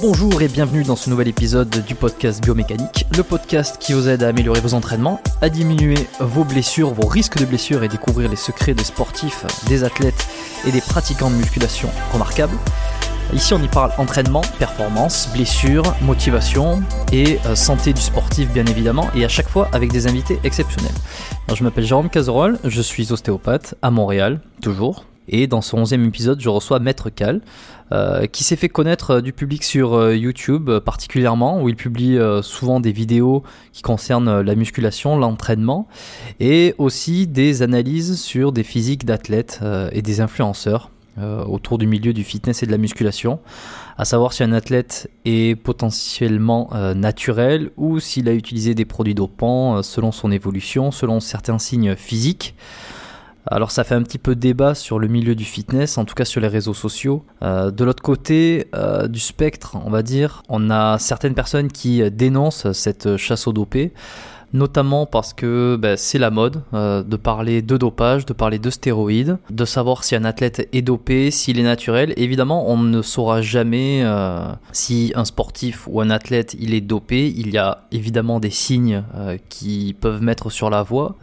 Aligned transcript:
Bonjour 0.00 0.42
et 0.42 0.48
bienvenue 0.48 0.84
dans 0.84 0.94
ce 0.94 1.10
nouvel 1.10 1.26
épisode 1.26 1.84
du 1.84 1.96
podcast 1.96 2.40
Biomécanique, 2.44 3.04
le 3.16 3.24
podcast 3.24 3.78
qui 3.80 3.94
vous 3.94 4.08
aide 4.08 4.22
à 4.22 4.28
améliorer 4.28 4.60
vos 4.60 4.74
entraînements, 4.74 5.20
à 5.42 5.48
diminuer 5.48 5.96
vos 6.20 6.44
blessures, 6.44 6.90
vos 6.90 7.08
risques 7.08 7.38
de 7.38 7.44
blessures 7.44 7.82
et 7.82 7.88
découvrir 7.88 8.30
les 8.30 8.36
secrets 8.36 8.74
des 8.74 8.84
sportifs, 8.84 9.44
des 9.66 9.82
athlètes 9.82 10.28
et 10.68 10.70
des 10.70 10.80
pratiquants 10.80 11.30
de 11.30 11.34
musculation 11.34 11.88
remarquables. 12.12 12.56
Ici 13.32 13.54
on 13.54 13.62
y 13.62 13.66
parle 13.66 13.90
entraînement, 13.98 14.42
performance, 14.60 15.30
blessures, 15.32 15.96
motivation 16.02 16.80
et 17.10 17.40
euh, 17.46 17.56
santé 17.56 17.92
du 17.92 18.00
sportif 18.00 18.52
bien 18.52 18.66
évidemment 18.66 19.08
et 19.16 19.24
à 19.24 19.28
chaque 19.28 19.48
fois 19.48 19.68
avec 19.72 19.90
des 19.90 20.06
invités 20.06 20.38
exceptionnels. 20.44 20.94
Je 21.52 21.64
m'appelle 21.64 21.84
Jérôme 21.84 22.08
Cazerolle, 22.08 22.60
je 22.62 22.82
suis 22.82 23.12
ostéopathe 23.12 23.74
à 23.82 23.90
Montréal, 23.90 24.42
toujours. 24.62 25.06
Et 25.28 25.46
dans 25.46 25.60
ce 25.60 25.76
onzième 25.76 26.04
épisode, 26.04 26.40
je 26.40 26.48
reçois 26.48 26.78
Maître 26.78 27.10
Cal, 27.10 27.40
euh, 27.90 28.26
qui 28.26 28.44
s'est 28.44 28.56
fait 28.56 28.68
connaître 28.68 29.12
euh, 29.12 29.20
du 29.22 29.32
public 29.32 29.64
sur 29.64 29.94
euh, 29.94 30.14
YouTube 30.14 30.70
particulièrement, 30.80 31.62
où 31.62 31.68
il 31.68 31.76
publie 31.76 32.18
souvent 32.42 32.80
des 32.80 32.92
vidéos 32.92 33.42
qui 33.72 33.82
concernent 33.82 34.40
la 34.40 34.54
musculation, 34.54 35.16
l'entraînement, 35.16 35.88
et 36.40 36.74
aussi 36.78 37.26
des 37.26 37.62
analyses 37.62 38.20
sur 38.20 38.52
des 38.52 38.62
physiques 38.62 39.04
d'athlètes 39.04 39.60
et 39.92 40.02
des 40.02 40.20
influenceurs 40.20 40.90
autour 41.46 41.78
du 41.78 41.86
milieu 41.86 42.12
du 42.12 42.22
fitness 42.22 42.62
et 42.62 42.66
de 42.66 42.70
la 42.70 42.78
musculation, 42.78 43.40
à 43.96 44.04
savoir 44.04 44.32
si 44.32 44.42
un 44.44 44.52
athlète 44.52 45.10
est 45.24 45.56
potentiellement 45.56 46.70
naturel 46.94 47.70
ou 47.76 47.98
s'il 47.98 48.28
a 48.28 48.32
utilisé 48.34 48.74
des 48.74 48.84
produits 48.84 49.14
dopants 49.14 49.82
selon 49.82 50.12
son 50.12 50.30
évolution, 50.30 50.90
selon 50.90 51.20
certains 51.20 51.58
signes 51.58 51.96
physiques. 51.96 52.54
Alors 53.50 53.70
ça 53.70 53.82
fait 53.82 53.94
un 53.94 54.02
petit 54.02 54.18
peu 54.18 54.34
débat 54.34 54.74
sur 54.74 54.98
le 54.98 55.08
milieu 55.08 55.34
du 55.34 55.44
fitness, 55.44 55.96
en 55.96 56.04
tout 56.04 56.14
cas 56.14 56.26
sur 56.26 56.40
les 56.40 56.48
réseaux 56.48 56.74
sociaux. 56.74 57.24
Euh, 57.42 57.70
de 57.70 57.84
l'autre 57.84 58.02
côté 58.02 58.66
euh, 58.74 59.08
du 59.08 59.20
spectre, 59.20 59.76
on 59.84 59.90
va 59.90 60.02
dire, 60.02 60.42
on 60.48 60.70
a 60.70 60.98
certaines 60.98 61.34
personnes 61.34 61.68
qui 61.68 62.08
dénoncent 62.10 62.70
cette 62.72 63.16
chasse 63.16 63.46
au 63.46 63.52
dopé 63.52 63.92
notamment 64.54 65.04
parce 65.04 65.34
que 65.34 65.76
ben, 65.76 65.98
c'est 65.98 66.16
la 66.16 66.30
mode 66.30 66.62
euh, 66.72 67.02
de 67.02 67.16
parler 67.16 67.60
de 67.60 67.76
dopage, 67.76 68.24
de 68.24 68.32
parler 68.32 68.58
de 68.58 68.70
stéroïdes, 68.70 69.36
de 69.50 69.64
savoir 69.66 70.04
si 70.04 70.16
un 70.16 70.24
athlète 70.24 70.66
est 70.72 70.80
dopé, 70.80 71.30
s'il 71.30 71.60
est 71.60 71.62
naturel. 71.62 72.14
Évidemment, 72.16 72.70
on 72.70 72.78
ne 72.78 73.02
saura 73.02 73.42
jamais 73.42 74.02
si 74.72 75.12
un 75.14 75.26
sportif 75.26 75.86
ou 75.86 76.00
un 76.00 76.08
athlète 76.08 76.56
il 76.58 76.72
est 76.72 76.80
dopé. 76.80 77.28
Il 77.36 77.50
y 77.50 77.58
a 77.58 77.82
évidemment 77.92 78.40
des 78.40 78.48
signes 78.48 79.02
qui 79.50 79.94
peuvent 80.00 80.22
mettre 80.22 80.48
sur 80.48 80.70
la 80.70 80.82
voie, 80.82 81.16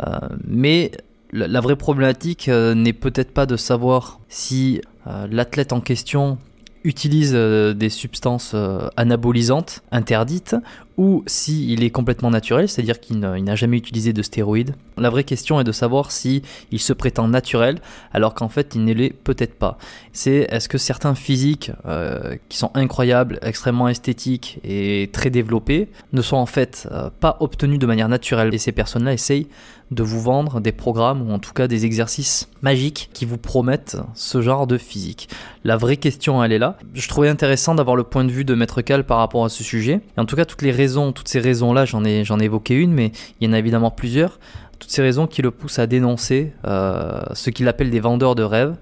mais 0.46 0.92
la, 1.36 1.60
vraie 1.60 1.76
problématique 1.76 2.48
euh, 2.48 2.74
n'est 2.74 2.94
peut-être 2.94 3.32
pas 3.32 3.46
de 3.46 3.58
savoir 3.58 4.20
si 4.30 4.82
euh, 5.08 5.28
l'athlète 5.30 5.74
en 5.74 5.82
question 5.82 6.38
utilise 6.84 7.34
euh, 7.34 7.74
des 7.74 7.90
substances 7.90 8.56
anabolisantes 8.96 9.84
interdites 9.92 10.56
ou 10.98 11.24
s'il 11.28 11.84
est 11.84 11.90
complètement 11.90 12.30
naturel, 12.30 12.70
c'est-à-dire 12.70 13.00
qu'il 13.00 13.20
n'a 13.20 13.56
jamais 13.56 13.78
utilisé 13.78 14.14
de 14.14 14.22
stéroïdes. 14.22 14.76
La 14.98 15.10
vraie 15.10 15.24
question 15.26 15.60
est 15.60 15.66
de 15.66 15.72
savoir 15.72 16.12
si 16.12 16.42
se 16.78 16.94
prétend 16.94 17.28
naturel 17.28 17.80
alors 18.14 18.34
qu'en 18.34 18.50
fait 18.50 18.76
il 18.76 18.84
ne 18.86 18.94
l'est 18.94 19.10
peut-être 19.10 19.56
pas. 19.56 19.78
C'est 20.14 20.48
est-ce 20.50 20.70
que 20.70 20.78
certains 20.78 21.16
physiques 21.16 21.72
euh, 21.86 22.36
qui 22.50 22.58
sont 22.58 22.72
incroyables, 22.74 23.40
extrêmement 23.42 23.88
esthétiques 23.88 24.60
et 24.64 25.10
très 25.12 25.30
développés 25.30 25.90
ne 26.14 26.22
sont 26.22 26.38
en 26.38 26.46
fait 26.46 26.88
euh, 26.92 27.10
pas 27.20 27.38
obtenus 27.40 27.80
de 27.80 27.86
manière 27.86 28.10
naturelle? 28.10 28.54
Et 28.54 28.58
ces 28.58 28.72
personnes-là 28.72 29.14
essayent 29.14 29.48
de 29.92 30.04
vous 30.04 30.22
vendre 30.22 30.62
des 30.62 30.72
programmes 30.72 31.30
ou 31.30 31.32
en 31.32 31.40
tout 31.40 31.54
cas 31.54 31.68
des 31.68 31.86
exercices 31.86 32.50
magiques 32.62 33.10
qui 33.14 33.26
vous 33.26 33.38
promettent 33.38 33.98
ce 34.16 34.42
genre 34.42 34.66
de 34.66 34.78
physique. 34.78 35.30
La 35.64 35.78
vraie 35.78 35.98
question, 35.98 36.44
elle 36.44 36.52
est 36.52 36.60
là. 36.60 36.78
Je 36.94 37.08
trouvais 37.08 37.30
intéressant 37.30 37.76
d'avoir 37.76 37.96
le 37.96 38.04
point 38.04 38.24
de 38.24 38.32
vue 38.32 38.46
de 38.46 38.56
Maître 38.56 38.82
Cal 38.82 39.06
par 39.06 39.20
rapport 39.20 39.46
à 39.46 39.50
ce 39.50 39.64
sujet. 39.64 40.02
Et 40.18 40.20
en 40.20 40.26
tout 40.26 40.36
cas, 40.36 40.46
toutes 40.46 40.64
les 40.64 40.72
toutes 41.12 41.28
ces 41.28 41.40
raisons-là, 41.40 41.86
j'en 41.86 42.04
ai, 42.04 42.24
j'en 42.24 42.40
ai 42.40 42.46
évoqué 42.46 42.76
une, 42.76 42.94
mais 42.94 43.12
il 43.40 43.48
y 43.48 43.50
en 43.50 43.54
a 43.54 43.60
évidemment 43.60 43.92
plusieurs. 43.92 44.40
Toutes 44.80 44.92
ces 44.92 45.02
raisons 45.02 45.28
qui 45.28 45.42
le 45.42 45.52
poussent 45.52 45.80
à 45.80 45.88
dénoncer 45.88 46.54
euh, 46.66 47.22
ce 47.34 47.50
qu'il 47.50 47.68
appelle 47.68 47.90
des 47.90 48.00
vendeurs 48.00 48.36
de 48.36 48.44
rêves, 48.44 48.76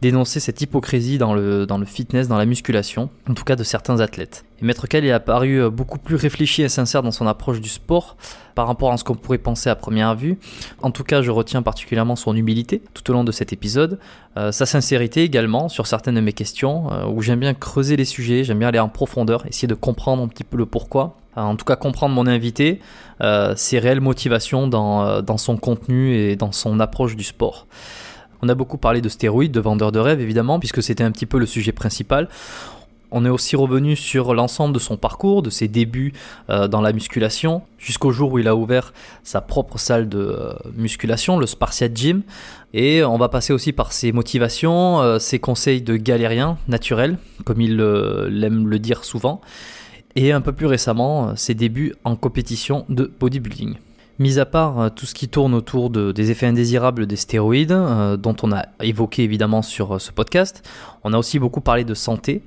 dénoncer 0.00 0.38
cette 0.40 0.60
hypocrisie 0.60 1.18
dans 1.18 1.34
le, 1.34 1.66
dans 1.66 1.78
le 1.78 1.84
fitness, 1.84 2.28
dans 2.28 2.38
la 2.38 2.46
musculation, 2.46 3.10
en 3.28 3.34
tout 3.34 3.44
cas 3.44 3.56
de 3.56 3.64
certains 3.64 4.00
athlètes. 4.00 4.44
Et 4.60 4.64
Maître 4.64 4.86
Cal 4.86 5.04
est 5.04 5.10
apparu 5.12 5.60
euh, 5.60 5.70
beaucoup 5.70 5.98
plus 5.98 6.14
réfléchi 6.14 6.62
et 6.62 6.68
sincère 6.68 7.02
dans 7.02 7.10
son 7.10 7.26
approche 7.26 7.60
du 7.60 7.68
sport 7.68 8.16
par 8.54 8.66
rapport 8.66 8.92
à 8.92 8.96
ce 8.96 9.04
qu'on 9.04 9.14
pourrait 9.14 9.38
penser 9.38 9.70
à 9.70 9.74
première 9.74 10.14
vue. 10.14 10.38
En 10.82 10.90
tout 10.90 11.04
cas, 11.04 11.22
je 11.22 11.30
retiens 11.30 11.62
particulièrement 11.62 12.16
son 12.16 12.34
humilité 12.34 12.82
tout 12.94 13.08
au 13.10 13.12
long 13.12 13.24
de 13.24 13.32
cet 13.32 13.52
épisode, 13.52 13.98
euh, 14.36 14.52
sa 14.52 14.66
sincérité 14.66 15.22
également 15.22 15.68
sur 15.68 15.86
certaines 15.86 16.16
de 16.16 16.20
mes 16.20 16.32
questions, 16.32 16.92
euh, 16.92 17.06
où 17.06 17.20
j'aime 17.20 17.40
bien 17.40 17.54
creuser 17.54 17.96
les 17.96 18.04
sujets, 18.04 18.44
j'aime 18.44 18.60
bien 18.60 18.68
aller 18.68 18.78
en 18.78 18.88
profondeur, 18.88 19.46
essayer 19.46 19.68
de 19.68 19.74
comprendre 19.74 20.22
un 20.22 20.28
petit 20.28 20.44
peu 20.44 20.56
le 20.56 20.66
pourquoi. 20.66 21.16
en 21.36 21.56
tout 21.56 21.64
cas, 21.64 21.76
comprendre 21.76 22.14
mon 22.14 22.26
invité, 22.26 22.80
ses 23.54 23.78
réelles 23.78 24.00
motivations 24.00 24.66
dans, 24.66 25.22
dans 25.22 25.36
son 25.36 25.56
contenu 25.56 26.16
et 26.16 26.34
dans 26.34 26.50
son 26.50 26.80
approche 26.80 27.14
du 27.14 27.22
sport. 27.22 27.66
On 28.42 28.48
a 28.48 28.54
beaucoup 28.54 28.78
parlé 28.78 29.00
de 29.00 29.08
stéroïdes, 29.08 29.52
de 29.52 29.60
vendeurs 29.60 29.92
de 29.92 29.98
rêves 29.98 30.20
évidemment, 30.20 30.58
puisque 30.58 30.82
c'était 30.82 31.04
un 31.04 31.10
petit 31.10 31.26
peu 31.26 31.38
le 31.38 31.46
sujet 31.46 31.72
principal. 31.72 32.28
On 33.10 33.24
est 33.24 33.30
aussi 33.30 33.56
revenu 33.56 33.96
sur 33.96 34.34
l'ensemble 34.34 34.74
de 34.74 34.78
son 34.78 34.98
parcours, 34.98 35.42
de 35.42 35.48
ses 35.48 35.66
débuts 35.66 36.12
euh, 36.50 36.68
dans 36.68 36.82
la 36.82 36.92
musculation, 36.92 37.62
jusqu'au 37.78 38.10
jour 38.10 38.32
où 38.32 38.38
il 38.38 38.48
a 38.48 38.54
ouvert 38.54 38.92
sa 39.22 39.40
propre 39.40 39.78
salle 39.78 40.08
de 40.08 40.18
euh, 40.18 40.52
musculation, 40.76 41.38
le 41.38 41.46
Spartiate 41.46 41.96
Gym. 41.96 42.22
Et 42.74 43.02
on 43.02 43.16
va 43.16 43.30
passer 43.30 43.54
aussi 43.54 43.72
par 43.72 43.92
ses 43.92 44.12
motivations, 44.12 45.00
euh, 45.00 45.18
ses 45.18 45.38
conseils 45.38 45.80
de 45.80 45.96
galérien 45.96 46.58
naturel, 46.68 47.16
comme 47.44 47.62
il 47.62 47.80
aime 47.80 48.68
le 48.68 48.78
dire 48.78 49.04
souvent. 49.04 49.40
Et 50.14 50.32
un 50.32 50.42
peu 50.42 50.52
plus 50.52 50.66
récemment, 50.66 51.34
ses 51.36 51.54
débuts 51.54 51.94
en 52.04 52.14
compétition 52.14 52.84
de 52.88 53.10
bodybuilding. 53.18 53.76
Mis 54.18 54.40
à 54.40 54.46
part 54.46 54.80
euh, 54.80 54.88
tout 54.88 55.06
ce 55.06 55.14
qui 55.14 55.28
tourne 55.28 55.54
autour 55.54 55.90
de, 55.90 56.10
des 56.10 56.32
effets 56.32 56.46
indésirables 56.46 57.06
des 57.06 57.14
stéroïdes, 57.14 57.70
euh, 57.70 58.16
dont 58.16 58.34
on 58.42 58.50
a 58.50 58.66
évoqué 58.82 59.22
évidemment 59.22 59.62
sur 59.62 59.94
euh, 59.94 59.98
ce 60.00 60.10
podcast, 60.10 60.68
on 61.04 61.12
a 61.12 61.18
aussi 61.18 61.38
beaucoup 61.38 61.60
parlé 61.60 61.84
de 61.84 61.94
santé, 61.94 62.42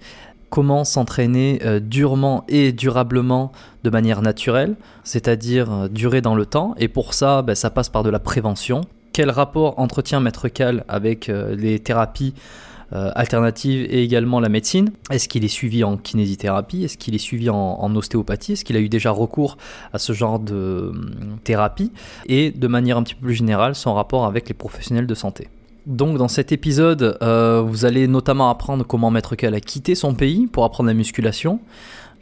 comment 0.49 0.83
s'entraîner 0.83 1.61
durement 1.79 2.43
et 2.49 2.73
durablement 2.73 3.53
de 3.85 3.89
manière 3.89 4.21
naturelle, 4.21 4.75
c'est-à-dire 5.05 5.87
durer 5.89 6.19
dans 6.19 6.35
le 6.35 6.45
temps, 6.45 6.75
et 6.77 6.89
pour 6.89 7.13
ça, 7.13 7.41
ben, 7.41 7.55
ça 7.55 7.69
passe 7.69 7.87
par 7.87 8.03
de 8.03 8.09
la 8.09 8.19
prévention. 8.19 8.81
Quel 9.13 9.29
rapport 9.29 9.79
entretient 9.79 10.19
Maître 10.19 10.49
Cal 10.49 10.83
avec 10.89 11.27
les 11.27 11.79
thérapies 11.79 12.33
euh, 12.93 13.09
alternative 13.15 13.87
et 13.89 14.03
également 14.03 14.39
la 14.41 14.49
médecine. 14.49 14.91
Est-ce 15.11 15.29
qu'il 15.29 15.45
est 15.45 15.49
suivi 15.49 15.83
en 15.83 15.95
kinésithérapie? 15.95 16.83
Est-ce 16.83 16.97
qu'il 16.97 17.15
est 17.15 17.19
suivi 17.19 17.49
en, 17.49 17.95
ostéopathie? 17.95 18.53
Est-ce 18.53 18.65
qu'il 18.65 18.75
a 18.75 18.79
eu 18.79 18.89
déjà 18.89 19.11
recours 19.11 19.57
à 19.93 19.97
ce 19.97 20.11
genre 20.11 20.39
de 20.39 20.89
hum, 20.91 21.37
thérapie? 21.43 21.91
Et 22.27 22.51
de 22.51 22.67
manière 22.67 22.97
un 22.97 23.03
petit 23.03 23.15
peu 23.15 23.27
plus 23.27 23.35
générale, 23.35 23.75
son 23.75 23.93
rapport 23.93 24.25
avec 24.25 24.49
les 24.49 24.53
professionnels 24.53 25.07
de 25.07 25.15
santé. 25.15 25.47
Donc 25.85 26.17
dans 26.17 26.27
cet 26.27 26.51
épisode, 26.51 27.17
euh, 27.21 27.61
vous 27.65 27.85
allez 27.85 28.07
notamment 28.07 28.49
apprendre 28.49 28.85
comment 28.85 29.09
Maître 29.09 29.35
Cal 29.35 29.55
a 29.55 29.61
quitté 29.61 29.95
son 29.95 30.13
pays 30.13 30.47
pour 30.47 30.65
apprendre 30.65 30.87
la 30.87 30.93
musculation, 30.93 31.59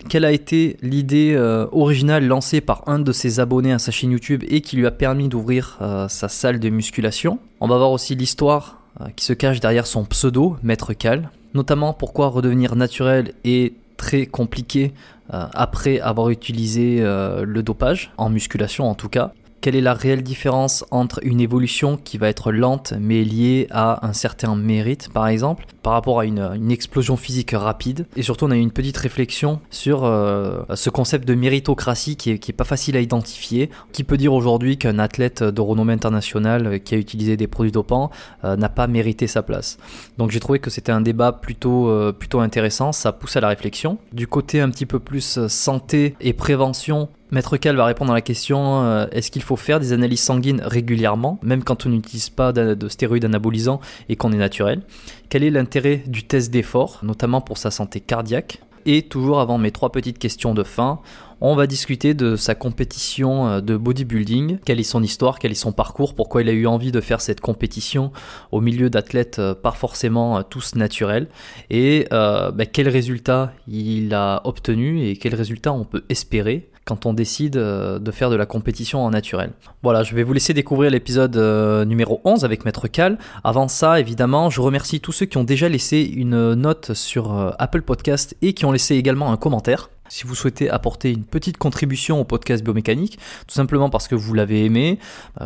quelle 0.07 0.23
a 0.23 0.31
été 0.31 0.77
l'idée 0.81 1.33
euh, 1.35 1.65
originale 1.71 2.25
lancée 2.25 2.61
par 2.61 2.83
un 2.87 2.99
de 2.99 3.11
ses 3.11 3.41
abonnés 3.41 3.73
à 3.73 3.79
sa 3.79 3.91
chaîne 3.91 4.11
YouTube 4.11 4.43
et 4.47 4.61
qui 4.61 4.77
lui 4.77 4.85
a 4.85 4.91
permis 4.91 5.27
d'ouvrir 5.27 5.79
sa 6.07 6.29
salle 6.29 6.59
de 6.59 6.69
musculation? 6.69 7.39
On 7.59 7.67
va 7.67 7.77
voir 7.77 7.91
aussi 7.91 8.15
l'histoire 8.15 8.78
euh, 8.78 8.78
qui 9.15 9.25
se 9.25 9.33
cache 9.33 9.59
derrière 9.59 9.87
son 9.87 10.05
pseudo, 10.05 10.57
Maître 10.63 10.93
Cal. 10.93 11.29
Notamment 11.53 11.93
pourquoi 11.93 12.27
redevenir 12.27 12.75
naturel 12.75 13.33
est 13.43 13.73
très 13.97 14.25
compliqué 14.25 14.93
euh, 15.33 15.45
après 15.53 15.99
avoir 15.99 16.29
utilisé 16.29 16.97
euh, 17.01 17.43
le 17.45 17.61
dopage, 17.61 18.11
en 18.17 18.29
musculation 18.29 18.89
en 18.89 18.95
tout 18.95 19.09
cas. 19.09 19.33
Quelle 19.61 19.75
est 19.75 19.81
la 19.81 19.93
réelle 19.93 20.23
différence 20.23 20.85
entre 20.89 21.19
une 21.21 21.41
évolution 21.41 21.97
qui 21.97 22.17
va 22.17 22.29
être 22.29 22.53
lente 22.53 22.93
mais 22.97 23.25
liée 23.25 23.67
à 23.71 24.07
un 24.07 24.13
certain 24.13 24.55
mérite 24.55 25.09
par 25.11 25.27
exemple 25.27 25.65
par 25.83 25.91
rapport 25.91 26.21
à 26.21 26.25
une, 26.25 26.71
explosion 26.71 27.17
physique 27.17 27.51
rapide? 27.51 28.07
Et 28.15 28.23
surtout 28.23 28.45
on 28.45 28.51
a 28.51 28.55
eu 28.55 28.61
une 28.61 28.71
petite 28.71 28.95
réflexion 28.95 29.59
sur 29.69 30.05
euh, 30.05 30.61
ce 30.75 30.89
concept 30.89 31.27
de 31.27 31.35
méritocratie 31.35 32.15
qui 32.15 32.31
est, 32.31 32.53
pas 32.53 32.63
facile 32.63 32.95
à 32.95 33.01
identifier. 33.01 33.69
Qui 33.91 34.05
peut 34.05 34.15
dire 34.15 34.33
aujourd'hui 34.33 34.77
qu'un 34.77 34.97
athlète 34.97 35.43
de 35.43 35.61
renommée 35.61 35.93
internationale 35.93 36.81
qui 36.81 36.95
a 36.95 36.97
utilisé 36.97 37.35
des 37.35 37.47
produits 37.47 37.73
dopants 37.73 38.11
euh, 38.45 38.55
n'a 38.55 38.69
pas 38.69 38.87
mérité 38.87 39.27
sa 39.27 39.43
place? 39.43 39.77
Donc 40.17 40.31
j'ai 40.31 40.39
trouvé 40.39 40.59
que 40.59 40.69
c'était 40.69 40.93
un 40.93 41.01
débat 41.01 41.33
plutôt, 41.33 41.89
euh, 41.89 42.13
plutôt 42.13 42.39
intéressant, 42.39 42.93
ça 42.93 43.11
pousse 43.11 43.35
à 43.35 43.41
la 43.41 43.49
réflexion. 43.49 43.97
Du 44.13 44.25
côté 44.25 44.61
un 44.61 44.69
petit 44.69 44.85
peu 44.85 44.99
plus 44.99 45.47
santé 45.47 46.15
et 46.21 46.31
prévention, 46.31 47.09
Maître 47.31 47.57
Cal 47.57 47.75
va 47.75 47.85
répondre 47.85 48.11
à 48.11 48.15
la 48.15 48.21
question 48.21 48.83
euh, 48.83 49.05
est-ce 49.11 49.29
qu'il 49.29 49.43
faut 49.43 49.55
faire 49.55 49.79
des 49.79 49.93
analyses 49.93 50.21
sanguines 50.21 50.61
régulièrement, 50.63 51.39
même 51.43 51.63
quand 51.63 51.85
on 51.85 51.89
n'utilise 51.89 52.29
pas 52.31 52.51
de, 52.51 52.87
stéroïdes 52.87 53.25
anabolisants 53.25 53.81
et 54.09 54.15
qu'on 54.15 54.31
est 54.31 54.37
naturel? 54.37 54.81
Quel 55.29 55.43
est 55.43 55.51
l'intérêt 55.51 56.03
du 56.07 56.23
test 56.23 56.49
d'effort, 56.49 56.99
notamment 57.03 57.39
pour 57.39 57.59
sa 57.59 57.69
santé 57.69 57.99
cardiaque? 57.99 58.61
Et 58.87 59.03
toujours 59.03 59.39
avant 59.41 59.59
mes 59.59 59.69
trois 59.69 59.91
petites 59.91 60.17
questions 60.17 60.55
de 60.55 60.63
fin, 60.63 61.01
on 61.41 61.55
va 61.55 61.67
discuter 61.67 62.15
de 62.15 62.35
sa 62.35 62.55
compétition 62.55 63.47
euh, 63.47 63.61
de 63.61 63.77
bodybuilding, 63.77 64.57
quelle 64.65 64.79
est 64.79 64.83
son 64.83 65.03
histoire, 65.03 65.37
quel 65.37 65.51
est 65.51 65.55
son 65.55 65.71
parcours, 65.71 66.15
pourquoi 66.15 66.41
il 66.41 66.49
a 66.49 66.53
eu 66.53 66.65
envie 66.65 66.91
de 66.91 66.99
faire 66.99 67.21
cette 67.21 67.41
compétition 67.41 68.11
au 68.51 68.59
milieu 68.59 68.89
d'athlètes 68.89 69.37
euh, 69.37 69.53
pas 69.53 69.71
forcément 69.71 70.41
tous 70.41 70.73
naturels, 70.73 71.27
et 71.69 72.07
euh, 72.11 72.49
bah, 72.49 72.65
quels 72.65 72.89
résultats 72.89 73.53
il 73.67 74.15
a 74.15 74.41
obtenu 74.45 75.05
et 75.05 75.15
quels 75.15 75.35
résultats 75.35 75.73
on 75.73 75.85
peut 75.85 76.03
espérer? 76.09 76.69
Quand 76.89 77.05
on 77.05 77.13
décide 77.13 77.55
euh, 77.55 77.99
de 77.99 78.09
faire 78.09 78.31
de 78.31 78.35
la 78.35 78.47
compétition 78.47 79.05
en 79.05 79.11
naturel. 79.11 79.51
Voilà, 79.83 80.01
je 80.01 80.15
vais 80.15 80.23
vous 80.23 80.33
laisser 80.33 80.55
découvrir 80.55 80.89
l'épisode 80.89 81.37
euh, 81.37 81.85
numéro 81.85 82.19
11 82.23 82.43
avec 82.43 82.65
Maître 82.65 82.87
Cal. 82.87 83.19
Avant 83.43 83.67
ça, 83.67 83.99
évidemment, 83.99 84.49
je 84.49 84.59
remercie 84.59 84.99
tous 84.99 85.11
ceux 85.11 85.27
qui 85.27 85.37
ont 85.37 85.43
déjà 85.43 85.69
laissé 85.69 86.01
une 86.01 86.55
note 86.55 86.95
sur 86.95 87.37
euh, 87.37 87.51
Apple 87.59 87.83
Podcast 87.83 88.35
et 88.41 88.53
qui 88.53 88.65
ont 88.65 88.71
laissé 88.71 88.95
également 88.95 89.31
un 89.31 89.37
commentaire. 89.37 89.91
Si 90.07 90.25
vous 90.25 90.33
souhaitez 90.33 90.67
apporter 90.67 91.11
une 91.11 91.23
petite 91.23 91.57
contribution 91.57 92.19
au 92.19 92.23
podcast 92.23 92.63
biomécanique, 92.63 93.19
tout 93.45 93.53
simplement 93.53 93.91
parce 93.91 94.07
que 94.07 94.15
vous 94.15 94.33
l'avez 94.33 94.65
aimé, 94.65 94.97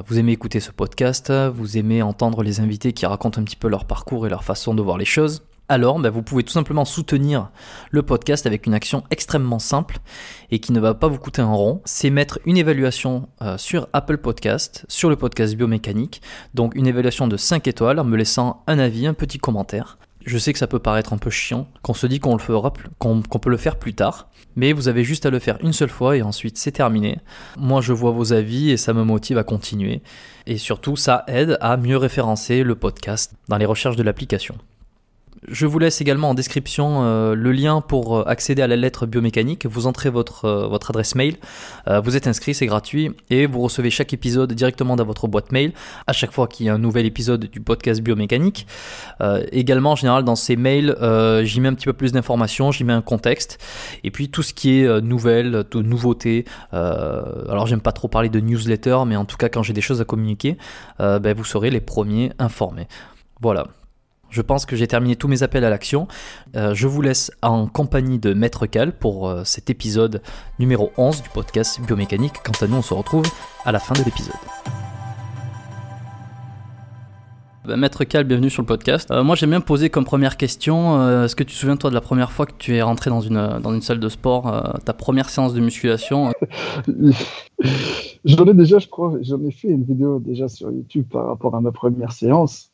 vous 0.08 0.18
aimez 0.18 0.32
écouter 0.32 0.62
ce 0.62 0.72
podcast, 0.72 1.34
vous 1.54 1.78
aimez 1.78 2.02
entendre 2.02 2.44
les 2.44 2.62
invités 2.62 2.94
qui 2.94 3.06
racontent 3.06 3.42
un 3.42 3.44
petit 3.44 3.58
peu 3.58 3.68
leur 3.68 3.84
parcours 3.84 4.26
et 4.26 4.30
leur 4.30 4.46
façon 4.46 4.74
de 4.74 4.82
voir 4.82 4.98
les 4.98 5.04
choses, 5.04 5.42
alors 5.70 6.00
bah, 6.00 6.10
vous 6.10 6.22
pouvez 6.22 6.44
tout 6.44 6.52
simplement 6.52 6.86
soutenir 6.86 7.50
le 7.90 8.04
podcast 8.04 8.46
avec 8.46 8.66
une 8.66 8.74
action 8.74 9.04
extrêmement 9.12 9.60
simple 9.60 9.98
et 10.52 10.60
qui 10.60 10.72
ne 10.72 10.80
va 10.80 10.94
pas 10.94 11.08
vous 11.08 11.18
coûter 11.18 11.42
un 11.42 11.52
rond. 11.52 11.82
C'est 11.86 12.10
mettre 12.10 12.40
une 12.46 12.58
évaluation 12.58 13.30
euh, 13.42 13.58
sur 13.58 13.88
Apple 13.94 14.18
Podcast, 14.18 14.86
sur 14.88 15.10
le 15.10 15.16
podcast 15.16 15.56
biomécanique. 15.56 16.22
Donc 16.54 16.76
une 16.76 16.88
évaluation 16.88 17.28
de 17.28 17.38
5 17.38 17.68
étoiles 17.68 18.00
en 18.00 18.04
me 18.04 18.18
laissant 18.18 18.64
un 18.68 18.78
avis, 18.78 19.08
un 19.08 19.14
petit 19.14 19.40
commentaire. 19.40 19.98
Je 20.26 20.38
sais 20.38 20.54
que 20.54 20.60
ça 20.60 20.68
peut 20.68 20.80
paraître 20.80 21.12
un 21.12 21.18
peu 21.18 21.30
chiant, 21.30 21.68
qu'on 21.82 21.94
se 21.94 22.08
dit 22.08 22.20
qu'on 22.20 22.34
le 22.34 22.40
fera, 22.40 22.72
qu'on 22.98 23.22
peut 23.22 23.50
le 23.50 23.58
faire 23.58 23.78
plus 23.78 23.94
tard, 23.94 24.30
mais 24.56 24.72
vous 24.72 24.88
avez 24.88 25.04
juste 25.04 25.26
à 25.26 25.30
le 25.30 25.40
faire 25.40 25.58
une 25.62 25.74
seule 25.74 25.90
fois 25.90 26.16
et 26.16 26.22
ensuite 26.22 26.58
c'est 26.58 26.72
terminé. 26.72 27.20
Moi 27.58 27.82
je 27.82 27.92
vois 27.92 28.12
vos 28.12 28.32
avis 28.32 28.72
et 28.72 28.78
ça 28.78 28.94
me 28.94 29.04
motive 29.04 29.38
à 29.38 29.44
continuer. 29.44 30.02
Et 30.46 30.58
surtout 30.58 30.96
ça 30.96 31.26
aide 31.28 31.58
à 31.60 31.76
mieux 31.76 31.98
référencer 31.98 32.64
le 32.64 32.76
podcast 32.76 33.34
dans 33.50 33.58
les 33.58 33.66
recherches 33.66 33.98
de 33.98 34.04
l'application. 34.04 34.56
Je 35.48 35.66
vous 35.66 35.80
laisse 35.80 36.00
également 36.00 36.30
en 36.30 36.34
description 36.34 37.04
euh, 37.04 37.36
le 37.36 37.52
lien 37.52 37.82
pour 37.82 38.18
euh, 38.18 38.24
accéder 38.28 38.62
à 38.62 38.68
la 38.68 38.76
lettre 38.76 39.06
biomécanique. 39.06 39.66
Vous 39.66 39.88
entrez 39.88 40.10
votre, 40.10 40.46
euh, 40.46 40.68
votre 40.68 40.92
adresse 40.92 41.16
mail, 41.16 41.36
vous 42.04 42.16
êtes 42.16 42.28
inscrit, 42.28 42.54
c'est 42.54 42.66
gratuit, 42.66 43.12
et 43.30 43.46
vous 43.46 43.60
recevez 43.60 43.90
chaque 43.90 44.14
épisode 44.14 44.54
directement 44.54 44.96
dans 44.96 45.04
votre 45.06 45.28
boîte 45.28 45.52
mail 45.52 45.74
à 46.08 46.14
chaque 46.14 46.32
fois 46.32 46.48
qu'il 46.48 46.66
y 46.66 46.70
a 46.70 46.74
un 46.74 46.78
nouvel 46.78 47.06
épisode 47.06 47.46
du 47.46 47.60
podcast 47.60 48.02
biomécanique. 48.02 48.68
également, 49.52 49.92
en 49.92 49.96
général, 49.96 50.24
dans 50.24 50.36
ces 50.36 50.56
mails, 50.56 50.96
j'y 51.44 51.60
mets 51.60 51.68
un 51.68 51.74
petit 51.74 51.86
peu 51.86 51.94
plus 51.94 52.12
d'informations, 52.12 52.72
j'y 52.72 52.84
mets 52.84 52.94
un 52.94 53.02
contexte, 53.02 53.60
et 54.04 54.12
puis 54.12 54.30
tout 54.30 54.44
ce 54.44 54.54
qui 54.54 54.80
est 54.80 55.02
nouvelles, 55.02 55.66
de 55.70 55.82
nouveautés. 55.82 56.46
alors, 56.72 57.68
j'aime 57.68 57.82
pas 57.82 57.92
trop 57.92 58.08
parler 58.08 58.30
de 58.30 58.40
newsletter, 58.40 59.00
mais 59.06 59.16
en 59.16 59.26
tout 59.26 59.38
cas, 59.38 59.50
quand 59.50 59.64
j'ai 59.64 59.74
des 59.74 59.82
choses 59.82 60.02
à 60.02 60.06
communiquer, 60.06 60.58
ben, 61.00 61.34
vous 61.34 61.46
serez 61.46 61.70
les 61.70 61.82
premiers 61.82 62.32
informés. 62.40 62.88
Voilà. 63.42 63.68
Je 64.34 64.42
pense 64.42 64.66
que 64.66 64.76
j'ai 64.76 64.88
terminé 64.88 65.16
tous 65.16 65.28
mes 65.28 65.44
appels 65.44 65.64
à 65.64 65.70
l'action. 65.70 66.08
Euh, 66.56 66.74
je 66.74 66.88
vous 66.88 67.04
laisse 67.04 67.32
en 67.44 67.68
compagnie 67.68 68.18
de 68.18 68.34
Maître 68.34 68.66
Cal 68.66 68.92
pour 68.92 69.30
euh, 69.30 69.44
cet 69.44 69.70
épisode 69.70 70.24
numéro 70.58 70.92
11 70.98 71.22
du 71.22 71.30
podcast 71.30 71.80
Biomécanique. 71.86 72.42
Quant 72.44 72.66
à 72.66 72.68
nous, 72.68 72.78
on 72.78 72.82
se 72.82 72.96
retrouve 72.96 73.26
à 73.64 73.72
la 73.72 73.80
fin 73.80 73.94
de 73.94 74.04
l'épisode. 74.04 74.34
Bah, 77.66 77.78
Maître 77.78 78.04
Cal, 78.06 78.24
bienvenue 78.26 78.50
sur 78.50 78.64
le 78.64 78.66
podcast. 78.66 79.10
Euh, 79.12 79.24
moi, 79.24 79.36
j'aime 79.36 79.52
bien 79.52 79.62
poser 79.62 79.90
comme 79.90 80.04
première 80.04 80.36
question 80.36 81.00
euh, 81.00 81.26
est-ce 81.26 81.36
que 81.36 81.44
tu 81.44 81.54
te 81.54 81.60
souviens, 81.60 81.78
toi, 81.78 81.92
de 81.92 81.96
la 81.96 82.02
première 82.02 82.32
fois 82.32 82.46
que 82.48 82.52
tu 82.58 82.76
es 82.76 82.82
rentré 82.82 83.12
dans 83.12 83.22
une, 83.22 83.60
dans 83.62 83.72
une 83.72 83.82
salle 83.82 84.00
de 84.00 84.10
sport, 84.10 84.48
euh, 84.48 84.74
ta 84.84 84.94
première 84.94 85.30
séance 85.30 85.54
de 85.54 85.62
musculation 85.62 86.34
J'en 88.26 88.46
ai 88.46 88.54
déjà, 88.54 88.80
je 88.80 88.88
crois, 88.88 89.14
j'en 89.22 89.42
ai 89.46 89.52
fait 89.52 89.70
une 89.70 89.84
vidéo 89.86 90.20
déjà 90.20 90.50
sur 90.50 90.72
YouTube 90.72 91.06
par 91.10 91.28
rapport 91.28 91.56
à 91.56 91.62
ma 91.62 91.72
première 91.72 92.12
séance. 92.12 92.72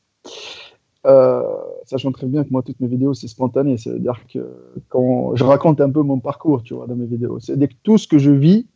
Sachant 1.04 2.12
très 2.12 2.28
bien 2.28 2.44
que 2.44 2.50
moi, 2.52 2.62
toutes 2.64 2.80
mes 2.80 2.88
vidéos, 2.88 3.14
c'est 3.14 3.28
spontané. 3.28 3.78
C'est-à-dire 3.78 4.26
que 4.32 4.80
quand 4.90 5.36
je 5.36 5.44
raconte 5.44 5.82
un 5.82 5.90
peu 5.90 6.02
mon 6.02 6.20
parcours, 6.20 6.64
tu 6.64 6.74
vois, 6.74 6.88
dans 6.88 6.96
mes 6.96 7.06
vidéos, 7.06 7.40
c'est-à-dire 7.40 7.70
que 7.70 7.76
tout 7.84 7.98
ce 7.98 8.08
que 8.08 8.18
je 8.18 8.32
vis, 8.32 8.68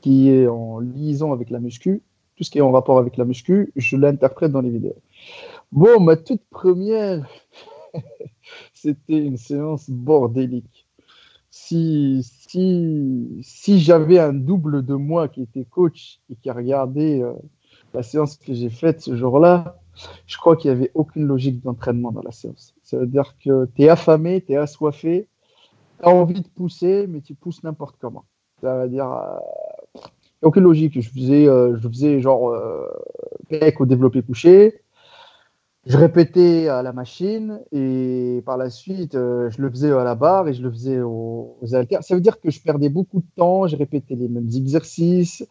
qui 0.00 0.28
est 0.28 0.46
en 0.46 0.80
liaison 0.80 1.32
avec 1.32 1.50
la 1.50 1.60
muscu, 1.60 2.02
tout 2.36 2.44
ce 2.44 2.50
qui 2.50 2.58
est 2.58 2.62
en 2.62 2.72
rapport 2.72 2.98
avec 2.98 3.16
la 3.16 3.24
muscu, 3.24 3.72
je 3.76 3.96
l'interprète 3.96 4.52
dans 4.52 4.60
les 4.60 4.70
vidéos. 4.70 4.96
Bon, 5.72 6.00
ma 6.00 6.16
toute 6.16 6.42
première, 6.50 7.26
c'était 8.74 9.18
une 9.18 9.36
séance 9.36 9.88
bordélique. 9.88 10.86
Si, 11.50 12.20
si, 12.22 13.38
si 13.42 13.78
j'avais 13.78 14.18
un 14.18 14.32
double 14.32 14.84
de 14.84 14.94
moi 14.94 15.28
qui 15.28 15.42
était 15.42 15.64
coach 15.64 16.20
et 16.28 16.36
qui 16.36 16.50
a 16.50 16.52
regardé 16.52 17.22
euh, 17.22 17.32
la 17.94 18.02
séance 18.02 18.36
que 18.36 18.52
j'ai 18.52 18.70
faite 18.70 19.00
ce 19.00 19.16
jour-là, 19.16 19.80
je 20.26 20.36
crois 20.36 20.56
qu'il 20.56 20.70
n'y 20.70 20.76
avait 20.76 20.90
aucune 20.94 21.26
logique 21.26 21.62
d'entraînement 21.62 22.12
dans 22.12 22.22
la 22.22 22.32
séance. 22.32 22.74
Ça 22.82 22.98
veut 22.98 23.06
dire 23.06 23.34
que 23.44 23.68
tu 23.74 23.82
es 23.82 23.88
affamé, 23.88 24.42
tu 24.42 24.52
es 24.52 24.56
assoiffé, 24.56 25.28
tu 26.00 26.06
as 26.06 26.10
envie 26.10 26.40
de 26.40 26.48
pousser, 26.48 27.06
mais 27.08 27.20
tu 27.20 27.34
pousses 27.34 27.62
n'importe 27.62 27.96
comment. 28.00 28.24
Ça 28.60 28.82
veut 28.82 28.88
dire, 28.88 29.10
euh, 29.10 30.00
aucune 30.42 30.64
logique. 30.64 31.00
Je 31.00 31.08
faisais, 31.08 31.48
euh, 31.48 31.76
je 31.76 31.88
faisais 31.88 32.20
genre 32.20 32.50
euh, 32.50 32.86
au 33.78 33.86
développé 33.86 34.22
couché, 34.22 34.80
je 35.86 35.98
répétais 35.98 36.68
à 36.68 36.82
la 36.82 36.92
machine 36.92 37.60
et 37.70 38.42
par 38.46 38.56
la 38.56 38.70
suite, 38.70 39.14
euh, 39.16 39.50
je 39.50 39.60
le 39.60 39.70
faisais 39.70 39.92
à 39.92 40.02
la 40.02 40.14
barre 40.14 40.48
et 40.48 40.54
je 40.54 40.62
le 40.62 40.70
faisais 40.70 41.00
aux, 41.00 41.58
haltères. 41.72 42.02
Ça 42.02 42.14
veut 42.14 42.22
dire 42.22 42.40
que 42.40 42.50
je 42.50 42.60
perdais 42.60 42.88
beaucoup 42.88 43.20
de 43.20 43.26
temps, 43.36 43.66
je 43.66 43.76
répétais 43.76 44.14
les 44.14 44.28
mêmes 44.28 44.48
exercices. 44.54 45.46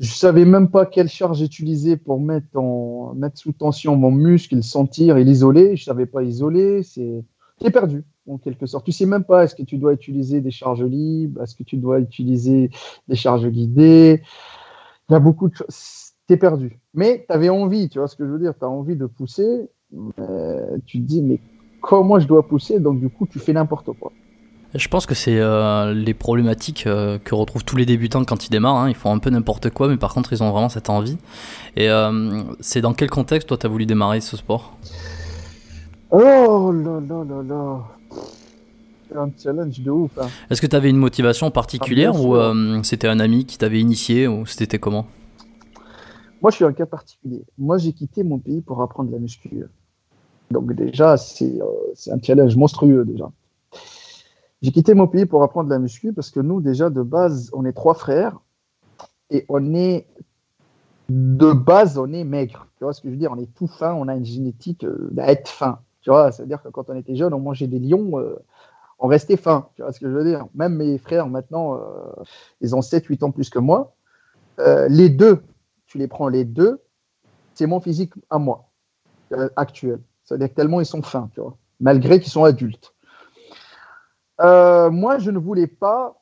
Je 0.00 0.12
savais 0.12 0.44
même 0.44 0.70
pas 0.70 0.86
quelle 0.86 1.08
charge 1.08 1.40
utiliser 1.40 1.96
pour 1.96 2.20
mettre, 2.20 2.56
en, 2.56 3.14
mettre 3.14 3.38
sous 3.38 3.52
tension 3.52 3.96
mon 3.96 4.10
muscle, 4.10 4.56
le 4.56 4.62
sentir 4.62 5.16
et 5.16 5.24
l'isoler. 5.24 5.76
Je 5.76 5.84
savais 5.84 6.06
pas 6.06 6.22
isoler. 6.22 6.82
C'est 6.82 7.24
perdu 7.72 8.04
en 8.28 8.38
quelque 8.38 8.66
sorte. 8.66 8.84
Tu 8.84 8.92
sais 8.92 9.06
même 9.06 9.24
pas 9.24 9.44
est-ce 9.44 9.54
que 9.54 9.62
tu 9.62 9.78
dois 9.78 9.92
utiliser 9.92 10.40
des 10.40 10.50
charges 10.50 10.82
libres, 10.82 11.42
est-ce 11.42 11.54
que 11.54 11.62
tu 11.62 11.76
dois 11.76 12.00
utiliser 12.00 12.70
des 13.08 13.16
charges 13.16 13.46
guidées? 13.48 14.22
Il 15.08 15.12
y 15.12 15.16
a 15.16 15.20
beaucoup 15.20 15.48
de 15.48 15.54
choses 15.54 16.04
t'es 16.26 16.36
perdu. 16.36 16.78
Mais 16.94 17.24
tu 17.28 17.34
avais 17.34 17.48
envie, 17.48 17.88
tu 17.88 17.98
vois 17.98 18.08
ce 18.08 18.16
que 18.16 18.26
je 18.26 18.30
veux 18.30 18.38
dire, 18.38 18.54
tu 18.58 18.64
as 18.64 18.68
envie 18.68 18.96
de 18.96 19.06
pousser, 19.06 19.68
tu 20.86 21.00
te 21.00 21.04
dis, 21.04 21.22
mais 21.22 21.40
comment 21.80 22.18
je 22.18 22.26
dois 22.26 22.46
pousser? 22.46 22.80
Donc 22.80 23.00
du 23.00 23.08
coup, 23.08 23.26
tu 23.26 23.38
fais 23.38 23.52
n'importe 23.52 23.92
quoi. 23.98 24.12
Je 24.74 24.88
pense 24.88 25.06
que 25.06 25.14
c'est 25.14 25.38
euh, 25.38 25.94
les 25.94 26.14
problématiques 26.14 26.86
euh, 26.86 27.18
que 27.18 27.34
retrouvent 27.34 27.64
tous 27.64 27.76
les 27.76 27.86
débutants 27.86 28.24
quand 28.24 28.46
ils 28.46 28.50
démarrent. 28.50 28.76
Hein. 28.76 28.88
Ils 28.88 28.94
font 28.94 29.12
un 29.12 29.18
peu 29.18 29.30
n'importe 29.30 29.70
quoi, 29.70 29.88
mais 29.88 29.96
par 29.96 30.12
contre, 30.12 30.32
ils 30.32 30.42
ont 30.42 30.50
vraiment 30.50 30.68
cette 30.68 30.90
envie. 30.90 31.16
Et 31.76 31.88
euh, 31.88 32.42
c'est 32.60 32.80
dans 32.80 32.92
quel 32.92 33.10
contexte, 33.10 33.48
toi, 33.48 33.56
tu 33.56 33.66
as 33.66 33.68
voulu 33.68 33.86
démarrer 33.86 34.20
ce 34.20 34.36
sport? 34.36 34.76
Oh 36.10 36.72
là 36.72 37.00
là 37.00 37.24
là 37.24 37.42
là 37.42 37.84
C'est 39.08 39.16
un 39.16 39.30
challenge 39.42 39.80
de 39.80 39.90
ouf. 39.90 40.10
Hein. 40.18 40.28
Est-ce 40.50 40.60
que 40.60 40.66
tu 40.66 40.76
avais 40.76 40.90
une 40.90 40.96
motivation 40.96 41.50
particulière 41.50 42.12
ah, 42.14 42.20
ou 42.20 42.82
c'était 42.82 43.08
un 43.08 43.20
ami 43.20 43.46
qui 43.46 43.58
t'avait 43.58 43.80
initié 43.80 44.26
ou 44.26 44.44
c'était 44.46 44.78
comment? 44.78 45.06
Moi, 46.42 46.50
je 46.50 46.56
suis 46.56 46.64
un 46.64 46.72
cas 46.72 46.84
particulier. 46.84 47.42
Moi, 47.56 47.78
j'ai 47.78 47.92
quitté 47.92 48.22
mon 48.22 48.38
pays 48.38 48.60
pour 48.60 48.82
apprendre 48.82 49.10
la 49.10 49.18
muscu. 49.18 49.64
Donc 50.50 50.72
déjà, 50.74 51.16
c'est 51.16 51.60
euh, 51.60 52.12
un 52.12 52.18
challenge 52.22 52.56
monstrueux 52.56 53.04
déjà. 53.04 53.30
J'ai 54.64 54.72
quitté 54.72 54.94
mon 54.94 55.06
pays 55.06 55.26
pour 55.26 55.42
apprendre 55.42 55.68
la 55.68 55.78
muscu 55.78 56.14
parce 56.14 56.30
que 56.30 56.40
nous, 56.40 56.62
déjà, 56.62 56.88
de 56.88 57.02
base, 57.02 57.50
on 57.52 57.66
est 57.66 57.74
trois 57.74 57.92
frères 57.92 58.40
et 59.28 59.44
on 59.50 59.74
est, 59.74 60.06
de 61.10 61.52
base, 61.52 61.98
on 61.98 62.10
est 62.14 62.24
maigre. 62.24 62.66
Tu 62.78 62.84
vois 62.84 62.94
ce 62.94 63.02
que 63.02 63.08
je 63.08 63.12
veux 63.12 63.18
dire? 63.18 63.30
On 63.30 63.38
est 63.38 63.52
tout 63.54 63.66
fin, 63.66 63.92
on 63.92 64.08
a 64.08 64.16
une 64.16 64.24
génétique 64.24 64.84
euh, 64.84 65.10
d'être 65.10 65.48
fin. 65.48 65.80
Tu 66.00 66.08
vois, 66.08 66.32
c'est-à-dire 66.32 66.62
que 66.62 66.70
quand 66.70 66.88
on 66.88 66.96
était 66.96 67.14
jeune, 67.14 67.34
on 67.34 67.40
mangeait 67.40 67.66
des 67.66 67.78
lions, 67.78 68.18
euh, 68.18 68.36
on 68.98 69.06
restait 69.06 69.36
fin. 69.36 69.68
Tu 69.76 69.82
vois 69.82 69.92
ce 69.92 70.00
que 70.00 70.08
je 70.08 70.14
veux 70.16 70.24
dire? 70.24 70.46
Même 70.54 70.76
mes 70.76 70.96
frères, 70.96 71.28
maintenant, 71.28 71.78
ils 72.62 72.74
ont 72.74 72.80
7-8 72.80 73.22
ans 73.22 73.32
plus 73.32 73.50
que 73.50 73.58
moi. 73.58 73.94
les 74.88 75.10
deux, 75.10 75.42
tu 75.84 75.98
les 75.98 76.08
prends 76.08 76.28
les 76.28 76.46
deux, 76.46 76.80
c'est 77.52 77.66
mon 77.66 77.80
physique 77.80 78.14
à 78.30 78.38
moi, 78.38 78.70
euh, 79.32 79.50
actuel. 79.56 80.00
C'est-à-dire 80.24 80.48
que 80.48 80.54
tellement 80.54 80.80
ils 80.80 80.86
sont 80.86 81.02
fins, 81.02 81.28
tu 81.34 81.40
vois, 81.40 81.58
malgré 81.80 82.18
qu'ils 82.18 82.32
sont 82.32 82.44
adultes. 82.44 82.93
Euh, 84.40 84.90
moi, 84.90 85.18
je 85.18 85.30
ne 85.30 85.38
voulais 85.38 85.66
pas, 85.66 86.20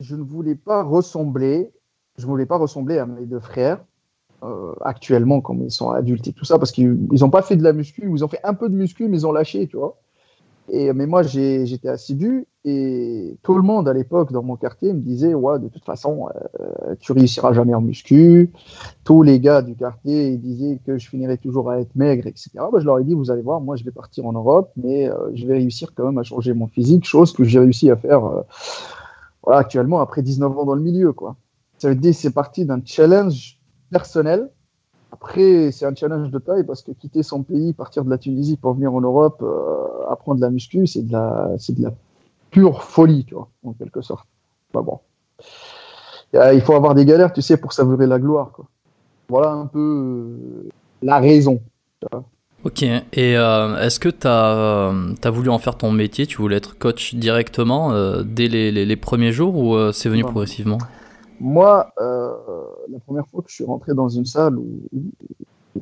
je 0.00 0.16
ne 0.16 0.22
voulais 0.22 0.54
pas 0.54 0.82
ressembler, 0.82 1.70
je 2.18 2.26
voulais 2.26 2.46
pas 2.46 2.56
ressembler 2.58 2.98
à 2.98 3.06
mes 3.06 3.26
deux 3.26 3.40
frères, 3.40 3.84
euh, 4.42 4.74
actuellement, 4.82 5.40
comme 5.40 5.62
ils 5.62 5.70
sont 5.70 5.90
adultes 5.90 6.28
et 6.28 6.32
tout 6.32 6.44
ça, 6.44 6.58
parce 6.58 6.72
qu'ils 6.72 7.08
n'ont 7.20 7.30
pas 7.30 7.42
fait 7.42 7.56
de 7.56 7.62
la 7.62 7.72
muscu, 7.72 8.08
ils 8.10 8.24
ont 8.24 8.28
fait 8.28 8.40
un 8.44 8.54
peu 8.54 8.68
de 8.68 8.74
muscu, 8.74 9.08
mais 9.08 9.18
ils 9.18 9.26
ont 9.26 9.32
lâché, 9.32 9.66
tu 9.66 9.76
vois. 9.76 9.98
Et, 10.68 10.92
mais 10.92 11.06
moi, 11.06 11.22
j'étais 11.22 11.88
assidu 11.88 12.46
et 12.68 13.38
tout 13.44 13.54
le 13.54 13.62
monde 13.62 13.88
à 13.88 13.92
l'époque 13.92 14.32
dans 14.32 14.42
mon 14.42 14.56
quartier 14.56 14.92
me 14.92 15.00
disait 15.00 15.34
Ouais, 15.34 15.60
de 15.60 15.68
toute 15.68 15.84
façon, 15.84 16.28
euh, 16.60 16.96
tu 16.98 17.12
réussiras 17.12 17.52
jamais 17.52 17.74
en 17.74 17.80
muscu. 17.80 18.50
Tous 19.04 19.22
les 19.22 19.38
gars 19.38 19.62
du 19.62 19.76
quartier 19.76 20.30
ils 20.30 20.40
disaient 20.40 20.80
que 20.84 20.98
je 20.98 21.08
finirais 21.08 21.36
toujours 21.36 21.70
à 21.70 21.78
être 21.78 21.94
maigre, 21.94 22.26
etc. 22.26 22.50
Moi, 22.56 22.80
je 22.80 22.84
leur 22.84 22.98
ai 22.98 23.04
dit 23.04 23.14
Vous 23.14 23.30
allez 23.30 23.42
voir, 23.42 23.60
moi, 23.60 23.76
je 23.76 23.84
vais 23.84 23.92
partir 23.92 24.26
en 24.26 24.32
Europe, 24.32 24.72
mais 24.76 25.08
euh, 25.08 25.30
je 25.34 25.46
vais 25.46 25.54
réussir 25.54 25.92
quand 25.94 26.06
même 26.06 26.18
à 26.18 26.24
changer 26.24 26.54
mon 26.54 26.66
physique, 26.66 27.04
chose 27.04 27.32
que 27.32 27.44
j'ai 27.44 27.60
réussi 27.60 27.88
à 27.88 27.96
faire 27.96 28.24
euh, 28.24 28.42
voilà, 29.44 29.60
actuellement 29.60 30.00
après 30.00 30.22
19 30.22 30.58
ans 30.58 30.64
dans 30.64 30.74
le 30.74 30.82
milieu. 30.82 31.12
Quoi. 31.12 31.36
Ça 31.78 31.88
veut 31.88 31.94
dire 31.94 32.14
c'est 32.14 32.34
parti 32.34 32.64
d'un 32.66 32.80
challenge 32.84 33.60
personnel 33.92 34.50
après, 35.16 35.72
c'est 35.72 35.86
un 35.86 35.94
challenge 35.94 36.30
de 36.30 36.38
taille 36.38 36.64
parce 36.64 36.82
que 36.82 36.92
quitter 36.92 37.22
son 37.22 37.42
pays, 37.42 37.72
partir 37.72 38.04
de 38.04 38.10
la 38.10 38.18
Tunisie 38.18 38.58
pour 38.58 38.74
venir 38.74 38.92
en 38.92 39.00
Europe, 39.00 39.42
euh, 39.42 40.10
apprendre 40.10 40.42
la 40.42 40.50
muscu, 40.50 40.86
c'est 40.86 41.06
de 41.06 41.12
la, 41.12 41.52
c'est 41.58 41.74
de 41.74 41.82
la 41.82 41.90
pure 42.50 42.82
folie, 42.82 43.24
tu 43.24 43.34
vois, 43.34 43.48
en 43.64 43.72
quelque 43.72 44.02
sorte. 44.02 44.26
Bah 44.74 44.82
bon. 44.82 45.00
Il 46.34 46.60
faut 46.60 46.74
avoir 46.74 46.94
des 46.94 47.06
galères, 47.06 47.32
tu 47.32 47.40
sais, 47.40 47.56
pour 47.56 47.72
savourer 47.72 48.06
la 48.06 48.18
gloire, 48.18 48.50
quoi. 48.52 48.66
Voilà 49.30 49.52
un 49.52 49.64
peu 49.64 49.78
euh, 49.78 50.68
la 51.02 51.18
raison. 51.18 51.60
Ok, 52.64 52.82
et 52.82 53.02
euh, 53.16 53.80
est-ce 53.80 53.98
que 53.98 54.10
tu 54.10 54.26
as, 54.26 54.92
as, 55.24 55.30
voulu 55.30 55.48
en 55.48 55.58
faire 55.58 55.76
ton 55.78 55.92
métier? 55.92 56.26
Tu 56.26 56.36
voulais 56.36 56.56
être 56.56 56.76
coach 56.76 57.14
directement 57.14 57.90
dès 58.22 58.48
les, 58.48 58.70
les, 58.70 58.96
premiers 58.96 59.32
jours 59.32 59.56
ou 59.56 59.92
c'est 59.92 60.10
venu 60.10 60.22
progressivement? 60.24 60.78
Moi, 61.40 61.92
euh, 62.00 62.34
la 62.88 62.98
première 63.00 63.26
fois 63.26 63.42
que 63.42 63.50
je 63.50 63.54
suis 63.54 63.64
rentré 63.64 63.94
dans 63.94 64.08
une 64.08 64.24
salle 64.24 64.58
où, 64.58 64.82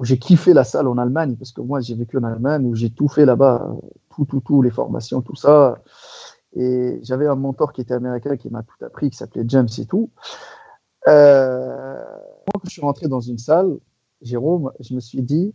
j'ai 0.03 0.19
kiffé 0.19 0.53
la 0.53 0.65
salle 0.65 0.89
en 0.89 0.99
Allemagne, 0.99 1.37
parce 1.37 1.53
que 1.53 1.61
moi 1.61 1.81
j'ai 1.81 1.95
vécu 1.95 2.19
en 2.19 2.25
Allemagne, 2.25 2.67
où 2.67 2.75
j'ai 2.75 2.91
tout 2.91 3.09
fait 3.09 3.25
là-bas, 3.25 3.77
tout, 4.11 4.25
tout, 4.25 4.41
tout, 4.41 4.61
les 4.61 4.71
formations, 4.71 5.23
tout 5.23 5.37
ça. 5.37 5.79
Et 6.57 6.99
j'avais 7.03 7.29
un 7.29 7.37
mentor 7.37 7.73
qui 7.73 7.81
était 7.81 7.95
américain 7.95 8.37
qui 8.37 8.51
m'a 8.51 8.65
tout 8.65 8.85
appris, 8.85 9.11
qui 9.11 9.17
s'appelait 9.17 9.45
James 9.47 9.69
et 9.79 9.87
tout. 9.87 10.11
Euh, 11.07 12.03
quand 12.53 12.61
je 12.65 12.71
suis 12.71 12.83
rentré 12.83 13.07
dans 13.07 13.21
une 13.21 13.39
salle, 13.39 13.79
Jérôme, 14.21 14.73
je 14.81 14.95
me 14.95 15.01
suis 15.01 15.23
dit, 15.23 15.55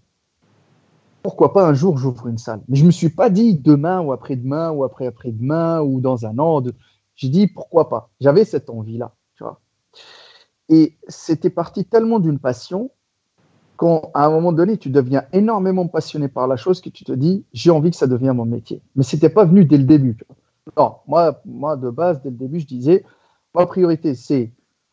pourquoi 1.22 1.52
pas 1.52 1.68
un 1.68 1.74
jour 1.74 1.98
j'ouvre 1.98 2.28
une 2.28 2.38
salle? 2.38 2.62
Mais 2.70 2.78
je 2.78 2.86
me 2.86 2.92
suis 2.92 3.10
pas 3.10 3.30
dit 3.30 3.56
demain 3.56 4.00
ou 4.00 4.14
après-demain 4.14 4.72
ou 4.72 4.86
après-après-demain 4.86 5.82
ou 5.82 6.00
dans 6.00 6.26
un 6.26 6.40
an. 6.40 6.64
J'ai 7.16 7.30
dit 7.30 7.48
pourquoi 7.48 7.90
pas? 7.90 8.10
J'avais 8.22 8.46
cette 8.46 8.70
envie-là. 8.70 9.14
Et 10.70 10.98
c'était 11.08 11.50
parti 11.50 11.86
tellement 11.86 12.20
d'une 12.20 12.40
passion 12.40 12.92
qu'à 13.80 14.10
un 14.14 14.30
moment 14.30 14.52
donné, 14.52 14.78
tu 14.78 14.90
deviens 14.90 15.24
énormément 15.34 15.88
passionné 15.88 16.28
par 16.28 16.48
la 16.48 16.58
chose 16.58 16.82
que 16.82 16.90
tu 16.90 17.04
te 17.04 17.12
dis, 17.12 17.46
j'ai 17.54 17.72
envie 17.72 17.92
que 17.92 17.96
ça 17.96 18.08
devienne 18.08 18.34
mon 18.34 18.46
métier. 18.46 18.82
Mais 18.96 19.04
ce 19.04 19.16
n'était 19.16 19.30
pas 19.30 19.46
venu 19.46 19.66
dès 19.66 19.78
le 19.78 19.86
début. 19.86 20.18
Non, 20.78 20.98
moi, 21.08 21.42
moi, 21.46 21.78
de 21.78 21.90
base, 21.90 22.22
dès 22.22 22.30
le 22.30 22.36
début, 22.36 22.60
je 22.60 22.68
disais, 22.68 23.04
ma 23.56 23.66
priorité, 23.66 24.16
c'est 24.16 24.52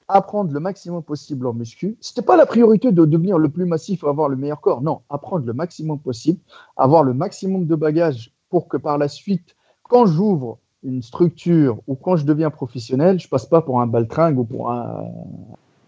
apprendre 0.08 0.52
le 0.52 0.60
maximum 0.60 1.02
possible 1.02 1.46
en 1.46 1.52
muscu. 1.52 1.96
Ce 2.00 2.12
n'était 2.12 2.24
pas 2.24 2.36
la 2.36 2.46
priorité 2.46 2.92
de 2.92 3.04
devenir 3.04 3.38
le 3.38 3.48
plus 3.48 3.66
massif 3.66 4.02
ou 4.02 4.08
avoir 4.08 4.28
le 4.28 4.36
meilleur 4.36 4.60
corps. 4.60 4.80
Non, 4.80 5.02
apprendre 5.10 5.44
le 5.44 5.52
maximum 5.52 5.98
possible, 5.98 6.40
avoir 6.76 7.02
le 7.02 7.12
maximum 7.12 7.66
de 7.66 7.74
bagages 7.74 8.32
pour 8.48 8.68
que 8.68 8.76
par 8.76 8.98
la 8.98 9.08
suite, 9.08 9.56
quand 9.82 10.06
j'ouvre 10.06 10.58
une 10.86 11.02
structure 11.02 11.78
ou 11.86 11.94
quand 11.94 12.16
je 12.16 12.24
deviens 12.24 12.50
professionnel, 12.50 13.20
je 13.20 13.28
passe 13.28 13.46
pas 13.46 13.60
pour 13.60 13.80
un 13.80 13.86
baltringue 13.86 14.38
ou 14.38 14.44
pour 14.44 14.70
un, 14.70 15.04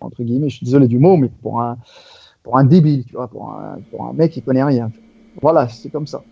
entre 0.01 0.23
guillemets, 0.23 0.49
je 0.49 0.57
suis 0.57 0.65
désolé 0.65 0.89
du 0.89 0.99
mot, 0.99 1.17
mais 1.17 1.29
pour 1.29 1.61
un, 1.61 1.79
pour 2.43 2.59
un 2.59 2.65
débile, 2.65 3.05
tu 3.05 3.15
vois, 3.15 3.29
pour 3.29 3.51
un, 3.51 3.79
pour 3.91 4.07
un 4.07 4.13
mec 4.13 4.33
qui 4.33 4.43
connaît 4.43 4.65
rien. 4.65 4.91
Voilà, 5.41 5.69
c'est 5.69 5.91
comme 5.91 6.07
ça. 6.07 6.23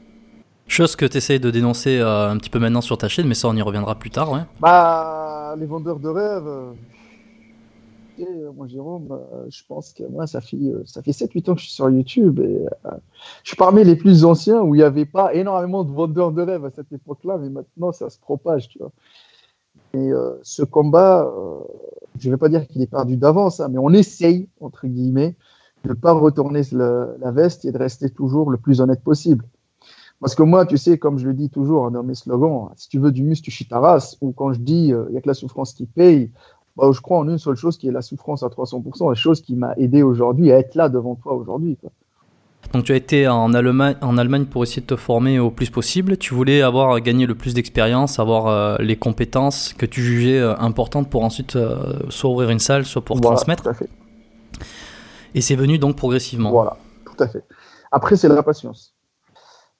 Chose 0.66 0.96
que 0.96 1.06
tu 1.06 1.16
essayes 1.16 1.38
de 1.38 1.50
dénoncer 1.50 1.98
euh, 2.00 2.28
un 2.28 2.36
petit 2.38 2.50
peu 2.50 2.58
maintenant 2.58 2.80
sur 2.80 2.98
ta 2.98 3.08
chaîne, 3.08 3.28
mais 3.28 3.34
ça 3.34 3.48
on 3.48 3.54
y 3.54 3.62
reviendra 3.62 3.94
plus 3.94 4.10
tard, 4.10 4.32
ouais. 4.32 4.40
Bah, 4.60 5.54
les 5.56 5.66
vendeurs 5.66 6.00
de 6.00 6.08
rêves. 6.08 6.76
Euh, 8.20 8.52
moi, 8.52 8.66
Jérôme, 8.66 9.08
euh, 9.10 9.44
je 9.48 9.62
pense 9.68 9.92
que 9.92 10.04
moi, 10.04 10.26
ça 10.26 10.40
fait, 10.40 10.56
euh, 10.56 10.82
ça 10.84 11.02
fait 11.02 11.12
7-8 11.12 11.50
ans 11.50 11.54
que 11.54 11.60
je 11.60 11.66
suis 11.66 11.74
sur 11.74 11.90
YouTube 11.90 12.40
et 12.40 12.66
euh, 12.86 12.90
je 13.42 13.48
suis 13.48 13.56
parmi 13.56 13.84
les 13.84 13.96
plus 13.96 14.24
anciens 14.24 14.62
où 14.62 14.74
il 14.74 14.78
n'y 14.78 14.84
avait 14.84 15.06
pas 15.06 15.34
énormément 15.34 15.84
de 15.84 15.92
vendeurs 15.92 16.32
de 16.32 16.42
rêves 16.42 16.64
à 16.64 16.70
cette 16.70 16.92
époque-là, 16.92 17.38
mais 17.38 17.50
maintenant 17.50 17.92
ça 17.92 18.10
se 18.10 18.18
propage, 18.18 18.68
tu 18.68 18.78
vois. 18.78 18.92
Et 19.94 20.12
euh, 20.12 20.38
ce 20.42 20.62
combat, 20.62 21.24
euh, 21.24 21.60
je 22.18 22.28
ne 22.28 22.34
vais 22.34 22.38
pas 22.38 22.48
dire 22.48 22.66
qu'il 22.66 22.82
est 22.82 22.86
perdu 22.86 23.16
d'avance, 23.16 23.60
hein, 23.60 23.68
mais 23.70 23.78
on 23.78 23.90
essaye, 23.90 24.48
entre 24.60 24.86
guillemets, 24.86 25.36
de 25.84 25.90
ne 25.90 25.94
pas 25.94 26.12
retourner 26.12 26.62
la 26.72 27.30
veste 27.30 27.64
et 27.64 27.72
de 27.72 27.78
rester 27.78 28.10
toujours 28.10 28.50
le 28.50 28.58
plus 28.58 28.80
honnête 28.80 29.02
possible. 29.02 29.44
Parce 30.20 30.34
que 30.34 30.42
moi, 30.42 30.64
tu 30.64 30.78
sais, 30.78 30.98
comme 30.98 31.18
je 31.18 31.26
le 31.26 31.34
dis 31.34 31.50
toujours 31.50 31.90
dans 31.90 32.02
mes 32.02 32.14
slogans, 32.14 32.70
si 32.76 32.88
tu 32.88 32.98
veux 32.98 33.12
du 33.12 33.22
muscle, 33.22 33.44
tu 33.44 33.50
chies 33.50 33.68
ta 33.68 33.80
race, 33.80 34.16
ou 34.22 34.32
quand 34.32 34.52
je 34.52 34.60
dis 34.60 34.88
il 34.88 35.06
n'y 35.10 35.18
a 35.18 35.20
que 35.20 35.28
la 35.28 35.34
souffrance 35.34 35.74
qui 35.74 35.84
paye, 35.86 36.30
bah, 36.76 36.90
je 36.92 37.00
crois 37.00 37.18
en 37.18 37.28
une 37.28 37.38
seule 37.38 37.56
chose 37.56 37.78
qui 37.78 37.88
est 37.88 37.92
la 37.92 38.02
souffrance 38.02 38.42
à 38.42 38.48
300%, 38.48 39.08
la 39.08 39.14
chose 39.14 39.40
qui 39.40 39.54
m'a 39.56 39.74
aidé 39.76 40.02
aujourd'hui 40.02 40.52
à 40.52 40.58
être 40.58 40.74
là 40.74 40.88
devant 40.88 41.14
toi 41.14 41.34
aujourd'hui. 41.34 41.78
Donc 42.72 42.84
tu 42.84 42.92
as 42.92 42.96
été 42.96 43.28
en 43.28 43.54
Allemagne, 43.54 43.96
en 44.00 44.18
Allemagne 44.18 44.44
pour 44.46 44.62
essayer 44.62 44.82
de 44.82 44.86
te 44.86 44.96
former 44.96 45.38
au 45.38 45.50
plus 45.50 45.70
possible. 45.70 46.16
Tu 46.16 46.34
voulais 46.34 46.62
avoir 46.62 47.00
gagné 47.00 47.26
le 47.26 47.34
plus 47.34 47.54
d'expérience, 47.54 48.18
avoir 48.18 48.48
euh, 48.48 48.76
les 48.80 48.96
compétences 48.96 49.72
que 49.72 49.86
tu 49.86 50.02
jugeais 50.02 50.38
euh, 50.38 50.56
importantes 50.58 51.08
pour 51.08 51.22
ensuite 51.22 51.56
euh, 51.56 52.00
soit 52.08 52.30
ouvrir 52.30 52.50
une 52.50 52.58
salle, 52.58 52.84
soit 52.84 53.02
pour 53.02 53.16
Voilà, 53.16 53.36
transmettre. 53.36 53.62
Tout 53.62 53.68
à 53.68 53.74
fait. 53.74 53.88
Et 55.34 55.40
c'est 55.40 55.56
venu 55.56 55.78
donc 55.78 55.96
progressivement. 55.96 56.50
Voilà, 56.50 56.76
tout 57.04 57.22
à 57.22 57.28
fait. 57.28 57.44
Après, 57.92 58.16
c'est 58.16 58.28
la 58.28 58.42
patience. 58.42 58.95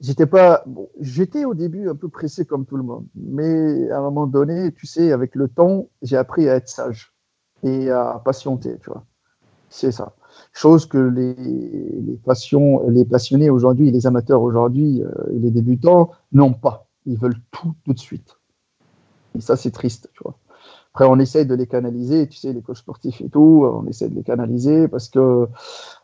J'étais 0.00 0.26
pas, 0.26 0.62
bon, 0.66 0.90
j'étais 1.00 1.44
au 1.46 1.54
début 1.54 1.88
un 1.88 1.94
peu 1.94 2.08
pressé 2.08 2.44
comme 2.44 2.66
tout 2.66 2.76
le 2.76 2.82
monde, 2.82 3.06
mais 3.14 3.90
à 3.90 3.98
un 3.98 4.02
moment 4.02 4.26
donné, 4.26 4.72
tu 4.72 4.86
sais, 4.86 5.10
avec 5.10 5.34
le 5.34 5.48
temps, 5.48 5.88
j'ai 6.02 6.18
appris 6.18 6.48
à 6.48 6.56
être 6.56 6.68
sage 6.68 7.14
et 7.62 7.90
à 7.90 8.20
patienter, 8.22 8.76
tu 8.78 8.90
vois. 8.90 9.06
C'est 9.70 9.92
ça. 9.92 10.14
Chose 10.52 10.86
que 10.86 10.98
les, 10.98 11.34
les, 11.34 12.18
passions, 12.18 12.88
les 12.88 13.04
passionnés 13.06 13.48
aujourd'hui, 13.48 13.90
les 13.90 14.06
amateurs 14.06 14.42
aujourd'hui, 14.42 15.02
euh, 15.02 15.10
les 15.30 15.50
débutants 15.50 16.10
n'ont 16.32 16.52
pas. 16.52 16.88
Ils 17.06 17.18
veulent 17.18 17.40
tout 17.50 17.74
tout 17.84 17.94
de 17.94 17.98
suite. 17.98 18.36
Et 19.34 19.40
ça, 19.40 19.56
c'est 19.56 19.70
triste, 19.70 20.10
tu 20.12 20.22
vois. 20.22 20.38
Après, 20.92 21.06
on 21.06 21.18
essaye 21.18 21.46
de 21.46 21.54
les 21.54 21.66
canaliser, 21.66 22.26
tu 22.26 22.38
sais, 22.38 22.52
les 22.52 22.62
coachs 22.62 22.78
sportifs 22.78 23.20
et 23.20 23.28
tout, 23.28 23.68
on 23.70 23.86
essaie 23.86 24.08
de 24.08 24.14
les 24.14 24.22
canaliser 24.22 24.88
parce 24.88 25.08
que 25.08 25.46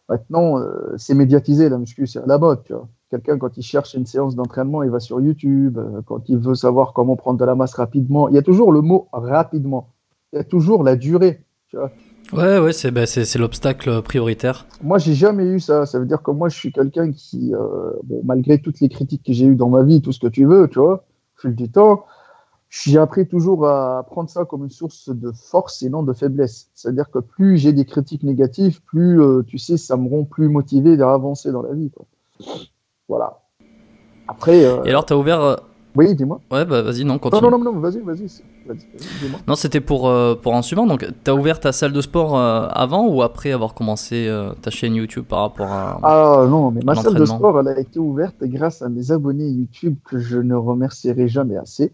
maintenant, 0.09 0.59
euh, 0.59 0.95
c'est 0.99 1.15
médiatisé, 1.15 1.69
la 1.69 1.79
muscu, 1.79 2.07
c'est 2.07 2.19
à 2.19 2.27
la 2.27 2.39
mode, 2.39 2.63
tu 2.65 2.75
vois. 2.75 2.89
Quelqu'un, 3.12 3.37
quand 3.37 3.59
il 3.59 3.62
cherche 3.62 3.92
une 3.92 4.07
séance 4.07 4.35
d'entraînement, 4.37 4.83
il 4.83 4.88
va 4.90 4.99
sur 4.99 5.21
YouTube. 5.21 5.76
euh, 5.76 6.00
Quand 6.07 6.26
il 6.31 6.38
veut 6.38 6.54
savoir 6.54 6.95
comment 6.95 7.14
prendre 7.14 7.38
de 7.38 7.45
la 7.45 7.54
masse 7.54 7.75
rapidement, 7.75 8.31
il 8.31 8.35
y 8.35 8.38
a 8.38 8.42
toujours 8.42 8.73
le 8.73 8.81
mot 8.81 9.09
rapidement. 9.12 9.90
Il 10.33 10.37
y 10.37 10.38
a 10.40 10.45
toujours 10.45 10.83
la 10.83 10.97
durée, 10.97 11.45
tu 11.69 11.76
vois. 11.76 11.90
Ouais, 12.33 12.59
ouais, 12.59 12.73
c'est 12.73 12.90
bah, 12.90 13.04
c'est- 13.04 13.37
l'obstacle 13.38 14.00
prioritaire. 14.00 14.64
Moi, 14.83 14.97
j'ai 14.97 15.12
jamais 15.12 15.45
eu 15.45 15.61
ça. 15.61 15.85
Ça 15.85 15.99
veut 15.99 16.07
dire 16.07 16.23
que 16.23 16.31
moi, 16.31 16.49
je 16.49 16.57
suis 16.57 16.73
quelqu'un 16.73 17.12
qui, 17.12 17.54
euh, 17.54 17.90
bon, 18.04 18.23
malgré 18.25 18.59
toutes 18.62 18.81
les 18.81 18.88
critiques 18.88 19.25
que 19.26 19.35
j'ai 19.35 19.45
eues 19.45 19.57
dans 19.57 19.69
ma 19.69 19.83
vie, 19.83 20.00
tout 20.00 20.12
ce 20.12 20.19
que 20.19 20.28
tu 20.28 20.47
veux, 20.47 20.66
tu 20.69 20.78
vois, 20.78 21.04
au 21.37 21.40
fil 21.42 21.54
du 21.54 21.69
temps, 21.71 22.07
j'ai 22.71 22.97
appris 22.97 23.28
toujours 23.28 23.66
à 23.69 24.02
prendre 24.07 24.31
ça 24.31 24.47
comme 24.47 24.64
une 24.64 24.71
source 24.71 25.11
de 25.11 25.31
force 25.33 25.83
et 25.83 25.90
non 25.90 26.02
de 26.02 26.14
faiblesse. 26.14 26.71
C'est-à-dire 26.75 27.11
que 27.11 27.19
plus 27.19 27.59
j'ai 27.59 27.75
des 27.75 27.85
critiques 27.85 28.23
négatives, 28.23 28.81
plus, 28.83 29.21
euh, 29.21 29.42
tu 29.47 29.59
sais, 29.59 29.76
ça 29.76 29.99
me 29.99 30.09
rend 30.09 30.25
plus 30.25 30.49
motivé 30.49 30.97
d'avancer 30.97 31.52
dans 31.52 31.61
la 31.61 31.75
vie. 31.75 31.90
Quoi. 31.90 32.07
Voilà. 33.09 33.39
Après, 34.29 34.65
euh, 34.65 34.83
Et 34.85 34.91
alors, 34.91 35.05
tu 35.05 35.13
as 35.13 35.17
ouvert. 35.17 35.41
euh, 35.41 35.57
oui, 35.95 36.15
dis-moi. 36.15 36.41
Ouais, 36.51 36.65
bah 36.65 36.81
vas-y, 36.81 37.05
non, 37.05 37.19
continue. 37.19 37.43
non, 37.43 37.59
non, 37.59 37.73
non, 37.73 37.79
vas-y, 37.79 38.01
vas-y, 38.01 38.25
dis-moi. 38.25 39.41
Non, 39.47 39.55
c'était 39.57 39.81
pour, 39.83 40.09
euh, 40.09 40.35
pour 40.35 40.55
un 40.55 40.63
suivant. 40.63 40.87
Donc, 40.87 41.07
tu 41.25 41.31
as 41.31 41.35
ouvert 41.35 41.61
ta 41.61 41.71
salle 41.73 41.93
de 41.93 42.01
sport 42.01 42.35
euh, 42.39 42.67
avant 42.71 43.07
ou 43.09 43.21
après 43.23 43.53
avoir 43.53 43.75
commencé 43.75 44.27
euh, 44.27 44.53
ta 44.63 44.71
chaîne 44.71 44.95
YouTube 44.95 45.25
par 45.27 45.41
rapport 45.41 45.71
à. 45.71 45.99
Ah 46.03 46.47
non, 46.49 46.71
mais 46.71 46.81
ma 46.83 46.95
salle 46.95 47.15
de 47.15 47.25
sport, 47.27 47.61
elle 47.61 47.69
a 47.69 47.79
été 47.79 47.99
ouverte 47.99 48.43
grâce 48.45 48.81
à 48.81 48.89
mes 48.89 49.11
abonnés 49.11 49.49
YouTube 49.49 49.97
que 50.05 50.19
je 50.19 50.39
ne 50.39 50.55
remercierai 50.55 51.29
jamais 51.29 51.57
assez. 51.59 51.93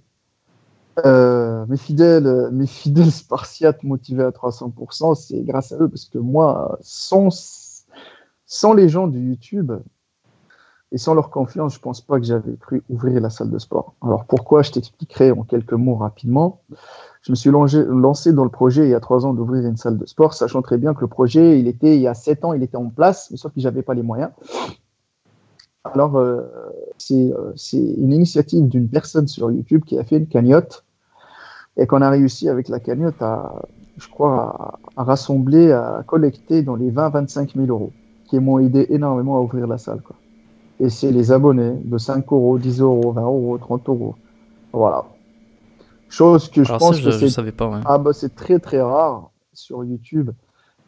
Mes 1.04 1.76
fidèles, 1.76 2.50
mes 2.52 2.66
fidèles 2.66 3.10
Spartiates 3.10 3.82
motivés 3.82 4.24
à 4.24 4.30
300%, 4.30 5.14
c'est 5.16 5.42
grâce 5.42 5.72
à 5.72 5.76
eux 5.80 5.88
parce 5.88 6.04
que 6.04 6.18
moi, 6.18 6.78
sans, 6.82 7.84
sans 8.46 8.72
les 8.74 8.88
gens 8.88 9.06
du 9.08 9.18
YouTube 9.20 9.72
et 10.90 10.98
sans 10.98 11.14
leur 11.14 11.30
confiance, 11.30 11.74
je 11.74 11.80
pense 11.80 12.00
pas 12.00 12.18
que 12.18 12.24
j'avais 12.24 12.56
cru 12.56 12.82
ouvrir 12.88 13.20
la 13.20 13.28
salle 13.30 13.50
de 13.50 13.58
sport. 13.58 13.94
Alors 14.02 14.24
pourquoi? 14.24 14.62
Je 14.62 14.72
t'expliquerai 14.72 15.32
en 15.32 15.42
quelques 15.42 15.74
mots 15.74 15.96
rapidement. 15.96 16.60
Je 17.22 17.32
me 17.32 17.36
suis 17.36 17.50
lancé, 17.50 18.32
dans 18.32 18.44
le 18.44 18.50
projet 18.50 18.86
il 18.86 18.90
y 18.90 18.94
a 18.94 19.00
trois 19.00 19.26
ans 19.26 19.34
d'ouvrir 19.34 19.66
une 19.66 19.76
salle 19.76 19.98
de 19.98 20.06
sport, 20.06 20.32
sachant 20.32 20.62
très 20.62 20.78
bien 20.78 20.94
que 20.94 21.02
le 21.02 21.08
projet, 21.08 21.58
il 21.58 21.68
était 21.68 21.96
il 21.96 22.00
y 22.00 22.06
a 22.06 22.14
sept 22.14 22.44
ans, 22.44 22.54
il 22.54 22.62
était 22.62 22.76
en 22.76 22.88
place, 22.88 23.28
mais 23.30 23.36
sauf 23.36 23.52
que 23.52 23.60
j'avais 23.60 23.82
pas 23.82 23.94
les 23.94 24.02
moyens. 24.02 24.30
Alors, 25.84 26.16
euh, 26.16 26.42
c'est 26.98 27.32
euh, 27.32 27.52
c'est 27.56 27.78
une 27.78 28.12
initiative 28.12 28.68
d'une 28.68 28.88
personne 28.88 29.26
sur 29.26 29.50
YouTube 29.50 29.84
qui 29.84 29.98
a 29.98 30.04
fait 30.04 30.16
une 30.16 30.26
cagnotte 30.26 30.84
et 31.76 31.86
qu'on 31.86 32.02
a 32.02 32.10
réussi 32.10 32.48
avec 32.48 32.68
la 32.68 32.80
cagnotte 32.80 33.20
à, 33.22 33.62
je 33.98 34.08
crois, 34.08 34.78
à, 34.96 35.04
rassembler, 35.04 35.72
à 35.72 36.02
collecter 36.06 36.62
dans 36.62 36.76
les 36.76 36.90
20-25 36.90 37.54
000 37.54 37.66
euros, 37.68 37.92
qui 38.28 38.38
m'ont 38.38 38.58
aidé 38.58 38.86
énormément 38.90 39.36
à 39.36 39.40
ouvrir 39.40 39.66
la 39.66 39.78
salle. 39.78 40.02
Et 40.80 40.90
c'est 40.90 41.10
les 41.10 41.32
abonnés 41.32 41.74
de 41.84 41.98
5 41.98 42.24
euros, 42.32 42.58
10 42.58 42.80
euros, 42.80 43.12
20 43.12 43.22
euros, 43.22 43.58
30 43.58 43.88
euros. 43.88 44.14
Voilà. 44.72 45.06
Chose 46.08 46.48
que 46.48 46.62
je 46.62 46.68
Alors, 46.68 46.78
pense 46.78 46.96
ça, 46.96 47.02
que 47.02 47.10
je, 47.10 47.18
c'est 47.18 47.28
savais 47.28 47.52
pas, 47.52 47.68
ouais. 47.68 47.80
ah 47.84 47.98
bah 47.98 48.12
c'est 48.14 48.34
très 48.34 48.58
très 48.58 48.80
rare 48.80 49.30
sur 49.52 49.84
YouTube. 49.84 50.30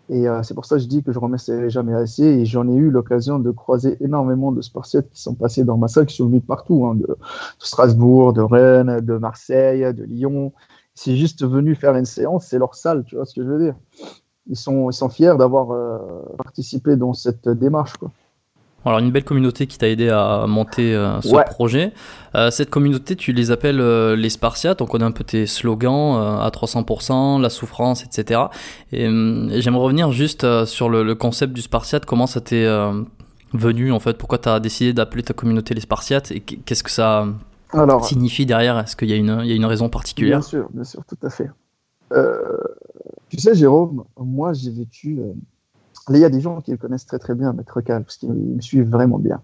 Et 0.08 0.26
euh, 0.28 0.42
c'est 0.42 0.54
pour 0.54 0.64
ça 0.64 0.76
que 0.76 0.82
je 0.82 0.88
dis 0.88 1.04
que 1.04 1.12
je 1.12 1.18
remercierai 1.18 1.70
jamais 1.70 1.94
assez. 1.94 2.24
Et 2.24 2.44
j'en 2.44 2.68
ai 2.68 2.74
eu 2.74 2.90
l'occasion 2.90 3.38
de 3.38 3.50
croiser 3.52 3.96
énormément 4.00 4.50
de 4.50 4.60
Spartiates 4.60 5.08
qui 5.10 5.22
sont 5.22 5.34
passés 5.34 5.62
dans 5.62 5.76
ma 5.76 5.86
salle, 5.86 6.06
qui 6.06 6.16
sont 6.16 6.26
venus 6.26 6.42
de 6.42 6.46
partout, 6.46 6.84
hein, 6.86 6.96
de, 6.96 7.06
de 7.06 7.16
Strasbourg, 7.58 8.32
de 8.32 8.40
Rennes, 8.42 9.00
de 9.00 9.16
Marseille, 9.18 9.82
de 9.94 10.02
Lyon. 10.02 10.52
C'est 10.94 11.16
juste 11.16 11.46
venu 11.46 11.76
faire 11.76 11.94
une 11.94 12.06
séance, 12.06 12.46
c'est 12.46 12.58
leur 12.58 12.74
salle, 12.74 13.04
tu 13.04 13.14
vois 13.14 13.24
ce 13.24 13.34
que 13.34 13.44
je 13.44 13.48
veux 13.48 13.62
dire. 13.62 13.74
Ils 14.48 14.56
sont, 14.56 14.90
ils 14.90 14.94
sont 14.94 15.08
fiers 15.08 15.34
d'avoir 15.38 15.70
euh, 15.70 15.98
participé 16.38 16.96
dans 16.96 17.12
cette 17.12 17.48
démarche. 17.48 17.96
Quoi. 17.96 18.10
Alors, 18.86 18.98
une 18.98 19.10
belle 19.10 19.24
communauté 19.24 19.66
qui 19.66 19.76
t'a 19.76 19.88
aidé 19.88 20.08
à 20.08 20.46
monter 20.48 20.94
euh, 20.94 21.20
ce 21.20 21.34
Ouais. 21.34 21.44
projet. 21.44 21.92
Euh, 22.34 22.50
cette 22.50 22.70
communauté, 22.70 23.14
tu 23.14 23.32
les 23.32 23.50
appelles 23.50 23.80
euh, 23.80 24.16
les 24.16 24.30
Spartiates. 24.30 24.80
On 24.80 24.86
connaît 24.86 25.04
un 25.04 25.10
peu 25.12 25.22
tes 25.24 25.46
slogans 25.46 26.16
à 26.40 26.48
300%, 26.50 27.40
la 27.40 27.50
souffrance, 27.50 28.04
etc. 28.04 28.40
Et, 28.92 29.06
hum, 29.06 29.50
j'aimerais 29.56 29.82
revenir 29.84 30.12
juste 30.12 30.64
sur 30.64 30.88
le, 30.88 31.02
le 31.02 31.14
concept 31.14 31.52
du 31.52 31.60
Spartiate. 31.60 32.06
Comment 32.06 32.26
ça 32.26 32.40
t'est 32.40 32.66
venu 33.52 33.92
en 33.92 34.00
fait? 34.00 34.16
Pourquoi 34.16 34.38
tu 34.38 34.48
as 34.48 34.60
décidé 34.60 34.92
d'appeler 34.94 35.24
ta 35.24 35.34
communauté 35.34 35.74
les 35.74 35.80
Spartiates? 35.82 36.30
Et 36.30 36.40
qu- 36.40 36.58
qu'est-ce 36.64 36.82
que 36.82 36.90
ça 36.90 37.26
Alors, 37.74 38.04
signifie 38.06 38.46
derrière? 38.46 38.78
Est-ce 38.78 38.96
qu'il 38.96 39.10
y, 39.10 39.12
a 39.12 39.16
une- 39.16 39.40
il 39.42 39.48
y 39.48 39.52
a 39.52 39.56
une 39.56 39.66
raison 39.66 39.90
particulière? 39.90 40.38
Bien 40.38 40.46
sûr, 40.48 40.68
bien 40.72 40.84
sûr, 40.84 41.02
tout 41.06 41.18
à 41.22 41.28
fait. 41.28 41.50
Tu 43.28 43.38
sais, 43.38 43.54
Jérôme, 43.54 44.04
moi, 44.18 44.52
j'ai 44.54 44.70
vécu. 44.70 45.18
Il 46.08 46.16
y 46.16 46.24
a 46.24 46.30
des 46.30 46.40
gens 46.40 46.60
qui 46.60 46.70
le 46.70 46.76
connaissent 46.76 47.06
très 47.06 47.18
très 47.18 47.34
bien, 47.34 47.52
Maître 47.52 47.80
Cal, 47.80 48.04
parce 48.04 48.16
qu'ils 48.16 48.32
me 48.32 48.60
suivent 48.60 48.88
vraiment 48.88 49.18
bien. 49.18 49.42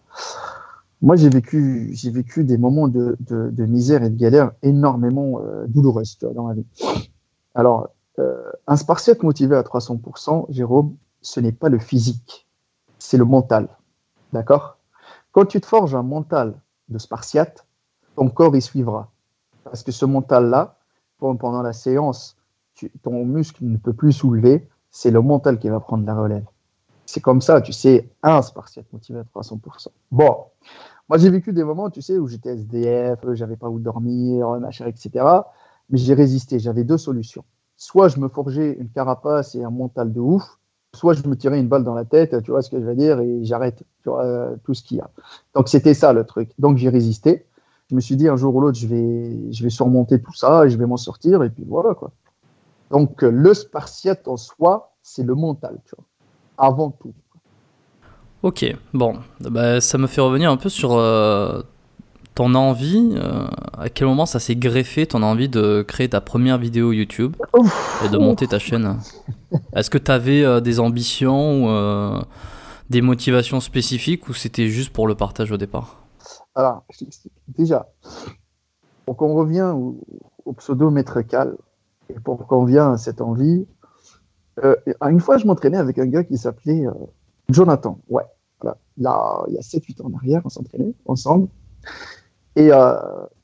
Moi, 1.03 1.17
j'ai 1.17 1.29
vécu, 1.29 1.91
j'ai 1.93 2.11
vécu 2.11 2.45
des 2.45 2.57
moments 2.57 2.89
de, 2.89 3.17
misère 3.59 4.03
et 4.03 4.11
de 4.11 4.17
galère 4.17 4.53
énormément 4.63 5.41
euh, 5.41 5.67
douloureuses 5.67 6.19
dans 6.19 6.45
ma 6.45 6.55
vie. 6.55 6.67
Alors, 7.55 7.91
euh, 8.19 8.51
un 8.67 8.77
Spartiate 8.77 9.23
motivé 9.23 9.57
à 9.57 9.63
300%, 9.63 10.47
Jérôme, 10.49 10.97
ce 11.21 11.41
n'est 11.41 11.53
pas 11.53 11.69
le 11.69 11.79
physique, 11.79 12.49
c'est 12.99 13.19
le 13.19 13.25
mental. 13.25 13.69
D'accord? 14.33 14.79
Quand 15.33 15.45
tu 15.45 15.61
te 15.61 15.67
forges 15.67 15.95
un 15.95 16.03
mental 16.03 16.55
de 16.89 16.99
Spartiate, 16.99 17.67
ton 18.15 18.29
corps 18.29 18.57
y 18.57 18.63
suivra. 18.63 19.11
Parce 19.65 19.83
que 19.83 19.93
ce 19.93 20.07
mental-là, 20.07 20.79
pendant 21.19 21.63
la 21.63 21.73
séance, 21.73 22.37
ton 23.03 23.25
muscle 23.25 23.65
ne 23.65 23.77
peut 23.77 23.93
plus 23.93 24.13
soulever, 24.13 24.69
c'est 24.97 25.11
le 25.11 25.21
mental 25.21 25.59
qui 25.59 25.69
va 25.69 25.79
prendre 25.79 26.07
la 26.07 26.15
relève. 26.15 26.47
C'est 27.05 27.21
comme 27.21 27.43
ça, 27.43 27.61
tu 27.61 27.75
sais, 27.75 28.09
un 28.23 28.41
Spartiate 28.41 28.91
motivé 28.95 29.19
à 29.19 29.25
300%. 29.25 29.89
Bon, 30.11 30.37
moi 31.11 31.19
j'ai 31.19 31.29
vécu 31.29 31.53
des 31.53 31.65
moments, 31.65 31.91
tu 31.91 32.01
sais, 32.01 32.17
où 32.17 32.27
j'étais 32.27 32.55
SDF, 32.55 33.19
euh, 33.27 33.35
j'avais 33.35 33.57
pas 33.57 33.69
où 33.69 33.79
dormir, 33.79 34.49
euh, 34.49 34.59
machin, 34.59 34.87
etc. 34.87 35.23
Mais 35.91 35.99
j'ai 35.99 36.15
résisté, 36.15 36.59
j'avais 36.59 36.83
deux 36.83 36.97
solutions. 36.97 37.45
Soit 37.77 38.09
je 38.09 38.19
me 38.19 38.29
forgeais 38.29 38.73
une 38.81 38.89
carapace 38.89 39.55
et 39.55 39.63
un 39.63 39.71
mental 39.71 40.15
de 40.15 40.21
ouf, 40.21 40.59
soit 40.95 41.13
je 41.13 41.29
me 41.29 41.37
tirais 41.37 41.61
une 41.61 41.69
balle 41.69 41.85
dans 41.85 41.95
la 41.95 42.07
tête, 42.07 42.43
tu 42.43 42.51
vois 42.51 42.63
ce 42.63 42.71
que 42.71 42.81
je 42.81 42.87
veux 42.87 42.97
dire, 42.97 43.21
et 43.21 43.45
j'arrête 43.45 43.83
euh, 44.07 44.57
tout 44.65 44.73
ce 44.73 44.83
qu'il 44.83 44.97
y 44.97 45.01
a. 45.01 45.11
Donc 45.55 45.69
c'était 45.69 45.93
ça 45.93 46.15
le 46.15 46.25
truc. 46.25 46.53
Donc 46.59 46.79
j'ai 46.79 46.89
résisté. 46.89 47.45
Je 47.91 47.95
me 47.95 48.01
suis 48.01 48.17
dit 48.17 48.29
un 48.29 48.37
jour 48.37 48.57
ou 48.57 48.63
l'autre, 48.63 48.79
je 48.79 48.87
vais, 48.87 49.53
je 49.53 49.63
vais 49.63 49.71
surmonter 49.71 50.23
tout 50.23 50.33
ça 50.33 50.65
et 50.65 50.71
je 50.71 50.79
vais 50.79 50.87
m'en 50.87 50.97
sortir, 50.97 51.43
et 51.43 51.51
puis 51.51 51.65
voilà 51.69 51.95
quoi. 51.95 52.13
Donc 52.91 53.23
euh, 53.23 53.31
le 53.31 53.55
Spartiate 53.55 54.29
en 54.29 54.37
soi, 54.37 54.93
c'est 55.03 55.23
le 55.23 55.35
mental, 55.35 55.79
tu 55.85 55.95
vois, 55.97 56.05
avant 56.59 56.91
tout. 56.91 57.13
Ok, 58.43 58.65
bon, 58.93 59.17
bah, 59.41 59.81
ça 59.81 59.99
me 59.99 60.07
fait 60.07 60.21
revenir 60.21 60.51
un 60.51 60.57
peu 60.57 60.69
sur 60.69 60.93
euh, 60.93 61.63
ton 62.35 62.55
envie, 62.55 63.15
euh, 63.17 63.49
à 63.77 63.89
quel 63.89 64.07
moment 64.07 64.27
ça 64.27 64.39
s'est 64.39 64.55
greffé, 64.55 65.07
ton 65.07 65.23
envie 65.23 65.49
de 65.49 65.83
créer 65.83 66.09
ta 66.09 66.21
première 66.21 66.57
vidéo 66.57 66.93
YouTube 66.93 67.35
et 68.05 68.09
de 68.09 68.19
monter 68.19 68.47
ta 68.47 68.59
chaîne? 68.59 68.99
Est-ce 69.75 69.91
que 69.91 69.99
tu 69.99 70.13
avais 70.13 70.45
euh, 70.45 70.61
des 70.61 70.81
ambitions 70.81 71.65
ou 71.65 72.23
des 72.89 73.01
motivations 73.01 73.59
spécifiques 73.59 74.29
ou 74.29 74.35
c'était 74.35 74.69
juste 74.69 74.91
pour 74.91 75.09
le 75.09 75.15
partage 75.15 75.51
au 75.51 75.57
départ? 75.57 76.05
Alors, 76.55 76.85
déjà, 77.49 77.89
pour 79.07 79.17
qu'on 79.17 79.35
revient 79.35 79.73
au, 80.45 80.53
pseudo 80.53 80.91
Maître 80.91 81.23
Cal, 81.23 81.57
et 82.09 82.21
pour 82.21 82.47
qu'on 82.47 82.65
vienne 82.65 82.93
à 82.93 82.99
cette 82.99 83.21
envie, 83.21 83.67
une 85.03 85.21
fois 85.21 85.39
je 85.39 85.47
m'entraînais 85.47 85.77
avec 85.79 85.99
un 85.99 86.07
gars 86.07 86.25
qui 86.25 86.39
s'appelait 86.39 86.87
Jonathan, 87.49 87.99
ouais. 88.09 88.25
Là, 88.99 89.45
il 89.49 89.55
y 89.55 89.59
a 89.59 89.61
7-8 89.61 90.03
ans 90.03 90.07
en 90.07 90.17
arrière, 90.17 90.41
on 90.45 90.49
s'entraînait 90.49 90.95
ensemble. 91.05 91.49
Et 92.57 92.73
euh, 92.73 92.97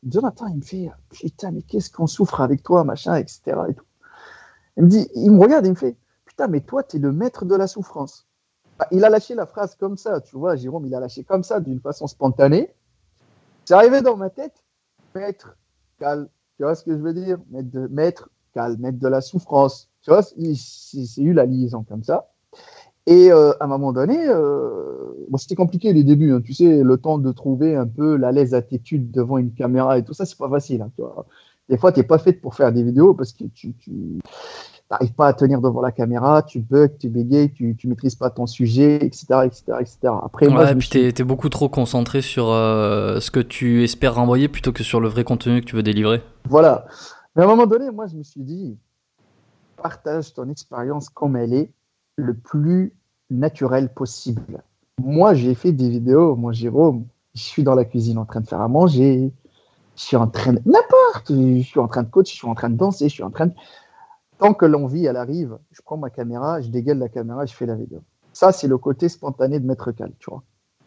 Jonathan, 0.08 0.46
il 0.48 0.56
me 0.56 0.62
fait 0.62 0.90
Putain, 1.10 1.50
mais 1.50 1.62
qu'est-ce 1.62 1.90
qu'on 1.90 2.06
souffre 2.06 2.40
avec 2.40 2.62
toi, 2.62 2.84
machin, 2.84 3.16
etc. 3.16 3.42
Et 3.68 3.74
tout. 3.74 3.84
Il 4.78 4.84
me 4.84 4.88
dit, 4.88 5.08
il 5.14 5.30
me 5.30 5.40
regarde, 5.40 5.66
il 5.66 5.70
me 5.70 5.76
fait 5.76 5.96
Putain, 6.24 6.48
mais 6.48 6.60
toi, 6.60 6.82
tu 6.82 6.96
es 6.96 6.98
le 6.98 7.12
maître 7.12 7.44
de 7.44 7.54
la 7.54 7.66
souffrance. 7.66 8.26
Bah, 8.78 8.86
il 8.90 9.04
a 9.04 9.10
lâché 9.10 9.34
la 9.34 9.44
phrase 9.44 9.74
comme 9.74 9.98
ça, 9.98 10.22
tu 10.22 10.36
vois, 10.36 10.56
Jérôme, 10.56 10.86
il 10.86 10.94
a 10.94 11.00
lâché 11.00 11.24
comme 11.24 11.44
ça, 11.44 11.60
d'une 11.60 11.80
façon 11.80 12.06
spontanée. 12.06 12.74
C'est 13.66 13.74
arrivé 13.74 14.00
dans 14.00 14.16
ma 14.16 14.30
tête, 14.30 14.64
maître, 15.14 15.58
calme, 15.98 16.28
tu 16.56 16.62
vois 16.62 16.74
ce 16.74 16.82
que 16.82 16.92
je 16.92 17.02
veux 17.02 17.12
dire? 17.12 17.38
Maître, 17.50 17.78
maître 17.90 18.30
calme, 18.54 18.80
maître 18.80 18.98
de 18.98 19.08
la 19.08 19.20
souffrance. 19.20 19.88
Tu 20.02 20.10
vois, 20.10 20.22
c'est 20.22 21.22
eu 21.22 21.32
la 21.32 21.46
liaison 21.46 21.84
comme 21.88 22.02
ça. 22.02 22.28
Et 23.06 23.32
euh, 23.32 23.52
à 23.58 23.64
un 23.64 23.66
moment 23.66 23.92
donné, 23.92 24.16
euh, 24.28 25.26
bon, 25.28 25.36
c'était 25.36 25.56
compliqué 25.56 25.92
les 25.92 26.04
débuts. 26.04 26.32
Hein, 26.32 26.40
tu 26.44 26.54
sais, 26.54 26.82
le 26.82 26.96
temps 26.98 27.18
de 27.18 27.32
trouver 27.32 27.74
un 27.74 27.86
peu 27.86 28.16
la 28.16 28.30
laise 28.30 28.54
attitude 28.54 29.10
devant 29.10 29.38
une 29.38 29.52
caméra 29.52 29.98
et 29.98 30.04
tout 30.04 30.14
ça, 30.14 30.24
c'est 30.24 30.38
pas 30.38 30.48
facile. 30.48 30.82
Hein, 30.82 30.90
tu 30.94 31.02
vois. 31.02 31.26
Des 31.68 31.76
fois, 31.76 31.92
tu 31.92 32.00
n'es 32.00 32.06
pas 32.06 32.18
fait 32.18 32.32
pour 32.32 32.54
faire 32.54 32.72
des 32.72 32.82
vidéos 32.82 33.14
parce 33.14 33.32
que 33.32 33.44
tu 33.44 33.74
n'arrives 34.92 35.14
pas 35.14 35.28
à 35.28 35.32
tenir 35.32 35.60
devant 35.60 35.80
la 35.80 35.90
caméra, 35.90 36.42
tu 36.42 36.60
bugs, 36.60 36.88
tu 36.98 37.08
bégayes, 37.08 37.52
tu 37.52 37.76
ne 37.82 37.88
maîtrises 37.88 38.14
pas 38.14 38.30
ton 38.30 38.46
sujet, 38.46 38.96
etc. 38.96 39.26
etc., 39.44 39.62
etc. 39.80 39.96
Après, 40.22 40.46
ouais, 40.46 40.52
moi, 40.52 40.70
et 40.70 40.74
puis 40.74 40.88
tu 40.88 40.98
es, 40.98 41.24
beaucoup 41.24 41.48
trop 41.48 41.68
concentré 41.68 42.20
sur 42.20 42.50
euh, 42.50 43.18
ce 43.20 43.30
que 43.30 43.40
tu 43.40 43.84
espères 43.84 44.14
renvoyer 44.14 44.48
plutôt 44.48 44.72
que 44.72 44.84
sur 44.84 45.00
le 45.00 45.08
vrai 45.08 45.24
contenu 45.24 45.60
que 45.60 45.66
tu 45.66 45.76
veux 45.76 45.82
délivrer. 45.82 46.22
Voilà. 46.48 46.84
Mais 47.34 47.42
à 47.42 47.46
un 47.46 47.48
moment 47.48 47.66
donné, 47.66 47.90
moi, 47.90 48.06
je 48.06 48.16
me 48.16 48.22
suis 48.22 48.42
dit, 48.42 48.76
partage 49.76 50.34
ton 50.34 50.48
expérience 50.50 51.08
comme 51.08 51.36
elle 51.36 51.54
est 51.54 51.72
le 52.16 52.34
plus 52.34 52.94
naturel 53.30 53.92
possible. 53.92 54.62
Moi, 55.00 55.34
j'ai 55.34 55.54
fait 55.54 55.72
des 55.72 55.88
vidéos, 55.88 56.36
moi, 56.36 56.52
Jérôme, 56.52 57.06
je 57.34 57.42
suis 57.42 57.62
dans 57.62 57.74
la 57.74 57.84
cuisine 57.84 58.18
en 58.18 58.26
train 58.26 58.40
de 58.40 58.48
faire 58.48 58.60
à 58.60 58.68
manger, 58.68 59.32
je 59.96 60.02
suis 60.02 60.16
en 60.16 60.28
train 60.28 60.52
de. 60.52 60.60
N'importe 60.66 61.28
Je 61.30 61.62
suis 61.62 61.80
en 61.80 61.88
train 61.88 62.02
de 62.02 62.10
coach, 62.10 62.30
je 62.30 62.34
suis 62.34 62.46
en 62.46 62.54
train 62.54 62.70
de 62.70 62.76
danser, 62.76 63.08
je 63.08 63.14
suis 63.14 63.22
en 63.22 63.30
train 63.30 63.46
de. 63.46 63.54
Tant 64.38 64.54
que 64.54 64.66
l'envie, 64.66 65.06
elle 65.06 65.16
arrive, 65.16 65.58
je 65.70 65.80
prends 65.82 65.96
ma 65.96 66.10
caméra, 66.10 66.60
je 66.60 66.68
dégaine 66.68 66.98
la 66.98 67.08
caméra, 67.08 67.46
je 67.46 67.54
fais 67.54 67.66
la 67.66 67.74
vidéo. 67.74 68.02
Ça, 68.32 68.52
c'est 68.52 68.68
le 68.68 68.76
côté 68.78 69.08
spontané 69.08 69.60
de 69.60 69.66
Maître 69.66 69.92
Cal, 69.92 70.12
tu 70.18 70.30
vois. 70.30 70.42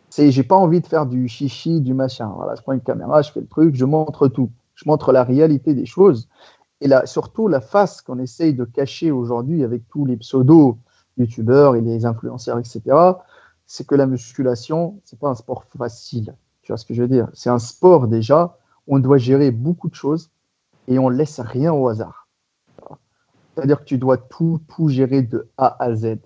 C'est, 0.09 0.31
j'ai 0.31 0.43
pas 0.43 0.55
envie 0.55 0.81
de 0.81 0.87
faire 0.87 1.05
du 1.05 1.27
chichi, 1.27 1.81
du 1.81 1.93
machin. 1.93 2.31
Voilà, 2.35 2.55
je 2.55 2.61
prends 2.61 2.73
une 2.73 2.81
caméra, 2.81 3.21
je 3.21 3.31
fais 3.31 3.41
le 3.41 3.47
truc, 3.47 3.75
je 3.75 3.85
montre 3.85 4.27
tout. 4.27 4.49
Je 4.75 4.87
montre 4.87 5.11
la 5.11 5.23
réalité 5.23 5.73
des 5.73 5.85
choses. 5.85 6.27
Et 6.81 6.87
là, 6.87 7.05
surtout 7.05 7.47
la 7.47 7.61
face 7.61 8.01
qu'on 8.01 8.19
essaye 8.19 8.53
de 8.53 8.65
cacher 8.65 9.11
aujourd'hui 9.11 9.63
avec 9.63 9.87
tous 9.89 10.05
les 10.05 10.17
pseudos 10.17 10.77
youtubeurs 11.17 11.75
et 11.75 11.81
les 11.81 12.05
influenceurs, 12.05 12.59
etc., 12.59 12.81
c'est 13.65 13.87
que 13.87 13.95
la 13.95 14.05
musculation, 14.05 14.99
c'est 15.03 15.17
pas 15.17 15.29
un 15.29 15.35
sport 15.35 15.63
facile. 15.77 16.35
Tu 16.61 16.71
vois 16.71 16.77
ce 16.77 16.85
que 16.85 16.93
je 16.93 17.01
veux 17.01 17.07
dire? 17.07 17.29
C'est 17.33 17.49
un 17.49 17.59
sport 17.59 18.07
déjà, 18.07 18.57
on 18.87 18.99
doit 18.99 19.17
gérer 19.17 19.51
beaucoup 19.51 19.89
de 19.89 19.95
choses 19.95 20.29
et 20.87 20.99
on 20.99 21.09
laisse 21.09 21.39
rien 21.39 21.73
au 21.73 21.87
hasard. 21.87 22.27
C'est-à-dire 23.55 23.79
que 23.79 23.85
tu 23.85 23.97
dois 23.97 24.17
tout, 24.17 24.59
tout 24.67 24.89
gérer 24.89 25.21
de 25.21 25.47
A 25.57 25.81
à 25.81 25.95
Z. 25.95 26.17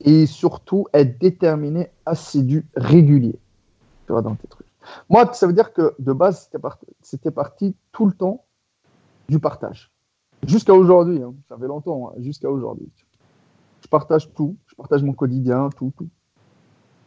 Et 0.00 0.26
surtout 0.26 0.86
être 0.92 1.18
déterminé, 1.18 1.90
assidu, 2.06 2.66
régulier. 2.74 3.38
Tu 4.06 4.12
vois, 4.12 4.22
dans 4.22 4.34
tes 4.34 4.48
trucs. 4.48 4.63
Moi, 5.08 5.32
ça 5.32 5.46
veut 5.46 5.52
dire 5.52 5.72
que 5.72 5.94
de 5.98 6.12
base, 6.12 6.50
c'était 7.00 7.30
parti, 7.30 7.76
tout 7.92 8.06
le 8.06 8.12
temps 8.12 8.44
du 9.28 9.38
partage. 9.38 9.92
Jusqu'à 10.46 10.74
aujourd'hui, 10.74 11.22
hein. 11.22 11.34
ça 11.48 11.56
fait 11.56 11.66
longtemps, 11.66 12.10
hein, 12.10 12.20
jusqu'à 12.20 12.50
aujourd'hui 12.50 12.90
je 13.84 13.88
partage 13.88 14.32
tout, 14.34 14.56
je 14.66 14.74
partage 14.74 15.02
mon 15.02 15.12
quotidien, 15.12 15.68
tout, 15.76 15.92
tout, 15.96 16.08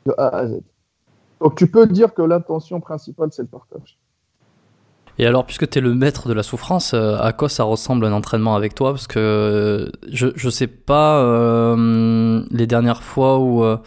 de 0.06 0.14
A 0.18 0.28
à 0.28 0.48
Z. 0.48 0.62
Donc 1.42 1.56
tu 1.56 1.70
peux 1.70 1.88
dire 1.88 2.14
que 2.14 2.22
l'intention 2.22 2.80
principale, 2.80 3.30
c'est 3.32 3.42
le 3.42 3.48
partage. 3.48 3.98
Et 5.20 5.26
alors, 5.26 5.46
puisque 5.48 5.68
tu 5.68 5.80
es 5.80 5.82
le 5.82 5.96
maître 5.96 6.30
de 6.30 6.34
la 6.34 6.44
souffrance, 6.44 6.94
euh, 6.94 7.18
à 7.20 7.34
quoi 7.34 7.50
ça 7.50 7.64
ressemble 7.64 8.06
un 8.06 8.14
entraînement 8.14 8.56
avec 8.56 8.76
toi? 8.76 8.92
Parce 8.92 9.08
que 9.08 9.92
je 10.08 10.28
ne 10.28 10.52
sais 10.52 10.68
pas 10.68 11.24
euh, 11.24 12.46
les 12.52 12.68
dernières 12.68 13.02
fois 13.02 13.40
où, 13.40 13.64
euh, 13.64 13.78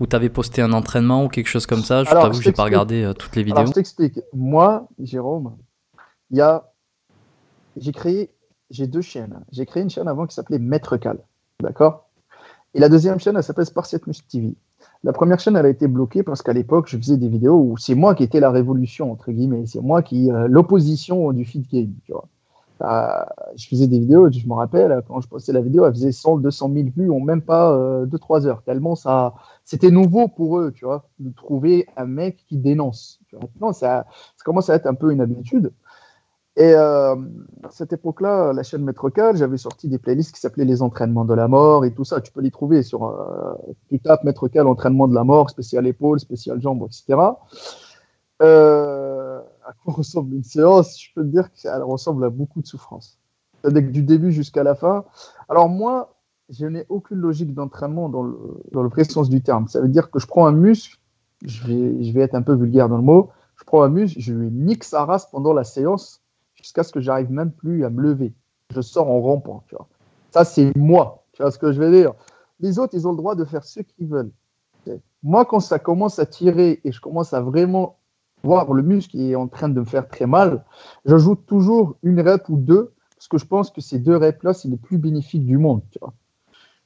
où 0.00 0.06
tu 0.06 0.16
avais 0.16 0.28
posté 0.28 0.62
un 0.62 0.72
entraînement 0.72 1.24
ou 1.24 1.28
quelque 1.28 1.48
chose 1.48 1.66
comme 1.66 1.82
ça. 1.82 2.04
Je 2.04 2.10
t'avoue 2.10 2.40
n'ai 2.42 2.52
pas 2.52 2.64
regardé 2.64 3.12
toutes 3.18 3.36
les 3.36 3.42
vidéos. 3.42 3.58
Alors, 3.58 3.68
je 3.68 3.74
t'explique. 3.74 4.20
Moi, 4.32 4.88
Jérôme, 4.98 5.56
il 6.30 6.38
y 6.38 6.40
a... 6.40 6.70
j'ai 7.76 7.92
créé, 7.92 8.30
j'ai 8.70 8.86
deux 8.86 9.02
chaînes. 9.02 9.40
J'ai 9.50 9.66
créé 9.66 9.82
une 9.82 9.90
chaîne 9.90 10.08
avant 10.08 10.26
qui 10.26 10.34
s'appelait 10.34 10.58
Maître 10.58 10.96
Cal. 10.96 11.18
D'accord? 11.60 12.08
Et 12.74 12.80
la 12.80 12.88
deuxième 12.88 13.18
chaîne, 13.18 13.36
elle 13.36 13.42
s'appelle 13.42 13.66
Spartiatus 13.66 14.26
TV. 14.26 14.54
La 15.04 15.12
première 15.12 15.38
chaîne, 15.38 15.56
elle 15.56 15.66
a 15.66 15.70
été 15.70 15.86
bloquée 15.86 16.22
parce 16.22 16.42
qu'à 16.42 16.52
l'époque, 16.52 16.88
je 16.88 16.96
faisais 16.96 17.16
des 17.16 17.28
vidéos 17.28 17.56
où 17.56 17.76
c'est 17.76 17.94
moi 17.94 18.14
qui 18.14 18.24
étais 18.24 18.40
la 18.40 18.50
révolution, 18.50 19.10
entre 19.12 19.32
guillemets. 19.32 19.64
C'est 19.66 19.80
moi 19.80 20.02
qui, 20.02 20.30
euh, 20.30 20.48
l'opposition 20.48 21.32
du 21.32 21.44
feed 21.44 21.68
game, 21.70 21.94
tu 22.04 22.12
vois. 22.12 22.28
Euh, 22.82 23.24
je 23.56 23.68
faisais 23.68 23.86
des 23.86 23.98
vidéos, 23.98 24.30
je 24.30 24.46
me 24.46 24.54
rappelle, 24.54 25.02
quand 25.06 25.20
je 25.20 25.28
postais 25.28 25.52
la 25.52 25.60
vidéo, 25.60 25.84
elle 25.84 25.92
faisait 25.92 26.12
100, 26.12 26.38
200 26.38 26.70
000 26.72 26.88
vues 26.96 27.10
en 27.10 27.20
même 27.20 27.42
pas 27.42 27.76
2-3 28.04 28.44
euh, 28.44 28.48
heures. 28.48 28.62
Tellement 28.62 28.94
ça, 28.94 29.34
c'était 29.64 29.90
nouveau 29.90 30.28
pour 30.28 30.58
eux, 30.58 30.72
tu 30.72 30.84
vois, 30.84 31.08
de 31.18 31.30
trouver 31.30 31.86
un 31.96 32.06
mec 32.06 32.44
qui 32.48 32.56
dénonce. 32.56 33.20
Maintenant, 33.32 33.72
ça, 33.72 34.06
commence 34.44 34.70
à 34.70 34.74
être 34.74 34.86
un 34.86 34.94
peu 34.94 35.12
une 35.12 35.20
habitude. 35.20 35.72
Et 36.56 36.74
euh, 36.74 37.14
à 37.62 37.70
cette 37.70 37.92
époque-là, 37.92 38.52
la 38.52 38.64
chaîne 38.64 38.82
Maître 38.82 39.08
j'avais 39.34 39.58
sorti 39.58 39.88
des 39.88 39.98
playlists 39.98 40.34
qui 40.34 40.40
s'appelaient 40.40 40.64
Les 40.64 40.82
entraînements 40.82 41.24
de 41.24 41.34
la 41.34 41.46
mort 41.46 41.84
et 41.84 41.94
tout 41.94 42.02
ça. 42.02 42.20
Tu 42.20 42.32
peux 42.32 42.40
les 42.40 42.50
trouver 42.50 42.82
sur. 42.82 43.04
Euh, 43.04 43.54
tu 43.88 44.00
tapes 44.00 44.24
Maître 44.24 44.50
entraînement 44.66 45.06
de 45.06 45.14
la 45.14 45.22
mort, 45.22 45.50
spécial 45.50 45.86
épaule, 45.86 46.18
spécial 46.18 46.60
jambes, 46.60 46.84
etc. 46.86 47.16
Euh, 48.42 49.17
à 49.68 49.72
quoi 49.84 49.94
ressemble 49.98 50.34
une 50.34 50.44
séance 50.44 51.00
Je 51.00 51.10
peux 51.14 51.22
te 51.22 51.28
dire 51.28 51.52
qu'elle 51.52 51.82
ressemble 51.82 52.24
à 52.24 52.30
beaucoup 52.30 52.60
de 52.60 52.66
souffrance. 52.66 53.18
C'est-à-dire 53.62 53.90
du 53.90 54.02
début 54.02 54.32
jusqu'à 54.32 54.62
la 54.62 54.74
fin. 54.74 55.04
Alors, 55.48 55.68
moi, 55.68 56.14
je 56.48 56.66
n'ai 56.66 56.86
aucune 56.88 57.18
logique 57.18 57.52
d'entraînement 57.54 58.08
dans 58.08 58.22
le, 58.22 58.88
vrai 58.88 59.04
sens 59.04 59.28
du 59.28 59.42
terme. 59.42 59.68
Ça 59.68 59.80
veut 59.80 59.88
dire 59.88 60.10
que 60.10 60.18
je 60.18 60.26
prends 60.26 60.46
un 60.46 60.52
muscle, 60.52 60.98
je 61.44 61.66
vais, 61.66 62.20
être 62.20 62.34
un 62.34 62.42
peu 62.42 62.54
vulgaire 62.54 62.88
dans 62.88 62.96
le 62.96 63.02
mot, 63.02 63.30
je 63.56 63.64
prends 63.64 63.82
un 63.82 63.88
muscle, 63.88 64.18
je 64.18 64.32
lui 64.32 64.50
nique 64.50 64.84
sa 64.84 65.04
race 65.04 65.28
pendant 65.30 65.52
la 65.52 65.64
séance 65.64 66.22
jusqu'à 66.54 66.82
ce 66.82 66.92
que 66.92 67.00
j'arrive 67.00 67.30
même 67.30 67.52
plus 67.52 67.84
à 67.84 67.90
me 67.90 68.00
lever. 68.00 68.32
Je 68.70 68.80
sors 68.80 69.10
en 69.10 69.20
rampant. 69.20 69.62
Ça, 70.30 70.44
c'est 70.44 70.74
moi. 70.76 71.24
Tu 71.32 71.42
vois 71.42 71.50
ce 71.50 71.58
que 71.58 71.72
je 71.72 71.80
veux 71.80 71.90
dire 71.90 72.14
Les 72.60 72.78
autres, 72.78 72.94
ils 72.94 73.06
ont 73.06 73.12
le 73.12 73.16
droit 73.16 73.34
de 73.34 73.44
faire 73.44 73.64
ce 73.64 73.80
qu'ils 73.80 74.08
veulent. 74.08 74.32
Moi, 75.22 75.44
quand 75.44 75.60
ça 75.60 75.78
commence 75.78 76.18
à 76.18 76.26
tirer 76.26 76.80
et 76.84 76.92
je 76.92 77.00
commence 77.00 77.34
à 77.34 77.40
vraiment 77.40 77.97
voir 78.42 78.72
le 78.72 78.82
muscle 78.82 79.20
est 79.20 79.34
en 79.34 79.48
train 79.48 79.68
de 79.68 79.80
me 79.80 79.84
faire 79.84 80.08
très 80.08 80.26
mal, 80.26 80.64
j'ajoute 81.04 81.46
toujours 81.46 81.96
une 82.02 82.20
rep 82.20 82.48
ou 82.48 82.56
deux 82.56 82.92
parce 83.18 83.26
que 83.26 83.38
je 83.38 83.46
pense 83.46 83.70
que 83.70 83.80
ces 83.80 83.98
deux 83.98 84.16
reps-là, 84.16 84.54
c'est 84.54 84.68
les 84.68 84.76
plus 84.76 84.96
bénéfiques 84.96 85.44
du 85.44 85.58
monde. 85.58 85.82
Tu 85.90 85.98
vois. 85.98 86.14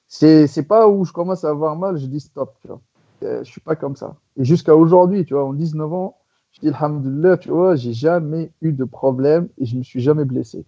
C'est, 0.08 0.46
c'est 0.46 0.62
pas 0.62 0.88
où 0.88 1.04
je 1.04 1.12
commence 1.12 1.44
à 1.44 1.50
avoir 1.50 1.76
mal, 1.76 1.98
je 1.98 2.06
dis 2.06 2.20
stop. 2.20 2.56
Tu 2.62 2.68
vois. 2.68 2.80
Euh, 3.22 3.44
je 3.44 3.50
suis 3.50 3.60
pas 3.60 3.76
comme 3.76 3.96
ça. 3.96 4.16
Et 4.38 4.44
jusqu'à 4.44 4.74
aujourd'hui, 4.74 5.26
tu 5.26 5.34
vois, 5.34 5.44
en 5.44 5.52
19 5.52 5.92
ans, 5.92 6.16
je 6.52 6.60
dis, 6.60 6.68
Alhamdulillah, 6.68 7.36
tu 7.36 7.50
vois, 7.50 7.76
j'ai 7.76 7.92
jamais 7.92 8.50
eu 8.62 8.72
de 8.72 8.84
problème 8.84 9.48
et 9.58 9.66
je 9.66 9.76
me 9.76 9.82
suis 9.82 10.00
jamais 10.00 10.24
blessé. 10.24 10.64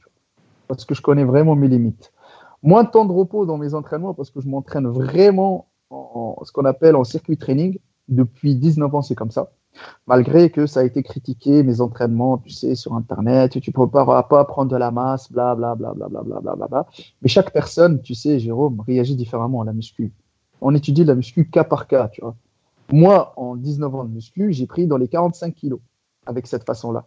parce 0.69 0.85
que 0.85 0.95
je 0.95 1.01
connais 1.01 1.25
vraiment 1.25 1.57
mes 1.57 1.69
limites. 1.69 2.13
Moins 2.63 2.85
de 2.85 2.91
temps 2.91 3.07
de 3.07 3.13
repos 3.13 3.47
dans 3.47 3.57
mes 3.59 3.73
entraînements 3.73 4.13
parce 4.13 4.31
que 4.31 4.41
je 4.41 4.49
m'entraîne 4.49 4.87
vraiment 4.87 5.69
en, 5.89 6.37
ce 6.45 6.53
qu'on 6.53 6.65
appelle 6.67 6.95
en 6.95 7.05
circuit 7.05 7.39
training. 7.39 7.79
Depuis 8.09 8.55
19 8.55 8.95
ans, 8.95 9.03
c'est 9.03 9.15
comme 9.15 9.31
ça. 9.31 9.51
Malgré 10.07 10.51
que 10.51 10.67
ça 10.67 10.81
a 10.81 10.85
été 10.85 11.03
critiqué, 11.03 11.63
mes 11.63 11.81
entraînements, 11.81 12.39
tu 12.39 12.51
sais, 12.51 12.75
sur 12.75 12.95
Internet, 12.95 13.61
tu 13.61 13.71
ne 13.71 13.73
prépares 13.73 14.29
pas 14.29 14.45
prendre 14.45 14.71
de 14.71 14.77
la 14.77 14.91
masse, 14.91 15.31
bla 15.33 15.55
bla, 15.55 15.75
bla 15.75 15.93
bla 15.95 16.09
bla 16.09 16.23
bla 16.23 16.41
bla 16.41 16.67
bla 16.69 16.87
Mais 17.23 17.29
chaque 17.29 17.53
personne, 17.53 18.01
tu 18.03 18.15
sais, 18.15 18.39
Jérôme, 18.39 18.81
réagit 18.87 19.17
différemment 19.17 19.63
à 19.63 19.65
la 19.65 19.73
muscu. 19.73 20.13
On 20.61 20.75
étudie 20.75 21.05
la 21.05 21.15
muscu 21.15 21.49
cas 21.49 21.65
par 21.65 21.87
cas, 21.87 22.09
tu 22.09 22.21
vois. 22.21 22.37
Moi, 22.93 23.33
en 23.37 23.57
19 23.57 23.95
ans 23.95 24.05
de 24.05 24.11
muscu, 24.11 24.53
j'ai 24.53 24.67
pris 24.67 24.87
dans 24.87 24.97
les 24.97 25.09
45 25.09 25.55
kilos 25.55 25.81
avec 26.27 26.47
cette 26.47 26.65
façon-là. 26.65 27.07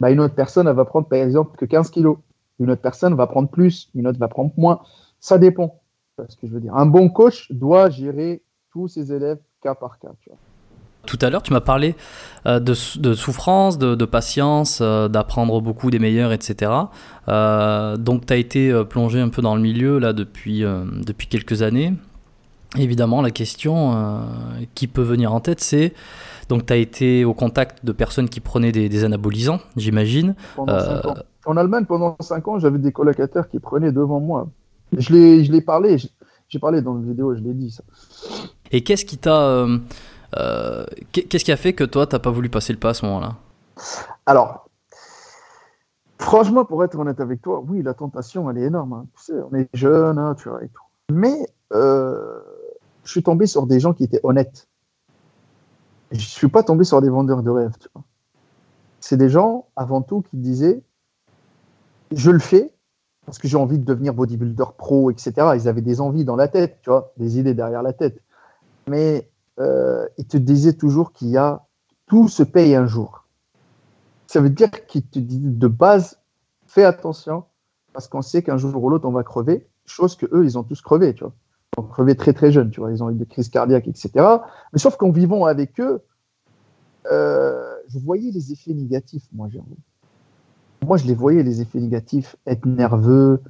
Bah, 0.00 0.10
une 0.10 0.20
autre 0.20 0.34
personne, 0.34 0.66
elle 0.66 0.74
va 0.74 0.84
prendre 0.84 1.08
par 1.08 1.18
exemple 1.18 1.56
que 1.56 1.64
15 1.64 1.90
kilos. 1.90 2.18
Une 2.58 2.70
autre 2.70 2.82
personne 2.82 3.14
va 3.14 3.26
prendre 3.26 3.48
plus, 3.48 3.90
une 3.94 4.06
autre 4.06 4.18
va 4.18 4.28
prendre 4.28 4.52
moins. 4.56 4.80
Ça 5.20 5.38
dépend. 5.38 5.80
Parce 6.16 6.34
que 6.34 6.46
je 6.46 6.52
veux 6.52 6.60
dire, 6.60 6.74
un 6.74 6.86
bon 6.86 7.08
coach 7.08 7.50
doit 7.52 7.90
gérer 7.90 8.42
tous 8.70 8.88
ses 8.88 9.12
élèves 9.12 9.40
cas 9.60 9.74
par 9.74 9.98
cas. 9.98 10.12
Tu 10.20 10.30
vois. 10.30 10.38
Tout 11.06 11.18
à 11.22 11.30
l'heure, 11.30 11.42
tu 11.42 11.52
m'as 11.52 11.60
parlé 11.60 11.94
euh, 12.46 12.60
de, 12.60 12.74
de, 13.00 13.14
souffrance, 13.14 13.76
de, 13.78 13.94
de 13.94 14.04
patience, 14.04 14.78
euh, 14.80 15.08
d'apprendre 15.08 15.60
beaucoup 15.60 15.90
des 15.90 15.98
meilleurs, 15.98 16.32
etc. 16.32 16.70
Euh, 17.28 17.96
donc, 17.96 18.26
tu 18.26 18.32
as 18.32 18.36
été 18.36 18.84
plongé 18.84 19.20
un 19.20 19.28
peu 19.28 19.42
dans 19.42 19.56
le 19.56 19.62
milieu 19.62 19.98
là 19.98 20.12
depuis, 20.12 20.62
depuis 20.62 21.26
quelques 21.26 21.62
années. 21.62 21.94
Évidemment, 22.76 23.22
la 23.22 23.30
question 23.30 24.20
qui 24.74 24.86
peut 24.86 25.02
venir 25.02 25.32
en 25.32 25.40
tête, 25.40 25.60
c'est 25.60 25.94
donc 26.48 26.66
tu 26.66 26.72
as 26.72 26.76
été 26.76 27.24
au 27.24 27.34
contact 27.34 27.84
de 27.84 27.92
personnes 27.92 28.28
qui 28.28 28.40
prenaient 28.40 28.72
des, 28.72 28.88
des 28.88 29.04
anabolisants, 29.04 29.60
j'imagine. 29.76 30.34
En 30.58 31.56
Allemagne, 31.56 31.84
pendant 31.84 32.16
5 32.20 32.48
ans, 32.48 32.58
j'avais 32.58 32.78
des 32.78 32.92
colocataires 32.92 33.48
qui 33.48 33.60
prenaient 33.60 33.92
devant 33.92 34.20
moi. 34.20 34.48
Je 34.96 35.12
l'ai 35.12 35.60
parlé, 35.60 35.96
j'ai 36.48 36.58
parlé 36.58 36.82
dans 36.82 36.94
la 36.94 37.00
vidéo, 37.00 37.34
je 37.34 37.40
l'ai 37.40 37.54
dit 37.54 37.70
ça. 37.70 37.82
Et 38.70 38.82
qu'est-ce 38.82 39.04
qui 39.04 39.16
t'a 39.16 39.66
qu'est-ce 41.12 41.44
qui 41.44 41.52
a 41.52 41.56
fait 41.56 41.72
que 41.72 41.84
toi, 41.84 42.06
t'as 42.06 42.18
pas 42.18 42.30
voulu 42.30 42.48
passer 42.48 42.72
le 42.72 42.78
pas 42.78 42.90
à 42.90 42.94
ce 42.94 43.06
moment-là? 43.06 43.36
Alors, 44.26 44.68
franchement, 46.18 46.64
pour 46.64 46.84
être 46.84 46.98
honnête 46.98 47.20
avec 47.20 47.42
toi, 47.42 47.62
oui, 47.66 47.82
la 47.82 47.94
tentation, 47.94 48.50
elle 48.50 48.58
est 48.58 48.66
énorme. 48.66 48.92
Hein. 48.92 49.06
On 49.50 49.54
est 49.54 49.68
jeune, 49.74 50.18
hein, 50.18 50.34
tu 50.34 50.48
vois, 50.48 50.62
et 50.62 50.68
tout. 50.68 50.82
Mais 51.12 51.46
euh, 51.72 52.40
je 53.04 53.10
suis 53.10 53.22
tombé 53.22 53.46
sur 53.46 53.66
des 53.66 53.80
gens 53.80 53.92
qui 53.92 54.04
étaient 54.04 54.20
honnêtes. 54.22 54.68
Je 56.12 56.20
suis 56.20 56.48
pas 56.48 56.62
tombé 56.62 56.84
sur 56.84 57.00
des 57.00 57.08
vendeurs 57.08 57.42
de 57.42 57.50
rêves, 57.50 57.76
tu 57.80 57.88
vois. 57.94 58.04
C'est 59.00 59.16
des 59.16 59.28
gens, 59.28 59.66
avant 59.76 60.02
tout, 60.02 60.22
qui 60.22 60.36
disaient 60.36 60.82
je 62.12 62.30
le 62.30 62.38
fais 62.38 62.72
parce 63.24 63.38
que 63.38 63.48
j'ai 63.48 63.56
envie 63.56 63.78
de 63.78 63.84
devenir 63.84 64.14
bodybuilder 64.14 64.64
pro, 64.78 65.10
etc. 65.10 65.32
Ils 65.56 65.68
avaient 65.68 65.82
des 65.82 66.00
envies 66.00 66.24
dans 66.24 66.36
la 66.36 66.46
tête, 66.46 66.78
tu 66.82 66.90
vois, 66.90 67.12
des 67.16 67.38
idées 67.38 67.54
derrière 67.54 67.82
la 67.82 67.92
tête. 67.92 68.22
Mais 68.86 69.28
euh, 69.58 70.06
il 70.18 70.26
te 70.26 70.36
disait 70.36 70.74
toujours 70.74 71.12
qu'il 71.12 71.28
y 71.28 71.36
a 71.36 71.66
tout 72.06 72.28
se 72.28 72.42
paye 72.42 72.74
un 72.74 72.86
jour. 72.86 73.24
Ça 74.26 74.40
veut 74.40 74.50
dire 74.50 74.70
qu'il 74.86 75.06
te 75.06 75.18
dit 75.18 75.40
de 75.40 75.68
base, 75.68 76.18
fais 76.66 76.84
attention, 76.84 77.44
parce 77.92 78.08
qu'on 78.08 78.22
sait 78.22 78.42
qu'un 78.42 78.58
jour 78.58 78.82
ou 78.82 78.90
l'autre, 78.90 79.08
on 79.08 79.12
va 79.12 79.22
crever, 79.22 79.66
chose 79.86 80.16
que 80.16 80.26
eux, 80.32 80.44
ils 80.44 80.58
ont 80.58 80.62
tous 80.62 80.80
crevé, 80.82 81.14
tu 81.14 81.24
vois. 81.24 81.32
Ils 81.76 81.80
ont 81.80 81.84
crevé 81.84 82.14
très 82.14 82.32
très 82.32 82.52
jeunes, 82.52 82.70
tu 82.70 82.80
vois, 82.80 82.92
ils 82.92 83.02
ont 83.02 83.10
eu 83.10 83.14
des 83.14 83.26
crises 83.26 83.48
cardiaques, 83.48 83.88
etc. 83.88 84.10
Mais 84.72 84.78
sauf 84.78 84.96
qu'en 84.96 85.10
vivant 85.10 85.44
avec 85.46 85.80
eux, 85.80 86.02
euh, 87.10 87.74
je 87.88 87.98
voyais 87.98 88.30
les 88.30 88.52
effets 88.52 88.74
négatifs, 88.74 89.24
moi, 89.32 89.48
Jérôme. 89.48 89.68
Moi, 90.84 90.96
je 90.96 91.06
les 91.06 91.14
voyais, 91.14 91.42
les 91.42 91.60
effets 91.60 91.80
négatifs, 91.80 92.36
être 92.46 92.66
nerveux, 92.66 93.40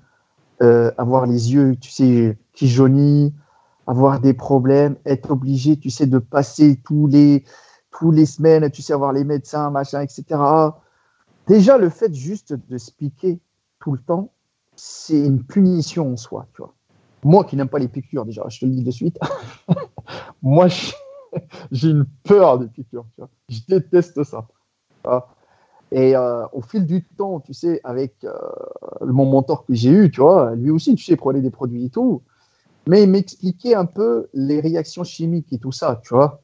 euh, 0.63 0.91
avoir 0.97 1.27
les 1.27 1.53
yeux, 1.53 1.77
tu 1.77 1.91
sais, 1.91 2.39
qui 2.53 2.69
jaunissent, 2.69 3.33
avoir 3.87 4.21
des 4.21 4.35
problèmes, 4.35 4.97
être 5.05 5.31
obligé, 5.31 5.77
tu 5.77 5.91
sais, 5.91 6.07
de 6.07 6.19
passer 6.19 6.81
tous 6.85 7.07
les, 7.07 7.45
les 8.13 8.27
semaines, 8.27 8.71
tu 8.71 8.83
sais, 8.83 8.93
avoir 8.93 9.13
les 9.13 9.25
médecins, 9.25 9.71
machin, 9.71 10.01
etc. 10.01 10.25
Déjà, 11.47 11.79
le 11.79 11.89
fait 11.89 12.13
juste 12.13 12.55
de 12.69 12.79
se 12.79 12.91
piquer 12.91 13.39
tout 13.79 13.93
le 13.93 13.99
temps, 13.99 14.31
c'est 14.75 15.19
une 15.19 15.43
punition 15.43 16.13
en 16.13 16.17
soi, 16.17 16.47
tu 16.55 16.63
vois. 16.63 16.75
Moi 17.25 17.45
qui 17.45 17.57
n'aime 17.57 17.69
pas 17.69 17.79
les 17.79 17.89
piqûres, 17.89 18.25
déjà, 18.25 18.45
je 18.49 18.61
te 18.61 18.67
le 18.67 18.73
dis 18.73 18.85
de 18.85 18.91
suite, 18.91 19.19
moi, 20.43 20.67
j'ai 21.71 21.91
une 21.91 22.07
peur 22.25 22.59
des 22.59 22.67
piqûres, 22.67 23.07
tu 23.15 23.21
vois. 23.21 23.31
Je 23.49 23.61
déteste 23.69 24.23
ça. 24.25 24.47
Et 25.93 26.17
euh, 26.17 26.45
au 26.53 26.63
fil 26.63 26.85
du 26.85 27.05
temps, 27.05 27.39
tu 27.39 27.55
sais, 27.55 27.81
avec 27.85 28.25
euh, 28.25 28.33
mon 29.03 29.25
mentor 29.25 29.65
que 29.65 29.75
j'ai 29.75 29.91
eu, 29.91 30.11
tu 30.11 30.21
vois, 30.21 30.55
lui 30.57 30.71
aussi, 30.71 30.97
tu 30.97 31.05
sais, 31.05 31.15
prenait 31.15 31.41
des 31.41 31.51
produits 31.51 31.87
et 31.87 31.91
tout 31.91 32.23
mais 32.87 33.03
il 33.03 33.11
m'expliquait 33.11 33.75
un 33.75 33.85
peu 33.85 34.29
les 34.33 34.61
réactions 34.61 35.05
chimiques 35.05 35.53
et 35.53 35.59
tout 35.59 35.73
ça, 35.73 36.01
tu 36.05 36.15
vois. 36.15 36.41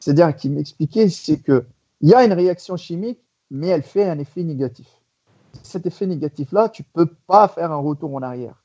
C'est-à-dire 0.00 0.34
qu'il 0.34 0.52
m'expliquait, 0.52 1.08
c'est 1.08 1.38
que 1.38 1.64
il 2.00 2.08
y 2.08 2.14
a 2.14 2.24
une 2.24 2.32
réaction 2.32 2.76
chimique, 2.76 3.20
mais 3.50 3.68
elle 3.68 3.82
fait 3.82 4.04
un 4.08 4.18
effet 4.18 4.42
négatif. 4.42 4.88
Cet 5.62 5.86
effet 5.86 6.06
négatif-là, 6.06 6.68
tu 6.68 6.82
peux 6.82 7.06
pas 7.26 7.48
faire 7.48 7.72
un 7.72 7.76
retour 7.76 8.14
en 8.14 8.22
arrière. 8.22 8.62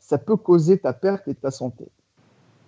Ça 0.00 0.18
peut 0.18 0.36
causer 0.36 0.78
ta 0.78 0.92
perte 0.92 1.28
et 1.28 1.34
ta 1.34 1.50
santé. 1.50 1.86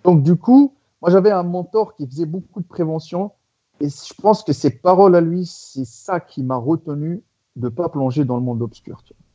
Donc 0.03 0.23
du 0.23 0.35
coup, 0.35 0.75
moi 1.01 1.11
j'avais 1.11 1.31
un 1.31 1.43
mentor 1.43 1.95
qui 1.95 2.07
faisait 2.07 2.25
beaucoup 2.25 2.61
de 2.61 2.67
prévention, 2.67 3.31
et 3.79 3.89
je 3.89 4.13
pense 4.21 4.43
que 4.43 4.53
ses 4.53 4.69
paroles 4.69 5.15
à 5.15 5.21
lui, 5.21 5.45
c'est 5.45 5.85
ça 5.85 6.19
qui 6.19 6.43
m'a 6.43 6.57
retenu 6.57 7.23
de 7.55 7.69
pas 7.69 7.89
plonger 7.89 8.25
dans 8.25 8.35
le 8.35 8.43
monde 8.43 8.61
obscur. 8.61 9.03
Tu 9.03 9.13
vois. 9.13 9.28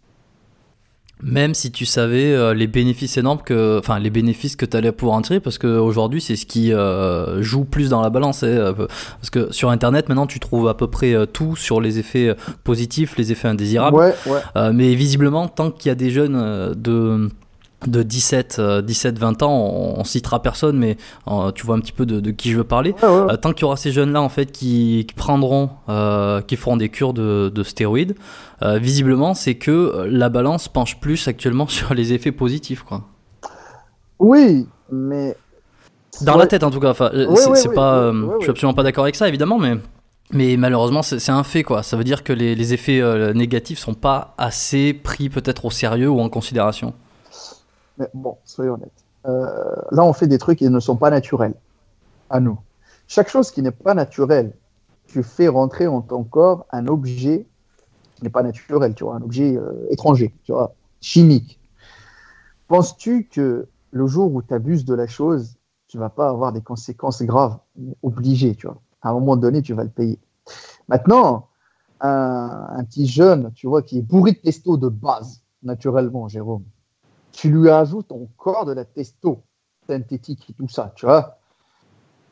Même 1.23 1.55
si 1.55 1.71
tu 1.71 1.87
savais 1.87 2.33
euh, 2.33 2.55
les 2.55 2.67
bénéfices 2.67 3.17
énormes 3.17 3.41
que, 3.43 3.79
enfin 3.79 3.99
les 3.99 4.11
bénéfices 4.11 4.57
que 4.57 4.67
tu 4.67 4.77
allais 4.77 4.93
pouvoir 4.93 5.17
en 5.17 5.23
tirer, 5.23 5.41
parce 5.41 5.59
qu'aujourd'hui 5.59 6.21
c'est 6.21 6.37
ce 6.37 6.45
qui 6.45 6.73
euh, 6.73 7.41
joue 7.41 7.65
plus 7.65 7.89
dans 7.89 8.03
la 8.03 8.11
balance. 8.11 8.43
Hein, 8.43 8.49
euh, 8.49 8.73
parce 8.75 9.31
que 9.31 9.53
sur 9.53 9.71
Internet 9.71 10.09
maintenant 10.09 10.27
tu 10.27 10.41
trouves 10.41 10.69
à 10.69 10.75
peu 10.75 10.89
près 10.89 11.15
tout 11.33 11.57
sur 11.57 11.81
les 11.81 11.99
effets 11.99 12.35
positifs, 12.65 13.17
les 13.17 13.33
effets 13.33 13.49
indésirables. 13.49 13.97
Ouais, 13.97 14.15
ouais. 14.27 14.73
mais 14.73 14.95
visiblement, 14.95 15.49
tant 15.49 15.71
qu'il 15.71 15.89
y 15.89 15.93
a 15.93 15.95
des 15.95 16.11
jeunes 16.11 16.75
de 16.75 17.31
de 17.89 18.03
17, 18.03 18.61
17, 18.85 19.19
20 19.19 19.43
ans, 19.43 19.53
on, 19.53 20.05
citera 20.05 20.41
personne, 20.43 20.79
mais 20.79 20.97
tu 21.55 21.67
vois 21.67 21.77
un 21.77 21.81
petit 21.81 21.93
peu 21.93 22.07
de, 22.07 22.31
qui 22.31 22.51
je 22.51 22.59
veux 22.59 22.65
parler. 22.65 22.95
tant 23.43 23.53
qu'il 23.53 23.63
y 23.63 23.65
aura 23.65 23.77
ces 23.77 23.93
jeunes-là 23.93 24.21
en 24.21 24.29
fait 24.29 24.53
qui, 24.53 25.07
prendront, 25.17 25.71
qui 26.47 26.57
feront 26.57 26.77
des 26.77 26.89
cures 26.89 27.13
de, 27.13 27.51
de 27.55 27.63
stéroïdes, 27.63 28.15
euh, 28.63 28.79
visiblement, 28.79 29.35
c'est 29.35 29.57
que 29.57 29.71
euh, 29.71 30.07
la 30.09 30.29
balance 30.29 30.69
penche 30.69 30.99
plus 30.99 31.29
actuellement 31.29 31.67
sur 31.69 31.95
les 31.95 32.13
effets 32.13 32.33
positifs, 32.33 32.83
quoi. 32.83 33.03
Oui, 34.19 34.67
mais 34.91 35.37
dans 36.23 36.37
la 36.37 36.47
tête 36.47 36.63
en 36.63 36.71
tout 36.71 36.81
cas. 36.81 36.91
Enfin, 36.91 37.11
euh, 37.13 37.35
c'est 37.55 37.75
pas, 37.75 38.13
je 38.13 38.43
suis 38.43 38.51
absolument 38.51 38.75
pas 38.75 38.85
d'accord 38.85 39.05
avec 39.05 39.17
ça, 39.17 39.29
évidemment, 39.29 39.59
mais 39.59 39.75
mais 40.33 40.57
malheureusement, 40.57 41.03
c'est 41.03 41.31
un 41.31 41.45
fait, 41.45 41.63
quoi. 41.63 41.83
Ça 41.83 41.97
veut 41.97 42.05
dire 42.05 42.25
que 42.25 42.33
les, 42.33 42.55
les 42.55 42.73
effets 42.73 43.03
négatifs 43.35 43.79
sont 43.79 43.95
pas 43.95 44.35
assez 44.39 44.95
pris 44.95 45.29
peut-être 45.29 45.67
au 45.67 45.71
sérieux 45.71 46.09
ou 46.09 46.21
en 46.21 46.31
considération. 46.31 46.95
Mais 47.99 48.09
bon, 48.15 48.39
soyons 48.45 48.75
honnêtes. 48.75 49.05
là, 49.25 50.05
on 50.05 50.13
fait 50.13 50.27
des 50.27 50.39
trucs 50.39 50.59
qui 50.59 50.69
ne 50.69 50.81
sont 50.81 50.97
pas 50.97 51.11
naturels 51.11 51.55
à 52.31 52.41
nous. 52.41 52.59
Chaque 53.07 53.29
chose 53.29 53.51
qui 53.51 53.63
n'est 53.63 53.71
pas 53.71 53.95
naturelle, 53.95 54.55
tu 55.07 55.23
fais 55.23 55.49
rentrer 55.49 55.87
en 55.87 56.01
ton 56.01 56.25
corps 56.25 56.67
un 56.73 56.87
objet 56.87 57.47
n'est 58.23 58.31
pas 58.31 58.43
naturel, 58.43 58.95
tu 58.95 59.05
vois, 59.05 59.17
un 59.17 59.23
objet 59.23 59.57
euh, 59.57 59.87
étranger, 59.91 60.35
tu 60.45 60.53
vois, 60.53 60.75
chimique. 61.01 61.61
Penses-tu 62.69 63.29
que 63.29 63.69
le 63.91 64.07
jour 64.07 64.35
où 64.35 64.43
tu 64.43 64.55
abuses 64.55 64.85
de 64.85 64.95
la 64.95 65.07
chose, 65.07 65.57
tu 65.87 65.99
vas 65.99 66.09
pas 66.09 66.29
avoir 66.29 66.53
des 66.53 66.63
conséquences 66.63 67.23
graves, 67.23 67.59
obligées, 68.03 68.55
tu 68.55 68.67
vois? 68.67 68.81
À 69.03 69.11
un 69.11 69.13
moment 69.13 69.37
donné, 69.37 69.63
tu 69.63 69.75
vas 69.75 69.85
le 69.85 69.91
payer. 69.91 70.19
Maintenant, 70.89 71.49
un, 72.01 72.85
petit 72.85 73.07
jeune, 73.07 73.53
tu 73.55 73.67
vois, 73.67 73.83
qui 73.83 73.99
est 73.99 74.03
bourré 74.03 74.33
de 74.33 74.39
testo 74.39 74.77
de 74.77 74.89
base, 74.89 75.43
naturellement, 75.63 76.29
Jérôme, 76.29 76.65
tu 77.35 77.51
lui 77.51 77.69
ajoutes 77.69 78.13
encore 78.13 78.65
de 78.65 78.73
la 78.73 78.85
testo 78.85 79.43
synthétique 79.87 80.49
et 80.51 80.53
tout 80.55 80.69
ça, 80.69 80.93
tu 80.95 81.05
vois. 81.05 81.39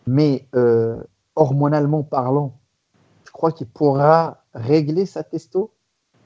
Mais 0.07 0.47
euh, 0.55 0.97
hormonalement 1.37 2.03
parlant, 2.03 2.59
je 3.25 3.31
crois 3.31 3.53
qu'il 3.53 3.67
pourra 3.67 4.45
régler 4.55 5.07
sa 5.07 5.23
testo 5.23 5.73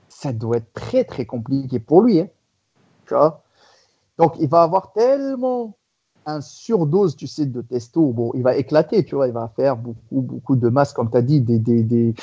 ça 0.09 0.33
doit 0.33 0.59
être 0.59 0.73
très 0.73 1.05
très 1.05 1.27
compliqué 1.27 1.79
pour 1.79 2.03
lui. 2.03 2.21
Hein. 2.21 2.29
Tu 3.07 3.15
vois 3.15 3.43
Donc 4.19 4.35
il 4.39 4.49
va 4.49 4.63
avoir 4.63 4.93
tellement 4.93 5.77
un 6.25 6.41
surdose, 6.41 7.17
tu 7.17 7.27
sais, 7.27 7.47
de 7.47 7.61
testo. 7.61 8.13
Bon, 8.13 8.33
il 8.35 8.43
va 8.43 8.57
éclater, 8.57 9.05
tu 9.05 9.15
vois, 9.15 9.29
il 9.29 9.33
va 9.33 9.53
faire 9.55 9.77
beaucoup 9.77 10.23
beaucoup 10.23 10.57
de 10.57 10.69
masse, 10.69 10.93
comme 10.93 11.11
tu 11.11 11.17
as 11.17 11.23
dit, 11.23 11.41
des, 11.41 11.59
des, 11.59 11.83
des, 11.83 12.15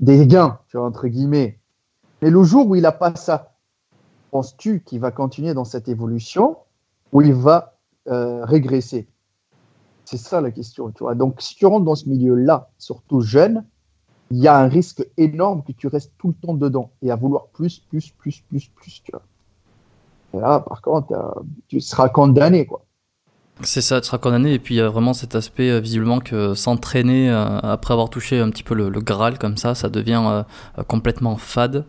des, 0.00 0.26
gains, 0.26 0.58
tu 0.68 0.76
vois, 0.76 0.86
entre 0.86 1.06
guillemets. 1.06 1.58
Mais 2.20 2.30
le 2.30 2.42
jour 2.42 2.66
où 2.66 2.74
il 2.74 2.82
n'a 2.82 2.92
pas 2.92 3.14
ça, 3.14 3.53
penses-tu 4.34 4.80
qu'il 4.80 4.98
va 4.98 5.12
continuer 5.12 5.54
dans 5.54 5.62
cette 5.62 5.88
évolution 5.88 6.56
ou 7.12 7.22
il 7.22 7.34
va 7.34 7.76
euh, 8.08 8.44
régresser? 8.44 9.06
C'est 10.04 10.16
ça 10.16 10.40
la 10.40 10.50
question, 10.50 10.90
tu 10.90 11.04
vois. 11.04 11.14
Donc 11.14 11.40
si 11.40 11.54
tu 11.54 11.66
rentres 11.66 11.84
dans 11.84 11.94
ce 11.94 12.08
milieu-là, 12.08 12.68
surtout 12.76 13.20
jeune, 13.20 13.64
il 14.32 14.38
y 14.38 14.48
a 14.48 14.58
un 14.58 14.66
risque 14.66 15.06
énorme 15.18 15.62
que 15.62 15.70
tu 15.70 15.86
restes 15.86 16.14
tout 16.18 16.26
le 16.26 16.34
temps 16.34 16.54
dedans 16.54 16.90
et 17.00 17.12
à 17.12 17.16
vouloir 17.16 17.46
plus, 17.52 17.78
plus, 17.78 18.10
plus, 18.10 18.40
plus, 18.40 18.68
plus, 18.74 19.02
tu 19.04 19.12
vois. 19.12 19.22
Et 20.34 20.40
là, 20.40 20.58
par 20.58 20.82
contre, 20.82 21.12
euh, 21.12 21.42
tu 21.68 21.80
seras 21.80 22.08
condamné, 22.08 22.66
quoi. 22.66 22.84
C'est 23.60 23.82
ça, 23.82 24.00
tu 24.00 24.08
seras 24.08 24.18
condamné. 24.18 24.54
Et 24.54 24.58
puis, 24.58 24.74
il 24.74 24.78
y 24.78 24.80
a 24.80 24.88
vraiment 24.88 25.14
cet 25.14 25.36
aspect, 25.36 25.70
euh, 25.70 25.78
visiblement, 25.78 26.18
que 26.18 26.54
s'entraîner 26.54 27.30
après 27.30 27.94
avoir 27.94 28.10
touché 28.10 28.40
un 28.40 28.50
petit 28.50 28.64
peu 28.64 28.74
le, 28.74 28.90
Graal 29.00 29.38
comme 29.38 29.56
ça, 29.56 29.76
ça 29.76 29.88
devient 29.88 30.44
complètement 30.88 31.36
fade. 31.36 31.84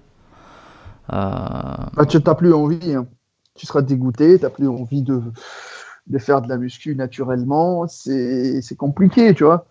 Bah, 1.10 2.06
tu 2.08 2.18
n'as 2.18 2.36
plus 2.36 2.54
envie. 2.54 2.94
Hein. 2.94 3.08
Tu 3.56 3.66
seras 3.66 3.82
dégoûté, 3.82 4.38
tu 4.38 4.44
n'as 4.44 4.50
plus 4.50 4.68
envie 4.68 5.02
de, 5.02 5.22
de 6.08 6.18
faire 6.18 6.42
de 6.42 6.50
la 6.50 6.58
muscu 6.58 6.96
naturellement. 6.96 7.88
C'est 7.88 8.78
compliqué, 8.78 9.34
tu 9.34 9.44
vois. 9.44 9.68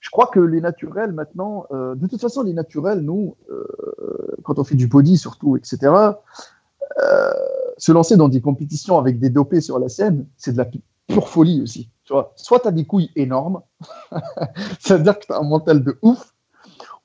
Je 0.00 0.08
crois 0.08 0.26
que 0.26 0.40
les 0.40 0.60
naturels 0.60 1.12
maintenant, 1.12 1.66
euh, 1.72 1.94
de 1.94 2.06
toute 2.06 2.20
façon, 2.20 2.42
les 2.42 2.54
naturels, 2.54 3.00
nous, 3.00 3.36
euh, 3.50 3.66
quand 4.42 4.58
on 4.58 4.64
fait 4.64 4.74
du 4.74 4.86
body 4.86 5.18
surtout, 5.18 5.56
etc., 5.56 5.92
euh, 7.02 7.32
se 7.76 7.92
lancer 7.92 8.16
dans 8.16 8.28
des 8.28 8.40
compétitions 8.40 8.98
avec 8.98 9.18
des 9.18 9.30
dopés 9.30 9.60
sur 9.60 9.78
la 9.78 9.88
scène, 9.88 10.26
c'est 10.36 10.52
de 10.52 10.58
la 10.58 10.66
pure 11.06 11.28
folie 11.28 11.62
aussi. 11.62 11.90
Tu 12.04 12.14
vois, 12.14 12.32
soit 12.36 12.60
tu 12.60 12.68
as 12.68 12.72
des 12.72 12.86
couilles 12.86 13.10
énormes, 13.14 13.60
c'est-à-dire 14.80 15.18
que 15.18 15.26
tu 15.26 15.32
as 15.32 15.38
un 15.38 15.44
mental 15.44 15.84
de 15.84 15.98
ouf, 16.02 16.34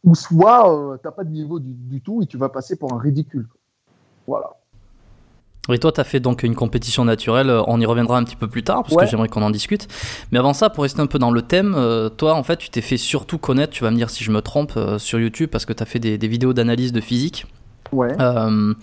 ou 0.06 0.16
soit 0.16 0.72
euh, 0.72 0.98
tu 0.98 1.06
n'as 1.06 1.12
pas 1.12 1.26
de 1.26 1.32
niveau 1.32 1.60
du, 1.60 1.74
du, 1.74 2.00
tout 2.00 2.22
et 2.22 2.26
tu 2.26 2.38
vas 2.38 2.48
passer 2.48 2.78
pour 2.78 2.94
un 2.94 3.00
ridicule. 3.00 3.48
Voilà. 4.26 4.52
Et 5.70 5.80
toi, 5.80 5.92
tu 5.92 6.00
as 6.00 6.04
fait 6.04 6.20
donc 6.20 6.44
une 6.44 6.54
compétition 6.54 7.06
naturelle, 7.06 7.50
euh, 7.50 7.64
on 7.68 7.82
y 7.82 7.86
reviendra 7.86 8.18
un 8.18 8.24
petit 8.24 8.36
peu 8.36 8.48
plus 8.48 8.64
tard, 8.64 8.84
parce 8.84 8.96
que 8.96 9.06
j'aimerais 9.08 9.30
qu'on 9.30 9.42
en 9.42 9.50
discute. 9.50 9.88
Mais 10.32 10.38
avant 10.38 10.54
ça, 10.54 10.70
pour 10.70 10.84
rester 10.84 11.02
un 11.02 11.08
peu 11.08 11.18
dans 11.18 11.32
le 11.32 11.42
thème, 11.42 11.74
euh, 11.76 12.10
toi, 12.10 12.36
en 12.36 12.44
fait, 12.44 12.58
tu 12.58 12.70
t'es 12.70 12.82
fait 12.82 12.98
surtout 12.98 13.40
connaître, 13.40 13.74
tu 13.74 13.84
vas 13.84 13.90
me 13.90 13.96
dire 13.96 14.12
si 14.12 14.24
je 14.24 14.32
me 14.32 14.42
trompe, 14.42 14.74
euh, 14.78 15.00
sur 15.00 15.20
YouTube, 15.20 15.50
parce 15.50 15.66
que 15.66 15.74
tu 15.74 15.82
as 15.82 15.88
fait 15.88 16.00
des, 16.00 16.18
des 16.20 16.28
vidéos 16.28 16.54
d'analyse 16.54 16.92
de 16.92 17.02
physique. 17.02 17.48
Ouais. 17.92 18.16
Euh, 18.20 18.74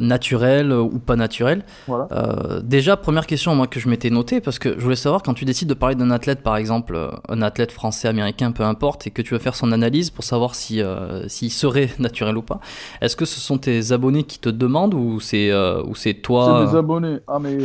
naturel 0.00 0.72
ou 0.72 0.98
pas 0.98 1.16
naturel. 1.16 1.64
Voilà. 1.86 2.08
Euh, 2.12 2.60
déjà, 2.62 2.96
première 2.96 3.26
question 3.26 3.54
moi 3.54 3.66
que 3.66 3.80
je 3.80 3.88
m'étais 3.88 4.10
noté 4.10 4.40
parce 4.40 4.58
que 4.58 4.74
je 4.78 4.82
voulais 4.82 4.96
savoir 4.96 5.22
quand 5.22 5.34
tu 5.34 5.44
décides 5.44 5.68
de 5.68 5.74
parler 5.74 5.94
d'un 5.94 6.10
athlète, 6.10 6.42
par 6.42 6.56
exemple, 6.56 6.94
euh, 6.94 7.10
un 7.28 7.42
athlète 7.42 7.72
français, 7.72 8.08
américain, 8.08 8.52
peu 8.52 8.62
importe, 8.62 9.06
et 9.06 9.10
que 9.10 9.22
tu 9.22 9.34
veux 9.34 9.40
faire 9.40 9.54
son 9.54 9.72
analyse 9.72 10.10
pour 10.10 10.24
savoir 10.24 10.54
si 10.54 10.82
s'il 11.26 11.52
serait 11.52 11.90
naturel 11.98 12.36
ou 12.36 12.42
pas. 12.42 12.60
Est-ce 13.00 13.16
que 13.16 13.24
ce 13.24 13.40
sont 13.40 13.58
tes 13.58 13.92
abonnés 13.92 14.24
qui 14.24 14.38
te 14.38 14.48
demandent 14.48 14.94
ou 14.94 15.20
c'est 15.20 15.52
ou 15.52 15.94
c'est 15.94 16.14
toi 16.14 16.66
C'est 16.66 16.72
mes 16.72 16.78
abonnés. 16.78 17.18
Ah 17.26 17.38
mais 17.38 17.58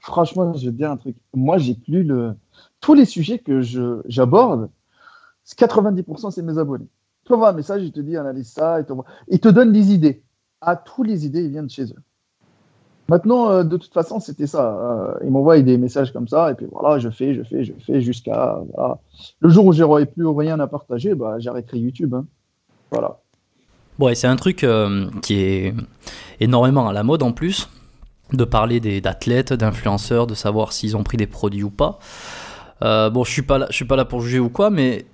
franchement, 0.00 0.52
je 0.54 0.66
vais 0.66 0.72
te 0.72 0.76
dire 0.76 0.90
un 0.90 0.96
truc. 0.96 1.16
Moi, 1.34 1.58
j'ai 1.58 1.74
plus 1.74 2.02
le 2.02 2.34
tous 2.80 2.94
les 2.94 3.04
sujets 3.04 3.38
que 3.38 3.60
je 3.60 4.00
j'aborde. 4.06 4.70
90% 5.56 6.30
c'est 6.30 6.42
mes 6.42 6.58
abonnés. 6.58 6.88
Tu 7.24 7.34
vois 7.34 7.50
un 7.50 7.52
message, 7.52 7.82
il 7.82 7.92
te 7.92 8.00
dit 8.00 8.16
analyse 8.16 8.50
ça, 8.50 8.80
et 8.80 8.84
te, 8.84 8.92
il 9.28 9.40
te 9.40 9.48
donne 9.48 9.72
des 9.72 9.92
idées 9.92 10.22
à 10.60 10.76
tous 10.76 11.02
les 11.02 11.26
idées, 11.26 11.42
ils 11.42 11.50
viennent 11.50 11.70
chez 11.70 11.84
eux. 11.84 12.02
Maintenant, 13.08 13.50
euh, 13.50 13.64
de 13.64 13.76
toute 13.78 13.92
façon, 13.92 14.20
c'était 14.20 14.46
ça. 14.46 14.76
Euh, 14.76 15.14
ils 15.24 15.30
m'envoient 15.30 15.60
des 15.60 15.78
messages 15.78 16.12
comme 16.12 16.28
ça, 16.28 16.50
et 16.50 16.54
puis 16.54 16.66
voilà, 16.70 16.98
je 16.98 17.08
fais, 17.08 17.34
je 17.34 17.42
fais, 17.42 17.64
je 17.64 17.72
fais, 17.86 18.00
jusqu'à. 18.02 18.60
Le 19.40 19.48
jour 19.48 19.66
où 19.66 19.72
j'aurai 19.72 20.04
plus 20.04 20.26
rien 20.26 20.60
à 20.60 20.66
partager, 20.66 21.14
bah, 21.14 21.36
j'arrêterai 21.38 21.78
YouTube. 21.78 22.14
Hein. 22.14 22.26
Voilà. 22.90 23.18
Bon, 23.98 24.08
et 24.08 24.14
c'est 24.14 24.26
un 24.26 24.36
truc 24.36 24.62
euh, 24.62 25.08
qui 25.22 25.40
est 25.40 25.74
énormément 26.38 26.86
à 26.88 26.92
la 26.92 27.02
mode 27.02 27.22
en 27.22 27.32
plus, 27.32 27.68
de 28.32 28.44
parler 28.44 28.78
d'athlètes, 29.00 29.54
d'influenceurs, 29.54 30.26
de 30.26 30.34
savoir 30.34 30.72
s'ils 30.72 30.96
ont 30.96 31.02
pris 31.02 31.16
des 31.16 31.26
produits 31.26 31.62
ou 31.62 31.70
pas. 31.70 31.98
bon, 32.82 33.24
je 33.24 33.30
suis 33.30 33.42
pas 33.42 33.58
là, 33.58 33.66
suis 33.70 33.86
pas 33.86 33.96
là 33.96 34.04
pour 34.04 34.20
juger 34.20 34.38
ou 34.38 34.50
quoi, 34.50 34.68
mais 34.68 35.06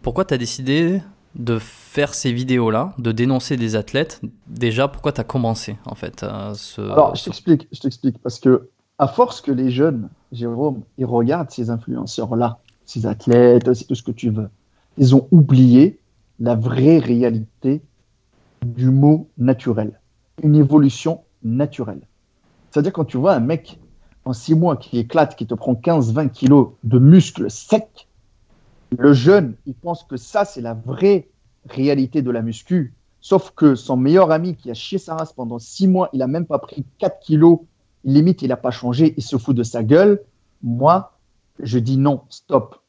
pourquoi 0.00 0.24
tu 0.24 0.32
as 0.32 0.38
décidé 0.38 1.02
de 1.34 1.58
faire 1.58 2.14
ces 2.14 2.32
vidéos-là, 2.32 2.94
de 2.98 3.12
dénoncer 3.12 3.56
des 3.56 3.76
athlètes, 3.76 4.20
déjà, 4.46 4.88
pourquoi 4.88 5.12
tu 5.12 5.20
as 5.20 5.24
commencé, 5.24 5.76
en 5.86 5.94
fait 5.94 6.26
ce... 6.54 6.80
Alors, 6.80 7.14
je 7.14 7.24
t'explique, 7.24 7.68
je 7.72 7.80
t'explique, 7.80 8.18
parce 8.18 8.38
que 8.38 8.68
à 8.98 9.08
force 9.08 9.40
que 9.40 9.50
les 9.50 9.70
jeunes, 9.70 10.08
Jérôme, 10.30 10.82
ils 10.98 11.06
regardent 11.06 11.50
ces 11.50 11.70
influenceurs-là, 11.70 12.58
ces 12.84 13.06
athlètes, 13.06 13.72
c'est 13.74 13.86
tout 13.86 13.94
ce 13.94 14.02
que 14.02 14.12
tu 14.12 14.30
veux, 14.30 14.48
ils 14.98 15.14
ont 15.14 15.26
oublié 15.30 15.98
la 16.38 16.54
vraie 16.54 16.98
réalité 16.98 17.82
du 18.64 18.90
mot 18.90 19.28
naturel, 19.38 19.98
une 20.42 20.54
évolution 20.54 21.22
naturelle. 21.42 22.02
C'est-à-dire 22.70 22.92
quand 22.92 23.04
tu 23.04 23.16
vois 23.16 23.34
un 23.34 23.40
mec 23.40 23.78
en 24.24 24.32
six 24.32 24.54
mois 24.54 24.76
qui 24.76 24.98
éclate, 24.98 25.36
qui 25.36 25.46
te 25.46 25.54
prend 25.54 25.74
15-20 25.74 26.30
kilos 26.30 26.70
de 26.84 26.98
muscles 26.98 27.50
secs, 27.50 28.06
le 28.98 29.12
jeune, 29.12 29.54
il 29.66 29.74
pense 29.74 30.04
que 30.04 30.16
ça, 30.16 30.44
c'est 30.44 30.60
la 30.60 30.74
vraie 30.74 31.28
réalité 31.68 32.22
de 32.22 32.30
la 32.30 32.42
muscu. 32.42 32.94
Sauf 33.20 33.52
que 33.54 33.74
son 33.74 33.96
meilleur 33.96 34.30
ami 34.32 34.56
qui 34.56 34.70
a 34.70 34.74
chié 34.74 34.98
sa 34.98 35.14
race 35.14 35.32
pendant 35.32 35.58
six 35.58 35.86
mois, 35.86 36.08
il 36.12 36.18
n'a 36.18 36.26
même 36.26 36.46
pas 36.46 36.58
pris 36.58 36.84
4 36.98 37.20
kilos, 37.20 37.60
limite, 38.04 38.42
il 38.42 38.48
n'a 38.48 38.56
pas 38.56 38.72
changé, 38.72 39.14
il 39.16 39.22
se 39.22 39.36
fout 39.36 39.56
de 39.56 39.62
sa 39.62 39.84
gueule. 39.84 40.20
Moi, 40.62 41.12
je 41.60 41.78
dis 41.78 41.96
non, 41.96 42.22
stop. 42.28 42.80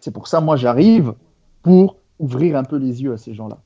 C'est 0.00 0.10
pour 0.10 0.28
ça, 0.28 0.40
moi, 0.40 0.56
j'arrive 0.56 1.14
pour 1.62 1.96
ouvrir 2.18 2.56
un 2.56 2.64
peu 2.64 2.76
les 2.76 3.02
yeux 3.02 3.12
à 3.12 3.18
ces 3.18 3.34
gens-là. 3.34 3.58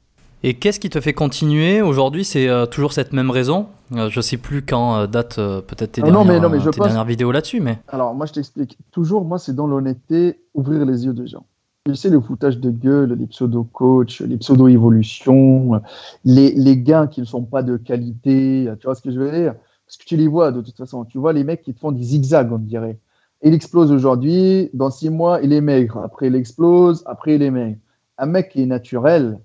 Et 0.42 0.54
qu'est-ce 0.54 0.80
qui 0.80 0.90
te 0.90 1.00
fait 1.00 1.14
continuer 1.14 1.80
aujourd'hui? 1.80 2.24
C'est 2.24 2.48
euh, 2.48 2.66
toujours 2.66 2.92
cette 2.92 3.12
même 3.12 3.30
raison? 3.30 3.68
Euh, 3.92 4.10
Je 4.10 4.18
ne 4.18 4.22
sais 4.22 4.36
plus 4.36 4.62
quand 4.62 4.96
euh, 4.96 5.06
date 5.06 5.36
peut-être 5.36 5.92
tes, 5.92 6.02
dernières, 6.02 6.24
non, 6.24 6.50
mais, 6.50 6.58
dernières 6.58 7.04
vidéos 7.04 7.32
là-dessus. 7.32 7.60
Mais... 7.60 7.78
Alors, 7.88 8.14
moi, 8.14 8.26
je 8.26 8.32
t'explique. 8.32 8.76
Toujours, 8.90 9.24
moi, 9.24 9.38
c'est 9.38 9.54
dans 9.54 9.66
l'honnêteté, 9.66 10.40
ouvrir 10.54 10.84
les 10.84 11.06
yeux 11.06 11.14
des 11.14 11.26
gens 11.26 11.46
tu 11.92 11.96
sais, 11.96 12.10
le 12.10 12.20
foutage 12.20 12.58
de 12.58 12.70
gueule, 12.70 13.12
les 13.12 13.26
pseudo-coachs, 13.26 14.20
les 14.20 14.36
pseudo-évolutions, 14.36 15.80
les, 16.24 16.52
les, 16.52 16.76
gains 16.76 17.06
qui 17.06 17.20
ne 17.20 17.26
sont 17.26 17.44
pas 17.44 17.62
de 17.62 17.76
qualité, 17.76 18.68
tu 18.80 18.86
vois 18.86 18.94
ce 18.94 19.02
que 19.02 19.10
je 19.10 19.18
veux 19.18 19.30
dire? 19.30 19.54
Parce 19.86 19.96
que 19.96 20.04
tu 20.04 20.16
les 20.16 20.26
vois 20.26 20.50
de 20.50 20.60
toute 20.60 20.76
façon, 20.76 21.04
tu 21.04 21.18
vois 21.18 21.32
les 21.32 21.44
mecs 21.44 21.62
qui 21.62 21.72
te 21.72 21.78
font 21.78 21.92
des 21.92 22.02
zigzags, 22.02 22.52
on 22.52 22.58
dirait. 22.58 22.98
Il 23.42 23.54
explose 23.54 23.92
aujourd'hui, 23.92 24.70
dans 24.74 24.90
six 24.90 25.10
mois, 25.10 25.40
il 25.42 25.52
est 25.52 25.60
maigre. 25.60 25.98
Après, 25.98 26.26
il 26.26 26.34
explose, 26.34 27.04
après, 27.06 27.36
il 27.36 27.42
est 27.42 27.50
maigre. 27.50 27.78
Un 28.18 28.26
mec 28.26 28.48
qui 28.50 28.62
est 28.62 28.66
naturel 28.66 29.38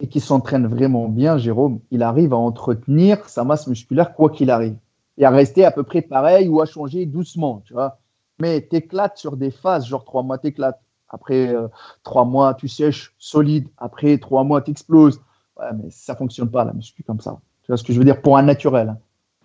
et 0.00 0.08
qui 0.08 0.20
s'entraîne 0.20 0.66
vraiment 0.66 1.08
bien, 1.08 1.38
Jérôme, 1.38 1.78
il 1.90 2.02
arrive 2.02 2.32
à 2.32 2.36
entretenir 2.36 3.28
sa 3.28 3.44
masse 3.44 3.66
musculaire 3.66 4.14
quoi 4.14 4.30
qu'il 4.30 4.50
arrive. 4.50 4.76
Et 5.18 5.24
à 5.24 5.30
rester 5.30 5.64
à 5.64 5.70
peu 5.70 5.84
près 5.84 6.02
pareil 6.02 6.48
ou 6.48 6.60
à 6.60 6.66
changer 6.66 7.06
doucement, 7.06 7.62
tu 7.64 7.74
vois. 7.74 7.98
Mais 8.40 8.60
t'éclates 8.60 9.18
sur 9.18 9.36
des 9.36 9.50
phases, 9.50 9.86
genre 9.86 10.04
trois 10.04 10.22
mois, 10.22 10.38
t'éclates 10.38 10.80
après 11.08 11.54
euh, 11.54 11.68
trois 12.02 12.24
mois, 12.24 12.54
tu 12.54 12.68
sèches 12.68 13.14
solide. 13.18 13.68
Après 13.78 14.18
trois 14.18 14.44
mois, 14.44 14.62
tu 14.62 14.70
exploses. 14.70 15.20
Mais 15.58 15.90
ça 15.90 16.14
fonctionne 16.14 16.50
pas, 16.50 16.64
la 16.64 16.72
muscu, 16.72 17.02
comme 17.02 17.20
ça. 17.20 17.38
Tu 17.62 17.68
vois 17.68 17.76
ce 17.76 17.84
que 17.84 17.92
je 17.92 17.98
veux 17.98 18.04
dire? 18.04 18.20
Pour 18.20 18.36
un 18.36 18.42
naturel. 18.42 18.90
Hein. 18.90 18.98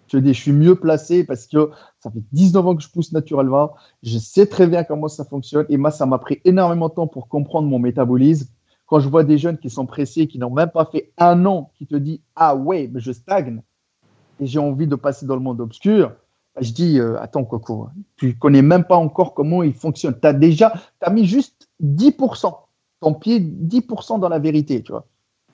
Je 0.07 0.17
dis, 0.17 0.33
je 0.33 0.41
suis 0.41 0.51
mieux 0.51 0.75
placé 0.75 1.23
parce 1.23 1.47
que 1.47 1.71
ça 1.99 2.11
fait 2.11 2.21
19 2.33 2.67
ans 2.67 2.75
que 2.75 2.83
je 2.83 2.89
pousse 2.89 3.13
naturellement. 3.13 3.75
Je 4.03 4.17
sais 4.17 4.45
très 4.45 4.67
bien 4.67 4.83
comment 4.83 5.07
ça 5.07 5.23
fonctionne. 5.23 5.65
Et 5.69 5.77
moi, 5.77 5.89
ça 5.89 6.05
m'a 6.05 6.17
pris 6.19 6.41
énormément 6.43 6.89
de 6.89 6.93
temps 6.93 7.07
pour 7.07 7.29
comprendre 7.29 7.69
mon 7.69 7.79
métabolisme. 7.79 8.49
Quand 8.87 8.99
je 8.99 9.07
vois 9.07 9.23
des 9.23 9.37
jeunes 9.37 9.57
qui 9.57 9.69
sont 9.69 9.85
pressés, 9.85 10.27
qui 10.27 10.37
n'ont 10.37 10.49
même 10.49 10.69
pas 10.69 10.83
fait 10.85 11.13
un 11.17 11.45
an, 11.45 11.71
qui 11.75 11.87
te 11.87 11.95
disent 11.95 12.19
Ah 12.35 12.57
ouais, 12.57 12.89
mais 12.91 12.99
je 12.99 13.13
stagne 13.13 13.61
et 14.41 14.47
j'ai 14.47 14.59
envie 14.59 14.87
de 14.87 14.95
passer 14.95 15.25
dans 15.25 15.35
le 15.35 15.41
monde 15.41 15.61
obscur, 15.61 16.13
je 16.59 16.73
dis, 16.73 16.99
euh, 16.99 17.21
attends, 17.21 17.45
Coco, 17.45 17.89
tu 18.17 18.37
connais 18.37 18.61
même 18.61 18.83
pas 18.83 18.97
encore 18.97 19.33
comment 19.33 19.63
il 19.63 19.73
fonctionne. 19.73 20.15
Tu 20.19 20.27
as 20.27 20.33
déjà, 20.33 20.73
tu 21.03 21.11
mis 21.11 21.25
juste 21.25 21.69
10%, 21.83 22.53
ton 22.99 23.13
pied 23.13 23.39
10% 23.39 24.19
dans 24.19 24.29
la 24.29 24.39
vérité, 24.39 24.83
tu 24.83 24.91
vois. 24.91 25.05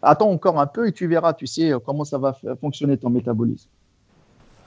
Attends 0.02 0.30
encore 0.30 0.60
un 0.60 0.68
peu 0.68 0.88
et 0.88 0.92
tu 0.92 1.08
verras, 1.08 1.34
tu 1.34 1.48
sais, 1.48 1.72
comment 1.86 2.04
ça 2.04 2.18
va 2.18 2.36
fonctionner 2.60 2.98
ton 2.98 3.10
métabolisme. 3.10 3.70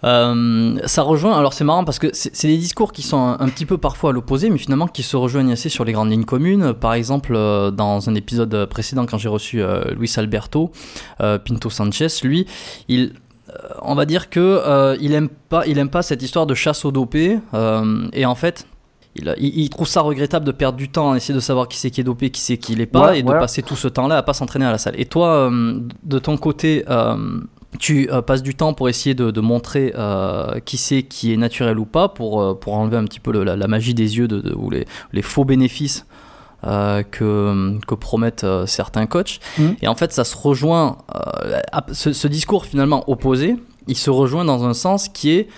Euh, 0.02 0.78
ça 0.86 1.02
rejoint, 1.02 1.36
alors 1.36 1.52
c'est 1.52 1.64
marrant 1.64 1.84
parce 1.84 1.98
que 1.98 2.08
c'est 2.12 2.48
des 2.48 2.56
discours 2.56 2.92
qui 2.92 3.02
sont 3.02 3.36
un, 3.38 3.48
petit 3.48 3.66
peu 3.66 3.76
parfois 3.76 4.10
à 4.10 4.12
l'opposé, 4.12 4.48
mais 4.48 4.56
finalement 4.56 4.86
qui 4.86 5.02
se 5.02 5.16
rejoignent 5.16 5.52
assez 5.52 5.68
sur 5.68 5.84
les 5.84 5.92
grandes 5.92 6.10
lignes 6.10 6.24
communes. 6.24 6.72
Par 6.72 6.94
exemple, 6.94 7.34
euh, 7.34 7.70
dans 7.70 8.08
un 8.08 8.14
épisode 8.14 8.66
précédent, 8.66 9.04
quand 9.06 9.18
j'ai 9.18 9.28
reçu 9.28 9.62
Luis 9.96 10.12
Alberto 10.16 10.70
Pinto 11.18 11.70
Sanchez, 11.70 12.08
lui, 12.22 12.46
il, 12.88 13.00
euh, 13.02 13.29
on 13.82 13.94
va 13.94 14.06
dire 14.06 14.30
que 14.30 14.40
euh, 14.40 14.96
il 15.00 15.12
aime 15.14 15.28
pas, 15.28 15.66
il 15.66 15.78
aime 15.78 15.90
pas 15.90 16.02
cette 16.02 16.22
histoire 16.22 16.46
de 16.46 16.54
chasse 16.54 16.84
au 16.84 16.92
dopé. 16.92 17.38
Euh, 17.54 18.08
et 18.12 18.26
en 18.26 18.34
fait, 18.34 18.66
il, 19.16 19.70
trouve 19.70 19.88
ça 19.88 20.00
regrettable 20.02 20.44
de 20.44 20.52
perdre 20.52 20.78
du 20.78 20.88
temps 20.88 21.12
à 21.12 21.16
essayer 21.16 21.34
de 21.34 21.40
savoir 21.40 21.68
qui 21.68 21.78
c'est 21.78 21.90
qui 21.90 22.00
est 22.00 22.04
dopé, 22.04 22.30
qui 22.30 22.40
c'est 22.40 22.58
qui 22.58 22.74
l'est 22.74 22.86
pas, 22.86 23.16
et 23.16 23.22
de 23.22 23.28
passer 23.28 23.62
tout 23.62 23.76
ce 23.76 23.88
temps-là 23.88 24.18
à 24.18 24.22
pas 24.22 24.34
s'entraîner 24.34 24.66
à 24.66 24.72
la 24.72 24.78
salle. 24.78 24.94
Et 24.98 25.06
toi, 25.06 25.50
de 25.50 26.18
ton 26.20 26.36
côté, 26.36 26.84
tu 27.80 28.08
passes 28.26 28.42
du 28.42 28.54
temps 28.54 28.72
pour 28.72 28.88
essayer 28.88 29.14
de, 29.16 29.40
montrer 29.40 29.92
qui 30.64 30.76
c'est 30.76 31.02
qui 31.02 31.32
est 31.32 31.36
naturel 31.36 31.80
ou 31.80 31.86
pas, 31.86 32.08
pour, 32.08 32.60
pour 32.60 32.74
enlever 32.74 32.98
un 32.98 33.04
petit 33.04 33.20
peu 33.20 33.32
la, 33.42 33.66
magie 33.66 33.94
des 33.94 34.16
yeux 34.16 34.28
de, 34.28 34.54
ou 34.54 34.70
les, 34.70 34.86
les, 35.12 35.22
faux 35.22 35.44
bénéfices 35.44 36.06
euh, 36.66 37.03
que, 37.03 37.79
que, 37.87 37.94
promettent 37.94 38.44
euh, 38.44 38.66
certains 38.66 39.07
coachs. 39.07 39.40
Mmh. 39.59 39.68
Et 39.81 39.88
en 39.88 39.94
fait, 39.94 40.12
ça 40.12 40.25
se 40.25 40.37
rejoint, 40.37 40.99
euh, 41.14 41.59
ce, 41.92 42.12
ce, 42.12 42.29
discours 42.29 42.66
finalement 42.66 43.09
opposé, 43.11 43.57
il 43.87 43.96
se 43.96 44.11
rejoint 44.11 44.44
dans 44.44 44.66
un 44.66 44.75
sens 44.75 45.09
qui 45.09 45.31
est 45.31 45.49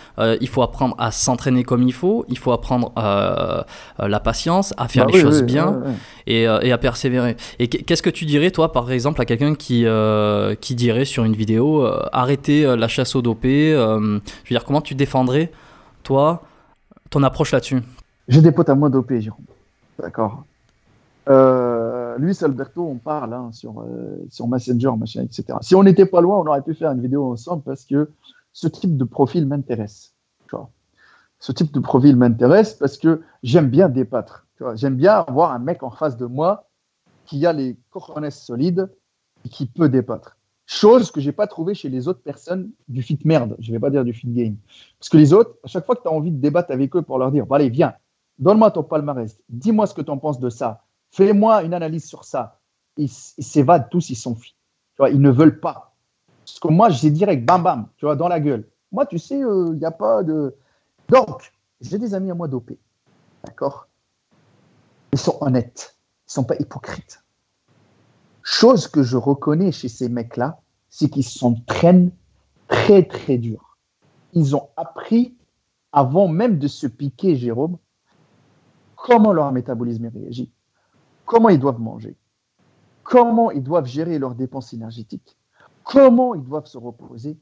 il 0.41 0.49
faut 0.49 0.63
apprendre 0.63 0.95
à 0.99 1.11
s'entraîner 1.11 1.65
comme 1.65 1.83
il 1.83 1.93
faut, 1.93 2.25
il 2.29 2.39
faut 2.39 2.53
apprendre 2.53 2.93
la 2.97 4.21
patience, 4.21 4.73
à 4.77 4.87
faire 4.87 5.07
bah 5.07 5.13
les 5.13 5.21
choses 5.21 5.43
bien 5.43 5.83
Et, 6.29 6.43
et, 6.43 6.73
à 6.73 6.79
persévérer. 6.79 7.37
Et 7.59 7.69
qu'est-ce 7.69 8.03
que 8.03 8.09
tu 8.09 8.25
dirais, 8.25 8.53
toi, 8.53 8.73
par 8.73 8.91
exemple, 8.93 9.21
à 9.21 9.25
quelqu'un 9.25 9.55
qui, 9.55 9.85
qui 10.61 10.75
dirait 10.77 11.05
sur 11.05 11.25
une 11.25 11.35
vidéo 11.35 11.85
arrêter 12.13 12.65
la 12.77 12.89
chasse 12.89 13.17
au 13.17 13.23
dopé 13.23 13.73
Je 13.73 13.99
veux 13.99 14.21
dire, 14.49 14.65
comment 14.65 14.81
tu 14.81 14.95
défendrais, 14.95 15.51
toi, 16.05 16.43
ton 17.11 17.25
approche 17.25 17.51
là-dessus? 17.51 17.83
J'ai 18.29 18.41
des 18.41 18.53
potes 18.53 18.69
à 18.69 18.75
moi 18.77 18.89
dopés, 18.89 19.21
Jérôme. 19.21 19.45
D'accord? 20.01 20.45
Euh, 21.29 22.17
Luis 22.19 22.37
Alberto, 22.43 22.83
on 22.83 22.99
parle 22.99 23.33
hein, 23.33 23.51
sur, 23.53 23.81
euh, 23.81 24.25
sur 24.29 24.49
Messenger, 24.49 24.93
machin, 24.99 25.23
etc. 25.23 25.59
Si 25.61 25.75
on 25.75 25.83
n'était 25.83 26.07
pas 26.07 26.21
loin, 26.21 26.39
on 26.39 26.47
aurait 26.47 26.63
pu 26.63 26.75
faire 26.75 26.91
une 26.91 27.01
vidéo 27.01 27.31
ensemble 27.31 27.63
parce 27.63 27.85
que 27.85 28.11
ce 28.53 28.69
type 28.69 28.97
de 28.97 29.05
profil 29.05 29.47
m'intéresse. 29.47 30.15
Ce 31.39 31.51
type 31.51 31.73
de 31.73 31.81
profil 31.81 32.17
m'intéresse 32.17 32.75
parce 32.75 32.97
que 32.97 33.23
j'aime 33.43 33.69
bien 33.69 33.89
débattre. 33.89 34.47
J'aime 34.75 34.95
bien 34.95 35.25
avoir 35.27 35.51
un 35.51 35.59
mec 35.59 35.83
en 35.83 35.91
face 35.91 36.17
de 36.17 36.27
moi 36.27 36.69
qui 37.27 37.45
a 37.47 37.53
les 37.53 37.77
cojones 37.91 38.31
solides 38.31 38.89
et 39.45 39.49
qui 39.49 39.67
peut 39.67 39.89
débattre. 39.89 40.37
Chose 40.67 41.11
que 41.11 41.21
j'ai 41.21 41.33
pas 41.33 41.49
trouvé 41.49 41.75
chez 41.75 41.89
les 41.89 42.07
autres 42.07 42.23
personnes 42.23 42.71
du 42.87 43.03
fit 43.03 43.19
merde. 43.25 43.57
Je 43.59 43.73
vais 43.73 43.81
pas 43.81 43.91
dire 43.91 44.05
du 44.05 44.13
fit 44.13 44.29
game. 44.29 44.55
Parce 45.01 45.09
que 45.09 45.17
les 45.17 45.33
autres, 45.33 45.57
à 45.65 45.67
chaque 45.67 45.85
fois 45.85 45.97
que 45.97 46.03
tu 46.03 46.09
as 46.09 46.13
envie 46.13 46.31
de 46.31 46.41
débattre 46.41 46.71
avec 46.71 46.95
eux 46.95 47.03
pour 47.03 47.19
leur 47.19 47.33
dire, 47.33 47.45
allez, 47.51 47.71
viens, 47.71 47.95
donne-moi 48.39 48.71
ton 48.71 48.85
palmarès, 48.85 49.37
dis-moi 49.49 49.89
ce 49.89 49.95
que 49.95 50.03
tu 50.03 50.13
en 50.13 50.19
penses 50.19 50.39
de 50.39 50.49
ça, 50.49 50.85
fais-moi 51.13 51.63
une 51.63 51.75
analyse 51.75 52.05
sur 52.05 52.25
ça. 52.25 52.61
Ils 52.97 53.09
s'évadent 53.09 53.89
tous, 53.91 54.11
ils 54.11 54.17
s'enfuient. 54.17 54.57
Tu 54.95 54.99
vois, 54.99 55.11
ils 55.11 55.21
ne 55.21 55.31
veulent 55.31 55.61
pas. 55.61 55.95
Parce 56.45 56.59
que 56.59 56.69
moi, 56.69 56.91
j'ai 56.91 57.11
direct, 57.11 57.45
bam, 57.45 57.63
bam, 57.63 57.89
tu 57.97 58.05
vois, 58.05 58.17
dans 58.17 58.29
la 58.29 58.41
gueule. 58.41 58.69
Moi, 58.91 59.07
tu 59.07 59.19
sais, 59.19 59.39
il 59.39 59.79
n'y 59.79 59.85
a 59.85 59.91
pas 59.91 60.23
de. 60.23 60.55
Donc, 61.09 61.53
j'ai 61.81 61.99
des 61.99 62.15
amis 62.15 62.31
à 62.31 62.35
moi 62.35 62.49
dopés. 62.49 62.79
D'accord? 63.45 63.87
Ils 65.13 65.19
sont 65.19 65.39
honnêtes. 65.41 65.97
Ils 66.27 66.31
ne 66.31 66.33
sont 66.33 66.45
pas 66.45 66.57
hypocrites. 66.59 67.23
Chose 68.43 68.89
que 68.89 69.03
je 69.03 69.17
reconnais 69.17 69.73
chez 69.73 69.89
ces 69.89 70.09
mecs-là, 70.09 70.61
c'est 70.89 71.09
qu'ils 71.09 71.25
s'entraînent 71.25 72.11
très, 72.69 73.05
très 73.05 73.39
dur. 73.39 73.79
Ils 74.33 74.57
ont 74.57 74.69
appris, 74.77 75.37
avant 75.93 76.29
même 76.29 76.59
de 76.59 76.69
se 76.69 76.87
piquer, 76.87 77.37
Jérôme, 77.37 77.79
comment 78.97 79.33
leur 79.33 79.53
métabolisme 79.53 80.11
réagit, 80.13 80.53
comment 81.33 81.49
ils 81.49 81.59
doivent 81.59 81.81
manger, 81.81 82.15
comment 83.05 83.51
ils 83.51 83.63
doivent 83.63 83.87
gérer 83.87 84.19
leurs 84.19 84.35
dépenses 84.35 84.75
énergétiques, 84.75 85.39
comment 85.83 86.35
ils 86.35 86.45
doivent 86.45 86.67
se 86.67 86.77
reposer? 86.77 87.39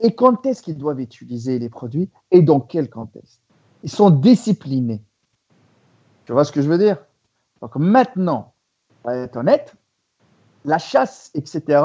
Et 0.00 0.16
quand 0.16 0.44
est-ce 0.44 0.60
qu'ils 0.60 0.76
doivent 0.76 0.98
utiliser 0.98 1.60
les 1.60 1.68
produits? 1.68 2.10
Et 2.32 2.42
dans 2.42 2.58
quel 2.58 2.90
contexte? 2.90 3.40
Ils 3.84 3.90
sont 3.92 4.10
disciplinés. 4.10 5.04
Tu 6.24 6.32
vois 6.32 6.42
ce 6.42 6.50
que 6.50 6.62
je 6.62 6.68
veux 6.68 6.78
dire? 6.78 6.96
Donc 7.60 7.76
maintenant, 7.76 8.54
pour 9.02 9.12
être 9.12 9.36
honnête, 9.36 9.76
la 10.64 10.78
chasse, 10.78 11.30
etc., 11.34 11.80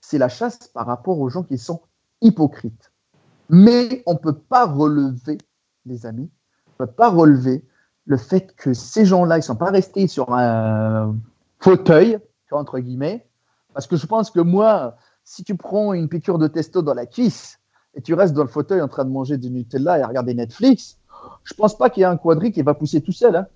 c'est 0.00 0.18
la 0.18 0.28
chasse 0.28 0.68
par 0.68 0.86
rapport 0.86 1.18
aux 1.18 1.30
gens 1.30 1.42
qui 1.42 1.58
sont 1.58 1.82
hypocrites. 2.20 2.92
Mais 3.48 4.04
on 4.06 4.12
ne 4.12 4.18
peut 4.18 4.38
pas 4.38 4.66
relever, 4.66 5.38
les 5.84 6.06
amis, 6.06 6.30
on 6.68 6.84
ne 6.84 6.86
peut 6.86 6.94
pas 6.94 7.10
relever 7.10 7.66
le 8.10 8.16
fait 8.16 8.56
que 8.56 8.74
ces 8.74 9.04
gens-là, 9.04 9.36
ils 9.36 9.38
ne 9.38 9.44
sont 9.44 9.54
pas 9.54 9.70
restés 9.70 10.08
sur 10.08 10.34
un 10.34 11.14
fauteuil, 11.60 12.18
entre 12.50 12.80
guillemets, 12.80 13.24
parce 13.72 13.86
que 13.86 13.94
je 13.94 14.04
pense 14.04 14.32
que 14.32 14.40
moi, 14.40 14.96
si 15.22 15.44
tu 15.44 15.56
prends 15.56 15.92
une 15.92 16.08
piqûre 16.08 16.38
de 16.38 16.48
testo 16.48 16.82
dans 16.82 16.92
la 16.92 17.06
cuisse 17.06 17.60
et 17.94 18.02
tu 18.02 18.14
restes 18.14 18.34
dans 18.34 18.42
le 18.42 18.48
fauteuil 18.48 18.80
en 18.80 18.88
train 18.88 19.04
de 19.04 19.10
manger 19.10 19.38
du 19.38 19.48
Nutella 19.48 20.00
et 20.00 20.02
à 20.02 20.08
regarder 20.08 20.34
Netflix, 20.34 20.98
je 21.44 21.54
pense 21.54 21.78
pas 21.78 21.88
qu'il 21.88 22.00
y 22.00 22.02
ait 22.02 22.08
un 22.08 22.16
quadri 22.16 22.50
qui 22.50 22.62
va 22.62 22.74
pousser 22.74 23.00
tout 23.00 23.12
seul. 23.12 23.36
Hein. 23.36 23.46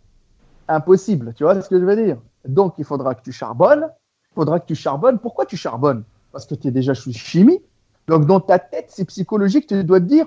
Impossible, 0.68 1.34
tu 1.34 1.42
vois 1.42 1.60
ce 1.60 1.68
que 1.68 1.80
je 1.80 1.84
veux 1.84 1.96
dire 1.96 2.18
Donc, 2.46 2.74
il 2.78 2.84
faudra 2.84 3.16
que 3.16 3.22
tu 3.22 3.32
charbonnes. 3.32 3.88
Il 4.30 4.34
faudra 4.36 4.60
que 4.60 4.66
tu 4.66 4.76
charbonnes. 4.76 5.18
Pourquoi 5.18 5.46
tu 5.46 5.56
charbonnes? 5.56 6.04
Parce 6.30 6.46
que 6.46 6.54
tu 6.54 6.68
es 6.68 6.70
déjà 6.70 6.94
sous 6.94 7.12
chimie. 7.12 7.60
Donc, 8.06 8.24
dans 8.26 8.38
ta 8.38 8.60
tête, 8.60 8.86
c'est 8.88 9.04
psychologique. 9.06 9.66
Tu 9.66 9.82
dois 9.82 9.98
te 9.98 10.04
dire 10.04 10.26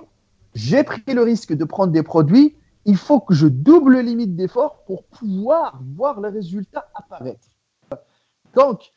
j'ai 0.53 0.83
pris 0.83 1.13
le 1.13 1.21
risque 1.21 1.53
de 1.53 1.63
prendre 1.63 1.93
des 1.93 2.03
produits. 2.03 2.57
Il 2.87 2.97
faut 2.97 3.19
que 3.19 3.33
je 3.33 3.47
double 3.47 3.93
le 3.93 4.01
limite 4.01 4.35
d'effort 4.35 4.83
pour 4.85 5.03
pouvoir 5.03 5.79
voir 5.95 6.19
le 6.19 6.29
résultat 6.29 6.89
apparaître. 6.95 7.47
Donc, 8.55 8.91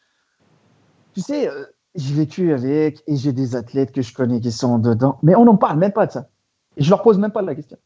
tu 1.12 1.20
sais, 1.20 1.48
euh, 1.48 1.66
j'ai 1.94 2.14
vécu 2.14 2.52
avec 2.52 3.02
et 3.06 3.16
j'ai 3.16 3.32
des 3.32 3.56
athlètes 3.56 3.92
que 3.92 4.00
je 4.00 4.14
connais 4.14 4.40
qui 4.40 4.52
sont 4.52 4.78
dedans, 4.78 5.18
mais 5.22 5.34
on 5.34 5.44
n'en 5.44 5.56
parle 5.56 5.78
même 5.78 5.92
pas 5.92 6.06
de 6.06 6.12
ça. 6.12 6.28
Et 6.76 6.82
je 6.82 6.90
leur 6.90 7.02
pose 7.02 7.18
même 7.18 7.32
pas 7.32 7.42
la 7.42 7.54
question. 7.54 7.76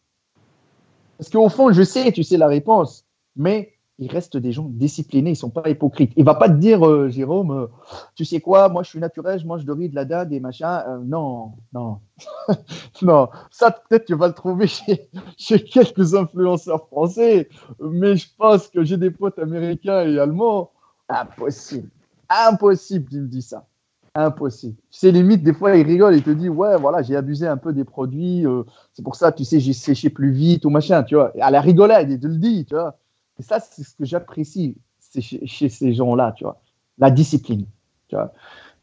Parce 1.18 1.30
qu'au 1.30 1.48
fond, 1.48 1.72
je 1.72 1.82
sais, 1.82 2.12
tu 2.12 2.22
sais 2.22 2.36
la 2.36 2.48
réponse, 2.48 3.06
mais 3.34 3.73
il 3.98 4.10
reste 4.10 4.36
des 4.36 4.50
gens 4.50 4.66
disciplinés, 4.68 5.30
ils 5.30 5.36
sont 5.36 5.50
pas 5.50 5.68
hypocrites. 5.68 6.12
Il 6.16 6.24
va 6.24 6.34
pas 6.34 6.48
te 6.48 6.54
dire, 6.54 6.86
euh, 6.86 7.08
Jérôme, 7.08 7.52
euh, 7.52 7.66
tu 8.16 8.24
sais 8.24 8.40
quoi, 8.40 8.68
moi 8.68 8.82
je 8.82 8.88
suis 8.88 8.98
naturel, 8.98 9.38
je 9.38 9.46
mange 9.46 9.64
de 9.64 9.72
riz, 9.72 9.88
de 9.88 9.94
la 9.94 10.04
dinde 10.04 10.32
et 10.32 10.40
machin. 10.40 10.82
Euh, 10.88 10.98
non, 11.04 11.52
non, 11.72 12.00
non. 13.02 13.28
Ça, 13.50 13.70
peut-être 13.70 14.06
tu 14.06 14.14
vas 14.14 14.28
le 14.28 14.34
trouver 14.34 14.66
chez, 15.36 15.62
quelques 15.62 16.14
influenceurs 16.14 16.86
français, 16.88 17.48
mais 17.80 18.16
je 18.16 18.26
pense 18.36 18.66
que 18.68 18.82
j'ai 18.82 18.96
des 18.96 19.10
potes 19.10 19.38
américains 19.38 20.00
et 20.00 20.18
allemands. 20.18 20.72
Impossible, 21.08 21.88
impossible, 22.28 23.08
tu 23.08 23.20
me 23.20 23.28
dis 23.28 23.42
ça. 23.42 23.66
Impossible. 24.16 24.76
Sais, 24.90 25.10
limite, 25.10 25.42
des 25.42 25.52
fois, 25.52 25.76
il 25.76 25.84
rigole, 25.84 26.16
il 26.16 26.22
te 26.22 26.30
dit, 26.30 26.48
ouais, 26.48 26.76
voilà, 26.78 27.02
j'ai 27.02 27.16
abusé 27.16 27.46
un 27.46 27.56
peu 27.56 27.72
des 27.72 27.84
produits, 27.84 28.44
c'est 28.92 29.02
pour 29.02 29.16
ça, 29.16 29.32
tu 29.32 29.44
sais, 29.44 29.60
j'ai 29.60 29.72
séché 29.72 30.08
plus 30.08 30.30
vite 30.30 30.64
ou 30.64 30.70
machin, 30.70 31.02
tu 31.02 31.16
vois. 31.16 31.32
À 31.40 31.50
la 31.50 31.60
rigolade, 31.60 32.10
il 32.10 32.20
te 32.20 32.26
le 32.26 32.36
dit, 32.36 32.64
tu 32.64 32.74
vois. 32.74 32.96
Et 33.38 33.42
ça, 33.42 33.60
c'est 33.60 33.82
ce 33.82 33.96
que 33.96 34.04
j'apprécie 34.04 34.76
chez, 35.20 35.68
ces 35.68 35.94
gens-là, 35.94 36.32
tu 36.32 36.44
vois. 36.44 36.60
La 36.98 37.10
discipline, 37.10 37.66
tu 38.08 38.16
vois. 38.16 38.32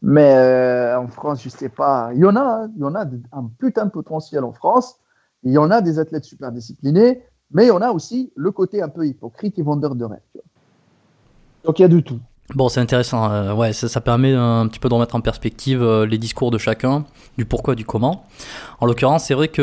Mais 0.02 0.34
euh, 0.34 1.00
en 1.00 1.08
France, 1.08 1.44
je 1.44 1.50
sais 1.50 1.70
pas. 1.70 2.12
Il 2.14 2.20
y 2.20 2.26
en 2.26 2.36
a, 2.36 2.42
hein, 2.42 2.72
y 2.78 2.84
en 2.84 2.96
a 2.96 3.06
un 3.06 3.50
putain 3.60 3.86
de 3.86 3.92
potentiel 3.92 4.44
en 4.44 4.52
France. 4.52 5.00
Il 5.44 5.52
y 5.52 5.58
en 5.58 5.72
a 5.72 5.82
des 5.82 6.00
athlètes 6.00 6.26
super 6.26 6.52
disciplinés, 6.52 7.24
mais 7.52 7.66
il 7.66 7.68
y 7.68 7.72
en 7.72 7.82
a 7.82 7.92
aussi 7.92 8.32
le 8.36 8.52
côté 8.52 8.82
un 8.82 8.90
peu 8.90 9.06
hypocrite 9.06 9.58
et 9.60 9.62
vendeur 9.62 9.96
de 9.96 10.06
rêve. 10.06 10.22
Tu 10.32 10.40
vois. 10.40 10.46
Donc 11.66 11.80
il 11.80 11.84
y 11.84 11.86
a 11.86 11.88
du 11.88 12.04
tout. 12.04 12.20
Bon, 12.56 12.68
c'est 12.68 12.82
intéressant. 12.82 13.32
Euh, 13.32 13.54
ouais, 13.54 13.72
ça, 13.72 14.02
permet 14.02 14.34
un 14.34 14.68
petit 14.68 14.80
peu 14.80 14.90
de 14.90 14.94
remettre 14.94 15.16
en 15.16 15.22
perspective 15.22 15.82
euh, 15.82 16.06
les 16.06 16.18
discours 16.18 16.52
de 16.52 16.58
chacun, 16.58 17.06
du 17.38 17.46
pourquoi, 17.46 17.76
du 17.76 17.86
comment. 17.86 18.26
En 18.80 18.88
l'occurrence, 18.88 19.26
c'est 19.26 19.36
vrai 19.36 19.48
que 19.48 19.62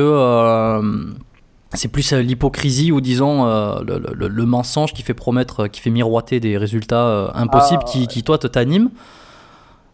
c'est 1.75 1.89
plus 1.89 2.13
l'hypocrisie 2.13 2.93
ou 2.93 3.01
disons 3.01 3.45
le, 3.45 3.99
le, 4.15 4.29
le, 4.29 4.47
mensonge 4.47 4.95
qui 4.95 5.03
fait 5.03 5.15
promettre, 5.15 5.69
qui 5.69 5.81
fait 5.81 5.91
miroiter 5.91 6.41
des 6.41 6.57
résultats 6.57 7.31
impossibles, 7.35 7.83
ah, 7.87 7.91
qui, 7.91 8.07
qui, 8.07 8.23
toi, 8.23 8.39
te 8.39 8.47
t'anime. 8.47 8.91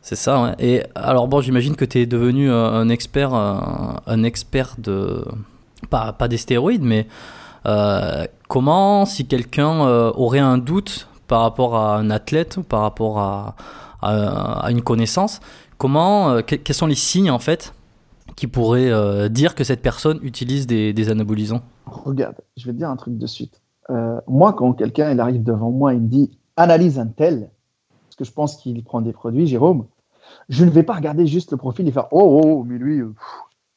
C'est 0.00 0.16
ça. 0.16 0.40
Ouais. 0.40 0.54
Et 0.58 0.82
alors 0.94 1.26
bon, 1.26 1.40
j'imagine 1.40 1.74
que 1.74 1.84
tu 1.84 1.98
es 1.98 2.06
devenu 2.06 2.50
un 2.50 2.88
expert, 2.88 3.34
un, 3.34 4.22
expert 4.22 4.74
de 4.78 5.24
pas, 5.90 6.12
pas 6.12 6.28
des 6.28 6.36
stéroïdes, 6.36 6.84
mais 6.84 7.08
comment, 8.48 9.04
si 9.04 9.26
quelqu'un 9.26 9.80
aurait 10.14 10.38
un 10.38 10.58
doute 10.58 11.08
par 11.26 11.40
rapport 11.40 11.76
à 11.76 11.96
un 11.96 12.10
athlète 12.10 12.56
ou 12.56 12.62
par 12.62 12.82
rapport 12.82 13.18
à, 13.18 13.56
à, 14.02 14.70
une 14.70 14.82
connaissance, 14.82 15.40
comment, 15.78 16.30
euh, 16.30 16.40
quels 16.42 16.74
sont 16.74 16.86
les 16.86 16.94
signes 16.94 17.30
en 17.30 17.38
fait 17.38 17.74
qui 18.36 18.46
pourraient 18.46 18.90
euh, 18.90 19.28
dire 19.28 19.54
que 19.54 19.64
cette 19.64 19.82
personne 19.82 20.18
utilise 20.22 20.66
des, 20.66 21.10
anabolisants 21.10 21.62
Regarde, 21.86 22.36
je 22.56 22.66
vais 22.66 22.72
te 22.72 22.78
dire 22.78 22.90
un 22.90 22.96
truc 22.96 23.16
de 23.18 23.26
suite. 23.26 23.60
Euh, 23.90 24.20
moi, 24.26 24.52
quand 24.52 24.72
quelqu'un 24.72 25.10
il 25.10 25.20
arrive 25.20 25.42
devant 25.42 25.70
moi, 25.70 25.94
il 25.94 26.00
me 26.00 26.08
dit 26.08 26.38
analyse 26.56 26.98
un 26.98 27.06
tel, 27.06 27.50
parce 28.06 28.16
que 28.16 28.24
je 28.24 28.32
pense 28.32 28.56
qu'il 28.56 28.82
prend 28.84 29.00
des 29.00 29.12
produits, 29.12 29.46
Jérôme, 29.46 29.86
je 30.48 30.64
ne 30.64 30.70
vais 30.70 30.82
pas 30.82 30.94
regarder 30.94 31.26
juste 31.26 31.52
le 31.52 31.56
profil 31.56 31.86
et 31.86 31.92
faire 31.92 32.08
oh, 32.10 32.40
oh, 32.42 32.42
oh 32.44 32.64
mais 32.64 32.78
lui, 32.78 33.02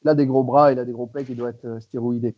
il 0.02 0.08
a 0.08 0.14
des 0.14 0.26
gros 0.26 0.44
bras, 0.44 0.72
il 0.72 0.78
a 0.78 0.84
des 0.84 0.92
gros 0.92 1.06
pecs, 1.06 1.26
il 1.28 1.36
doit 1.36 1.50
être 1.50 1.80
stéroïdé. 1.80 2.34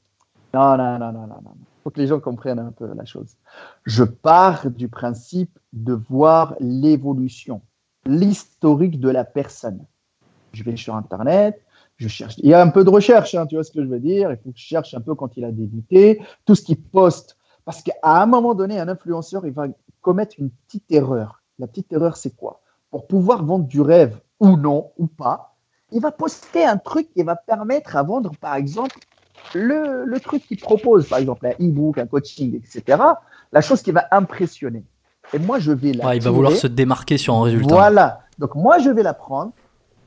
Non, 0.52 0.76
non, 0.76 0.98
non, 0.98 1.12
non, 1.12 1.26
non, 1.26 1.40
non. 1.44 1.54
Faut 1.82 1.90
que 1.90 2.00
les 2.00 2.06
gens 2.06 2.20
comprennent 2.20 2.58
un 2.58 2.72
peu 2.72 2.92
la 2.94 3.04
chose. 3.04 3.36
Je 3.84 4.04
pars 4.04 4.68
du 4.70 4.88
principe 4.88 5.58
de 5.72 5.92
voir 5.92 6.54
l'évolution, 6.60 7.62
l'historique 8.04 9.00
de 9.00 9.08
la 9.08 9.24
personne. 9.24 9.84
Je 10.52 10.64
vais 10.64 10.76
sur 10.76 10.96
Internet, 10.96 11.62
je 12.00 12.08
cherche. 12.08 12.34
Il 12.38 12.48
y 12.48 12.54
a 12.54 12.62
un 12.62 12.68
peu 12.68 12.82
de 12.82 12.90
recherche, 12.90 13.34
hein, 13.34 13.46
tu 13.46 13.54
vois 13.54 13.64
ce 13.64 13.70
que 13.70 13.82
je 13.82 13.88
veux 13.88 14.00
dire. 14.00 14.30
Il 14.30 14.38
faut 14.38 14.50
que 14.50 14.58
je 14.58 14.64
cherche 14.64 14.94
un 14.94 15.00
peu 15.00 15.14
quand 15.14 15.36
il 15.36 15.44
a 15.44 15.52
débuté, 15.52 16.20
tout 16.46 16.54
ce 16.54 16.62
qu'il 16.62 16.80
poste. 16.80 17.36
Parce 17.64 17.82
qu'à 17.82 17.94
un 18.02 18.26
moment 18.26 18.54
donné, 18.54 18.80
un 18.80 18.88
influenceur, 18.88 19.46
il 19.46 19.52
va 19.52 19.66
commettre 20.00 20.36
une 20.38 20.50
petite 20.50 20.90
erreur. 20.90 21.42
La 21.58 21.66
petite 21.66 21.92
erreur, 21.92 22.16
c'est 22.16 22.34
quoi? 22.34 22.62
Pour 22.90 23.06
pouvoir 23.06 23.44
vendre 23.44 23.66
du 23.66 23.80
rêve 23.80 24.18
ou 24.40 24.56
non, 24.56 24.90
ou 24.96 25.06
pas, 25.06 25.54
il 25.92 26.00
va 26.00 26.10
poster 26.10 26.64
un 26.64 26.78
truc 26.78 27.12
qui 27.12 27.22
va 27.22 27.36
permettre 27.36 27.96
à 27.96 28.02
vendre, 28.02 28.32
par 28.40 28.54
exemple, 28.54 28.98
le, 29.54 30.04
le 30.04 30.20
truc 30.20 30.46
qu'il 30.46 30.58
propose, 30.58 31.08
par 31.08 31.18
exemple 31.18 31.46
un 31.46 31.64
e-book, 31.64 31.98
un 31.98 32.06
coaching, 32.06 32.56
etc., 32.56 32.98
la 33.52 33.60
chose 33.60 33.82
qui 33.82 33.90
va 33.90 34.06
impressionner. 34.10 34.84
Et 35.32 35.38
moi, 35.38 35.58
je 35.58 35.72
vais 35.72 35.92
la. 35.92 36.06
Ouais, 36.06 36.16
il 36.16 36.22
va 36.22 36.30
vouloir 36.30 36.52
se 36.52 36.66
démarquer 36.66 37.18
sur 37.18 37.34
un 37.34 37.42
résultat. 37.42 37.74
Voilà. 37.74 38.20
Donc, 38.38 38.54
moi, 38.54 38.78
je 38.78 38.90
vais 38.90 39.02
la 39.02 39.14
prendre. 39.14 39.52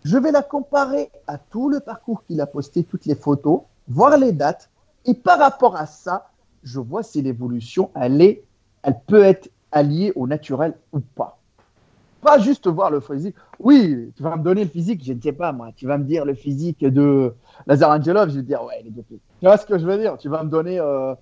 Je 0.03 0.17
vais 0.17 0.31
la 0.31 0.41
comparer 0.41 1.09
à 1.27 1.37
tout 1.37 1.69
le 1.69 1.79
parcours 1.79 2.23
qu'il 2.25 2.41
a 2.41 2.45
posté, 2.45 2.83
toutes 2.83 3.05
les 3.05 3.15
photos, 3.15 3.61
voir 3.87 4.17
les 4.17 4.33
dates. 4.33 4.69
Et 5.05 5.13
par 5.13 5.39
rapport 5.39 5.75
à 5.75 5.85
ça, 5.85 6.29
je 6.63 6.79
vois 6.79 7.03
si 7.03 7.21
l'évolution, 7.21 7.89
elle, 7.95 8.21
est, 8.21 8.43
elle 8.83 8.97
peut 9.07 9.23
être 9.23 9.49
alliée 9.71 10.11
au 10.15 10.27
naturel 10.27 10.73
ou 10.91 10.99
pas. 10.99 11.39
Pas 12.21 12.39
juste 12.39 12.67
voir 12.67 12.89
le 12.89 13.01
physique. 13.01 13.35
Oui, 13.59 14.11
tu 14.15 14.23
vas 14.23 14.37
me 14.37 14.43
donner 14.43 14.63
le 14.63 14.69
physique, 14.69 15.03
je 15.03 15.13
ne 15.13 15.21
sais 15.21 15.33
pas 15.33 15.51
moi. 15.51 15.71
Tu 15.75 15.87
vas 15.87 15.97
me 15.97 16.05
dire 16.05 16.23
le 16.23 16.33
physique 16.33 16.79
de 16.85 17.33
Lazar 17.67 17.91
Angelov, 17.91 18.29
je 18.29 18.37
vais 18.37 18.43
dire 18.43 18.63
ouais, 18.63 18.75
il 18.81 18.87
est 18.87 18.91
dopé. 18.91 19.19
Tu 19.39 19.45
vois 19.45 19.57
ce 19.57 19.65
que 19.65 19.77
je 19.77 19.85
veux 19.85 19.97
dire? 19.97 20.17
Tu 20.17 20.29
vas 20.29 20.43
me 20.43 20.49
donner 20.49 20.79
euh, 20.79 21.15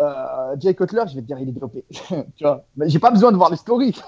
euh, 0.00 0.56
Jay 0.58 0.74
Cutler, 0.74 1.02
je 1.08 1.14
vais 1.14 1.20
te 1.20 1.26
dire 1.26 1.38
il 1.38 1.48
est 1.48 1.52
dopé. 1.52 1.84
tu 1.90 2.44
vois 2.44 2.64
Mais 2.76 2.88
j'ai 2.88 2.98
pas 2.98 3.10
besoin 3.10 3.32
de 3.32 3.36
voir 3.36 3.50
les 3.50 3.56
stories. 3.56 4.00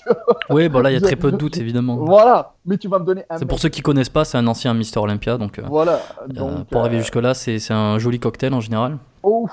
oui, 0.50 0.68
bon 0.68 0.80
là 0.80 0.90
il 0.90 0.94
y 0.94 0.96
a 0.96 1.00
très 1.00 1.16
peu 1.16 1.32
de 1.32 1.36
doutes 1.36 1.56
évidemment. 1.56 1.96
Voilà, 1.96 2.54
mais 2.64 2.76
tu 2.76 2.88
vas 2.88 2.98
me 2.98 3.04
donner. 3.04 3.24
C'est 3.36 3.46
pour 3.46 3.58
ceux 3.58 3.68
qui 3.68 3.80
connaissent 3.80 4.08
pas, 4.08 4.24
c'est 4.24 4.38
un 4.38 4.46
ancien 4.46 4.74
Mister 4.74 5.00
Olympia, 5.00 5.38
donc. 5.38 5.58
Euh, 5.58 5.62
voilà. 5.66 6.00
Donc, 6.28 6.66
pour 6.66 6.80
arriver 6.80 6.98
jusque 6.98 7.16
là, 7.16 7.34
c'est 7.34 7.58
un 7.70 7.98
joli 7.98 8.20
cocktail 8.20 8.52
en 8.54 8.60
général. 8.60 8.98
Oh, 9.22 9.48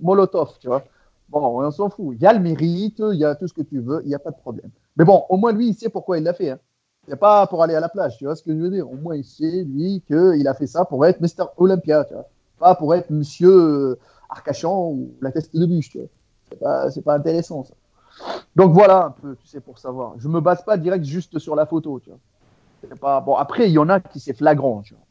Molotov, 0.00 0.52
tu 0.60 0.68
vois. 0.68 0.84
Bon, 1.28 1.62
on 1.62 1.70
s'en 1.70 1.90
fout. 1.90 2.14
Il 2.16 2.22
y 2.22 2.26
a 2.26 2.32
le 2.32 2.40
mérite, 2.40 3.02
il 3.12 3.18
y 3.18 3.24
a 3.24 3.34
tout 3.34 3.48
ce 3.48 3.54
que 3.54 3.62
tu 3.62 3.80
veux, 3.80 4.02
il 4.04 4.08
n'y 4.08 4.14
a 4.14 4.18
pas 4.18 4.30
de 4.30 4.36
problème. 4.36 4.70
Mais 4.96 5.04
bon, 5.04 5.24
au 5.28 5.36
moins 5.36 5.52
lui, 5.52 5.68
il 5.68 5.74
sait 5.74 5.88
pourquoi 5.88 6.18
il 6.18 6.24
l'a 6.24 6.34
fait. 6.34 6.50
Hein. 6.50 6.58
C'est 7.08 7.16
pas 7.16 7.46
pour 7.46 7.62
aller 7.62 7.74
à 7.74 7.80
la 7.80 7.88
plage, 7.88 8.16
tu 8.18 8.24
vois 8.24 8.36
ce 8.36 8.42
que 8.42 8.52
je 8.52 8.58
veux 8.58 8.70
dire. 8.70 8.90
Au 8.90 8.96
moins, 8.96 9.16
il 9.16 9.24
sait, 9.24 9.64
lui, 9.64 10.02
qu'il 10.06 10.46
a 10.46 10.54
fait 10.54 10.66
ça 10.66 10.84
pour 10.84 11.04
être 11.04 11.20
Mr. 11.20 11.46
Olympia, 11.56 12.04
tu 12.04 12.14
vois. 12.14 12.26
Pas 12.58 12.74
pour 12.74 12.94
être 12.94 13.10
monsieur. 13.10 13.98
Arcachon 14.34 14.88
ou 14.90 15.14
la 15.20 15.30
teste 15.32 15.54
de 15.56 15.66
bûche, 15.66 15.90
tu 15.90 15.98
vois. 15.98 16.08
C'est 16.90 17.02
pas, 17.02 17.12
pas 17.12 17.14
intéressant, 17.14 17.64
ça. 17.64 17.74
Donc 18.54 18.72
voilà 18.72 19.06
un 19.06 19.10
peu, 19.10 19.36
tu 19.36 19.46
sais, 19.48 19.60
pour 19.60 19.78
savoir. 19.78 20.14
Je 20.18 20.28
me 20.28 20.40
base 20.40 20.62
pas 20.64 20.76
direct 20.76 21.04
juste 21.04 21.38
sur 21.38 21.56
la 21.56 21.66
photo, 21.66 22.00
tu 22.00 22.10
vois. 22.10 22.18
Pas... 23.00 23.20
Bon, 23.20 23.34
après, 23.36 23.68
il 23.68 23.72
y 23.72 23.78
en 23.78 23.88
a 23.88 23.98
qui 24.00 24.20
c'est 24.20 24.34
flagrant, 24.34 24.82
tu 24.82 24.94
vois. 24.94 25.02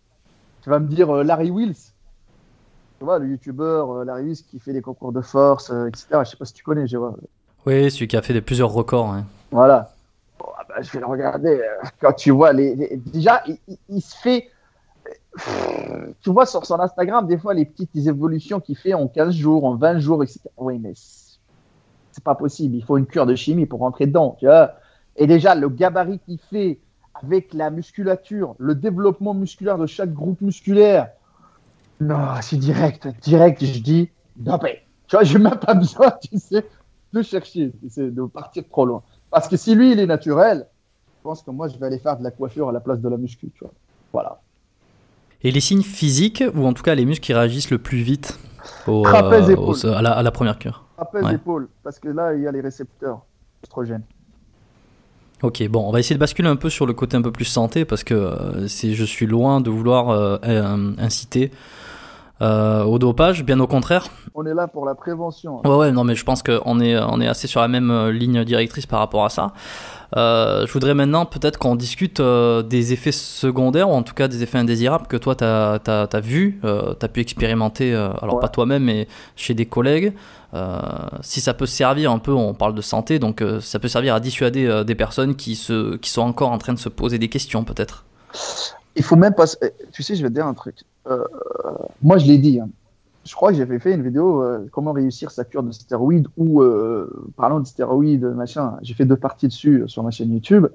Tu 0.61 0.69
vas 0.69 0.79
me 0.79 0.87
dire 0.87 1.09
euh, 1.09 1.23
Larry 1.23 1.49
Wills, 1.51 1.73
tu 2.99 3.03
vois, 3.05 3.19
le 3.19 3.27
youtubeur 3.27 3.91
euh, 3.91 4.05
Larry 4.05 4.23
Wills 4.23 4.43
qui 4.49 4.59
fait 4.59 4.71
des 4.73 4.81
concours 4.81 5.11
de 5.11 5.21
force, 5.21 5.71
euh, 5.71 5.87
etc. 5.87 6.23
Je 6.23 6.29
sais 6.29 6.37
pas 6.37 6.45
si 6.45 6.53
tu 6.53 6.63
connais, 6.63 6.87
je 6.87 6.97
vois. 6.97 7.15
Oui, 7.65 7.89
celui 7.91 8.07
qui 8.07 8.15
a 8.15 8.21
fait 8.21 8.33
des 8.33 8.41
plusieurs 8.41 8.71
records. 8.71 9.07
hein. 9.09 9.25
Voilà. 9.51 9.91
Bon, 10.39 10.45
ah 10.57 10.63
bah, 10.69 10.81
je 10.81 10.91
vais 10.91 10.99
le 10.99 11.05
regarder. 11.05 11.61
Quand 11.99 12.13
tu 12.13 12.31
vois 12.31 12.53
les, 12.53 12.75
les- 12.75 12.97
déjà, 12.97 13.41
il, 13.47 13.57
il- 13.67 13.77
il 13.89 14.01
se 14.01 14.15
fait. 14.17 14.49
Tu 16.21 16.29
vois 16.29 16.45
sur 16.45 16.65
son 16.65 16.79
Instagram 16.79 17.27
des 17.27 17.37
fois 17.37 17.53
les 17.53 17.65
petites 17.65 17.95
évolutions 17.95 18.59
qu'il 18.59 18.77
fait 18.77 18.93
en 18.93 19.07
15 19.07 19.33
jours, 19.33 19.65
en 19.65 19.75
20 19.75 19.99
jours, 19.99 20.23
etc. 20.23 20.41
Oui, 20.57 20.77
mais 20.79 20.93
c'est 20.95 22.23
pas 22.23 22.35
possible. 22.35 22.75
Il 22.75 22.83
faut 22.83 22.97
une 22.97 23.07
cure 23.07 23.25
de 23.25 23.35
chimie 23.35 23.65
pour 23.65 23.79
rentrer 23.79 24.05
dedans. 24.05 24.37
Tu 24.39 24.45
vois. 24.45 24.73
Et 25.15 25.27
déjà 25.27 25.55
le 25.55 25.69
gabarit 25.69 26.19
qu'il 26.19 26.39
fait 26.39 26.79
avec 27.15 27.53
la 27.53 27.69
musculature, 27.69 28.55
le 28.57 28.75
développement 28.75 29.33
musculaire 29.33 29.77
de 29.77 29.85
chaque 29.85 30.13
groupe 30.13 30.41
musculaire. 30.41 31.09
Non, 31.99 32.35
c'est 32.41 32.57
direct, 32.57 33.07
direct. 33.21 33.63
Je 33.63 33.79
dis, 33.79 34.09
dopé. 34.35 34.81
Tu 35.07 35.15
vois, 35.15 35.23
j'ai 35.23 35.39
même 35.39 35.59
pas 35.59 35.73
besoin, 35.73 36.11
tu 36.21 36.37
sais, 36.37 36.65
de 37.13 37.21
chercher, 37.21 37.71
de 37.97 38.25
partir 38.25 38.63
trop 38.69 38.85
loin. 38.85 39.03
Parce 39.29 39.47
que 39.47 39.57
si 39.57 39.75
lui, 39.75 39.91
il 39.91 39.99
est 39.99 40.05
naturel, 40.05 40.67
je 41.17 41.23
pense 41.23 41.41
que 41.41 41.51
moi, 41.51 41.67
je 41.67 41.77
vais 41.77 41.85
aller 41.85 41.99
faire 41.99 42.17
de 42.17 42.23
la 42.23 42.31
coiffure 42.31 42.69
à 42.69 42.71
la 42.71 42.79
place 42.79 42.99
de 42.99 43.09
la 43.09 43.17
muscu, 43.17 43.51
tu 43.53 43.63
vois. 43.63 43.73
Voilà. 44.11 44.41
Et 45.43 45.51
les 45.51 45.59
signes 45.59 45.81
physiques, 45.83 46.43
ou 46.55 46.65
en 46.65 46.73
tout 46.73 46.83
cas 46.83 46.95
les 46.95 47.05
muscles 47.05 47.23
qui 47.25 47.33
réagissent 47.33 47.69
le 47.71 47.77
plus 47.77 47.97
vite 48.01 48.39
au, 48.87 49.03
Trapèze, 49.03 49.49
euh, 49.49 49.55
au- 49.57 49.85
à, 49.87 50.01
la, 50.01 50.11
à 50.11 50.23
la 50.23 50.31
première 50.31 50.57
cure. 50.57 50.83
Trapèze 50.95 51.23
Ouais. 51.25 51.35
épaule, 51.35 51.67
parce 51.83 51.99
que 51.99 52.07
là, 52.09 52.33
il 52.33 52.41
y 52.41 52.47
a 52.47 52.51
les 52.51 52.61
récepteurs 52.61 53.21
oestrogènes. 53.63 54.03
Ok, 55.41 55.67
bon, 55.67 55.85
on 55.87 55.91
va 55.91 55.99
essayer 55.99 56.15
de 56.15 56.19
basculer 56.21 56.47
un 56.47 56.55
peu 56.55 56.69
sur 56.69 56.85
le 56.85 56.93
côté 56.93 57.17
un 57.17 57.21
peu 57.21 57.31
plus 57.31 57.43
santé 57.45 57.83
parce 57.83 58.05
que 58.05 58.13
euh, 58.13 58.67
je 58.67 59.03
suis 59.03 59.25
loin 59.25 59.59
de 59.59 59.69
vouloir 59.69 60.09
euh, 60.09 60.37
euh, 60.45 60.91
inciter 60.97 61.51
euh, 62.41 62.83
au 62.83 62.97
dopage, 62.97 63.43
bien 63.43 63.59
au 63.59 63.67
contraire. 63.67 64.07
On 64.35 64.45
est 64.45 64.53
là 64.53 64.67
pour 64.67 64.85
la 64.85 64.95
prévention. 64.95 65.59
hein. 65.63 65.69
Ouais, 65.69 65.75
ouais, 65.75 65.91
non, 65.91 66.05
mais 66.05 66.15
je 66.15 66.23
pense 66.23 66.43
qu'on 66.43 66.79
est, 66.79 66.97
on 66.97 67.19
est 67.19 67.27
assez 67.27 67.47
sur 67.47 67.59
la 67.59 67.67
même 67.67 68.07
ligne 68.09 68.45
directrice 68.45 68.85
par 68.85 68.99
rapport 68.99 69.25
à 69.25 69.29
ça. 69.29 69.51
Euh, 70.15 70.65
je 70.67 70.71
voudrais 70.73 70.93
maintenant 70.93 71.25
peut-être 71.25 71.57
qu'on 71.57 71.75
discute 71.75 72.19
euh, 72.19 72.61
des 72.61 72.93
effets 72.93 73.11
secondaires, 73.11 73.89
ou 73.89 73.93
en 73.93 74.03
tout 74.03 74.13
cas 74.13 74.27
des 74.27 74.43
effets 74.43 74.59
indésirables 74.59 75.07
que 75.07 75.17
toi, 75.17 75.35
tu 75.35 75.43
as, 75.43 76.19
vu, 76.21 76.59
tu 76.61 76.67
as 76.67 77.07
pu 77.09 77.21
expérimenter, 77.21 77.93
euh, 77.93 78.09
alors 78.21 78.35
Ouais. 78.35 78.41
pas 78.41 78.49
toi-même, 78.49 78.83
mais 78.83 79.07
chez 79.35 79.53
des 79.53 79.65
collègues. 79.65 80.13
Euh, 80.53 80.77
si 81.21 81.41
ça 81.41 81.55
peut 81.55 81.65
servir 81.65 82.11
un 82.11 82.19
peu, 82.19 82.31
on 82.31 82.53
parle 82.53 82.75
de 82.75 82.81
santé, 82.81 83.17
donc 83.17 83.41
euh, 83.41 83.59
ça 83.59 83.79
peut 83.79 83.87
servir 83.87 84.13
à 84.13 84.19
dissuader 84.19 84.67
euh, 84.67 84.83
des 84.83 84.93
personnes 84.95 85.35
qui, 85.35 85.55
se, 85.55 85.95
qui 85.97 86.11
sont 86.11 86.21
encore 86.21 86.51
en 86.51 86.59
train 86.59 86.73
de 86.73 86.79
se 86.79 86.89
poser 86.89 87.17
des 87.17 87.27
questions, 87.29 87.63
peut-être. 87.63 88.05
Il 88.95 89.03
faut 89.03 89.15
même 89.15 89.33
pas. 89.33 89.45
eh, 89.63 89.71
Tu 89.91 90.03
sais, 90.03 90.15
je 90.15 90.21
vais 90.21 90.29
te 90.29 90.35
dire 90.35 90.45
un 90.45 90.53
truc. 90.53 90.75
Euh, 91.09 91.23
moi, 92.03 92.19
je 92.19 92.25
l'ai 92.25 92.37
dit. 92.37 92.59
hein. 92.59 92.69
Je 93.25 93.35
crois 93.35 93.51
que 93.51 93.57
j'avais 93.57 93.79
fait 93.79 93.93
une 93.93 94.03
vidéo 94.03 94.43
euh, 94.43 94.67
comment 94.71 94.91
réussir 94.91 95.31
sa 95.31 95.45
cure 95.45 95.63
de 95.63 95.71
stéroïdes 95.71 96.27
ou 96.35 96.61
euh, 96.61 97.09
parlant 97.37 97.61
de 97.61 97.67
stéroïdes, 97.67 98.25
machin. 98.25 98.77
J'ai 98.81 98.93
fait 98.93 99.05
deux 99.05 99.17
parties 99.17 99.47
dessus 99.47 99.83
euh, 99.83 99.87
sur 99.87 100.03
ma 100.03 100.11
chaîne 100.11 100.33
YouTube. 100.33 100.67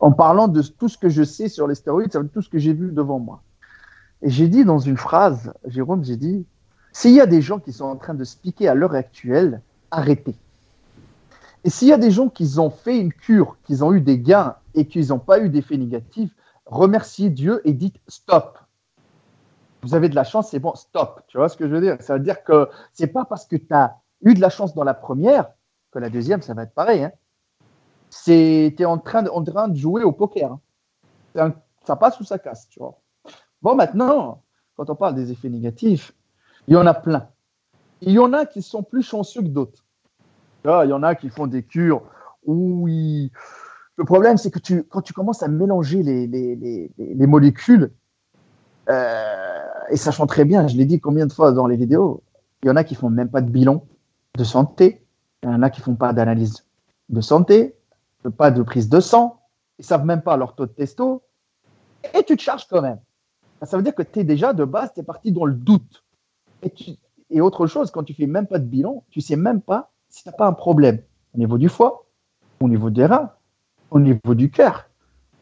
En 0.00 0.12
parlant 0.12 0.48
de 0.48 0.62
tout 0.62 0.88
ce 0.88 0.98
que 0.98 1.08
je 1.08 1.22
sais 1.22 1.48
sur 1.48 1.68
les 1.68 1.76
stéroïdes, 1.76 2.10
tout 2.32 2.42
ce 2.42 2.48
que 2.48 2.58
j'ai 2.58 2.72
vu 2.72 2.90
devant 2.90 3.20
moi. 3.20 3.42
Et 4.22 4.30
j'ai 4.30 4.48
dit 4.48 4.64
dans 4.64 4.78
une 4.78 4.96
phrase, 4.96 5.52
Jérôme, 5.66 6.04
j'ai 6.04 6.16
dit 6.16 6.44
s'il 6.92 7.12
y 7.12 7.20
a 7.20 7.26
des 7.26 7.40
gens 7.40 7.60
qui 7.60 7.72
sont 7.72 7.84
en 7.84 7.96
train 7.96 8.14
de 8.14 8.24
se 8.24 8.36
piquer 8.36 8.66
à 8.66 8.74
l'heure 8.74 8.94
actuelle, 8.94 9.60
arrêtez. 9.92 10.34
Et 11.62 11.70
s'il 11.70 11.88
y 11.88 11.92
a 11.92 11.98
des 11.98 12.10
gens 12.10 12.28
qui 12.28 12.58
ont 12.58 12.70
fait 12.70 12.98
une 12.98 13.12
cure, 13.12 13.56
qui 13.64 13.80
ont 13.82 13.92
eu 13.92 14.00
des 14.00 14.18
gains 14.18 14.56
et 14.74 14.86
qui 14.86 15.06
n'ont 15.06 15.18
pas 15.18 15.40
eu 15.40 15.48
d'effets 15.48 15.76
négatifs, 15.76 16.30
remerciez 16.66 17.30
Dieu 17.30 17.60
et 17.64 17.72
dites 17.72 17.96
stop. 18.08 18.57
Vous 19.82 19.94
avez 19.94 20.08
de 20.08 20.14
la 20.14 20.24
chance, 20.24 20.50
c'est 20.50 20.58
bon, 20.58 20.74
stop. 20.74 21.22
Tu 21.28 21.36
vois 21.36 21.48
ce 21.48 21.56
que 21.56 21.68
je 21.68 21.74
veux 21.74 21.80
dire? 21.80 21.96
Ça 22.00 22.14
veut 22.14 22.20
dire 22.20 22.42
que 22.42 22.68
c'est 22.92 23.06
pas 23.06 23.24
parce 23.24 23.46
que 23.46 23.56
tu 23.56 23.72
as 23.72 23.96
eu 24.22 24.34
de 24.34 24.40
la 24.40 24.50
chance 24.50 24.74
dans 24.74 24.84
la 24.84 24.94
première 24.94 25.50
que 25.90 25.98
la 25.98 26.10
deuxième, 26.10 26.42
ça 26.42 26.54
va 26.54 26.64
être 26.64 26.74
pareil. 26.74 27.04
Hein. 27.04 27.12
Tu 28.24 28.32
es 28.32 28.84
en 28.84 28.98
train, 28.98 29.22
de, 29.22 29.74
jouer 29.76 30.02
au 30.02 30.12
poker. 30.12 30.58
hein. 31.36 31.54
Ça 31.84 31.96
passe 31.96 32.18
ou 32.20 32.24
ça 32.24 32.38
casse, 32.38 32.68
tu 32.68 32.80
vois. 32.80 32.98
Bon, 33.62 33.74
maintenant, 33.74 34.42
quand 34.76 34.90
on 34.90 34.94
parle 34.94 35.14
des 35.14 35.30
effets 35.32 35.48
négatifs, 35.48 36.12
il 36.66 36.74
y 36.74 36.76
en 36.76 36.86
a 36.86 36.94
plein. 36.94 37.28
Il 38.00 38.12
y 38.12 38.18
en 38.18 38.32
a 38.32 38.46
qui 38.46 38.62
sont 38.62 38.82
plus 38.82 39.02
chanceux 39.02 39.42
que 39.42 39.48
d'autres. 39.48 39.84
Il 40.64 40.88
y 40.88 40.92
en 40.92 41.02
a 41.02 41.14
qui 41.14 41.30
font 41.30 41.46
des 41.46 41.62
cures 41.62 42.02
ils, 42.46 43.30
le 43.96 44.04
problème, 44.04 44.36
c'est 44.36 44.50
que 44.50 44.80
quand 44.82 45.02
tu 45.02 45.12
commences 45.12 45.42
à 45.42 45.48
mélanger 45.48 46.02
les 46.02 47.26
molécules, 47.26 47.92
euh, 48.88 49.67
et 49.90 49.96
sachant 49.96 50.26
très 50.26 50.44
bien, 50.44 50.68
je 50.68 50.76
l'ai 50.76 50.84
dit 50.84 51.00
combien 51.00 51.26
de 51.26 51.32
fois 51.32 51.52
dans 51.52 51.66
les 51.66 51.76
vidéos, 51.76 52.22
il 52.62 52.68
y 52.68 52.70
en 52.70 52.76
a 52.76 52.84
qui 52.84 52.94
font 52.94 53.10
même 53.10 53.30
pas 53.30 53.40
de 53.40 53.50
bilan 53.50 53.84
de 54.36 54.44
santé, 54.44 55.04
il 55.42 55.48
y 55.48 55.52
en 55.52 55.62
a 55.62 55.70
qui 55.70 55.80
font 55.80 55.94
pas 55.94 56.12
d'analyse 56.12 56.64
de 57.08 57.20
santé, 57.20 57.76
pas 58.36 58.50
de 58.50 58.62
prise 58.62 58.88
de 58.88 59.00
sang, 59.00 59.40
ils 59.78 59.84
savent 59.84 60.04
même 60.04 60.22
pas 60.22 60.36
leur 60.36 60.54
taux 60.54 60.66
de 60.66 60.72
testo, 60.72 61.22
et 62.14 62.22
tu 62.24 62.36
te 62.36 62.42
charges 62.42 62.66
quand 62.68 62.82
même. 62.82 62.98
Ça 63.62 63.76
veut 63.76 63.82
dire 63.82 63.94
que 63.94 64.02
tu 64.02 64.20
es 64.20 64.24
déjà 64.24 64.52
de 64.52 64.64
base, 64.64 64.92
tu 64.94 65.00
es 65.00 65.02
parti 65.02 65.32
dans 65.32 65.44
le 65.44 65.54
doute. 65.54 66.04
Et 67.30 67.40
autre 67.40 67.66
chose, 67.66 67.90
quand 67.90 68.04
tu 68.04 68.14
fais 68.14 68.26
même 68.26 68.46
pas 68.46 68.58
de 68.58 68.64
bilan, 68.64 69.04
tu 69.10 69.20
sais 69.20 69.36
même 69.36 69.60
pas 69.60 69.90
si 70.08 70.22
tu 70.22 70.28
n'as 70.28 70.34
pas 70.34 70.46
un 70.46 70.52
problème 70.52 71.00
au 71.34 71.38
niveau 71.38 71.58
du 71.58 71.68
foie, 71.68 72.06
au 72.60 72.68
niveau 72.68 72.90
des 72.90 73.06
reins, 73.06 73.32
au 73.90 74.00
niveau 74.00 74.34
du 74.34 74.50
cœur. 74.50 74.88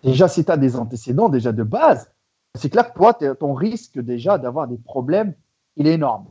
Déjà, 0.03 0.29
si 0.29 0.45
tu 0.45 0.51
as 0.51 0.57
des 0.57 0.77
antécédents 0.77 1.29
déjà 1.29 1.53
de 1.53 1.63
base, 1.63 2.11
c'est 2.57 2.71
clair 2.71 2.93
que 2.93 2.97
toi, 2.97 3.15
ton 3.15 3.55
risque 3.55 3.99
déjà 3.99 4.39
d'avoir 4.39 4.69
des 4.69 4.79
problèmes, 4.79 5.35
il 5.77 5.87
est 5.87 5.95
énorme. 5.95 6.27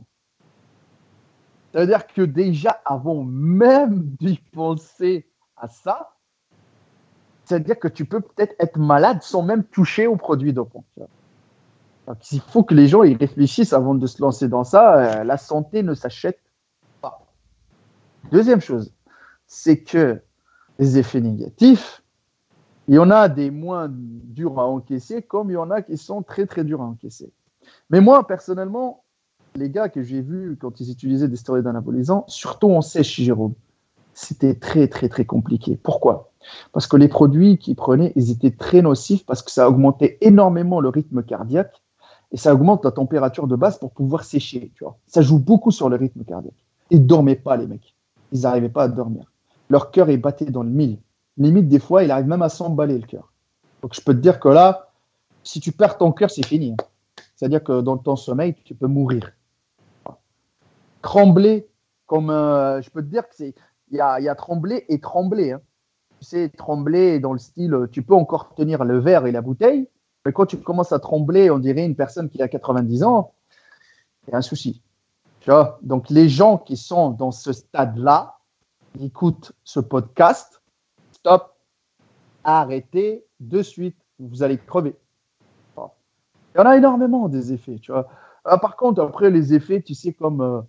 Ça 1.72 1.80
veut 1.80 1.86
dire 1.86 2.06
que 2.06 2.22
déjà, 2.22 2.80
avant 2.84 3.22
même 3.22 4.02
d'y 4.20 4.38
penser 4.52 5.28
à 5.56 5.68
ça, 5.68 6.12
c'est-à-dire 7.44 7.78
que 7.78 7.88
tu 7.88 8.04
peux 8.04 8.20
peut-être 8.20 8.54
être 8.58 8.78
malade 8.78 9.22
sans 9.22 9.42
même 9.42 9.62
toucher 9.62 10.08
dopants. 10.52 10.84
tu 10.94 11.00
vois. 11.00 11.08
Donc, 12.06 12.32
il 12.32 12.40
faut 12.40 12.62
que 12.62 12.74
les 12.74 12.88
gens 12.88 13.02
y 13.02 13.14
réfléchissent 13.14 13.72
avant 13.72 13.94
de 13.94 14.06
se 14.06 14.22
lancer 14.22 14.48
dans 14.48 14.64
ça. 14.64 15.20
Euh, 15.20 15.24
la 15.24 15.36
santé 15.36 15.82
ne 15.82 15.94
s'achète 15.94 16.40
pas. 17.00 17.26
Deuxième 18.30 18.60
chose, 18.60 18.92
c'est 19.46 19.82
que 19.82 20.20
les 20.78 20.98
effets 20.98 21.20
négatifs, 21.20 22.02
il 22.88 22.94
y 22.94 22.98
en 22.98 23.10
a 23.10 23.28
des 23.28 23.50
moins 23.50 23.88
durs 23.90 24.58
à 24.58 24.66
encaisser, 24.66 25.22
comme 25.22 25.50
il 25.50 25.54
y 25.54 25.58
en 25.58 25.70
a 25.70 25.82
qui 25.82 25.96
sont 25.96 26.22
très 26.22 26.46
très 26.46 26.64
durs 26.64 26.82
à 26.82 26.84
encaisser. 26.84 27.32
Mais 27.90 28.00
moi, 28.00 28.26
personnellement, 28.26 29.02
les 29.56 29.70
gars 29.70 29.88
que 29.88 30.02
j'ai 30.02 30.20
vus 30.20 30.56
quand 30.60 30.80
ils 30.80 30.90
utilisaient 30.90 31.28
des 31.28 31.36
stéroïdes 31.36 31.66
anabolisants, 31.66 32.24
surtout 32.28 32.70
en 32.70 32.82
sèche, 32.82 33.20
Jérôme, 33.20 33.54
c'était 34.14 34.54
très 34.54 34.88
très 34.88 35.08
très 35.08 35.24
compliqué. 35.24 35.76
Pourquoi? 35.82 36.32
Parce 36.72 36.86
que 36.86 36.96
les 36.96 37.08
produits 37.08 37.58
qu'ils 37.58 37.76
prenaient, 37.76 38.12
ils 38.14 38.30
étaient 38.30 38.52
très 38.52 38.82
nocifs 38.82 39.26
parce 39.26 39.42
que 39.42 39.50
ça 39.50 39.68
augmentait 39.68 40.18
énormément 40.20 40.80
le 40.80 40.88
rythme 40.88 41.22
cardiaque 41.22 41.82
et 42.32 42.36
ça 42.36 42.54
augmente 42.54 42.84
la 42.84 42.92
température 42.92 43.46
de 43.46 43.56
base 43.56 43.78
pour 43.78 43.90
pouvoir 43.90 44.24
sécher. 44.24 44.70
Tu 44.74 44.84
vois. 44.84 44.98
Ça 45.06 45.22
joue 45.22 45.38
beaucoup 45.38 45.70
sur 45.70 45.88
le 45.88 45.96
rythme 45.96 46.24
cardiaque. 46.24 46.54
Ils 46.90 47.06
dormaient 47.06 47.36
pas, 47.36 47.56
les 47.56 47.66
mecs. 47.66 47.94
Ils 48.32 48.42
n'arrivaient 48.42 48.68
pas 48.68 48.84
à 48.84 48.88
dormir. 48.88 49.32
Leur 49.68 49.90
cœur 49.90 50.08
est 50.08 50.16
batté 50.16 50.46
dans 50.46 50.62
le 50.62 50.70
mille. 50.70 50.98
Limite, 51.38 51.68
des 51.68 51.78
fois, 51.78 52.02
il 52.04 52.10
arrive 52.10 52.26
même 52.26 52.42
à 52.42 52.48
s'emballer 52.48 52.98
le 52.98 53.06
cœur. 53.06 53.32
Donc, 53.82 53.94
je 53.94 54.00
peux 54.00 54.14
te 54.14 54.20
dire 54.20 54.40
que 54.40 54.48
là, 54.48 54.90
si 55.42 55.60
tu 55.60 55.72
perds 55.72 55.98
ton 55.98 56.12
cœur, 56.12 56.30
c'est 56.30 56.44
fini. 56.44 56.72
hein. 56.72 56.84
C'est-à-dire 57.34 57.62
que 57.62 57.80
dans 57.82 57.98
ton 57.98 58.16
sommeil, 58.16 58.54
tu 58.64 58.74
peux 58.74 58.86
mourir. 58.86 59.32
Trembler, 61.02 61.68
comme 62.06 62.30
euh, 62.30 62.80
je 62.82 62.90
peux 62.90 63.02
te 63.02 63.08
dire 63.08 63.28
que 63.28 63.34
c'est. 63.34 63.54
Il 63.90 63.96
y 63.96 64.00
a, 64.00 64.34
trembler 64.34 64.84
et 64.88 64.98
trembler. 64.98 65.52
hein. 65.52 65.60
Tu 66.20 66.26
sais, 66.26 66.48
trembler 66.48 67.20
dans 67.20 67.32
le 67.32 67.38
style, 67.38 67.74
euh, 67.74 67.86
tu 67.86 68.02
peux 68.02 68.14
encore 68.14 68.54
tenir 68.54 68.84
le 68.84 68.98
verre 68.98 69.26
et 69.26 69.32
la 69.32 69.42
bouteille, 69.42 69.88
mais 70.24 70.32
quand 70.32 70.46
tu 70.46 70.56
commences 70.56 70.92
à 70.92 70.98
trembler, 70.98 71.50
on 71.50 71.58
dirait 71.58 71.84
une 71.84 71.94
personne 71.94 72.30
qui 72.30 72.42
a 72.42 72.48
90 72.48 73.04
ans, 73.04 73.34
il 74.26 74.32
y 74.32 74.34
a 74.34 74.38
un 74.38 74.42
souci. 74.42 74.82
Tu 75.40 75.50
vois? 75.50 75.78
Donc, 75.82 76.10
les 76.10 76.28
gens 76.28 76.58
qui 76.58 76.76
sont 76.76 77.10
dans 77.10 77.30
ce 77.30 77.52
stade-là, 77.52 78.38
qui 78.96 79.04
écoutent 79.04 79.52
ce 79.62 79.78
podcast, 79.78 80.55
stop, 81.26 81.56
arrêtez 82.44 83.24
de 83.40 83.60
suite, 83.60 83.96
vous 84.20 84.44
allez 84.44 84.58
crever. 84.58 84.94
Il 85.76 86.58
y 86.58 86.60
en 86.60 86.66
a 86.66 86.76
énormément 86.76 87.28
des 87.28 87.52
effets, 87.52 87.80
tu 87.80 87.90
vois. 87.90 88.06
Ah, 88.44 88.58
par 88.58 88.76
contre, 88.76 89.02
après, 89.02 89.30
les 89.30 89.52
effets, 89.52 89.82
tu 89.82 89.92
sais, 89.92 90.12
comme 90.12 90.40
euh, 90.40 90.60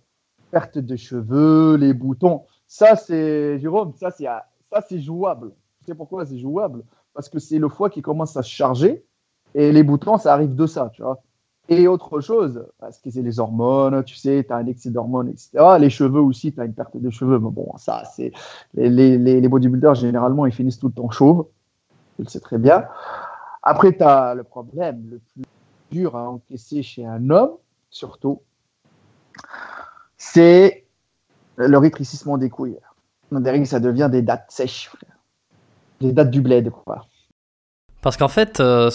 perte 0.50 0.78
de 0.78 0.96
cheveux, 0.96 1.76
les 1.76 1.94
boutons, 1.94 2.42
ça, 2.66 2.96
c'est, 2.96 3.60
Jérôme, 3.60 3.92
ça, 3.94 4.10
c'est, 4.10 4.24
ça, 4.24 4.84
c'est 4.88 4.98
jouable. 4.98 5.52
Tu 5.78 5.86
sais 5.86 5.94
pourquoi 5.94 6.26
c'est 6.26 6.38
jouable? 6.38 6.82
Parce 7.14 7.28
que 7.28 7.38
c'est 7.38 7.58
le 7.58 7.68
foie 7.68 7.88
qui 7.88 8.02
commence 8.02 8.36
à 8.36 8.42
se 8.42 8.50
charger 8.50 9.06
et 9.54 9.70
les 9.70 9.84
boutons, 9.84 10.18
ça 10.18 10.34
arrive 10.34 10.56
de 10.56 10.66
ça, 10.66 10.90
tu 10.92 11.02
vois. 11.02 11.22
Et 11.70 11.86
autre 11.86 12.20
chose, 12.20 12.66
parce 12.78 12.98
que 12.98 13.10
c'est 13.10 13.20
les 13.20 13.40
hormones, 13.40 14.02
tu 14.02 14.16
sais, 14.16 14.42
tu 14.46 14.52
as 14.52 14.56
un 14.56 14.66
excès 14.66 14.88
d'hormones, 14.88 15.28
etc. 15.28 15.76
Les 15.78 15.90
cheveux 15.90 16.20
aussi, 16.20 16.52
tu 16.52 16.60
as 16.60 16.64
une 16.64 16.72
perte 16.72 16.96
de 16.96 17.10
cheveux. 17.10 17.38
Mais 17.38 17.50
bon, 17.50 17.76
ça, 17.76 18.04
c'est. 18.16 18.32
Les, 18.72 19.18
les, 19.18 19.48
bodybuilders, 19.48 19.94
généralement, 19.94 20.46
ils 20.46 20.52
finissent 20.52 20.78
tout 20.78 20.88
le 20.88 20.94
temps 20.94 21.10
chauves. 21.10 21.46
Tu 22.16 22.22
le 22.22 22.28
sais 22.28 22.40
très 22.40 22.56
bien. 22.56 22.86
Après, 23.62 23.94
tu 23.94 24.02
as 24.02 24.34
le 24.34 24.44
problème 24.44 25.08
le 25.10 25.18
plus 25.18 25.44
dur 25.90 26.16
à 26.16 26.30
encaisser 26.30 26.82
chez 26.82 27.04
un 27.04 27.28
homme, 27.28 27.52
surtout, 27.90 28.40
c'est 30.16 30.86
le 31.56 31.76
rétrécissement 31.76 32.38
des 32.38 32.48
couilles. 32.48 32.78
Derrière, 33.30 33.66
ça 33.66 33.78
devient 33.78 34.08
des 34.10 34.22
dates 34.22 34.50
sèches, 34.50 34.88
frère. 34.88 35.18
Des 36.00 36.12
dates 36.12 36.30
du 36.30 36.40
bled, 36.40 36.70
quoi. 36.70 37.04
Parce 38.00 38.16
qu'en 38.16 38.28
fait, 38.28 38.60
euh, 38.60 38.90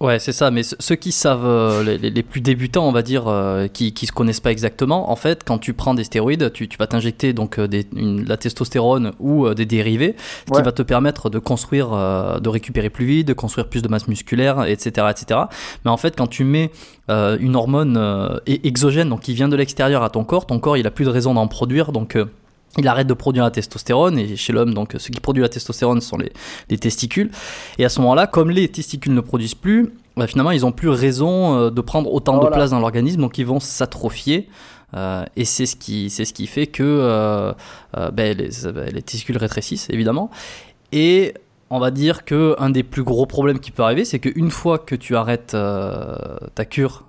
ouais, 0.00 0.18
c'est 0.18 0.32
ça, 0.32 0.50
mais 0.50 0.62
ceux 0.62 0.94
qui 0.94 1.12
savent, 1.12 1.44
euh, 1.44 1.98
les, 1.98 2.22
plus 2.22 2.40
débutants, 2.40 2.88
on 2.88 2.92
va 2.92 3.02
dire, 3.02 3.28
euh, 3.28 3.68
qui, 3.68 3.92
qui 3.92 4.06
se 4.06 4.12
connaissent 4.12 4.40
pas 4.40 4.50
exactement, 4.50 5.10
en 5.10 5.16
fait, 5.16 5.44
quand 5.44 5.58
tu 5.58 5.74
prends 5.74 5.92
des 5.92 6.04
stéroïdes, 6.04 6.50
tu, 6.54 6.66
tu 6.66 6.78
vas 6.78 6.86
t'injecter 6.86 7.34
donc 7.34 7.60
des, 7.60 7.86
la 7.92 8.38
testostérone 8.38 9.12
ou 9.20 9.52
des 9.52 9.66
dérivés, 9.66 10.16
ce 10.48 10.56
qui 10.56 10.62
va 10.62 10.72
te 10.72 10.80
permettre 10.80 11.28
de 11.28 11.38
construire, 11.38 11.90
de 11.90 12.48
récupérer 12.48 12.88
plus 12.88 13.04
vite, 13.04 13.28
de 13.28 13.34
construire 13.34 13.68
plus 13.68 13.82
de 13.82 13.88
masse 13.88 14.08
musculaire, 14.08 14.64
etc., 14.64 15.08
etc. 15.10 15.40
Mais 15.84 15.90
en 15.90 15.98
fait, 15.98 16.16
quand 16.16 16.26
tu 16.26 16.44
mets 16.44 16.70
une 17.08 17.56
hormone 17.56 18.40
exogène, 18.46 19.10
donc 19.10 19.20
qui 19.20 19.34
vient 19.34 19.48
de 19.48 19.56
l'extérieur 19.56 20.02
à 20.02 20.08
ton 20.08 20.24
corps, 20.24 20.46
ton 20.46 20.60
corps 20.60 20.78
il 20.78 20.86
a 20.86 20.90
plus 20.90 21.04
de 21.04 21.10
raison 21.10 21.34
d'en 21.34 21.46
produire, 21.46 21.92
donc 21.92 22.16
il 22.78 22.88
arrête 22.88 23.06
de 23.06 23.14
produire 23.14 23.44
la 23.44 23.50
testostérone 23.50 24.18
et 24.18 24.36
chez 24.36 24.52
l'homme 24.52 24.74
donc 24.74 24.94
ce 24.98 25.10
qui 25.10 25.20
produit 25.20 25.42
la 25.42 25.48
testostérone 25.48 26.00
sont 26.00 26.18
les, 26.18 26.78
testicules. 26.78 27.30
Et 27.78 27.84
à 27.84 27.88
ce 27.88 28.00
moment-là 28.00 28.26
comme 28.26 28.50
les 28.50 28.68
testicules 28.68 29.14
ne 29.14 29.20
produisent 29.20 29.54
plus 29.54 29.92
bah, 30.16 30.26
finalement 30.26 30.50
ils 30.50 30.64
ont 30.64 30.72
plus 30.72 30.88
raison 30.88 31.56
euh, 31.56 31.70
de 31.70 31.80
prendre 31.80 32.12
autant 32.12 32.38
de 32.38 32.48
place 32.48 32.70
dans 32.70 32.80
l'organisme 32.80 33.20
donc 33.20 33.38
ils 33.38 33.46
vont 33.46 33.60
s'atrophier. 33.60 34.48
Euh, 34.94 35.24
et 35.34 35.44
c'est 35.44 35.66
ce 35.66 35.74
qui 35.74 36.10
c'est 36.10 36.24
ce 36.24 36.32
qui 36.32 36.46
fait 36.46 36.68
que 36.68 36.82
euh, 36.84 37.52
ben, 38.12 38.36
les, 38.36 38.50
ben, 38.72 38.88
les, 38.92 39.02
testicules 39.02 39.36
rétrécissent 39.36 39.90
évidemment. 39.90 40.30
Et 40.92 41.34
on 41.70 41.80
va 41.80 41.90
dire 41.90 42.24
que 42.24 42.54
un 42.58 42.70
des 42.70 42.84
plus 42.84 43.02
gros 43.02 43.26
problèmes 43.26 43.58
qui 43.58 43.72
peut 43.72 43.82
arriver 43.82 44.04
c'est 44.04 44.20
qu'une 44.20 44.50
fois 44.50 44.78
que 44.78 44.94
tu 44.94 45.16
arrêtes 45.16 45.56
ta 46.54 46.64
cure 46.64 47.04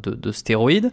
de, 0.00 0.14
de 0.14 0.32
stéroïdes 0.32 0.92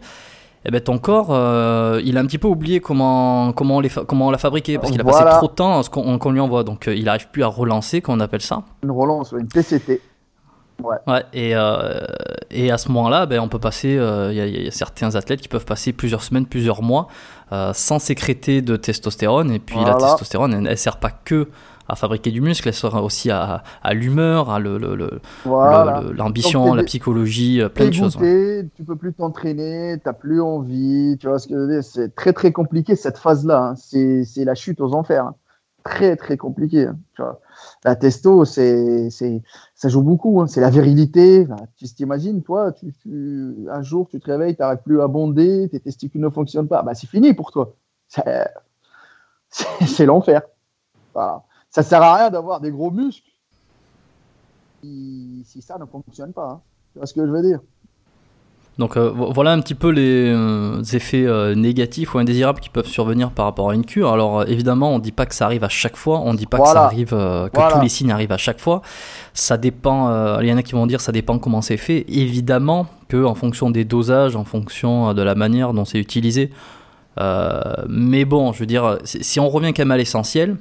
eh 0.66 0.70
ben, 0.70 0.80
ton 0.80 0.98
corps, 0.98 1.28
euh, 1.30 2.00
il 2.04 2.16
a 2.16 2.20
un 2.20 2.26
petit 2.26 2.38
peu 2.38 2.48
oublié 2.48 2.80
comment, 2.80 3.52
comment, 3.52 3.80
les 3.80 3.90
comment 3.90 4.30
la 4.30 4.38
fabriquer, 4.38 4.78
parce 4.78 4.90
qu'il 4.90 5.00
a 5.00 5.04
passé 5.04 5.24
trop 5.36 5.48
de 5.48 5.52
temps 5.52 5.78
à 5.78 5.82
ce 5.82 5.90
qu'on 5.90 6.30
lui 6.30 6.40
envoie. 6.40 6.64
Donc, 6.64 6.88
euh, 6.88 6.94
il 6.94 7.04
n'arrive 7.04 7.28
plus 7.28 7.42
à 7.42 7.48
relancer, 7.48 8.00
qu'on 8.00 8.18
appelle 8.20 8.40
ça. 8.40 8.62
Une 8.82 8.90
relance, 8.90 9.32
une 9.32 9.46
TCT. 9.46 10.00
Ouais. 10.82 10.96
ouais 11.06 11.22
et, 11.32 11.54
euh, 11.54 12.00
et 12.50 12.72
à 12.72 12.78
ce 12.78 12.88
moment-là, 12.88 13.26
ben, 13.26 13.40
on 13.40 13.48
peut 13.48 13.58
passer. 13.58 13.90
Il 13.90 14.36
y, 14.36 14.66
a 14.66 14.70
certains 14.70 15.14
athlètes 15.16 15.42
qui 15.42 15.48
peuvent 15.48 15.66
passer 15.66 15.92
plusieurs 15.92 16.22
semaines, 16.22 16.46
plusieurs 16.46 16.82
mois 16.82 17.08
sans 17.74 17.98
sécréter 17.98 18.62
de 18.62 18.76
testostérone. 18.76 19.50
Et 19.50 19.58
puis 19.58 19.76
la 19.84 19.94
testostérone, 19.94 20.54
elle, 20.54 20.62
ne 20.62 20.74
sert 20.76 20.96
pas 20.96 21.10
que 21.10 21.48
à 21.88 21.96
fabriquer 21.96 22.30
du 22.30 22.40
muscle, 22.40 22.68
elle 22.68 22.74
sera 22.74 23.02
aussi 23.02 23.30
à, 23.30 23.62
à 23.82 23.94
l'humeur, 23.94 24.50
à 24.50 24.58
l'ambition, 24.58 26.72
le, 26.72 26.78
la 26.78 26.84
psychologie, 26.84 27.60
euh, 27.60 27.68
plein 27.68 27.88
de 27.88 27.92
choses. 27.92 28.16
Ouais. 28.16 28.66
Tu 28.74 28.84
peux 28.84 28.96
plus 28.96 29.12
t'entraîner, 29.12 29.98
tu 29.98 30.08
n'as 30.08 30.14
plus 30.14 30.40
envie, 30.40 31.18
tu 31.20 31.28
vois 31.28 31.38
ce 31.38 31.46
que 31.48 31.54
je 31.54 31.58
veux 31.58 31.68
dire 31.68 31.84
C'est 31.84 32.14
très 32.14 32.32
très 32.32 32.52
compliqué 32.52 32.96
cette 32.96 33.18
phase-là. 33.18 33.70
Hein. 33.70 33.74
C'est 33.76 34.24
la 34.44 34.54
chute 34.54 34.80
aux 34.80 34.94
enfers. 34.94 35.26
Hein. 35.26 35.34
Très 35.84 36.16
très 36.16 36.38
compliqué. 36.38 36.86
Hein. 36.86 36.96
Tu 37.14 37.22
vois. 37.22 37.40
La 37.84 37.96
testo, 37.96 38.46
c'est 38.46 39.10
ça 39.74 39.88
joue 39.88 40.02
beaucoup. 40.02 40.40
Hein. 40.40 40.46
C'est 40.46 40.62
la 40.62 40.70
virilité. 40.70 41.46
tu 41.76 41.84
t'imagines, 41.86 42.42
toi, 42.42 42.72
tu, 42.72 42.94
un 43.70 43.82
jour 43.82 44.08
tu 44.10 44.20
te 44.20 44.30
réveilles, 44.30 44.56
tu 44.56 44.62
n'arrives 44.62 44.82
plus 44.82 45.02
à 45.02 45.08
bonder, 45.08 45.68
tes 45.70 45.80
testicules 45.80 46.22
ne 46.22 46.30
fonctionnent 46.30 46.68
pas. 46.68 46.82
Bah, 46.82 46.94
c'est 46.94 47.08
fini 47.08 47.34
pour 47.34 47.52
toi. 47.52 47.74
C'est 49.86 50.06
l'enfer. 50.06 50.42
Voilà 51.12 51.44
ça 51.74 51.82
sert 51.82 52.02
à 52.02 52.14
rien 52.14 52.30
d'avoir 52.30 52.60
des 52.60 52.70
gros 52.70 52.92
muscles 52.92 53.28
si, 55.44 55.60
ça 55.60 55.76
ne 55.78 55.86
fonctionne 55.86 56.32
pas. 56.32 56.50
Hein. 56.52 56.60
Tu 56.92 56.98
vois 56.98 57.06
ce 57.06 57.14
que 57.14 57.26
je 57.26 57.30
veux 57.30 57.42
dire? 57.42 57.58
Donc 58.78 58.96
euh, 58.96 59.10
voilà 59.14 59.52
un 59.52 59.60
petit 59.60 59.74
peu 59.74 59.88
les 59.88 60.32
euh, 60.32 60.82
effets 60.92 61.24
euh, 61.24 61.54
négatifs 61.54 62.14
ou 62.14 62.18
indésirables 62.18 62.58
qui 62.58 62.70
peuvent 62.70 62.86
survenir 62.86 63.30
par 63.30 63.46
rapport 63.46 63.70
à 63.70 63.74
une 63.74 63.84
cure. 63.84 64.12
Alors 64.12 64.48
évidemment, 64.48 64.92
on 64.92 64.98
ne 64.98 65.02
dit 65.02 65.12
pas 65.12 65.26
que 65.26 65.34
ça 65.34 65.46
arrive 65.46 65.64
à 65.64 65.68
chaque 65.68 65.96
fois, 65.96 66.20
on 66.20 66.32
ne 66.32 66.38
dit 66.38 66.46
pas 66.46 66.58
que 66.58 66.68
ça 66.68 66.84
arrive, 66.84 67.10
que 67.10 67.72
tous 67.72 67.80
les 67.80 67.88
signes 67.88 68.12
arrivent 68.12 68.32
à 68.32 68.36
chaque 68.36 68.60
fois. 68.60 68.82
Ça 69.32 69.56
dépend. 69.56 70.40
Il 70.40 70.46
y 70.46 70.52
en 70.52 70.56
a 70.56 70.62
qui 70.62 70.72
vont 70.72 70.86
dire 70.86 71.00
ça 71.00 71.12
dépend 71.12 71.38
comment 71.38 71.62
c'est 71.62 71.76
fait. 71.76 72.04
Évidemment 72.08 72.86
que 73.08 73.24
en 73.24 73.34
fonction 73.34 73.70
des 73.70 73.84
dosages, 73.84 74.36
en 74.36 74.44
fonction 74.44 75.12
de 75.12 75.22
la 75.22 75.34
manière 75.34 75.72
dont 75.72 75.84
c'est 75.84 75.98
utilisé. 75.98 76.50
mais 77.88 78.24
bon, 78.24 78.52
je 78.52 78.60
veux 78.60 78.66
dire, 78.66 78.98
si 79.04 79.40
on 79.40 79.48
revient 79.48 79.72
quand 79.72 79.82
même 79.82 79.92
à 79.92 79.96
l'essentiel, 79.96 80.56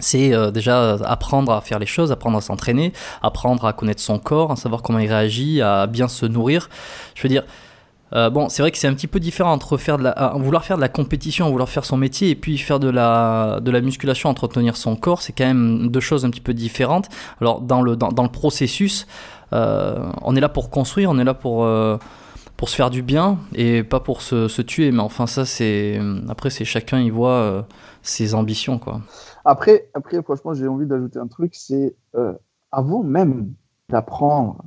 c'est 0.00 0.32
euh, 0.32 0.50
déjà 0.50 0.94
apprendre 1.04 1.52
à 1.52 1.60
faire 1.60 1.78
les 1.78 1.86
choses, 1.86 2.12
apprendre 2.12 2.38
à 2.38 2.40
s'entraîner, 2.40 2.92
apprendre 3.22 3.64
à 3.64 3.72
connaître 3.72 4.00
son 4.00 4.18
corps, 4.18 4.52
à 4.52 4.56
savoir 4.56 4.82
comment 4.82 4.98
il 4.98 5.08
réagit, 5.08 5.60
à 5.62 5.86
bien 5.86 6.08
se 6.08 6.26
nourrir. 6.26 6.68
Je 7.14 7.22
veux 7.22 7.28
dire, 7.28 7.44
euh, 8.14 8.30
bon, 8.30 8.48
c'est 8.48 8.62
vrai 8.62 8.70
que 8.70 8.78
c'est 8.78 8.88
un 8.88 8.94
petit 8.94 9.06
peu 9.06 9.20
différent 9.20 9.52
entre 9.52 9.76
faire 9.76 9.98
de 9.98 10.04
la, 10.04 10.32
vouloir 10.36 10.64
faire 10.64 10.76
de 10.76 10.80
la 10.80 10.88
compétition, 10.88 11.50
vouloir 11.50 11.68
faire 11.68 11.84
son 11.84 11.96
métier, 11.96 12.30
et 12.30 12.34
puis 12.34 12.56
faire 12.58 12.80
de 12.80 12.88
la, 12.88 13.60
de 13.60 13.70
la 13.70 13.80
musculation, 13.80 14.30
entretenir 14.30 14.76
son 14.76 14.96
corps, 14.96 15.20
c'est 15.20 15.32
quand 15.32 15.46
même 15.46 15.88
deux 15.88 16.00
choses 16.00 16.24
un 16.24 16.30
petit 16.30 16.40
peu 16.40 16.54
différentes. 16.54 17.08
Alors 17.40 17.60
dans 17.60 17.82
le, 17.82 17.96
dans, 17.96 18.22
le 18.22 18.28
processus, 18.30 19.06
euh, 19.52 20.10
on 20.22 20.36
est 20.36 20.40
là 20.40 20.48
pour 20.48 20.70
construire, 20.70 21.10
on 21.10 21.18
est 21.18 21.24
là 21.24 21.34
pour 21.34 21.68
pour 22.56 22.68
se 22.68 22.74
faire 22.74 22.90
du 22.90 23.02
bien 23.02 23.38
et 23.54 23.84
pas 23.84 24.00
pour 24.00 24.20
se, 24.20 24.48
se 24.48 24.62
tuer. 24.62 24.90
Mais 24.90 25.00
enfin, 25.00 25.28
ça, 25.28 25.44
c'est. 25.44 26.00
Après, 26.28 26.50
c'est 26.50 26.64
chacun, 26.64 26.98
il 26.98 27.12
voit 27.12 27.66
ses 28.02 28.34
ambitions, 28.34 28.78
quoi. 28.78 29.00
Après, 29.50 29.88
après 29.94 30.22
franchement, 30.22 30.52
j'ai 30.52 30.68
envie 30.68 30.84
d'ajouter 30.84 31.18
un 31.18 31.26
truc, 31.26 31.54
c'est 31.54 31.96
euh, 32.16 32.34
avant 32.70 33.02
même 33.02 33.54
d'apprendre 33.88 34.62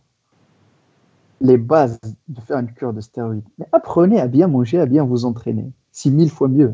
les 1.40 1.60
bases 1.60 2.00
de 2.28 2.42
faire 2.42 2.58
une 2.58 2.74
cure 2.74 2.92
de 2.92 3.00
stéroïdes, 3.00 3.46
mais 3.60 3.68
apprenez 3.74 4.20
à 4.20 4.28
bien 4.28 4.48
manger, 4.48 4.80
à 4.80 4.88
bien 4.88 5.04
vous 5.04 5.26
entraîner. 5.26 5.72
C'est 5.92 6.10
mille 6.10 6.32
fois 6.32 6.48
mieux. 6.48 6.74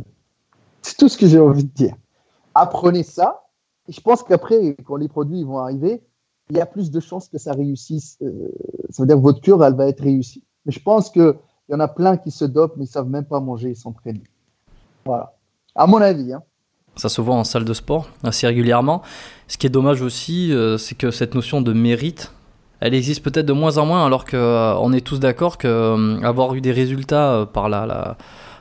C'est 0.83 0.95
tout 0.95 1.09
ce 1.09 1.17
que 1.17 1.27
j'ai 1.27 1.37
envie 1.37 1.65
de 1.65 1.73
dire. 1.73 1.95
Apprenez 2.55 3.03
ça, 3.03 3.43
et 3.89 3.91
je 3.91 3.99
pense 3.99 4.23
qu'après, 4.23 4.77
quand 4.85 4.95
les 4.95 5.09
produits 5.09 5.43
vont 5.43 5.57
arriver, 5.57 6.01
il 6.49 6.55
y 6.55 6.61
a 6.61 6.65
plus 6.65 6.91
de 6.91 7.01
chances 7.01 7.27
que 7.27 7.37
ça 7.37 7.51
réussisse. 7.51 8.17
Euh, 8.21 8.53
ça 8.89 9.03
veut 9.03 9.07
dire 9.07 9.17
que 9.17 9.21
votre 9.21 9.41
cure, 9.41 9.61
elle 9.65 9.75
va 9.75 9.85
être 9.89 10.01
réussie. 10.01 10.45
Mais 10.65 10.71
je 10.71 10.81
pense 10.81 11.09
qu'il 11.09 11.35
y 11.67 11.75
en 11.75 11.81
a 11.81 11.89
plein 11.89 12.15
qui 12.15 12.31
se 12.31 12.45
dopent, 12.45 12.77
mais 12.77 12.85
ils 12.85 12.87
ne 12.87 12.93
savent 12.93 13.09
même 13.09 13.25
pas 13.25 13.41
manger 13.41 13.71
et 13.71 13.75
s'entraîner. 13.75 14.23
Voilà. 15.03 15.35
À 15.75 15.87
mon 15.87 15.97
avis. 15.97 16.31
Hein. 16.31 16.41
Ça 16.97 17.09
se 17.09 17.21
voit 17.21 17.35
en 17.35 17.43
salle 17.43 17.63
de 17.63 17.73
sport 17.73 18.09
assez 18.23 18.47
régulièrement. 18.47 19.03
Ce 19.47 19.57
qui 19.57 19.67
est 19.67 19.69
dommage 19.69 20.01
aussi, 20.01 20.51
euh, 20.51 20.77
c'est 20.77 20.95
que 20.95 21.11
cette 21.11 21.35
notion 21.35 21.61
de 21.61 21.71
mérite, 21.71 22.33
elle 22.79 22.93
existe 22.93 23.23
peut-être 23.23 23.45
de 23.45 23.53
moins 23.53 23.77
en 23.77 23.85
moins, 23.85 24.05
alors 24.05 24.25
qu'on 24.25 24.37
euh, 24.37 24.93
est 24.93 25.01
tous 25.01 25.19
d'accord 25.19 25.57
qu'avoir 25.57 26.51
euh, 26.51 26.55
eu 26.55 26.61
des 26.61 26.71
résultats 26.71 27.47
par, 27.53 27.69
la, 27.69 28.17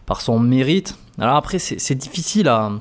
par 0.06 0.20
son 0.20 0.38
mérite. 0.38 0.96
Alors 1.18 1.36
après, 1.36 1.58
c'est 1.58 1.94
difficile 1.94 2.48
à, 2.48 2.72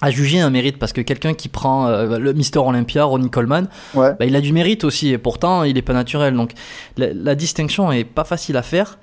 à, 0.00 0.10
juger 0.10 0.40
un 0.40 0.50
mérite 0.50 0.78
parce 0.78 0.92
que 0.92 1.02
quelqu'un 1.02 1.34
qui 1.34 1.48
prend 1.48 1.88
le 1.88 2.32
Mister 2.32 2.58
Olympia, 2.58 3.04
Ronnie 3.04 3.30
Coleman, 3.30 3.68
bah, 3.94 4.16
il 4.20 4.34
a 4.34 4.40
du 4.40 4.52
mérite 4.54 4.84
aussi 4.84 5.10
et 5.10 5.18
pourtant 5.18 5.62
il 5.62 5.74
n'est 5.74 5.82
pas 5.82 5.92
naturel. 5.92 6.34
Donc 6.34 6.52
la, 6.96 7.12
la 7.12 7.34
distinction 7.34 7.92
est 7.92 8.04
pas 8.04 8.24
facile 8.24 8.56
à 8.56 8.62
faire. 8.62 8.98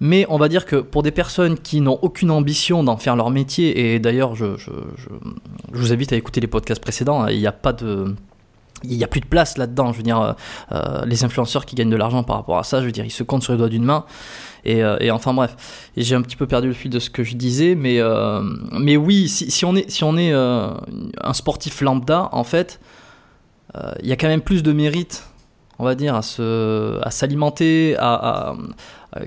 Mais 0.00 0.26
on 0.28 0.38
va 0.38 0.48
dire 0.48 0.66
que 0.66 0.76
pour 0.76 1.02
des 1.02 1.10
personnes 1.10 1.58
qui 1.58 1.80
n'ont 1.80 1.98
aucune 2.02 2.30
ambition 2.30 2.82
d'en 2.82 2.96
faire 2.96 3.16
leur 3.16 3.30
métier, 3.30 3.94
et 3.94 3.98
d'ailleurs 3.98 4.34
je, 4.34 4.56
je, 4.56 4.70
je, 4.96 5.08
vous 5.72 5.92
invite 5.92 6.12
à 6.12 6.16
écouter 6.16 6.40
les 6.40 6.46
podcasts 6.46 6.82
précédents, 6.82 7.22
hein, 7.22 7.30
il 7.30 7.38
n'y 7.38 7.46
a 7.46 7.52
pas 7.52 7.72
de... 7.72 8.14
Il 8.86 8.98
n'y 8.98 9.04
a 9.04 9.06
plus 9.06 9.20
de 9.20 9.26
place 9.26 9.56
là-dedans, 9.56 9.92
je 9.92 9.96
veux 9.96 10.02
dire, 10.02 10.20
euh, 10.20 10.32
euh, 10.72 11.06
les 11.06 11.24
influenceurs 11.24 11.64
qui 11.64 11.74
gagnent 11.74 11.88
de 11.88 11.96
l'argent 11.96 12.22
par 12.22 12.36
rapport 12.36 12.58
à 12.58 12.64
ça, 12.64 12.80
je 12.80 12.86
veux 12.86 12.92
dire, 12.92 13.06
ils 13.06 13.10
se 13.10 13.22
comptent 13.22 13.42
sur 13.42 13.54
les 13.54 13.58
doigts 13.58 13.70
d'une 13.70 13.84
main. 13.84 14.04
Et, 14.66 14.84
euh, 14.84 14.98
et, 15.00 15.10
enfin 15.10 15.32
bref, 15.32 15.56
j'ai 15.96 16.14
un 16.14 16.20
petit 16.20 16.36
peu 16.36 16.46
perdu 16.46 16.68
le 16.68 16.74
fil 16.74 16.90
de 16.90 16.98
ce 16.98 17.08
que 17.08 17.24
je 17.24 17.34
disais, 17.34 17.76
mais, 17.76 17.98
mais 18.78 18.98
oui, 18.98 19.28
si, 19.28 19.50
si, 19.50 19.64
on 19.64 19.74
est, 19.74 19.90
si 19.90 20.04
on 20.04 20.18
est 20.18 20.32
un 20.34 21.32
sportif 21.32 21.80
lambda, 21.80 22.28
en 22.32 22.44
fait, 22.44 22.78
il 24.02 24.06
y 24.06 24.12
a 24.12 24.16
quand 24.16 24.28
même 24.28 24.42
plus 24.42 24.62
de 24.62 24.72
mérite 24.74 25.24
on 25.78 25.84
va 25.84 25.94
dire, 25.94 26.14
à, 26.14 26.22
se, 26.22 27.00
à 27.02 27.10
s'alimenter, 27.10 27.96
à, 27.98 28.54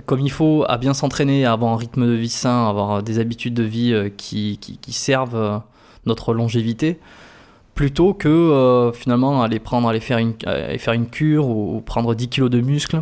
comme 0.06 0.20
il 0.20 0.32
faut, 0.32 0.66
à 0.68 0.78
bien 0.78 0.94
s'entraîner, 0.94 1.46
à 1.46 1.54
avoir 1.54 1.74
un 1.74 1.78
rythme 1.78 2.06
de 2.06 2.14
vie 2.14 2.30
sain, 2.30 2.66
à 2.66 2.70
avoir 2.70 3.04
des 3.04 3.20
habitudes 3.20 3.54
de 3.54 3.64
vie 3.64 3.94
euh, 3.94 4.10
qui, 4.10 4.58
qui, 4.60 4.94
servent 4.94 5.36
euh, 5.36 5.58
notre 6.06 6.34
longévité, 6.34 7.00
plutôt 7.74 8.14
que 8.14 8.28
euh, 8.28 8.92
finalement 8.92 9.42
aller 9.44 9.60
prendre, 9.60 9.88
aller 9.88 10.00
faire 10.00 10.18
une, 10.18 10.34
faire 10.78 10.94
une 10.94 11.08
cure 11.08 11.48
ou, 11.48 11.82
prendre 11.82 12.16
10 12.16 12.28
kilos 12.28 12.50
de 12.50 12.60
muscles. 12.60 13.02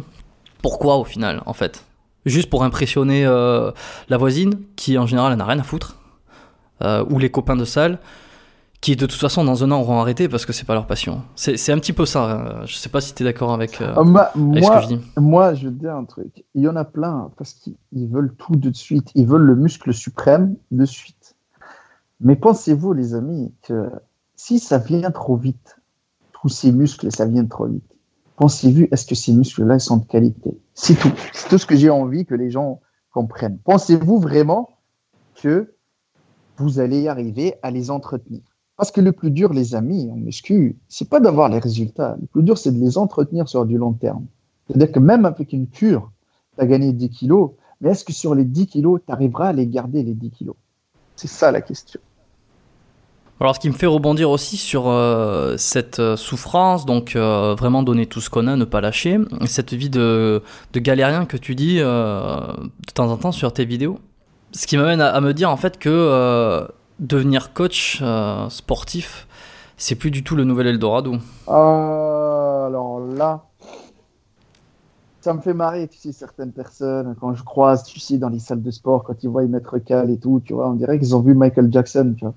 Pourquoi 0.62 0.98
au 0.98 1.04
final, 1.04 1.42
en 1.46 1.54
fait? 1.54 1.86
Juste 2.26 2.50
pour 2.50 2.64
impressionner 2.64 3.24
la 3.24 4.18
voisine, 4.18 4.62
qui 4.76 4.98
en 4.98 5.06
général 5.06 5.36
n'a 5.36 5.46
rien 5.46 5.60
à 5.60 5.64
foutre, 5.64 5.98
ou 6.84 7.20
les 7.20 7.30
copains 7.30 7.56
de 7.56 7.66
salle, 7.66 8.00
qui 8.86 8.96
de 8.96 9.08
toute 9.08 9.20
façon 9.20 9.44
dans 9.44 9.64
un 9.64 9.72
an 9.72 9.82
auront 9.82 10.00
arrêté 10.00 10.30
parce 10.30 10.46
que 10.46 10.54
c'est 10.54 10.64
pas 10.64 10.76
leur 10.76 10.86
passion. 10.86 11.24
C'est 11.36 11.72
un 11.72 11.80
petit 11.80 11.92
peu 11.92 12.06
ça. 12.06 12.32
Hein. 12.32 12.66
Je 12.68 12.76
sais 12.76 12.90
pas 12.90 13.02
si 13.02 13.16
tu 13.16 13.24
es 13.24 13.26
d'accord 13.26 13.52
avec, 13.52 13.82
euh, 13.82 14.04
moi, 14.04 14.30
ce 14.36 14.38
que 14.38 14.82
je 14.82 14.88
dis. 14.96 15.00
Moi, 15.18 15.56
je 15.56 15.70
te 15.70 15.74
dire 15.74 15.96
un 15.96 16.04
truc. 16.04 16.46
Il 16.54 16.62
y 16.62 16.68
en 16.68 16.76
a 16.76 16.86
plein 16.86 17.32
parce 17.36 17.54
qu'ils 17.54 18.08
veulent 18.08 18.36
tout 18.38 18.56
de 18.56 18.72
suite. 18.72 19.10
Ils 19.16 19.26
veulent 19.26 19.42
le 19.42 19.56
muscle 19.56 19.92
suprême 19.92 20.56
de 20.70 20.86
suite. 20.86 21.36
Mais 22.20 22.36
pensez-vous, 22.36 22.94
les 22.94 23.16
amis, 23.16 23.52
que 23.64 23.90
si 24.36 24.60
ça 24.60 24.78
vient 24.78 25.10
trop 25.10 25.36
vite, 25.36 25.78
tous 26.32 26.50
ces 26.50 26.72
muscles, 26.72 27.12
ça 27.12 27.26
vient 27.26 27.46
trop 27.48 27.66
vite, 27.66 27.92
pensez-vous, 28.36 28.86
est-ce 28.92 29.08
que 29.08 29.16
ces 29.16 29.34
muscles-là 29.34 29.80
sont 29.80 29.98
de 29.98 30.06
qualité? 30.06 30.60
C'est 30.76 30.94
tout. 30.94 31.12
C'est 31.34 31.50
tout 31.50 31.58
ce 31.58 31.66
que 31.66 31.76
j'ai 31.76 31.90
envie 31.90 32.28
que 32.28 32.36
les 32.36 32.52
gens 32.52 32.82
comprennent. 33.12 33.58
Pensez-vous 33.64 34.20
vraiment 34.20 34.78
que 35.42 35.74
vous 36.58 36.80
allez 36.80 37.02
y 37.02 37.08
arriver 37.08 37.56
à 37.64 37.72
les 37.72 37.90
entretenir? 37.90 38.44
Parce 38.78 38.92
que 38.92 39.02
le 39.02 39.12
plus 39.12 39.32
dur, 39.32 39.54
les 39.54 39.76
amis, 39.76 40.10
en 40.12 40.16
muscu, 40.16 40.78
c'est 40.90 41.10
pas 41.10 41.20
d'avoir 41.20 41.50
les 41.50 41.60
résultats. 41.60 42.18
Le 42.20 42.28
plus 42.28 42.44
dur, 42.44 42.58
c'est 42.58 42.72
de 42.72 42.80
les 42.80 42.98
entretenir 42.98 43.48
sur 43.48 43.66
du 43.66 43.78
long 43.78 43.94
terme. 43.94 44.26
C'est-à-dire 44.68 44.92
que 44.92 45.00
même 45.00 45.26
avec 45.26 45.54
une 45.54 45.68
cure, 45.68 46.12
tu 46.58 46.64
as 46.64 46.68
gagné 46.68 46.92
10 46.92 47.10
kilos, 47.10 47.52
mais 47.82 47.92
est-ce 47.92 48.04
que 48.04 48.14
sur 48.14 48.36
les 48.36 48.46
10 48.46 48.68
kilos, 48.68 49.00
tu 49.06 49.12
arriveras 49.12 49.50
à 49.50 49.54
les 49.54 49.68
garder, 49.68 50.04
les 50.04 50.14
10 50.14 50.32
kilos? 50.32 50.56
C'est 51.16 51.28
ça 51.28 51.52
la 51.52 51.62
question. 51.62 52.00
Alors, 53.42 53.54
ce 53.54 53.60
qui 53.60 53.68
me 53.68 53.74
fait 53.74 53.86
rebondir 53.86 54.30
aussi 54.30 54.56
sur 54.56 54.88
euh, 54.88 55.56
cette 55.58 56.00
euh, 56.00 56.16
souffrance, 56.16 56.86
donc 56.86 57.16
euh, 57.16 57.54
vraiment 57.54 57.84
donner 57.84 58.06
tout 58.06 58.22
ce 58.22 58.30
qu'on 58.30 58.48
a, 58.48 58.56
ne 58.56 58.64
pas 58.64 58.80
lâcher, 58.80 59.20
cette 59.46 59.74
vie 59.74 59.90
de, 59.90 60.42
de 60.72 60.80
galérien 60.80 61.26
que 61.26 61.36
tu 61.36 61.54
dis 61.54 61.78
de 61.78 62.94
temps 62.94 63.12
en 63.12 63.18
temps 63.18 63.34
sur 63.34 63.52
tes 63.52 63.66
vidéos. 63.66 64.00
Ce 64.54 64.68
qui 64.68 64.78
m'amène 64.78 65.02
à, 65.02 65.20
me 65.20 65.34
dire 65.34 65.50
en 65.50 65.58
fait 65.58 65.78
que 65.78 66.66
devenir 67.00 67.54
coach 67.54 68.00
euh, 68.02 68.50
sportif, 68.50 69.28
c'est 69.78 69.96
plus 69.96 70.12
du 70.12 70.24
tout 70.24 70.36
le 70.36 70.44
nouvel 70.44 70.68
Eldorado. 70.68 71.16
Euh, 71.48 72.68
alors 72.68 73.00
là, 73.00 73.46
ça 75.22 75.34
me 75.34 75.42
fait 75.42 75.54
marrer, 75.54 75.88
tu 75.88 75.98
sais, 75.98 76.12
certaines 76.12 76.52
personnes, 76.52 77.16
quand 77.20 77.34
je 77.34 77.44
croise, 77.44 77.84
tu 77.84 78.00
sais, 78.00 78.18
dans 78.18 78.30
les 78.30 78.40
salles 78.40 78.62
de 78.62 78.72
sport, 78.72 79.04
quand 79.04 79.24
ils 79.24 79.30
voient 79.30 79.44
y 79.44 79.48
mettre 79.48 79.78
Cal 79.80 80.10
et 80.10 80.18
tout, 80.18 80.42
tu 80.46 80.54
vois, 80.54 80.70
on 80.70 80.74
dirait 80.74 81.00
qu'ils 81.00 81.16
ont 81.16 81.22
vu 81.22 81.34
Michael 81.34 81.72
Jackson, 81.72 82.16
tu 82.18 82.26
vois. 82.26 82.34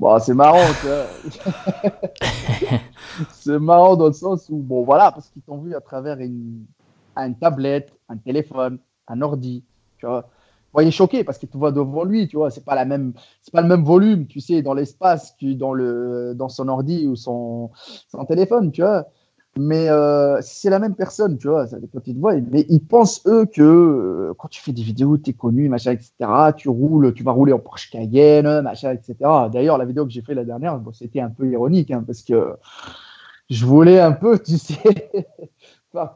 Bon, 0.00 0.18
c'est 0.18 0.34
marrant, 0.34 0.66
tu 0.80 0.86
vois. 0.86 1.60
c'est 3.32 3.58
marrant 3.58 3.96
dans 3.96 4.08
le 4.08 4.12
sens 4.12 4.48
où, 4.48 4.56
bon, 4.56 4.84
voilà, 4.84 5.12
parce 5.12 5.28
qu'ils 5.28 5.42
t'ont 5.42 5.58
vu 5.58 5.74
à 5.74 5.80
travers 5.80 6.18
une, 6.18 6.64
une 7.16 7.34
tablette, 7.36 7.92
un 8.08 8.16
téléphone, 8.16 8.78
un 9.06 9.22
ordi, 9.22 9.62
tu 9.98 10.06
vois 10.06 10.28
il 10.82 10.88
est 10.88 10.92
choqué 10.92 11.24
parce 11.24 11.38
qu'il 11.38 11.48
te 11.48 11.56
voit 11.56 11.72
devant 11.72 12.04
lui, 12.04 12.28
tu 12.28 12.36
vois. 12.36 12.50
C'est 12.50 12.64
pas 12.64 12.74
la 12.74 12.84
même, 12.84 13.12
c'est 13.42 13.52
pas 13.52 13.62
le 13.62 13.68
même 13.68 13.84
volume, 13.84 14.26
tu 14.26 14.40
sais, 14.40 14.62
dans 14.62 14.74
l'espace 14.74 15.34
que 15.40 15.52
dans 15.52 15.72
le, 15.72 16.34
dans 16.34 16.48
son 16.48 16.68
ordi 16.68 17.06
ou 17.06 17.16
son, 17.16 17.70
téléphone, 18.28 18.72
tu 18.72 18.82
vois. 18.82 19.06
Mais 19.56 19.88
euh, 19.88 20.38
c'est 20.42 20.68
la 20.68 20.80
même 20.80 20.96
personne, 20.96 21.38
tu 21.38 21.46
vois, 21.46 21.68
ça 21.68 21.78
des 21.78 21.86
petites 21.86 22.18
voix. 22.18 22.34
Mais 22.50 22.66
ils 22.68 22.84
pensent, 22.84 23.22
eux, 23.26 23.46
que 23.46 23.62
euh, 23.62 24.34
quand 24.36 24.48
tu 24.48 24.60
fais 24.60 24.72
des 24.72 24.82
vidéos, 24.82 25.16
tu 25.16 25.30
es 25.30 25.32
connu, 25.32 25.68
machin, 25.68 25.92
etc. 25.92 26.12
Tu 26.56 26.68
roules, 26.68 27.14
tu 27.14 27.22
vas 27.22 27.30
rouler 27.30 27.52
en 27.52 27.60
Porsche 27.60 27.90
Cayenne, 27.90 28.62
machin, 28.62 28.92
etc. 28.92 29.14
D'ailleurs, 29.52 29.78
la 29.78 29.84
vidéo 29.84 30.06
que 30.06 30.10
j'ai 30.10 30.22
fait 30.22 30.34
la 30.34 30.44
dernière, 30.44 30.78
bon, 30.78 30.92
c'était 30.92 31.20
un 31.20 31.30
peu 31.30 31.48
ironique, 31.48 31.92
hein, 31.92 32.02
parce 32.04 32.22
que 32.22 32.56
je 33.48 33.64
voulais 33.64 34.00
un 34.00 34.12
peu, 34.12 34.38
tu 34.40 34.58
sais, 34.58 34.78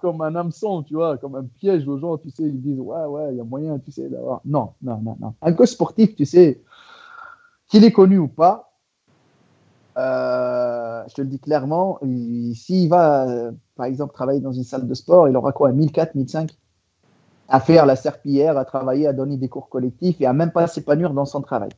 comme 0.00 0.20
un 0.22 0.34
hameçon, 0.34 0.82
tu 0.82 0.94
vois, 0.94 1.18
comme 1.18 1.36
un 1.36 1.44
piège 1.44 1.86
aux 1.88 1.98
gens, 1.98 2.18
tu 2.18 2.30
sais, 2.30 2.44
ils 2.44 2.60
disent, 2.60 2.80
ouais, 2.80 3.04
ouais, 3.04 3.28
il 3.32 3.36
y 3.38 3.40
a 3.40 3.44
moyen, 3.44 3.78
tu 3.78 3.90
sais, 3.90 4.08
d'avoir. 4.08 4.40
Non, 4.44 4.72
non, 4.82 5.00
non, 5.02 5.16
non. 5.20 5.34
Un 5.42 5.52
coach 5.52 5.70
sportif, 5.70 6.14
tu 6.16 6.24
sais, 6.24 6.62
qu'il 7.68 7.84
est 7.84 7.92
connu 7.92 8.18
ou 8.18 8.28
pas, 8.28 8.72
euh, 9.96 11.02
je 11.08 11.14
te 11.14 11.22
le 11.22 11.28
dis 11.28 11.40
clairement, 11.40 11.98
s'il 12.54 12.88
va, 12.88 13.26
par 13.76 13.86
exemple, 13.86 14.14
travailler 14.14 14.40
dans 14.40 14.52
une 14.52 14.64
salle 14.64 14.86
de 14.86 14.94
sport, 14.94 15.28
il 15.28 15.36
aura 15.36 15.52
quoi, 15.52 15.72
1004, 15.72 16.14
1005 16.14 16.56
à 17.48 17.60
faire 17.60 17.86
la 17.86 17.96
serpillière, 17.96 18.58
à 18.58 18.64
travailler, 18.64 19.06
à 19.06 19.12
donner 19.12 19.36
des 19.36 19.48
cours 19.48 19.68
collectifs 19.68 20.20
et 20.20 20.26
à 20.26 20.32
même 20.32 20.52
pas 20.52 20.66
s'épanouir 20.66 21.14
dans 21.14 21.24
son 21.24 21.40
travail. 21.40 21.70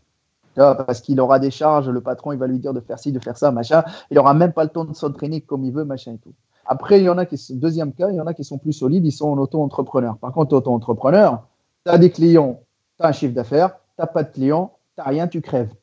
Parce 0.57 1.01
qu'il 1.01 1.21
aura 1.21 1.39
des 1.39 1.51
charges, 1.51 1.89
le 1.89 2.01
patron, 2.01 2.33
il 2.33 2.39
va 2.39 2.49
lui 2.49 2.59
dire 2.59 2.75
de 2.75 2.81
faire 2.81 2.99
ci, 2.99 3.13
de 3.13 3.21
faire 3.21 3.39
ça, 3.39 3.53
machin. 3.53 3.85
Il 4.11 4.19
aura 4.19 4.35
même 4.35 4.53
pas 4.53 4.65
le 4.65 4.71
temps 4.71 4.85
de 4.85 4.93
s'entraîner 4.93 5.41
comme 5.41 5.65
il 5.65 5.73
veut, 5.73 5.85
machin 5.85 6.15
et 6.15 6.19
tout. 6.19 6.35
Après, 6.73 7.01
il 7.01 7.05
y 7.05 7.09
en 7.09 7.19
a 7.19 7.27
qui 7.27 7.37
sont, 7.37 7.57
deuxième 7.57 7.93
cas, 7.93 8.11
il 8.11 8.15
y 8.15 8.21
en 8.21 8.29
a 8.29 8.33
qui 8.33 8.45
sont 8.45 8.57
plus 8.57 8.73
solides, 8.73 9.05
ils 9.05 9.11
sont 9.11 9.29
en 9.29 9.39
auto-entrepreneur. 9.39 10.17
Par 10.19 10.33
contre, 10.33 10.55
auto-entrepreneur, 10.55 11.45
tu 11.85 11.91
as 11.91 11.99
des 11.99 12.13
clients, 12.13 12.61
tu 12.97 13.05
as 13.05 13.09
un 13.09 13.13
chiffre 13.13 13.35
d'affaires, 13.35 13.75
tu 13.97 14.01
n'as 14.01 14.07
pas 14.07 14.23
de 14.23 14.31
clients, 14.31 14.77
tu 14.95 15.01
n'as 15.01 15.09
rien, 15.09 15.27
tu 15.27 15.41
crèves. 15.41 15.75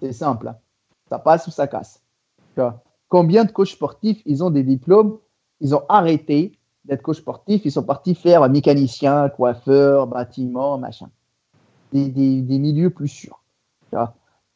C'est 0.00 0.12
simple. 0.12 0.54
Ça 1.08 1.18
passe 1.18 1.48
ou 1.48 1.50
ça 1.50 1.66
casse. 1.66 2.00
Combien 3.08 3.44
de 3.44 3.50
coachs 3.50 3.70
sportifs, 3.70 4.22
ils 4.24 4.44
ont 4.44 4.50
des 4.50 4.62
diplômes, 4.62 5.18
ils 5.60 5.74
ont 5.74 5.82
arrêté 5.88 6.56
d'être 6.84 7.02
coach 7.02 7.18
sportif, 7.18 7.62
ils 7.64 7.72
sont 7.72 7.82
partis 7.82 8.14
faire 8.14 8.48
mécanicien, 8.48 9.28
coiffeur, 9.30 10.06
bâtiment, 10.06 10.78
machin. 10.78 11.10
Des, 11.92 12.08
des 12.08 12.58
milieux 12.60 12.90
plus 12.90 13.08
sûrs. 13.08 13.42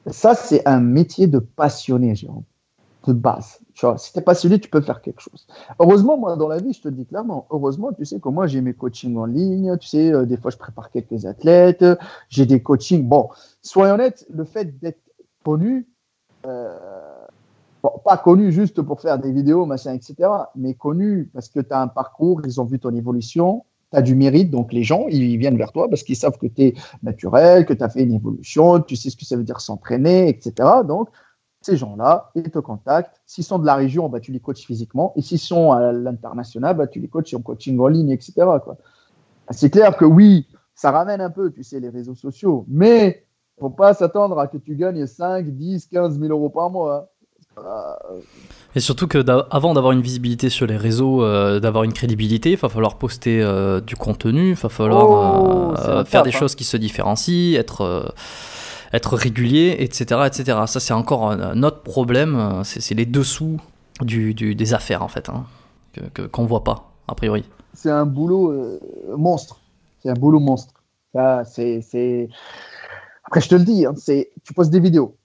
Ça, 0.07 0.37
c'est 0.37 0.65
un 0.69 0.79
métier 0.79 1.27
de 1.27 1.41
passionné, 1.41 2.15
Jérôme 2.15 2.45
de 3.07 3.13
base. 3.13 3.61
Tu 3.75 3.87
vois, 3.87 3.99
si 3.99 4.13
tu 4.13 4.19
n'es 4.19 4.25
passionné, 4.25 4.59
tu 4.59 4.69
peux 4.69 4.81
faire 4.81 5.01
quelque 5.01 5.21
chose. 5.21 5.47
Heureusement, 5.79 6.17
moi, 6.19 6.37
dans 6.37 6.49
la 6.49 6.59
vie, 6.59 6.73
je 6.73 6.83
te 6.83 6.89
dis 6.89 7.07
clairement, 7.07 7.47
heureusement, 7.51 7.93
tu 7.93 8.05
sais 8.05 8.21
que 8.21 8.29
moi, 8.29 8.47
j'ai 8.47 8.61
mes 8.61 8.75
coachings 8.75 9.17
en 9.17 9.25
ligne, 9.25 9.77
tu 9.79 9.89
sais, 9.89 10.13
euh, 10.13 10.27
des 10.27 10.37
fois, 10.37 10.51
je 10.51 10.57
prépare 10.57 10.91
quelques 10.91 11.25
athlètes, 11.25 11.85
j'ai 12.29 12.47
des 12.47 12.63
coachings. 12.63 13.07
Bon, 13.07 13.31
soyons 13.63 13.95
honnêtes, 13.95 14.27
le 14.31 14.45
fait 14.45 14.79
d'être 14.81 15.01
connu, 15.45 15.89
euh, 16.47 16.77
pas 18.05 18.19
connu 18.19 18.53
juste 18.53 18.83
pour 18.83 19.01
faire 19.01 19.19
des 19.19 19.33
vidéos, 19.33 19.65
machin, 19.65 19.95
etc., 19.95 20.29
mais 20.55 20.75
connu 20.75 21.31
parce 21.33 21.49
que 21.49 21.61
tu 21.61 21.73
as 21.73 21.81
un 21.81 21.89
parcours, 21.89 22.43
ils 22.45 22.61
ont 22.61 22.65
vu 22.65 22.79
ton 22.79 22.95
évolution, 22.95 23.65
tu 23.93 23.99
as 23.99 24.03
du 24.03 24.15
mérite, 24.15 24.51
donc 24.51 24.73
les 24.73 24.83
gens, 24.83 25.07
ils 25.09 25.37
viennent 25.39 25.57
vers 25.57 25.73
toi 25.73 25.89
parce 25.89 26.03
qu'ils 26.03 26.17
savent 26.17 26.39
que 26.39 26.47
tu 26.47 26.63
es 26.63 26.75
naturel, 27.03 27.65
que 27.65 27.73
tu 27.73 27.83
as 27.83 27.89
fait 27.89 28.03
une 28.03 28.15
évolution, 28.15 28.81
tu 28.81 28.97
sais 28.97 29.11
ce 29.11 29.17
que 29.17 29.25
ça 29.25 29.37
veut 29.37 29.45
dire 29.45 29.61
s'entraîner, 29.61 30.29
etc. 30.29 30.69
Donc, 30.87 31.09
ces 31.61 31.77
gens-là, 31.77 32.31
ils 32.35 32.51
te 32.51 32.59
contactent. 32.59 33.21
S'ils 33.27 33.45
sont 33.45 33.59
de 33.59 33.67
la 33.67 33.75
région, 33.75 34.09
bah, 34.09 34.21
tu 34.21 34.33
les 34.33 34.41
coaches 34.41 34.65
physiquement. 34.65 35.13
Et 35.17 35.23
s'ils 35.23 35.39
sont 35.39 35.73
à 35.73 35.93
l'international, 35.93 36.77
bah, 36.77 36.87
tu 36.87 37.01
les 37.01 37.09
coaches 37.09 37.35
en 37.35 37.43
coaching 37.43 37.79
en 37.79 37.89
ligne, 37.89 38.11
etc. 38.11 38.33
Quoi. 38.65 38.77
C'est 39.51 39.71
clair 39.71 39.97
que 39.97 40.05
oui, 40.05 40.47
ça 40.75 40.91
ramène 40.91 41.21
un 41.21 41.31
peu, 41.31 41.51
tu 41.53 41.63
sais, 41.63 41.81
les 41.81 41.91
réseaux 41.91 42.15
sociaux. 42.15 42.65
Mais 42.69 43.25
il 43.59 43.65
ne 43.65 43.69
faut 43.69 43.75
pas 43.75 43.93
s'attendre 43.93 44.39
à 44.39 44.47
que 44.47 44.57
tu 44.57 44.75
gagnes 44.75 45.07
5, 45.07 45.47
10, 45.49 45.87
15 45.87 46.19
000 46.19 46.33
euros 46.33 46.49
par 46.49 46.71
mois. 46.71 46.97
Hein. 46.97 47.07
Et 48.75 48.81
surtout 48.81 49.09
que 49.09 49.19
avant 49.51 49.75
d'avoir 49.75 49.93
une 49.93 50.01
visibilité 50.01 50.49
sur 50.49 50.67
les 50.67 50.77
réseaux, 50.77 51.25
euh, 51.25 51.59
d'avoir 51.59 51.85
une 51.85 51.93
crédibilité, 51.93 52.53
il 52.53 52.57
va 52.57 52.69
falloir 52.69 52.97
poster 52.97 53.43
euh, 53.43 53.81
du 53.81 53.97
contenu, 53.97 54.51
il 54.51 54.55
va 54.55 54.69
falloir 54.69 55.43
oh, 55.43 55.75
euh, 55.77 56.05
faire 56.05 56.23
des 56.23 56.31
hein. 56.31 56.39
choses 56.39 56.55
qui 56.55 56.65
se 56.65 56.77
différencient, 56.77 57.59
être 57.59 58.15
être 58.93 59.17
régulier, 59.17 59.77
etc. 59.79 60.23
etc. 60.27 60.59
Ça, 60.67 60.81
c'est 60.81 60.93
encore 60.93 61.31
un, 61.31 61.63
autre 61.63 61.83
problème. 61.83 62.63
C'est 62.65 62.95
les 62.95 63.07
dessous 63.07 63.59
des 64.03 64.75
affaires, 64.75 65.03
en 65.03 65.09
fait, 65.09 65.29
hein, 65.29 65.45
qu'on 66.33 66.43
ne 66.43 66.49
voit 66.49 66.65
pas, 66.65 66.93
a 67.09 67.15
priori. 67.15 67.45
C'est 67.75 67.91
un 67.91 68.07
boulot 68.07 68.51
euh, 68.51 68.81
monstre. 69.17 69.61
C'est 70.03 70.11
un 70.11 70.15
boulot 70.15 70.41
monstre. 70.41 70.75
c'est, 71.45 72.29
Après, 73.25 73.41
je 73.41 73.49
te 73.49 73.55
le 73.55 73.65
dis, 73.65 73.87
hein, 73.87 73.95
c'est... 73.97 74.31
tu 74.45 74.55
postes 74.55 74.71
des 74.71 74.81
vidéos, 74.81 75.17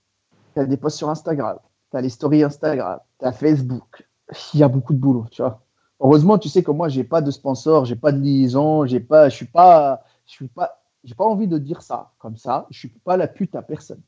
tu 0.54 0.60
as 0.62 0.66
des 0.66 0.78
posts 0.78 0.98
sur 0.98 1.10
Instagram, 1.10 1.58
tu 1.92 1.98
as 1.98 2.02
les 2.02 2.10
stories 2.10 2.44
Instagram, 2.44 3.00
tu 3.20 3.26
as 3.26 3.32
Facebook. 3.32 4.06
Il 4.54 4.60
y 4.60 4.64
a 4.64 4.68
beaucoup 4.68 4.94
de 4.94 5.00
boulot, 5.00 5.26
tu 5.32 5.42
vois. 5.42 5.62
Heureusement, 6.00 6.38
tu 6.38 6.50
sais 6.50 6.62
que 6.62 6.72
moi, 6.72 6.90
j'ai 6.90 7.04
pas 7.04 7.22
de 7.22 7.32
sponsor, 7.32 7.86
j'ai 7.86 7.96
pas 7.96 8.12
de 8.12 8.20
liaison, 8.20 8.86
j'ai 8.86 9.00
pas, 9.00 9.30
je 9.30 9.36
suis 9.36 9.46
pas, 9.46 10.04
je 10.26 10.34
suis 10.34 10.48
pas 10.48 10.82
j'ai 11.06 11.16
pas 11.16 11.26
envie 11.26 11.48
de 11.48 11.58
dire 11.58 11.82
ça 11.82 12.12
comme 12.20 12.36
ça. 12.36 12.68
Je 12.70 12.80
suis 12.80 12.90
pas 12.90 13.16
la 13.16 13.28
pute 13.28 13.56
à 13.56 13.62
personne. 13.62 14.02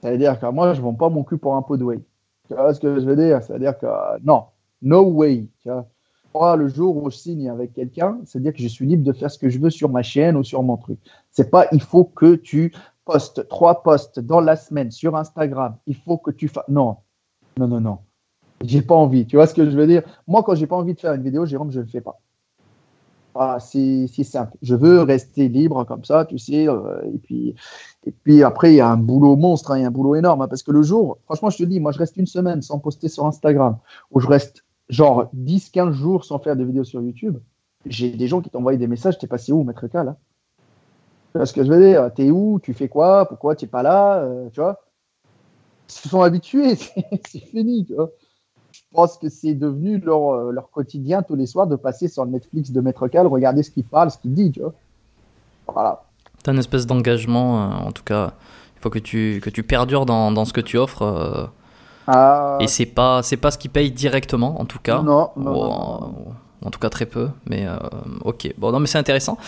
C'est-à-dire 0.00 0.40
que 0.40 0.46
moi, 0.46 0.72
je 0.72 0.80
vends 0.80 0.94
pas 0.94 1.08
mon 1.08 1.24
cul 1.24 1.36
pour 1.36 1.54
un 1.56 1.62
pot 1.62 1.76
de 1.76 1.84
whey. 1.84 2.00
Tu 2.48 2.54
vois 2.54 2.72
ce 2.72 2.80
que 2.80 2.98
je 2.98 3.04
veux 3.04 3.16
dire? 3.16 3.42
C'est-à-dire 3.42 3.78
que 3.78 3.86
non, 4.24 4.44
no 4.80 5.02
way. 5.02 5.48
Tu 5.62 5.68
vois 5.68 5.86
moi, 6.34 6.56
le 6.56 6.68
jour 6.68 6.96
où 6.96 7.10
je 7.10 7.16
signe 7.16 7.50
avec 7.50 7.74
quelqu'un, 7.74 8.18
c'est-à-dire 8.24 8.54
que 8.54 8.62
je 8.62 8.68
suis 8.68 8.86
libre 8.86 9.04
de 9.04 9.12
faire 9.12 9.30
ce 9.30 9.38
que 9.38 9.50
je 9.50 9.58
veux 9.58 9.70
sur 9.70 9.90
ma 9.90 10.02
chaîne 10.02 10.36
ou 10.36 10.42
sur 10.42 10.62
mon 10.62 10.76
truc. 10.76 10.98
C'est 11.30 11.50
pas 11.50 11.66
il 11.72 11.82
faut 11.82 12.04
que 12.04 12.36
tu 12.36 12.72
postes 13.04 13.48
trois 13.48 13.82
posts 13.82 14.18
dans 14.18 14.40
la 14.40 14.56
semaine 14.56 14.90
sur 14.90 15.14
Instagram. 15.16 15.76
Il 15.86 15.96
faut 15.96 16.16
que 16.16 16.30
tu 16.30 16.48
fasses. 16.48 16.68
Non, 16.68 16.96
non, 17.58 17.68
non, 17.68 17.80
non. 17.80 17.98
J'ai 18.64 18.80
pas 18.80 18.94
envie. 18.94 19.26
Tu 19.26 19.36
vois 19.36 19.46
ce 19.46 19.54
que 19.54 19.68
je 19.68 19.76
veux 19.76 19.86
dire? 19.86 20.02
Moi, 20.26 20.42
quand 20.42 20.54
j'ai 20.54 20.66
pas 20.66 20.76
envie 20.76 20.94
de 20.94 21.00
faire 21.00 21.12
une 21.12 21.22
vidéo, 21.22 21.44
Jérôme, 21.44 21.70
je 21.70 21.80
le 21.80 21.86
fais 21.86 22.00
pas. 22.00 22.18
Ah, 23.34 23.58
c'est 23.60 24.06
simple. 24.24 24.56
Je 24.60 24.74
veux 24.74 25.02
rester 25.02 25.48
libre 25.48 25.84
comme 25.84 26.04
ça, 26.04 26.26
tu 26.26 26.38
sais. 26.38 26.68
Euh, 26.68 27.00
et, 27.14 27.18
puis, 27.18 27.54
et 28.06 28.12
puis 28.12 28.42
après, 28.42 28.72
il 28.72 28.76
y 28.76 28.80
a 28.80 28.88
un 28.88 28.98
boulot 28.98 29.36
monstre, 29.36 29.70
hein, 29.70 29.78
il 29.78 29.82
y 29.82 29.84
a 29.84 29.88
un 29.88 29.90
boulot 29.90 30.16
énorme. 30.16 30.42
Hein, 30.42 30.48
parce 30.48 30.62
que 30.62 30.70
le 30.70 30.82
jour, 30.82 31.18
franchement, 31.24 31.48
je 31.48 31.58
te 31.58 31.62
dis, 31.62 31.80
moi, 31.80 31.92
je 31.92 31.98
reste 31.98 32.16
une 32.18 32.26
semaine 32.26 32.60
sans 32.60 32.78
poster 32.78 33.08
sur 33.08 33.24
Instagram, 33.24 33.78
ou 34.10 34.20
je 34.20 34.26
reste 34.26 34.64
genre 34.90 35.30
10-15 35.34 35.92
jours 35.92 36.24
sans 36.24 36.38
faire 36.38 36.56
de 36.56 36.64
vidéos 36.64 36.84
sur 36.84 37.00
YouTube. 37.00 37.38
J'ai 37.86 38.10
des 38.10 38.28
gens 38.28 38.42
qui 38.42 38.50
t'envoient 38.50 38.76
des 38.76 38.86
messages, 38.86 39.18
t'es 39.18 39.26
passé 39.26 39.52
où, 39.52 39.64
maître 39.64 39.86
K, 39.86 39.94
là 39.94 40.16
Tu 41.32 41.38
vois 41.38 41.46
ce 41.46 41.54
que 41.54 41.64
je 41.64 41.72
veux 41.72 41.80
dire? 41.80 42.12
T'es 42.14 42.30
où? 42.30 42.60
Tu 42.62 42.74
fais 42.74 42.88
quoi? 42.88 43.26
Pourquoi 43.26 43.56
tu 43.56 43.64
n'es 43.64 43.70
pas 43.70 43.82
là? 43.82 44.18
Euh, 44.18 44.50
Tu 44.52 44.60
vois? 44.60 44.78
Se 45.86 46.08
sont 46.08 46.22
habitués, 46.22 46.74
c'est 47.26 47.38
fini. 47.38 47.86
Tu 47.86 47.94
vois. 47.94 48.10
Je 48.92 48.94
pense 48.94 49.16
que 49.16 49.30
c'est 49.30 49.54
devenu 49.54 49.98
leur, 49.98 50.34
euh, 50.34 50.52
leur, 50.52 50.70
quotidien 50.70 51.22
tous 51.22 51.34
les 51.34 51.46
soirs 51.46 51.66
de 51.66 51.76
passer 51.76 52.08
sur 52.08 52.26
le 52.26 52.30
Netflix 52.30 52.72
de 52.72 52.80
Maître 52.82 53.08
Cal, 53.08 53.26
regarder 53.26 53.62
ce 53.62 53.70
qu'il 53.70 53.84
parle, 53.84 54.10
ce 54.10 54.18
qu'il 54.18 54.34
dit. 54.34 54.52
Tu 54.52 54.60
vois. 54.60 54.74
Voilà. 55.66 56.02
Tu 56.44 56.50
as 56.50 56.52
une 56.52 56.58
espèce 56.58 56.86
d'engagement, 56.86 57.62
euh, 57.62 57.86
en 57.86 57.92
tout 57.92 58.02
cas, 58.04 58.34
il 58.76 58.82
faut 58.82 58.90
que 58.90 58.98
tu, 58.98 59.40
que 59.42 59.48
tu 59.48 59.62
perdures 59.62 60.04
dans, 60.04 60.30
dans 60.30 60.44
ce 60.44 60.52
que 60.52 60.60
tu 60.60 60.76
offres. 60.76 61.02
Euh, 61.02 61.46
ah. 62.06 62.58
Et 62.60 62.66
c'est 62.66 62.86
pas, 62.86 63.22
c'est 63.22 63.38
pas 63.38 63.50
ce 63.50 63.56
qui 63.56 63.70
paye 63.70 63.90
directement, 63.90 64.60
en 64.60 64.66
tout 64.66 64.78
cas. 64.78 65.00
Non, 65.00 65.30
non, 65.36 66.14
En, 66.60 66.70
tout 66.70 66.78
cas, 66.78 66.90
très 66.90 67.06
peu. 67.06 67.30
Mais 67.48 67.66
ok. 68.24 68.52
Bon, 68.58 68.72
non, 68.72 68.80
mais 68.80 68.86
c'est 68.86 68.98
intéressant. 68.98 69.38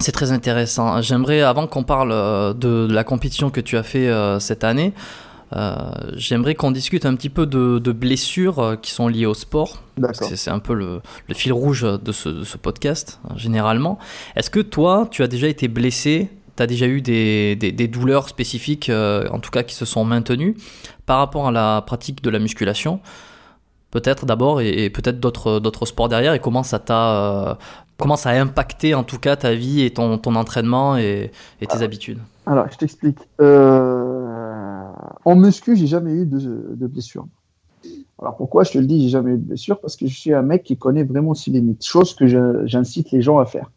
C'est 0.00 0.12
très 0.12 0.32
intéressant. 0.32 1.02
J'aimerais, 1.02 1.42
avant 1.42 1.66
qu'on 1.66 1.82
parle 1.82 2.10
euh, 2.10 2.54
de 2.54 2.88
la 2.90 3.04
compétition 3.04 3.50
que 3.50 3.60
tu 3.60 3.76
as 3.76 3.82
fait 3.82 4.08
euh, 4.08 4.40
cette 4.40 4.64
année, 4.64 4.94
euh, 4.94 5.29
j'aimerais 6.14 6.54
qu'on 6.54 6.70
discute 6.70 7.06
un 7.06 7.14
petit 7.14 7.28
peu 7.28 7.46
de, 7.46 7.92
blessures 7.92 8.78
qui 8.82 8.92
sont 8.92 9.08
liées 9.08 9.26
au 9.26 9.34
sport. 9.34 9.82
C'est 10.12 10.50
un 10.50 10.58
peu 10.58 10.74
le, 10.74 11.00
fil 11.32 11.52
rouge 11.52 11.82
de 11.82 12.12
ce, 12.12 12.56
podcast, 12.56 13.20
généralement. 13.36 13.98
Est-ce 14.36 14.50
que 14.50 14.60
toi, 14.60 15.08
tu 15.10 15.22
as 15.22 15.28
déjà 15.28 15.48
été 15.48 15.68
blessé? 15.68 16.30
Tu 16.56 16.62
as 16.62 16.66
déjà 16.66 16.86
eu 16.86 17.00
des, 17.00 17.88
douleurs 17.88 18.28
spécifiques, 18.28 18.90
en 18.90 19.38
tout 19.38 19.50
cas 19.50 19.62
qui 19.62 19.74
se 19.74 19.84
sont 19.84 20.04
maintenues, 20.04 20.56
par 21.06 21.18
rapport 21.18 21.48
à 21.48 21.52
la 21.52 21.82
pratique 21.82 22.22
de 22.22 22.30
la 22.30 22.38
musculation? 22.38 23.00
Peut-être 23.90 24.24
d'abord 24.24 24.60
et, 24.60 24.88
peut-être 24.88 25.18
d'autres 25.18 25.86
sports 25.86 26.08
derrière 26.08 26.32
et 26.32 26.38
comment 26.38 26.62
ça 26.62 26.78
t'a 26.78 27.58
comment 28.00 28.16
ça 28.16 28.30
a 28.30 28.40
impacté 28.40 28.94
en 28.94 29.04
tout 29.04 29.18
cas 29.18 29.36
ta 29.36 29.54
vie 29.54 29.82
et 29.82 29.90
ton, 29.90 30.18
ton 30.18 30.34
entraînement 30.34 30.96
et, 30.96 31.30
tes 31.60 31.82
habitudes? 31.82 32.18
Alors, 32.46 32.66
je 32.72 32.78
t'explique. 32.78 33.18
Euh, 33.40 33.99
en 35.24 35.36
muscu, 35.36 35.76
j'ai 35.76 35.86
jamais 35.86 36.12
eu 36.12 36.26
de, 36.26 36.86
blessure. 36.86 37.26
Alors 38.20 38.36
pourquoi 38.36 38.64
je 38.64 38.72
te 38.72 38.78
le 38.78 38.86
dis, 38.86 39.02
j'ai 39.02 39.08
jamais 39.08 39.32
eu 39.32 39.38
de 39.38 39.44
blessure? 39.44 39.80
Parce 39.80 39.96
que 39.96 40.06
je 40.06 40.18
suis 40.18 40.34
un 40.34 40.42
mec 40.42 40.62
qui 40.62 40.76
connaît 40.76 41.04
vraiment 41.04 41.34
ses 41.34 41.50
limites, 41.50 41.84
chose 41.84 42.14
que 42.14 42.26
j'incite 42.66 43.10
les 43.10 43.22
gens 43.22 43.38
à 43.38 43.46
faire. 43.46 43.70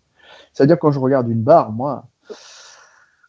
C'est-à-dire 0.53 0.77
quand 0.79 0.91
je 0.91 0.99
regarde 0.99 1.29
une 1.29 1.41
barre, 1.41 1.71
moi, 1.71 2.07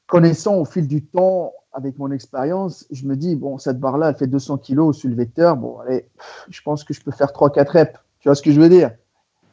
connaissant 0.06 0.56
au 0.56 0.64
fil 0.64 0.88
du 0.88 1.04
temps, 1.04 1.52
avec 1.74 1.98
mon 1.98 2.10
expérience, 2.12 2.86
je 2.90 3.04
me 3.04 3.16
dis, 3.16 3.34
bon, 3.34 3.58
cette 3.58 3.80
barre-là, 3.80 4.10
elle 4.10 4.16
fait 4.16 4.28
200 4.28 4.58
kg 4.58 4.78
au 4.78 4.92
soulevé 4.92 5.28
bon, 5.36 5.78
allez, 5.80 6.08
je 6.48 6.62
pense 6.62 6.84
que 6.84 6.94
je 6.94 7.02
peux 7.02 7.10
faire 7.10 7.32
3-4 7.32 7.68
reps. 7.68 7.98
Tu 8.20 8.28
vois 8.28 8.36
ce 8.36 8.42
que 8.42 8.52
je 8.52 8.60
veux 8.60 8.68
dire? 8.68 8.92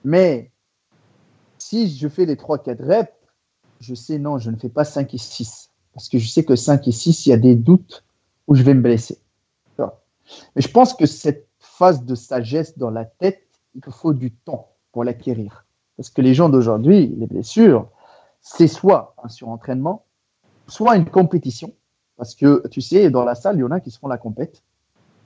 Mais 0.05 0.51
si 1.57 1.89
je 1.89 2.07
fais 2.07 2.25
les 2.25 2.35
3-4 2.35 2.83
reps, 2.83 3.11
je 3.79 3.95
sais 3.95 4.19
non, 4.19 4.37
je 4.37 4.51
ne 4.51 4.55
fais 4.55 4.69
pas 4.69 4.85
5 4.85 5.13
et 5.13 5.17
6. 5.17 5.71
Parce 5.93 6.07
que 6.07 6.19
je 6.19 6.29
sais 6.29 6.45
que 6.45 6.55
5 6.55 6.87
et 6.87 6.91
6, 6.91 7.25
il 7.25 7.29
y 7.31 7.33
a 7.33 7.37
des 7.37 7.55
doutes 7.55 8.03
où 8.51 8.55
je 8.55 8.63
vais 8.63 8.73
me 8.73 8.81
blesser. 8.81 9.17
Mais 10.55 10.61
je 10.61 10.69
pense 10.69 10.93
que 10.93 11.05
cette 11.05 11.47
phase 11.59 12.03
de 12.03 12.15
sagesse 12.15 12.77
dans 12.77 12.89
la 12.89 13.05
tête, 13.05 13.47
il 13.75 13.81
faut 13.89 14.13
du 14.13 14.31
temps 14.33 14.73
pour 14.91 15.05
l'acquérir. 15.05 15.65
Parce 15.95 16.09
que 16.09 16.21
les 16.21 16.33
gens 16.33 16.49
d'aujourd'hui, 16.49 17.07
les 17.17 17.27
blessures, 17.27 17.87
c'est 18.41 18.67
soit 18.67 19.15
un 19.23 19.29
surentraînement, 19.29 20.03
soit 20.67 20.97
une 20.97 21.09
compétition. 21.09 21.71
Parce 22.17 22.35
que 22.35 22.67
tu 22.67 22.81
sais, 22.81 23.09
dans 23.09 23.23
la 23.23 23.35
salle, 23.35 23.55
il 23.55 23.61
y 23.61 23.63
en 23.63 23.71
a 23.71 23.79
qui 23.79 23.89
se 23.89 23.99
font 23.99 24.09
la 24.09 24.17
compète. 24.17 24.63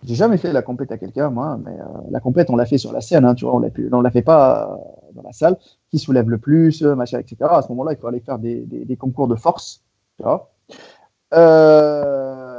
J'ai 0.03 0.13
jamais 0.13 0.37
fait 0.37 0.53
la 0.53 0.61
compète 0.61 0.91
à 0.91 0.99
quelqu'un, 0.99 1.31
moi, 1.31 1.57
mais 1.65 1.71
euh, 1.71 1.85
la 2.11 2.19
compète, 2.19 2.51
on 2.51 2.55
l'a 2.55 2.67
fait 2.67 2.77
sur 2.77 2.91
la 2.91 3.01
scène, 3.01 3.25
hein, 3.25 3.33
tu 3.33 3.45
vois, 3.45 3.55
on 3.55 3.59
ne 3.59 4.03
la 4.03 4.11
fait 4.11 4.21
pas 4.21 4.69
euh, 4.69 5.11
dans 5.13 5.23
la 5.23 5.33
salle. 5.33 5.57
Qui 5.89 5.97
soulève 5.97 6.29
le 6.29 6.37
plus, 6.37 6.83
euh, 6.83 6.93
machin, 6.93 7.17
etc. 7.17 7.37
À 7.49 7.63
ce 7.63 7.69
moment-là, 7.69 7.93
il 7.93 7.97
faut 7.97 8.05
aller 8.05 8.19
faire 8.19 8.37
des, 8.37 8.97
concours 8.99 9.27
de 9.27 9.35
force, 9.35 9.83
vois. 10.19 10.51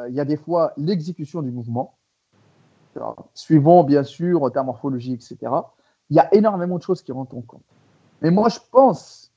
Il 0.08 0.14
y 0.14 0.20
a 0.20 0.24
des 0.24 0.36
fois 0.36 0.72
l'exécution 0.76 1.42
du 1.42 1.50
mouvement, 1.50 1.96
suivant 3.34 3.84
bien 3.84 4.02
sûr 4.02 4.50
ta 4.52 4.62
morphologie, 4.62 5.12
etc. 5.12 5.36
Il 6.10 6.16
y 6.16 6.20
a 6.20 6.32
énormément 6.34 6.78
de 6.78 6.82
choses 6.82 7.02
qui 7.02 7.12
rentrent 7.12 7.36
en 7.36 7.42
compte. 7.42 7.64
Mais 8.22 8.30
moi, 8.30 8.48
je 8.48 8.58
pense 8.70 9.32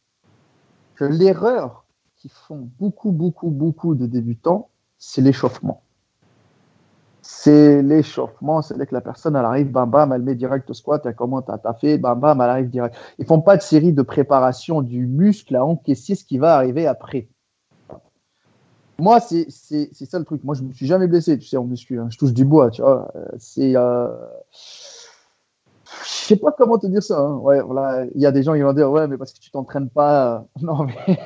que 0.96 1.04
l'erreur 1.04 1.86
qui 2.16 2.30
font 2.30 2.70
beaucoup, 2.80 3.12
beaucoup, 3.12 3.50
beaucoup 3.50 3.96
de 3.96 4.06
débutants, 4.06 4.70
c'est 4.98 5.22
l'échauffement 5.22 5.82
c'est 7.22 7.84
l'échauffement, 7.84 8.64
c'est 8.64 8.76
que 8.88 8.94
la 8.94 9.02
personne, 9.02 9.36
elle 9.36 9.46
arrive, 9.46 9.70
bam, 9.70 9.90
bam, 9.90 10.12
elle 10.12 10.24
met 10.24 10.34
direct 10.34 10.68
au 10.72 10.74
squat, 10.74 11.06
elle 11.06 11.14
comment 11.14 11.44
t'as 11.44 11.74
fait, 11.76 12.00
bam, 12.00 12.20
bam, 12.20 12.42
elle 12.42 12.50
arrive 12.50 12.70
direct. 12.70 12.96
Ils 13.20 13.26
font 13.26 13.40
pas 13.40 13.56
de 13.56 13.62
série 13.62 13.94
de 13.94 14.02
préparation 14.02 14.82
du 14.82 15.06
muscle 15.06 15.56
à 15.56 15.64
encaisser 15.64 16.16
ce 16.16 16.26
qui 16.26 16.40
va 16.40 16.56
arriver 16.56 16.88
après. 16.88 17.28
Moi, 19.00 19.20
c'est 19.20 19.50
ça 19.50 20.20
le 20.20 20.26
truc. 20.26 20.44
Moi, 20.44 20.56
je 20.56 20.64
me 20.64 20.74
suis 20.74 20.86
jamais 20.86 21.08
blessé, 21.08 21.38
tu 21.38 21.48
sais, 21.48 21.58
en 21.58 21.64
muscu. 21.64 22.00
Hein. 22.00 22.08
Je 22.10 22.18
touche 22.18 22.34
du 22.34 22.46
bois, 22.46 22.70
tu 22.70 22.82
vois. 22.82 23.12
C'est. 23.38 23.76
Euh... 23.76 24.08
Je 26.04 26.10
sais 26.10 26.36
pas 26.36 26.52
comment 26.52 26.78
te 26.78 26.86
dire 26.86 27.02
ça. 27.02 27.20
Hein. 27.20 27.38
Ouais, 27.38 27.62
voilà. 27.62 28.06
Il 28.14 28.22
y 28.22 28.26
a 28.26 28.32
des 28.32 28.44
gens 28.44 28.54
qui 28.54 28.62
vont 28.62 28.74
dire, 28.74 28.92
ouais, 28.92 29.08
mais 29.08 29.18
parce 29.18 29.34
que 29.34 29.40
tu 29.40 29.50
t'entraînes 29.50 29.90
pas. 29.90 30.46
Non, 30.62 30.86
mais 30.86 31.20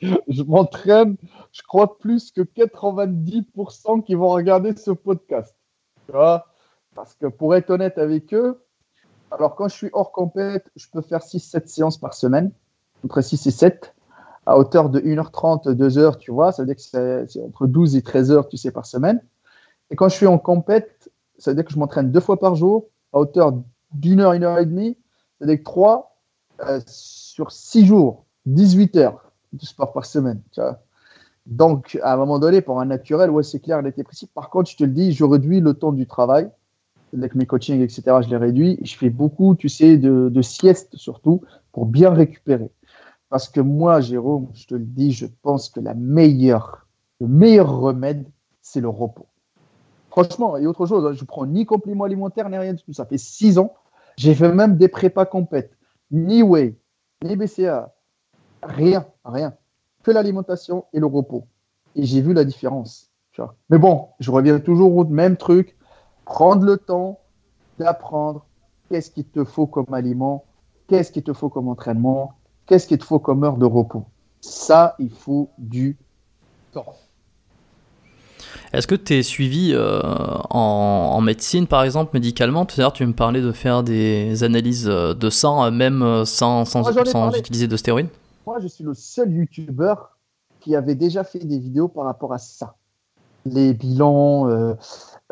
je 0.28 0.42
m'entraîne 0.42 1.16
je 1.52 1.62
crois 1.62 1.98
plus 1.98 2.32
que 2.32 2.40
90% 2.40 4.02
qui 4.02 4.14
vont 4.14 4.28
regarder 4.28 4.74
ce 4.76 4.90
podcast. 4.90 5.54
Tu 6.06 6.12
vois 6.12 6.46
Parce 6.94 7.14
que 7.14 7.26
pour 7.26 7.54
être 7.54 7.70
honnête 7.70 7.98
avec 7.98 8.34
eux, 8.34 8.64
alors 9.30 9.54
quand 9.54 9.68
je 9.68 9.76
suis 9.76 9.90
hors 9.92 10.12
compète, 10.12 10.70
je 10.76 10.86
peux 10.90 11.02
faire 11.02 11.20
6-7 11.20 11.66
séances 11.66 11.98
par 11.98 12.14
semaine, 12.14 12.52
entre 13.04 13.20
6 13.20 13.46
et 13.46 13.50
7, 13.50 13.94
à 14.46 14.58
hauteur 14.58 14.90
de 14.90 15.00
1h30, 15.00 15.68
2h, 15.68 16.18
tu 16.18 16.30
vois, 16.30 16.52
ça 16.52 16.62
veut 16.62 16.66
dire 16.66 16.76
que 16.76 17.26
c'est 17.28 17.42
entre 17.42 17.66
12 17.66 17.96
et 17.96 18.02
13 18.02 18.30
heures, 18.32 18.48
tu 18.48 18.56
sais, 18.56 18.70
par 18.70 18.86
semaine. 18.86 19.22
Et 19.90 19.96
quand 19.96 20.08
je 20.08 20.14
suis 20.14 20.26
en 20.26 20.38
compète, 20.38 21.10
ça 21.38 21.50
veut 21.50 21.54
dire 21.54 21.64
que 21.64 21.72
je 21.72 21.78
m'entraîne 21.78 22.10
deux 22.10 22.20
fois 22.20 22.38
par 22.38 22.54
jour, 22.54 22.86
à 23.12 23.18
hauteur 23.18 23.52
d'une 23.92 24.20
heure, 24.20 24.32
une 24.32 24.44
heure 24.44 24.58
et 24.58 24.66
demie, 24.66 24.96
ça 25.38 25.44
veut 25.44 25.54
dire 25.54 25.58
que 25.58 25.64
3 25.64 26.16
euh, 26.66 26.80
sur 26.86 27.52
6 27.52 27.86
jours, 27.86 28.24
18 28.46 28.96
heures 28.96 29.32
de 29.52 29.64
sport 29.64 29.92
par 29.92 30.06
semaine. 30.06 30.40
Donc, 31.46 31.98
à 32.02 32.14
un 32.14 32.16
moment 32.16 32.38
donné, 32.38 32.60
pour 32.60 32.80
un 32.80 32.86
naturel, 32.86 33.30
ouais, 33.30 33.42
c'est 33.42 33.60
clair, 33.60 33.84
était 33.86 34.04
précis. 34.04 34.28
Par 34.32 34.50
contre, 34.50 34.70
je 34.70 34.76
te 34.76 34.84
le 34.84 34.90
dis, 34.90 35.12
je 35.12 35.24
réduis 35.24 35.60
le 35.60 35.74
temps 35.74 35.92
du 35.92 36.06
travail. 36.06 36.48
Avec 37.14 37.34
mes 37.34 37.44
coachings, 37.44 37.82
etc., 37.82 38.02
je 38.22 38.30
les 38.30 38.36
réduis. 38.36 38.78
Je 38.82 38.96
fais 38.96 39.10
beaucoup, 39.10 39.54
tu 39.54 39.68
sais, 39.68 39.98
de, 39.98 40.30
de 40.30 40.42
siestes 40.42 40.96
surtout, 40.96 41.42
pour 41.72 41.84
bien 41.84 42.10
récupérer. 42.10 42.70
Parce 43.32 43.48
que 43.48 43.62
moi, 43.62 44.02
Jérôme, 44.02 44.48
je 44.52 44.66
te 44.66 44.74
le 44.74 44.84
dis, 44.84 45.10
je 45.10 45.24
pense 45.24 45.70
que 45.70 45.80
le 45.80 45.94
meilleur 45.94 46.86
remède, 47.18 48.30
c'est 48.60 48.82
le 48.82 48.90
repos. 48.90 49.24
Franchement, 50.10 50.58
et 50.58 50.66
autre 50.66 50.84
chose, 50.84 51.06
hein, 51.06 51.14
je 51.14 51.24
prends 51.24 51.46
ni 51.46 51.64
complément 51.64 52.04
alimentaire, 52.04 52.50
ni 52.50 52.58
rien 52.58 52.74
du 52.74 52.82
tout. 52.82 52.92
Ça 52.92 53.06
fait 53.06 53.16
six 53.16 53.56
ans. 53.56 53.72
J'ai 54.18 54.34
fait 54.34 54.52
même 54.52 54.76
des 54.76 54.88
prépas 54.88 55.24
compètes. 55.24 55.78
Ni 56.10 56.42
whey, 56.42 56.76
ni 57.24 57.34
BCA. 57.34 57.94
Rien, 58.62 59.06
rien 59.24 59.54
que 60.02 60.10
l'alimentation 60.10 60.84
et 60.92 61.00
le 61.00 61.06
repos. 61.06 61.46
Et 61.96 62.04
j'ai 62.04 62.20
vu 62.20 62.34
la 62.34 62.44
différence. 62.44 63.10
Mais 63.70 63.78
bon, 63.78 64.08
je 64.20 64.30
reviens 64.30 64.60
toujours 64.60 64.94
au 64.94 65.06
même 65.06 65.38
truc. 65.38 65.74
Prendre 66.26 66.66
le 66.66 66.76
temps 66.76 67.18
d'apprendre 67.78 68.44
qu'est-ce 68.90 69.10
qu'il 69.10 69.24
te 69.24 69.42
faut 69.42 69.66
comme 69.66 69.94
aliment, 69.94 70.44
qu'est-ce 70.86 71.10
qu'il 71.10 71.22
te 71.22 71.32
faut 71.32 71.48
comme 71.48 71.68
entraînement, 71.68 72.34
qu'est-ce 72.72 72.86
qu'il 72.86 72.96
te 72.96 73.04
faut 73.04 73.18
comme 73.18 73.44
heure 73.44 73.58
de 73.58 73.66
repos? 73.66 74.06
Ça, 74.40 74.96
il 74.98 75.10
faut 75.10 75.50
du 75.58 75.98
temps. 76.72 76.94
Est-ce 78.72 78.86
que 78.86 78.94
tu 78.94 79.12
es 79.12 79.22
suivi 79.22 79.72
euh, 79.74 80.00
en, 80.48 81.20
médecine, 81.20 81.66
par 81.66 81.84
exemple, 81.84 82.12
médicalement? 82.14 82.64
Tout 82.64 82.76
à 82.78 82.84
l'heure, 82.84 82.94
tu 82.94 83.04
me 83.04 83.12
parlais 83.12 83.42
de 83.42 83.52
faire 83.52 83.82
des 83.82 84.42
analyses 84.42 84.88
euh, 84.88 85.12
de 85.12 85.28
sang, 85.28 85.66
euh, 85.66 85.70
même 85.70 86.24
sans, 86.24 86.64
sans, 86.64 86.82
sans 87.04 87.36
utiliser 87.36 87.68
de 87.68 87.76
stéroïdes? 87.76 88.08
Moi, 88.46 88.58
je 88.60 88.68
suis 88.68 88.84
le 88.84 88.94
seul 88.94 89.30
YouTuber 89.30 89.94
qui 90.60 90.74
avait 90.74 90.94
déjà 90.94 91.24
fait 91.24 91.40
des 91.40 91.58
vidéos 91.58 91.88
par 91.88 92.06
rapport 92.06 92.32
à 92.32 92.38
ça. 92.38 92.76
Les 93.44 93.74
bilans, 93.74 94.48
euh, 94.48 94.72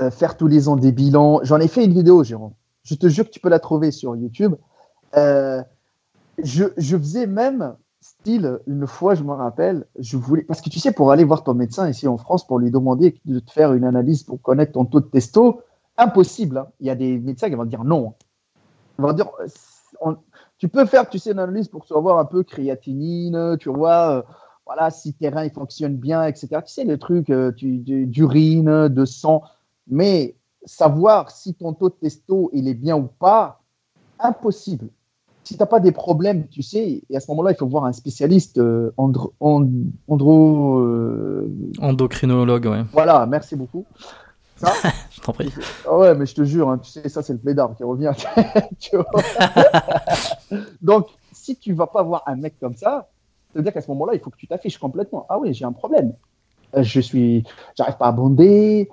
euh, 0.03 0.11
faire 0.11 0.37
tous 0.37 0.47
les 0.47 0.69
ans 0.69 0.77
des 0.77 0.93
bilans. 0.93 1.41
J'en 1.43 1.59
ai 1.59 1.69
fait 1.69 1.87
une 1.87 1.95
vidéo, 1.95 2.23
Jérôme. 2.23 2.53
Je 2.83 2.97
te 2.97 3.09
jure 3.09 3.25
que 3.25 3.31
tu 3.31 3.41
peux 3.41 3.49
la 3.49 3.61
trouver 3.61 3.93
sur 3.93 4.15
YouTube. 4.15 4.57
Euh, 6.41 6.69
je, 6.77 6.97
faisais 6.97 7.27
même, 7.27 7.77
style, 8.01 8.61
une 8.67 8.87
fois, 8.87 9.15
je 9.15 9.23
me 9.23 9.33
rappelle, 9.33 9.87
je 9.99 10.17
voulais, 10.17 10.43
parce 10.43 10.61
que 10.61 10.71
tu 10.71 10.79
sais, 10.79 10.93
pour 10.93 11.13
aller 11.13 11.25
voir 11.25 11.45
ton 11.45 11.55
médecin 11.55 11.89
ici 11.89 12.09
en 12.09 12.17
France, 12.17 12.47
pour 12.47 12.59
lui 12.59 12.71
demander 12.71 13.21
de 13.25 13.39
te 13.39 13.51
faire 13.51 13.73
une 13.73 13.85
analyse 13.85 14.23
pour 14.23 14.41
connaître 14.41 14.73
ton 14.73 14.85
taux 14.85 15.01
de 15.01 15.07
testo, 15.07 15.63
impossible. 15.97 16.59
Hein. 16.59 16.69
Il 16.81 16.87
y 16.87 16.91
a 16.91 16.95
des 16.95 17.19
médecins 17.19 17.49
qui 17.49 17.55
vont 17.55 17.65
dire 17.65 17.85
non. 17.85 18.15
Ils 18.99 19.03
vont 19.03 19.13
dire, 19.13 19.31
tu 20.59 20.69
peux 20.69 20.87
faire, 20.87 21.09
tu 21.09 21.19
sais, 21.19 21.33
une 21.33 21.39
analyse 21.39 21.69
pour 21.69 21.87
savoir 21.87 22.19
un 22.19 22.25
peu 22.25 22.43
créatinine, 22.43 23.57
tu 23.59 23.71
vois, 23.71 24.19
euh, 24.19 24.23
voilà, 24.67 24.91
si 24.91 25.15
tes 25.15 25.29
reins 25.29 25.45
ils 25.45 25.53
fonctionnent 25.53 25.97
bien, 25.97 26.25
etc. 26.25 26.49
Tu 26.67 26.73
sais, 26.73 26.85
le 26.85 26.99
truc 26.99 27.31
euh, 27.31 27.53
d'urine, 27.57 28.89
de 28.89 29.05
sang. 29.05 29.43
Mais 29.89 30.37
savoir 30.65 31.31
si 31.31 31.55
ton 31.55 31.73
taux 31.73 31.89
de 31.89 31.95
testo 31.95 32.51
il 32.53 32.69
est 32.69 32.75
bien 32.75 32.97
ou 32.97 33.07
pas, 33.07 33.63
impossible. 34.19 34.89
Si 35.43 35.55
tu 35.55 35.61
n'as 35.61 35.67
pas 35.67 35.81
des 35.81 35.93
problèmes, 35.93 36.47
tu 36.49 36.63
sais, 36.63 37.03
et 37.09 37.17
à 37.17 37.21
ce 37.21 37.31
moment-là, 37.31 37.51
il 37.53 37.57
faut 37.57 37.67
voir 37.67 37.85
un 37.85 37.93
spécialiste 37.93 38.59
euh, 38.59 38.93
andro, 38.97 39.33
andro 39.41 40.83
Endocrinologue, 41.81 42.67
ouais. 42.67 42.83
Voilà, 42.93 43.27
merci 43.27 43.57
beaucoup. 43.57 43.85
Ça, 44.57 44.73
Je 45.11 45.21
t'en 45.21 45.33
prie. 45.33 45.51
ah 45.89 45.97
ouais, 45.97 46.15
mais 46.15 46.27
je 46.27 46.35
te 46.35 46.45
jure, 46.45 46.69
hein, 46.69 46.79
tu 46.79 46.91
sais, 46.91 47.09
ça 47.09 47.23
c'est 47.23 47.33
le 47.33 47.39
pédard 47.39 47.75
qui 47.77 47.83
revient. 47.85 48.13
tu. 48.79 48.97
Donc, 50.83 51.07
si 51.33 51.57
tu 51.57 51.73
vas 51.73 51.87
pas 51.87 52.03
voir 52.03 52.23
un 52.27 52.37
mec 52.37 52.59
comme 52.61 52.77
ça, 52.77 53.09
ça 53.53 53.59
veut 53.59 53.63
dire 53.63 53.73
qu'à 53.73 53.81
ce 53.81 53.91
moment-là, 53.91 54.15
il 54.15 54.21
faut 54.21 54.31
que 54.31 54.37
tu 54.37 54.47
t'affiches 54.47 54.79
complètement. 54.79 55.27
Ah 55.29 55.39
oui, 55.39 55.55
j'ai 55.55 55.65
un 55.65 55.73
problème. 55.73 56.13
Euh, 56.77 56.83
Je 56.83 57.01
suis, 57.01 57.45
j'arrive 57.77 57.97
pas 57.97 58.07
à 58.07 58.13
bonder. 58.13 58.89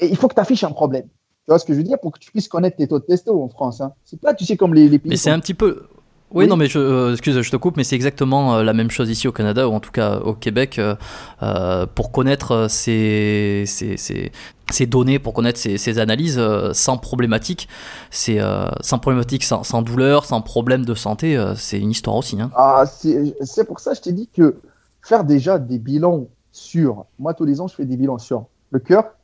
Et 0.00 0.06
il 0.06 0.16
faut 0.16 0.28
que 0.28 0.34
tu 0.34 0.40
affiches 0.40 0.64
un 0.64 0.72
problème. 0.72 1.06
Tu 1.48 1.52
vois 1.52 1.58
ce 1.58 1.64
que 1.64 1.72
je 1.72 1.78
veux 1.78 1.84
dire? 1.84 1.98
Pour 1.98 2.12
que 2.12 2.18
tu 2.18 2.30
puisses 2.30 2.46
connaître 2.46 2.76
tes 2.76 2.86
taux 2.86 2.98
de 2.98 3.04
testo 3.04 3.42
en 3.42 3.48
France. 3.48 3.80
Hein. 3.80 3.92
C'est 4.04 4.20
pas, 4.20 4.34
tu 4.34 4.44
sais, 4.44 4.58
comme 4.58 4.74
les, 4.74 4.86
les 4.86 4.98
pays. 4.98 5.08
Mais 5.08 5.16
c'est 5.16 5.30
un 5.30 5.40
petit 5.40 5.54
peu. 5.54 5.84
Oui, 6.30 6.44
Oui. 6.44 6.46
non, 6.46 6.58
mais 6.58 6.66
je, 6.66 6.78
euh, 6.78 7.12
excuse, 7.12 7.40
je 7.40 7.50
te 7.50 7.56
coupe, 7.56 7.78
mais 7.78 7.84
c'est 7.84 7.96
exactement 7.96 8.56
euh, 8.56 8.62
la 8.62 8.74
même 8.74 8.90
chose 8.90 9.08
ici 9.08 9.26
au 9.26 9.32
Canada, 9.32 9.66
ou 9.66 9.72
en 9.72 9.80
tout 9.80 9.90
cas 9.90 10.18
au 10.18 10.34
Québec, 10.34 10.78
euh, 10.78 10.94
euh, 11.42 11.86
pour 11.86 12.12
connaître 12.12 12.66
ces, 12.68 13.64
ces, 13.66 13.96
ces, 13.96 14.30
ces 14.70 14.84
données, 14.84 15.18
pour 15.18 15.32
connaître 15.32 15.58
ces, 15.58 15.98
analyses 15.98 16.38
sans 16.74 16.98
problématique, 16.98 17.66
c'est 18.10 18.40
sans 18.82 18.98
problématique, 18.98 19.42
sans, 19.42 19.62
sans 19.62 19.80
douleur, 19.80 20.26
sans 20.26 20.42
problème 20.42 20.84
de 20.84 20.92
santé, 20.94 21.42
c'est 21.56 21.80
une 21.80 21.92
histoire 21.92 22.16
aussi. 22.16 22.38
Hein. 22.38 22.50
Ah, 22.56 22.84
c'est 22.86 23.34
c'est 23.40 23.64
pour 23.64 23.80
ça 23.80 23.92
que 23.92 23.96
je 23.96 24.02
t'ai 24.02 24.12
dit 24.12 24.28
que 24.30 24.56
faire 25.00 25.24
déjà 25.24 25.58
des 25.58 25.78
bilans 25.78 26.28
sur. 26.52 27.06
Moi, 27.18 27.32
tous 27.32 27.46
les 27.46 27.58
ans, 27.62 27.68
je 27.68 27.74
fais 27.74 27.86
des 27.86 27.96
bilans 27.96 28.18
sur 28.18 28.44
le 28.70 28.80
cœur. 28.80 29.14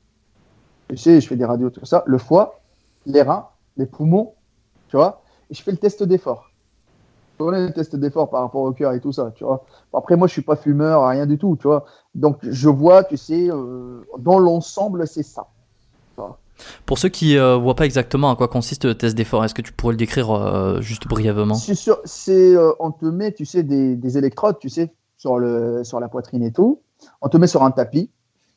Tu 0.89 0.97
sais, 0.97 1.21
je 1.21 1.27
fais 1.27 1.37
des 1.37 1.45
radios, 1.45 1.71
tout 1.71 1.85
ça. 1.85 2.05
Le 2.07 2.19
foie, 2.19 2.61
les 3.07 3.23
reins, 3.23 3.49
les 3.77 3.87
poumons. 3.87 4.35
Tu 4.89 4.97
vois. 4.97 5.23
Et 5.51 5.55
je 5.55 5.63
fais 5.63 5.73
le 5.73 5.79
test 5.79 6.03
d'effort. 6.03 6.51
Le 7.41 7.71
test 7.71 7.97
d'effort 7.97 8.31
par 8.31 8.43
rapport 8.43 8.63
au 8.63 8.73
cœur 8.73 8.93
et 8.93 9.01
tout 9.01 9.13
ça, 9.13 9.33
tu 9.35 9.45
vois. 9.45 9.65
Après, 9.93 10.17
moi, 10.17 10.29
je 10.29 10.33
suis 10.33 10.43
pas 10.43 10.57
fumeur, 10.57 11.09
rien 11.09 11.27
du 11.27 11.37
tout, 11.37 11.57
tu 11.61 11.67
vois. 11.67 11.85
Donc, 12.15 12.39
je 12.43 12.69
vois, 12.69 13.03
tu 13.03 13.17
sais, 13.17 13.51
euh, 13.51 14.03
dans 14.19 14.39
l'ensemble, 14.39 15.07
c'est 15.09 15.25
ça. 15.25 15.49
Pour 16.87 16.99
ceux 16.99 17.09
qui 17.09 17.35
ne 17.35 17.57
voient 17.57 17.75
pas 17.75 17.87
exactement 17.87 18.31
à 18.31 18.37
quoi 18.37 18.47
consiste 18.47 18.85
le 18.85 18.95
test 18.95 19.17
d'effort, 19.17 19.45
est-ce 19.45 19.55
que 19.55 19.63
tu 19.63 19.73
pourrais 19.73 19.95
le 19.95 19.99
décrire 19.99 20.31
euh, 20.31 20.81
juste 20.81 21.09
brièvement? 21.09 21.57
C'est 21.57 21.75
sûr, 21.75 21.99
c'est, 22.05 22.55
euh, 22.55 22.73
on 22.79 22.93
te 22.93 23.05
met, 23.05 23.33
tu 23.33 23.45
sais, 23.45 23.65
des, 23.65 23.97
des 23.97 24.17
électrodes, 24.17 24.61
tu 24.61 24.69
sais, 24.69 24.95
sur, 25.17 25.41
le, 25.41 25.83
sur 25.83 25.99
la 25.99 26.09
poitrine 26.09 26.45
et 26.45 26.53
tout. 26.53 26.81
On 27.21 27.29
te 27.29 27.37
met 27.37 27.49
sur 27.49 27.65
un 27.65 27.73
tapis. 27.73 28.11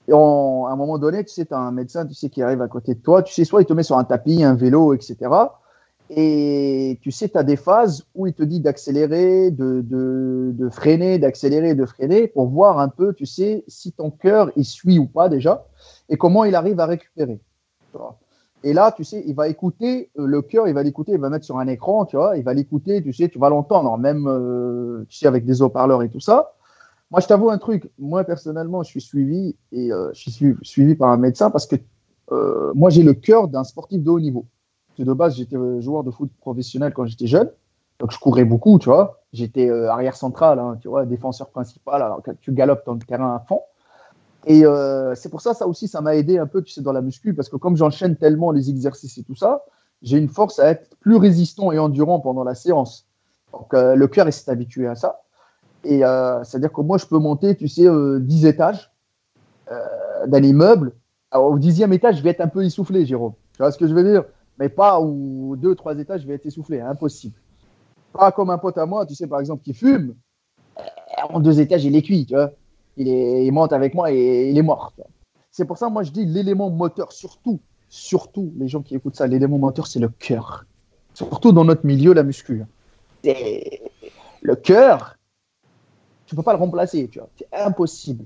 Et 0.07 0.13
à 0.13 0.15
un 0.15 0.75
moment 0.75 0.97
donné, 0.97 1.23
tu 1.23 1.33
sais, 1.33 1.45
tu 1.45 1.53
as 1.53 1.59
un 1.59 1.71
médecin, 1.71 2.05
tu 2.05 2.13
sais, 2.13 2.29
qui 2.29 2.41
arrive 2.41 2.61
à 2.61 2.67
côté 2.67 2.93
de 2.95 2.99
toi. 2.99 3.23
Tu 3.23 3.33
sais, 3.33 3.43
soit 3.43 3.61
il 3.61 3.65
te 3.65 3.73
met 3.73 3.83
sur 3.83 3.97
un 3.97 4.05
tapis, 4.05 4.43
un 4.43 4.55
vélo, 4.55 4.93
etc. 4.93 5.17
Et 6.09 6.97
tu 7.01 7.11
sais, 7.11 7.27
tu 7.27 7.37
as 7.37 7.43
des 7.43 7.57
phases 7.57 8.05
où 8.15 8.27
il 8.27 8.33
te 8.33 8.43
dit 8.43 8.61
d'accélérer, 8.61 9.51
de, 9.51 10.69
freiner, 10.71 11.19
d'accélérer, 11.19 11.75
de 11.75 11.85
freiner, 11.85 12.27
pour 12.27 12.47
voir 12.47 12.79
un 12.79 12.87
peu, 12.87 13.13
tu 13.13 13.25
sais, 13.25 13.65
si 13.67 13.91
ton 13.91 14.11
cœur, 14.11 14.51
il 14.55 14.63
suit 14.63 14.99
ou 14.99 15.07
pas 15.07 15.27
déjà, 15.27 15.65
et 16.07 16.15
comment 16.15 16.45
il 16.45 16.55
arrive 16.55 16.79
à 16.79 16.85
récupérer. 16.85 17.39
Et 18.63 18.73
là, 18.73 18.93
tu 18.95 19.03
sais, 19.03 19.23
il 19.25 19.35
va 19.35 19.49
écouter 19.49 20.09
euh, 20.17 20.25
le 20.25 20.41
cœur, 20.41 20.67
il 20.67 20.73
va 20.73 20.81
l'écouter, 20.81 21.11
il 21.11 21.19
va 21.19 21.29
mettre 21.29 21.45
sur 21.45 21.57
un 21.59 21.67
écran, 21.67 22.05
tu 22.05 22.15
vois, 22.15 22.37
il 22.37 22.43
va 22.43 22.53
l'écouter, 22.53 23.03
tu 23.03 23.13
sais, 23.13 23.29
tu 23.29 23.37
vas 23.37 23.49
l'entendre, 23.49 23.97
même, 23.97 24.27
euh, 24.27 25.05
tu 25.09 25.17
sais, 25.17 25.27
avec 25.27 25.45
des 25.45 25.61
haut-parleurs 25.61 26.03
et 26.03 26.09
tout 26.09 26.19
ça. 26.19 26.53
Moi, 27.09 27.21
je 27.21 27.27
t'avoue 27.27 27.49
un 27.49 27.57
truc, 27.57 27.89
moi, 27.97 28.25
personnellement, 28.25 28.83
je 28.83 28.89
suis 28.89 29.01
suivi 29.01 29.55
et 29.71 29.93
euh, 29.93 30.11
je 30.13 30.29
suis 30.29 30.55
suivi, 30.61 30.95
par 30.95 31.09
un 31.09 31.17
médecin 31.17 31.49
parce 31.49 31.65
que 31.65 31.77
euh, 32.33 32.73
moi, 32.75 32.89
j'ai 32.89 33.03
le 33.03 33.13
cœur 33.13 33.47
d'un 33.47 33.63
sportif 33.63 34.03
de 34.03 34.09
haut 34.09 34.19
niveau. 34.19 34.45
De 34.99 35.13
base, 35.13 35.37
j'étais 35.37 35.55
euh, 35.55 35.79
joueur 35.79 36.03
de 36.03 36.11
foot 36.11 36.29
professionnel 36.39 36.91
quand 36.91 37.05
j'étais 37.05 37.27
jeune, 37.27 37.49
donc 37.99 38.11
je 38.11 38.19
courais 38.19 38.43
beaucoup, 38.43 38.77
tu 38.77 38.89
vois. 38.89 39.21
J'étais 39.31 39.69
arrière 39.69 40.17
central, 40.17 40.59
hein, 40.59 40.77
tu 40.81 40.87
vois, 40.89 41.05
défenseur 41.05 41.49
principal, 41.49 42.01
alors 42.01 42.21
que 42.23 42.31
tu 42.41 42.51
galopes 42.51 42.85
dans 42.85 42.93
le 42.93 42.99
terrain 42.99 43.35
à 43.35 43.39
fond. 43.39 43.61
Et 44.45 44.63
c'est 45.15 45.29
pour 45.29 45.41
ça, 45.41 45.53
ça 45.53 45.67
aussi, 45.67 45.87
ça 45.87 46.01
m'a 46.01 46.15
aidé 46.15 46.37
un 46.39 46.47
peu, 46.47 46.63
tu 46.63 46.71
sais, 46.71 46.81
dans 46.81 46.93
la 46.93 47.01
muscu, 47.01 47.33
parce 47.33 47.49
que 47.49 47.57
comme 47.57 47.77
j'enchaîne 47.77 48.15
tellement 48.15 48.51
les 48.51 48.69
exercices 48.69 49.17
et 49.17 49.23
tout 49.23 49.35
ça, 49.35 49.65
j'ai 50.01 50.17
une 50.17 50.29
force 50.29 50.57
à 50.59 50.69
être 50.69 50.95
plus 50.99 51.17
résistant 51.17 51.71
et 51.71 51.77
endurant 51.77 52.19
pendant 52.19 52.43
la 52.43 52.55
séance. 52.55 53.07
Donc 53.51 53.73
le 53.73 54.07
cœur 54.07 54.27
il 54.27 54.33
s'est 54.33 54.49
habitué 54.49 54.87
à 54.87 54.95
ça. 54.95 55.21
Et 55.87 56.03
euh, 56.03 56.43
c'est-à-dire 56.43 56.73
que 56.73 56.81
moi, 56.81 56.97
je 56.97 57.05
peux 57.05 57.17
monter, 57.17 57.55
tu 57.55 57.69
sais, 57.69 57.87
euh, 57.87 58.19
10 58.19 58.45
étages 58.45 58.91
euh, 59.71 60.27
d'un 60.27 60.43
immeuble. 60.43 60.91
Alors, 61.31 61.51
au 61.51 61.57
dixième 61.57 61.93
étage, 61.93 62.17
je 62.17 62.23
vais 62.23 62.31
être 62.31 62.41
un 62.41 62.49
peu 62.49 62.63
essoufflé, 62.65 63.05
Jérôme. 63.05 63.33
Tu 63.53 63.59
vois 63.59 63.71
ce 63.71 63.77
que 63.77 63.87
je 63.87 63.93
veux 63.93 64.03
dire? 64.03 64.25
Mais 64.59 64.67
pas 64.67 64.99
au 64.99 65.55
deux, 65.55 65.75
trois 65.75 65.97
étages, 65.97 66.21
je 66.23 66.27
vais 66.27 66.33
être 66.33 66.45
essoufflé. 66.45 66.81
Impossible. 66.81 67.35
Pas 68.11 68.33
comme 68.33 68.49
un 68.49 68.57
pote 68.57 68.77
à 68.77 68.85
moi, 68.85 69.05
tu 69.05 69.15
sais, 69.15 69.27
par 69.27 69.39
exemple, 69.39 69.63
qui 69.63 69.73
fume. 69.73 70.15
Euh, 70.77 70.81
En 71.29 71.39
deux 71.39 71.61
étages, 71.61 71.85
il 71.85 71.95
est 71.95 72.01
cuit, 72.01 72.25
tu 72.25 72.33
vois. 72.33 72.51
Il, 72.97 73.07
est, 73.07 73.45
il 73.45 73.51
monte 73.53 73.71
avec 73.71 73.93
moi 73.93 74.11
et 74.11 74.49
il 74.49 74.57
est 74.57 74.63
mort. 74.63 74.91
C'est 75.51 75.65
pour 75.65 75.77
ça, 75.77 75.87
moi, 75.87 76.03
je 76.03 76.11
dis 76.11 76.25
l'élément 76.25 76.69
moteur, 76.69 77.13
surtout, 77.13 77.61
surtout, 77.87 78.51
les 78.57 78.67
gens 78.67 78.81
qui 78.81 78.93
écoutent 78.95 79.15
ça, 79.15 79.25
l'élément 79.25 79.57
moteur, 79.57 79.87
c'est 79.87 79.99
le 79.99 80.09
cœur. 80.09 80.65
Surtout 81.13 81.53
dans 81.53 81.63
notre 81.63 81.85
milieu, 81.85 82.13
la 82.13 82.23
muscu. 82.23 82.63
Le 83.23 84.55
cœur, 84.55 85.16
tu 86.27 86.35
peux 86.35 86.43
pas 86.43 86.53
le 86.53 86.59
remplacer, 86.59 87.07
tu 87.11 87.17
vois. 87.19 87.29
C'est 87.37 87.47
impossible. 87.51 88.25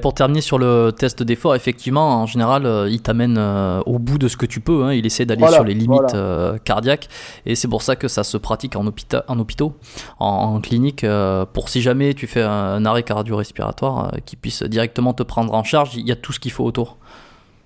Pour 0.00 0.14
terminer 0.14 0.40
sur 0.40 0.58
le 0.60 0.92
test 0.96 1.24
d'effort, 1.24 1.56
effectivement, 1.56 2.22
en 2.22 2.26
général, 2.26 2.66
euh, 2.66 2.88
il 2.88 3.02
t'amène 3.02 3.36
euh, 3.36 3.80
au 3.84 3.98
bout 3.98 4.16
de 4.16 4.28
ce 4.28 4.36
que 4.36 4.46
tu 4.46 4.60
peux. 4.60 4.84
hein. 4.84 4.92
Il 4.92 5.04
essaie 5.04 5.26
d'aller 5.26 5.40
Voilà, 5.40 5.56
sur 5.56 5.64
les 5.64 5.74
limites 5.74 6.00
voilà. 6.00 6.14
euh, 6.14 6.56
cardiaques. 6.58 7.08
Et 7.46 7.56
c'est 7.56 7.66
pour 7.66 7.82
ça 7.82 7.96
que 7.96 8.06
ça 8.06 8.22
se 8.22 8.36
pratique 8.36 8.76
en, 8.76 8.86
hôpita- 8.86 9.24
en 9.26 9.40
hôpitaux, 9.40 9.74
en, 10.20 10.26
en 10.54 10.60
clinique, 10.60 11.02
euh, 11.02 11.44
pour 11.46 11.68
si 11.68 11.80
jamais 11.82 12.14
tu 12.14 12.28
fais 12.28 12.42
un 12.42 12.84
arrêt 12.86 13.02
cardio-respiratoire, 13.02 14.12
qu'il 14.24 14.38
puisse 14.38 14.62
directement 14.62 15.14
te 15.14 15.24
prendre 15.24 15.52
en 15.52 15.64
charge. 15.64 15.96
Il 15.96 16.06
y 16.06 16.12
a 16.12 16.16
tout 16.16 16.32
ce 16.32 16.38
qu'il 16.38 16.52
faut 16.52 16.64
autour. 16.64 16.96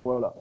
Voilà. 0.03 0.33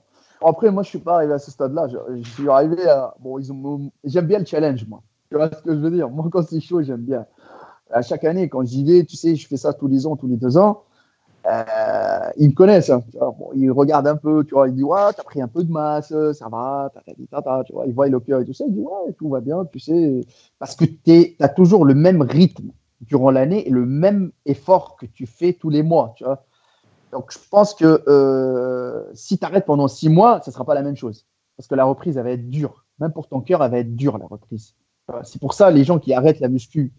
Après, 0.42 0.70
moi, 0.70 0.82
je 0.82 0.88
suis 0.88 0.98
pas 0.98 1.16
arrivé 1.16 1.34
à 1.34 1.38
ce 1.38 1.50
stade-là. 1.50 1.88
Je, 1.88 1.98
je 2.22 2.30
suis 2.30 2.48
arrivé 2.48 2.88
à. 2.88 3.12
Bon, 3.20 3.38
ils 3.38 3.52
ont. 3.52 3.90
J'aime 4.02 4.26
bien 4.26 4.38
le 4.38 4.46
challenge, 4.46 4.86
moi. 4.88 5.02
Tu 5.30 5.36
vois 5.36 5.50
ce 5.50 5.62
que 5.62 5.74
je 5.74 5.78
veux 5.78 5.90
dire? 5.90 6.08
Moi, 6.08 6.26
quand 6.32 6.42
c'est 6.42 6.60
chaud, 6.60 6.82
j'aime 6.82 7.02
bien. 7.02 7.26
À 7.92 8.02
chaque 8.02 8.24
année, 8.24 8.48
quand 8.48 8.64
j'y 8.64 8.84
vais, 8.84 9.04
tu 9.04 9.16
sais, 9.16 9.36
je 9.36 9.46
fais 9.46 9.56
ça 9.56 9.72
tous 9.72 9.88
les 9.88 10.06
ans, 10.06 10.16
tous 10.16 10.28
les 10.28 10.36
deux 10.36 10.56
ans. 10.56 10.82
Euh, 11.46 12.30
ils 12.36 12.50
me 12.50 12.54
connaissent. 12.54 12.90
Hein, 12.90 13.02
ils 13.54 13.70
regardent 13.70 14.06
un 14.06 14.16
peu, 14.16 14.44
tu 14.44 14.54
vois. 14.54 14.68
Ils 14.68 14.74
disent 14.74 14.84
Ouais, 14.84 15.12
t'as 15.16 15.24
pris 15.24 15.42
un 15.42 15.48
peu 15.48 15.64
de 15.64 15.70
masse, 15.70 16.14
ça 16.32 16.48
va, 16.48 16.90
tata, 16.94 17.12
tata, 17.30 17.62
tu 17.66 17.72
vois. 17.72 17.86
Ils 17.86 17.94
voient 17.94 18.08
le 18.08 18.20
cœur 18.20 18.40
et 18.40 18.44
tout 18.44 18.54
ça. 18.54 18.64
Ils 18.66 18.74
disent 18.74 18.84
Ouais, 18.84 19.12
tout 19.18 19.28
va 19.28 19.40
bien, 19.40 19.64
tu 19.66 19.78
sais. 19.80 20.20
Parce 20.58 20.76
que 20.76 20.84
tu 20.84 21.36
as 21.40 21.48
toujours 21.48 21.84
le 21.84 21.94
même 21.94 22.22
rythme 22.22 22.70
durant 23.02 23.30
l'année 23.30 23.66
et 23.66 23.70
le 23.70 23.84
même 23.84 24.30
effort 24.46 24.96
que 24.96 25.06
tu 25.06 25.26
fais 25.26 25.52
tous 25.52 25.70
les 25.70 25.82
mois, 25.82 26.14
tu 26.16 26.24
vois. 26.24 26.44
Donc, 27.10 27.30
je 27.30 27.38
pense 27.50 27.74
que 27.74 28.02
euh, 28.08 29.04
si 29.12 29.38
tu 29.38 29.44
arrêtes 29.44 29.66
pendant 29.66 29.88
six 29.88 30.08
mois, 30.08 30.40
ça 30.40 30.50
ne 30.50 30.54
sera 30.54 30.64
pas 30.64 30.74
la 30.74 30.82
même 30.82 30.96
chose. 30.96 31.26
Parce 31.56 31.66
que 31.66 31.74
la 31.74 31.84
reprise, 31.84 32.16
elle 32.16 32.24
va 32.24 32.30
être 32.30 32.48
dure. 32.48 32.86
Même 32.98 33.12
pour 33.12 33.28
ton 33.28 33.40
cœur, 33.40 33.62
elle 33.62 33.70
va 33.70 33.78
être 33.78 33.94
dure, 33.94 34.16
la 34.18 34.26
reprise. 34.26 34.74
C'est 35.24 35.40
pour 35.40 35.52
ça, 35.52 35.70
les 35.70 35.84
gens 35.84 35.98
qui 35.98 36.14
arrêtent 36.14 36.40
la 36.40 36.48
muscu, 36.48 36.92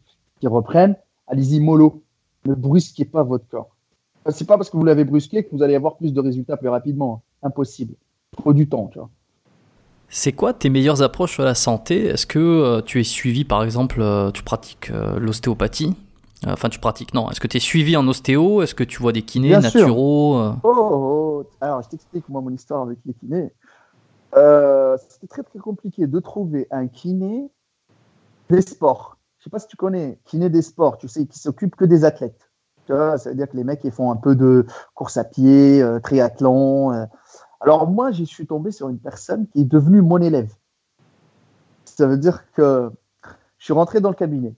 qui 0.44 0.48
reprennent, 0.48 0.98
allez-y 1.28 1.62
mollo. 1.62 2.04
Ne 2.46 2.54
brusquez 2.54 3.06
pas 3.06 3.24
votre 3.24 3.48
corps. 3.48 3.78
C'est 4.28 4.46
pas 4.46 4.58
parce 4.58 4.70
que 4.70 4.76
vous 4.76 4.84
l'avez 4.84 5.06
brusqué 5.06 5.46
que 5.46 5.56
vous 5.56 5.64
allez 5.64 5.74
avoir 5.74 5.96
plus 5.96 6.12
de 6.12 6.20
résultats 6.20 6.58
plus 6.58 6.68
rapidement. 6.68 7.24
Impossible. 7.44 7.94
Il 8.38 8.44
faut 8.44 8.52
du 8.52 8.68
temps, 8.68 8.90
tu 8.92 9.00
vois. 9.00 9.10
C'est 10.10 10.34
quoi 10.34 10.54
tes 10.54 10.70
meilleures 10.70 11.02
approches 11.02 11.32
sur 11.32 11.46
la 11.46 11.56
santé? 11.56 12.08
Est-ce 12.08 12.28
que 12.28 12.40
euh, 12.40 12.82
tu 12.82 13.00
es 13.00 13.06
suivi, 13.06 13.46
par 13.46 13.64
exemple, 13.64 14.02
euh, 14.02 14.32
tu 14.32 14.44
pratiques 14.44 14.92
euh, 14.92 15.18
l'ostéopathie? 15.18 15.96
Enfin, 16.46 16.68
tu 16.68 16.80
pratiques, 16.80 17.14
non. 17.14 17.32
Est-ce 17.32 17.40
que 17.40 17.48
tu 17.48 17.56
es 17.56 17.62
suivi 17.62 17.96
en 17.96 18.06
ostéo? 18.06 18.62
Est-ce 18.62 18.76
que 18.76 18.84
tu 18.84 19.02
vois 19.02 19.14
des 19.14 19.22
kinés, 19.22 19.48
Bien 19.48 19.62
sûr. 19.62 19.80
naturaux 19.80 20.40
euh? 20.40 20.52
Oh, 20.64 20.76
oh, 20.76 21.44
oh. 21.46 21.50
alors 21.62 21.82
je 21.84 21.88
t'explique 21.88 22.28
moi 22.28 22.42
mon 22.42 22.52
histoire 22.52 22.82
avec 22.82 22.98
les 23.06 23.14
kinés. 23.14 23.50
C'était 24.34 25.28
très 25.28 25.44
très 25.44 25.60
compliqué 25.60 26.06
de 26.06 26.20
trouver 26.20 26.68
un 26.70 26.88
kiné 26.88 27.50
des 28.50 28.62
sports. 28.62 29.13
Je 29.44 29.50
sais 29.50 29.52
pas 29.52 29.60
si 29.60 29.68
tu 29.68 29.76
connais, 29.76 30.18
kiné 30.24 30.50
des 30.50 30.62
sports, 30.62 30.98
tu 30.98 31.10
sais, 31.10 31.26
qui 31.26 31.38
s'occupe 31.38 31.76
que 31.76 31.84
des 31.84 32.06
athlètes. 32.06 32.50
Tu 32.86 32.94
vois, 32.94 33.18
ça 33.18 33.30
veut 33.30 33.36
dire 33.36 33.50
que 33.50 33.58
les 33.58 33.66
mecs 33.66 33.84
ils 33.84 33.92
font 33.92 34.10
un 34.10 34.16
peu 34.16 34.38
de 34.38 34.66
course 34.96 35.18
à 35.18 35.26
pied, 35.26 35.84
euh, 35.84 36.00
triathlon. 36.00 36.94
euh. 36.94 37.06
Alors 37.60 37.90
moi, 37.90 38.12
je 38.12 38.24
suis 38.24 38.48
tombé 38.48 38.72
sur 38.72 38.88
une 38.88 39.00
personne 39.00 39.46
qui 39.50 39.60
est 39.60 39.66
devenue 39.66 40.02
mon 40.02 40.20
élève. 40.22 40.50
Ça 41.84 42.08
veut 42.08 42.18
dire 42.18 42.50
que 42.54 42.90
je 43.58 43.66
suis 43.66 43.74
rentré 43.74 44.00
dans 44.00 44.08
le 44.08 44.16
cabinet. 44.16 44.56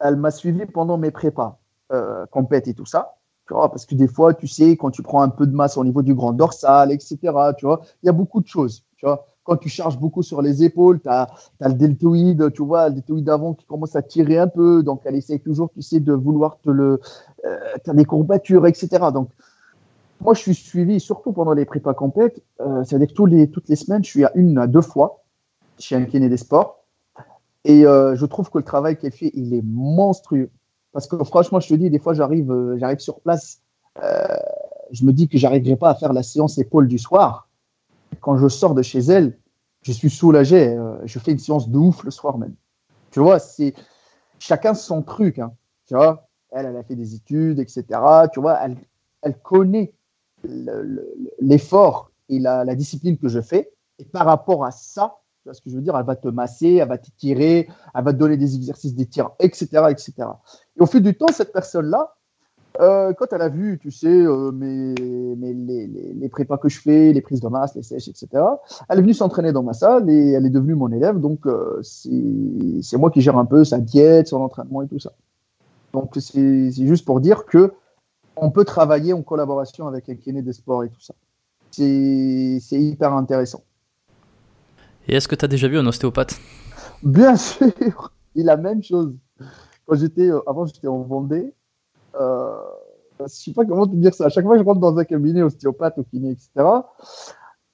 Elle 0.00 0.16
m'a 0.16 0.30
suivi 0.30 0.64
pendant 0.64 0.96
mes 0.96 1.10
prépas, 1.10 1.58
euh, 1.92 2.24
et 2.50 2.74
tout 2.74 2.86
ça. 2.86 3.16
Tu 3.46 3.52
vois, 3.52 3.70
parce 3.70 3.84
que 3.84 3.94
des 3.94 4.08
fois, 4.08 4.32
tu 4.32 4.48
sais, 4.48 4.78
quand 4.78 4.92
tu 4.92 5.02
prends 5.02 5.20
un 5.20 5.28
peu 5.28 5.46
de 5.46 5.54
masse 5.54 5.76
au 5.76 5.84
niveau 5.84 6.00
du 6.00 6.14
grand 6.14 6.32
dorsal, 6.32 6.90
etc., 6.90 7.18
tu 7.58 7.66
vois, 7.66 7.82
il 8.02 8.06
y 8.06 8.08
a 8.08 8.12
beaucoup 8.12 8.40
de 8.40 8.46
choses. 8.46 8.82
Tu 8.96 9.04
vois, 9.04 9.26
quand 9.44 9.56
tu 9.56 9.68
charges 9.68 9.98
beaucoup 9.98 10.22
sur 10.22 10.42
les 10.42 10.64
épaules, 10.64 11.00
tu 11.00 11.08
as, 11.08 11.28
le 11.60 11.74
deltoïde, 11.74 12.52
tu 12.52 12.64
vois, 12.64 12.88
le 12.88 12.96
deltoïde 12.96 13.28
avant 13.28 13.54
qui 13.54 13.64
commence 13.66 13.94
à 13.94 14.02
tirer 14.02 14.38
un 14.38 14.48
peu. 14.48 14.82
Donc, 14.82 15.02
elle 15.04 15.14
essaie 15.14 15.38
toujours, 15.38 15.70
tu 15.72 15.82
sais, 15.82 16.00
de 16.00 16.12
vouloir 16.12 16.58
te 16.62 16.70
le. 16.70 17.00
Euh, 17.44 17.58
tu 17.84 17.90
as 17.90 17.94
des 17.94 18.04
courbatures, 18.04 18.66
etc. 18.66 18.88
Donc, 19.12 19.28
moi, 20.20 20.34
je 20.34 20.40
suis 20.40 20.54
suivi, 20.54 20.98
surtout 20.98 21.32
pendant 21.32 21.52
les 21.52 21.64
prépas 21.64 21.94
compètes. 21.94 22.42
Euh, 22.60 22.82
C'est-à-dire 22.84 23.08
que 23.08 23.44
toutes 23.46 23.68
les 23.68 23.76
semaines, 23.76 24.02
je 24.02 24.10
suis 24.10 24.24
à 24.24 24.32
une 24.34 24.58
à 24.58 24.66
deux 24.66 24.80
fois 24.80 25.22
chez 25.78 25.96
un 25.96 26.04
kiné 26.04 26.28
des 26.28 26.36
sports. 26.36 26.84
Et 27.64 27.86
euh, 27.86 28.14
je 28.16 28.26
trouve 28.26 28.50
que 28.50 28.58
le 28.58 28.64
travail 28.64 28.98
qu'elle 28.98 29.12
fait, 29.12 29.30
il 29.34 29.54
est 29.54 29.64
monstrueux. 29.64 30.50
Parce 30.92 31.06
que 31.06 31.22
franchement, 31.24 31.60
je 31.60 31.68
te 31.68 31.74
dis, 31.74 31.90
des 31.90 31.98
fois, 31.98 32.14
j'arrive, 32.14 32.50
euh, 32.50 32.78
j'arrive 32.78 32.98
sur 32.98 33.20
place 33.20 33.60
je 34.90 35.04
me 35.04 35.12
dis 35.12 35.28
que 35.28 35.38
j'arriverai 35.38 35.76
pas 35.76 35.90
à 35.90 35.94
faire 35.94 36.12
la 36.12 36.22
séance 36.22 36.58
épaule 36.58 36.88
du 36.88 36.98
soir. 36.98 37.48
Quand 38.24 38.38
je 38.38 38.48
sors 38.48 38.74
de 38.74 38.80
chez 38.82 39.00
elle, 39.00 39.38
je 39.82 39.92
suis 39.92 40.08
soulagé. 40.08 40.68
euh, 40.78 40.96
je 41.04 41.18
fais 41.18 41.32
une 41.32 41.38
séance 41.38 41.68
de 41.68 41.76
ouf 41.76 42.04
le 42.04 42.10
soir 42.10 42.38
même. 42.38 42.54
Tu 43.10 43.20
vois, 43.20 43.38
c'est 43.38 43.74
chacun 44.38 44.72
son 44.74 45.02
truc. 45.02 45.38
hein. 45.38 45.52
tu 45.86 45.94
vois, 45.94 46.26
elle, 46.50 46.66
elle 46.66 46.76
a 46.78 46.82
fait 46.84 46.96
des 46.96 47.14
études, 47.14 47.58
etc. 47.58 48.00
Tu 48.32 48.40
vois, 48.40 48.58
elle, 48.62 48.76
elle 49.22 49.38
connaît 49.42 49.92
le- 50.44 50.82
le- 50.82 51.14
l'effort 51.40 52.10
et 52.30 52.38
la, 52.38 52.64
la 52.64 52.74
discipline 52.74 53.18
que 53.18 53.28
je 53.28 53.42
fais. 53.42 53.70
Et 53.98 54.06
par 54.06 54.24
rapport 54.26 54.64
à 54.64 54.70
ça, 54.70 55.18
tu 55.42 55.48
vois 55.48 55.54
ce 55.54 55.60
que 55.60 55.68
je 55.70 55.76
veux 55.76 55.82
dire, 55.82 55.96
elle 55.98 56.06
va 56.06 56.16
te 56.16 56.28
masser, 56.28 56.76
elle 56.76 56.88
va 56.88 56.96
t'étirer, 56.98 57.68
elle 57.94 58.04
va 58.04 58.12
te 58.14 58.18
donner 58.18 58.38
des 58.38 58.56
exercices 58.56 58.94
d'étirement, 58.94 59.36
etc., 59.38 59.90
etc. 59.90 60.40
Et 60.78 60.82
au 60.82 60.86
fil 60.86 61.02
du 61.02 61.14
temps, 61.14 61.28
cette 61.30 61.52
personne-là, 61.52 62.16
euh, 62.80 63.12
quand 63.14 63.26
elle 63.32 63.42
a 63.42 63.48
vu, 63.48 63.78
tu 63.80 63.90
sais, 63.90 64.08
euh, 64.08 64.50
mes, 64.50 64.94
mes- 65.36 65.54
les, 65.54 65.86
les, 65.86 66.12
les 66.14 66.28
prépas 66.28 66.58
que 66.58 66.68
je 66.68 66.80
fais, 66.80 67.12
les 67.12 67.20
prises 67.20 67.40
de 67.40 67.48
masse, 67.48 67.74
les 67.76 67.82
sèches, 67.82 68.08
etc., 68.08 68.42
elle 68.88 68.98
est 68.98 69.02
venue 69.02 69.14
s'entraîner 69.14 69.52
dans 69.52 69.62
ma 69.62 69.74
salle 69.74 70.10
et 70.10 70.32
elle 70.32 70.46
est 70.46 70.50
devenue 70.50 70.74
mon 70.74 70.90
élève. 70.90 71.18
Donc, 71.20 71.46
euh, 71.46 71.80
c'est 71.82 72.96
moi 72.96 73.10
qui 73.10 73.20
gère 73.20 73.38
un 73.38 73.44
peu 73.44 73.64
sa 73.64 73.78
diète, 73.78 74.28
son 74.28 74.40
entraînement 74.42 74.82
et 74.82 74.88
tout 74.88 74.98
ça. 74.98 75.12
Donc, 75.92 76.12
c'est 76.18 76.72
juste 76.72 77.04
pour 77.04 77.20
dire 77.20 77.46
que 77.46 77.72
on 78.36 78.50
peut 78.50 78.64
travailler 78.64 79.12
en 79.12 79.22
collaboration 79.22 79.88
avec 79.88 80.08
un 80.08 80.16
kiné 80.16 80.42
des 80.42 80.52
sports 80.54 80.84
et 80.84 80.90
tout 80.90 81.00
ça. 81.00 81.14
C'est 81.70 82.60
hyper 82.72 83.12
intéressant. 83.14 83.64
Et 85.06 85.14
est-ce 85.16 85.28
que 85.28 85.34
tu 85.34 85.44
as 85.44 85.48
déjà 85.48 85.68
vu 85.68 85.78
un 85.78 85.86
ostéopathe? 85.86 86.38
Bien 87.02 87.36
sûr, 87.36 88.12
et 88.34 88.42
la 88.42 88.56
même 88.56 88.82
chose. 88.82 89.14
Quand 89.86 89.96
j'étais, 89.96 90.30
avant 90.46 90.66
j'étais 90.66 90.88
en 90.88 91.02
Vendée, 91.02 91.52
euh, 92.20 92.56
je 93.20 93.26
sais 93.26 93.52
pas 93.52 93.64
comment 93.64 93.86
te 93.86 93.94
dire 93.94 94.14
ça. 94.14 94.26
À 94.26 94.28
chaque 94.28 94.44
fois 94.44 94.56
que 94.56 94.62
je 94.62 94.66
rentre 94.66 94.80
dans 94.80 94.96
un 94.98 95.04
cabinet 95.04 95.42
ostéopathe 95.42 95.98
ou 95.98 96.04
kiné, 96.04 96.30
etc., 96.30 96.66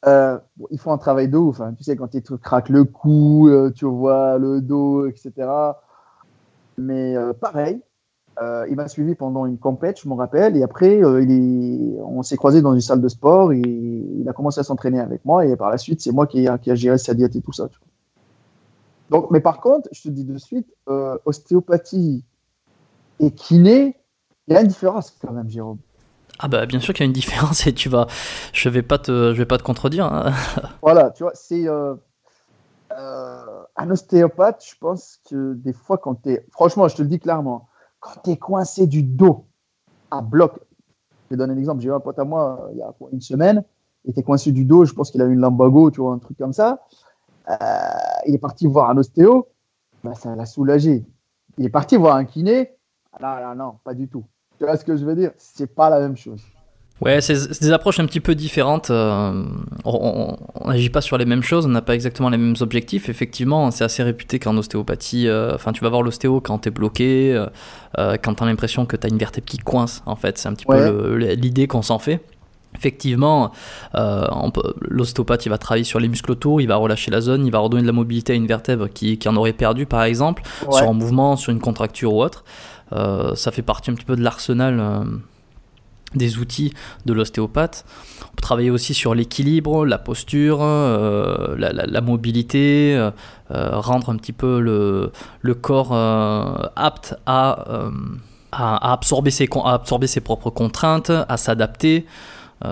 euh, 0.07 0.39
bon, 0.57 0.67
ils 0.71 0.79
font 0.79 0.93
un 0.93 0.99
travail 0.99 1.29
de 1.29 1.37
ouf. 1.37 1.61
hein. 1.61 1.75
Tu 1.77 1.85
sais, 1.85 1.97
quand 1.97 2.09
tu 2.09 2.21
craques 2.39 2.71
le 2.71 2.85
cou, 2.85 3.49
euh, 3.49 3.71
tu 3.71 3.85
vois 3.85 4.39
le 4.39 4.61
dos, 4.61 5.07
etc. 5.07 5.33
Mais 6.79 7.17
euh, 7.17 7.33
pareil, 7.33 7.83
il 8.71 8.75
m'a 8.75 8.89
suivi 8.89 9.15
pendant 9.15 9.45
une 9.45 9.59
compète, 9.59 10.01
je 10.01 10.09
m'en 10.09 10.17
rappelle, 10.17 10.57
et 10.57 10.63
après, 10.63 11.05
on 11.05 12.23
s'est 12.23 12.39
croisé 12.39 12.63
dans 12.63 12.73
une 12.73 12.81
salle 12.81 13.03
de 13.03 13.09
sport 13.09 13.53
il 13.53 14.27
a 14.27 14.33
commencé 14.33 14.61
à 14.61 14.63
s'entraîner 14.63 14.99
avec 14.99 15.27
moi, 15.27 15.45
et 15.45 15.55
par 15.57 15.69
la 15.69 15.77
suite, 15.77 16.01
c'est 16.01 16.11
moi 16.11 16.27
qui, 16.27 16.49
qui 16.63 16.71
a 16.71 16.75
géré 16.75 16.97
sa 16.97 17.13
diète 17.13 17.37
et 17.37 17.43
tout 17.43 17.53
ça. 17.53 17.69
Donc, 19.11 19.31
mais 19.31 19.41
par 19.41 19.61
contre, 19.61 19.89
je 19.93 20.03
te 20.03 20.09
dis 20.09 20.25
de 20.25 20.39
suite, 20.39 20.73
euh, 20.89 21.19
ostéopathie 21.27 22.25
et 23.19 23.31
kiné, 23.33 24.00
il 24.49 24.55
y 24.55 24.57
a 24.57 24.61
une 24.61 24.69
différence 24.69 25.11
quand 25.21 25.33
même, 25.33 25.49
Jérôme. 25.49 25.79
Ah 26.39 26.49
bah 26.49 26.65
bien 26.65 26.81
sûr 26.81 26.95
qu'il 26.95 27.05
y 27.05 27.07
a 27.07 27.07
une 27.07 27.13
différence 27.13 27.67
et 27.67 27.75
tu 27.75 27.89
vas, 27.89 28.07
je 28.53 28.69
vais 28.69 28.83
pas 28.83 28.99
te, 28.99 29.33
je 29.33 29.39
vais 29.39 29.47
pas 29.47 29.59
te 29.59 29.63
contredire. 29.63 30.07
hein. 30.07 30.33
Voilà, 30.83 31.11
tu 31.11 31.23
vois, 31.23 31.33
c'est 31.35 31.69
euh, 31.69 31.95
euh, 32.97 33.63
un 33.77 33.91
ostéopathe, 33.91 34.65
je 34.67 34.75
pense 34.81 35.21
que 35.29 35.55
des 35.55 35.73
fois, 35.75 35.99
quand 35.99 36.23
tu 36.23 36.31
es, 36.31 36.47
franchement, 36.51 36.89
je 36.89 36.97
te 36.97 37.03
le 37.03 37.09
dis 37.09 37.19
clairement, 37.21 37.69
quand 38.01 38.21
tu 38.25 38.31
es 38.31 38.37
coincé 38.37 38.87
du 38.87 39.03
dos 39.03 39.47
à 40.11 40.23
bloc, 40.23 40.55
je 41.27 41.35
vais 41.35 41.37
donner 41.37 41.53
un 41.53 41.59
exemple, 41.59 41.83
j'ai 41.83 41.89
eu 41.89 41.93
un 41.93 42.01
pote 42.01 42.19
à 42.19 42.25
moi 42.25 42.65
euh, 42.65 42.73
il 42.73 42.79
y 42.79 42.83
a 42.83 42.93
une 43.13 43.21
semaine, 43.21 43.63
il 44.07 44.13
était 44.13 44.23
coincé 44.23 44.51
du 44.51 44.65
dos, 44.65 44.87
je 44.87 44.95
pense 44.95 45.11
qu'il 45.11 45.21
a 45.21 45.27
eu 45.27 45.33
une 45.35 45.41
lumbago, 45.41 45.91
tu 45.91 46.01
vois, 46.01 46.15
un 46.15 46.19
truc 46.19 46.39
comme 46.39 46.55
ça. 46.55 46.81
Euh, 47.51 47.55
il 48.27 48.35
est 48.35 48.39
parti 48.39 48.67
voir 48.67 48.89
un 48.91 48.97
ostéo, 48.97 49.49
bah, 50.03 50.15
ça 50.15 50.35
l'a 50.35 50.47
soulagé. 50.47 51.05
Il 51.59 51.67
est 51.67 51.71
parti 51.71 51.97
voir 51.97 52.17
un 52.17 52.25
kiné, 52.25 52.73
là, 53.21 53.41
là, 53.41 53.55
non, 53.55 53.75
pas 53.85 53.95
du 53.95 54.09
tout. 54.09 54.25
Tu 54.59 54.65
vois 54.65 54.77
ce 54.77 54.85
que 54.85 54.97
je 54.97 55.05
veux 55.05 55.15
dire? 55.17 55.31
C'est 55.39 55.75
pas 55.75 55.89
la 55.91 56.01
même 56.01 56.17
chose. 56.17 56.43
Ouais, 57.01 57.23
c'est 57.23 57.59
des 57.63 57.73
approches 57.73 57.99
un 57.99 58.05
petit 58.05 58.21
peu 58.21 58.35
différentes. 58.35 58.91
euh, 58.91 59.43
on 59.87 60.37
n'agit 60.67 60.91
pas 60.91 61.01
sur 61.01 61.17
les 61.17 61.25
mêmes 61.25 61.43
choses, 61.43 61.65
on 61.65 61.71
n'a 61.71 61.81
pas 61.81 61.95
exactement 61.95 62.29
les 62.29 62.37
mêmes 62.37 62.57
objectifs. 62.61 63.09
Effectivement, 63.09 63.71
c'est 63.71 63.85
assez 63.85 64.03
réputé 64.03 64.39
qu'en 64.39 64.55
ostéopathie, 64.59 65.27
euh, 65.27 65.55
enfin, 65.55 65.73
tu 65.73 65.83
vas 65.83 65.89
voir 65.89 66.03
l'ostéo 66.03 66.43
quand 66.43 66.59
t'es 66.59 66.71
bloqué, 66.71 67.35
euh, 67.35 67.47
euh, 67.99 68.17
quand 68.23 68.35
t'as 68.35 68.45
l'impression 68.45 68.85
que 68.85 68.97
t'as 68.97 69.09
une 69.09 69.17
vertèbre 69.17 69.47
qui 69.47 69.57
coince. 69.57 70.03
En 70.05 70.15
fait, 70.17 70.37
c'est 70.37 70.49
un 70.49 70.53
petit 70.53 70.67
Ouais. 70.69 70.77
peu 70.91 71.17
l'idée 71.17 71.67
qu'on 71.67 71.81
s'en 71.81 71.99
fait. 71.99 72.21
Effectivement, 72.77 73.51
euh, 73.97 74.27
l'ostéopathe 74.83 75.45
il 75.47 75.49
va 75.49 75.59
travailler 75.59 75.85
sur 75.85 75.99
les 76.01 76.09
muscles 76.09 76.31
autour, 76.31 76.61
il 76.61 76.67
va 76.69 76.77
relâcher 76.77 77.11
la 77.11 77.21
zone, 77.21 77.45
il 77.47 77.51
va 77.51 77.59
redonner 77.59 77.83
de 77.83 77.87
la 77.87 77.93
mobilité 77.93 78.33
à 78.35 78.37
une 78.37 78.47
vertèbre 78.47 78.89
qui, 78.89 79.19
qui 79.19 79.29
en 79.29 79.37
aurait 79.37 79.53
perdu 79.55 79.87
par 79.87 80.03
exemple, 80.05 80.43
Ouais. 80.67 80.75
sur 80.77 80.89
un 80.89 80.93
mouvement, 80.93 81.35
sur 81.37 81.51
une 81.51 81.61
contracture 81.61 82.13
ou 82.15 82.23
autre. 82.23 82.45
Euh, 82.93 83.35
ça 83.35 83.51
fait 83.53 83.63
partie 83.63 83.91
un 83.91 83.95
petit 83.95 84.05
peu 84.05 84.17
de 84.17 84.23
l'arsenal 84.23 84.79
euh, 84.81 85.05
des 86.15 86.39
outils 86.39 86.73
de 87.07 87.13
l'ostéopathe. 87.13 87.85
On 88.25 88.35
peut 88.35 88.43
travailler 88.43 88.71
aussi 88.71 88.95
sur 88.95 89.15
l'équilibre, 89.15 89.87
la 89.87 89.99
posture, 89.99 90.59
euh, 90.61 91.55
la, 91.57 91.73
la- 91.73 91.87
la 91.87 92.01
mobilité, 92.01 92.97
euh, 92.97 93.11
rendre 93.79 94.11
un 94.11 94.17
petit 94.17 94.33
peu 94.33 94.59
le, 94.61 95.13
le 95.41 95.55
corps 95.55 95.91
euh, 95.93 96.67
apte 96.75 97.15
à, 97.27 97.65
à, 98.51 98.77
à 98.89 98.93
absorber 98.93 99.31
ses, 99.31 99.47
con- 99.47 99.63
à 99.65 99.75
absorber 99.75 100.09
ses 100.09 100.21
propres 100.21 100.51
contraintes, 100.51 101.11
à 101.29 101.37
s'adapter. 101.37 102.07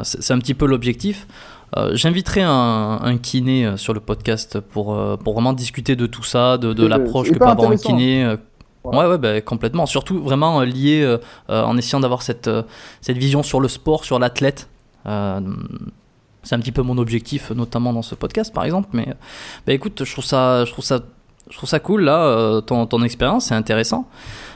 C'est 0.02 0.34
un 0.34 0.38
petit 0.38 0.54
peu 0.54 0.66
l'objectif. 0.66 1.26
J'inviterai 1.92 2.42
un, 2.42 2.98
un 3.02 3.16
kiné 3.18 3.76
sur 3.76 3.94
le 3.94 4.00
podcast 4.00 4.58
pour, 4.60 4.98
pour 5.18 5.32
vraiment 5.34 5.52
discuter 5.54 5.96
de 5.96 6.06
tout 6.06 6.22
ça, 6.24 6.58
de, 6.58 6.72
l'approche 6.86 7.28
que 7.34 7.38
peut 7.38 7.44
avoir 7.52 7.70
un 7.70 7.76
kiné. 7.98 8.36
Ouais. 8.92 9.06
Ouais, 9.06 9.18
bah, 9.18 9.40
complètement. 9.40 9.86
Surtout 9.86 10.22
vraiment 10.22 10.60
euh, 10.60 10.64
lié 10.64 11.02
euh, 11.02 11.18
euh, 11.50 11.62
en 11.62 11.76
essayant 11.76 12.00
d'avoir 12.00 12.22
cette, 12.22 12.48
euh, 12.48 12.62
cette 13.00 13.16
vision 13.18 13.42
sur 13.42 13.60
le 13.60 13.68
sport, 13.68 14.04
sur 14.04 14.18
l'athlète. 14.18 14.68
Euh, 15.06 15.40
c'est 16.42 16.54
un 16.54 16.60
petit 16.60 16.72
peu 16.72 16.82
mon 16.82 16.98
objectif, 16.98 17.50
notamment 17.50 17.92
dans 17.92 18.02
ce 18.02 18.14
podcast, 18.14 18.54
par 18.54 18.64
exemple. 18.64 18.88
Mais 18.92 19.08
bah, 19.66 19.72
écoute, 19.72 20.04
je 20.04 20.12
trouve 20.12 20.24
ça, 20.24 20.64
je 20.64 20.72
trouve 20.72 20.84
ça, 20.84 21.00
je 21.50 21.56
trouve 21.56 21.68
ça 21.68 21.80
cool 21.80 22.02
là, 22.02 22.24
euh, 22.24 22.60
ton, 22.60 22.86
ton 22.86 23.02
expérience, 23.02 23.46
c'est 23.46 23.54
intéressant. 23.54 24.06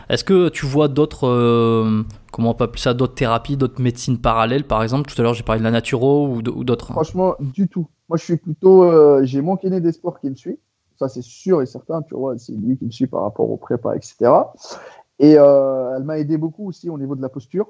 Est-ce 0.08 0.24
que 0.24 0.48
tu 0.48 0.66
vois 0.66 0.88
d'autres, 0.88 1.26
euh, 1.26 2.02
comment 2.32 2.50
on 2.50 2.54
peut 2.54 2.64
appeler 2.64 2.80
ça, 2.80 2.92
d'autres 2.92 3.14
thérapies, 3.14 3.56
d'autres 3.56 3.80
médecines 3.80 4.18
parallèles, 4.18 4.64
par 4.64 4.82
exemple 4.82 5.10
Tout 5.10 5.20
à 5.20 5.24
l'heure, 5.24 5.34
j'ai 5.34 5.42
parlé 5.42 5.60
de 5.60 5.64
la 5.64 5.70
naturo 5.70 6.28
ou 6.28 6.42
d'autres. 6.42 6.92
Franchement, 6.92 7.34
du 7.40 7.68
tout. 7.68 7.86
Moi, 8.08 8.18
je 8.18 8.24
suis 8.24 8.36
plutôt. 8.36 8.84
euh, 8.84 9.20
j'ai 9.24 9.40
mon 9.40 9.56
kiné 9.56 9.80
des 9.80 9.92
sports 9.92 10.20
qui 10.20 10.28
me 10.28 10.34
suit. 10.34 10.58
C'est 11.08 11.22
sûr 11.22 11.62
et 11.62 11.66
certain. 11.66 12.02
Tu 12.02 12.14
vois, 12.14 12.38
c'est 12.38 12.52
lui 12.52 12.76
qui 12.76 12.84
me 12.84 12.90
suit 12.90 13.06
par 13.06 13.22
rapport 13.22 13.50
au 13.50 13.56
prépa, 13.56 13.96
etc. 13.96 14.30
Et 15.18 15.36
euh, 15.38 15.96
elle 15.96 16.04
m'a 16.04 16.18
aidé 16.18 16.36
beaucoup 16.36 16.68
aussi 16.68 16.90
au 16.90 16.98
niveau 16.98 17.14
de 17.14 17.22
la 17.22 17.28
posture. 17.28 17.68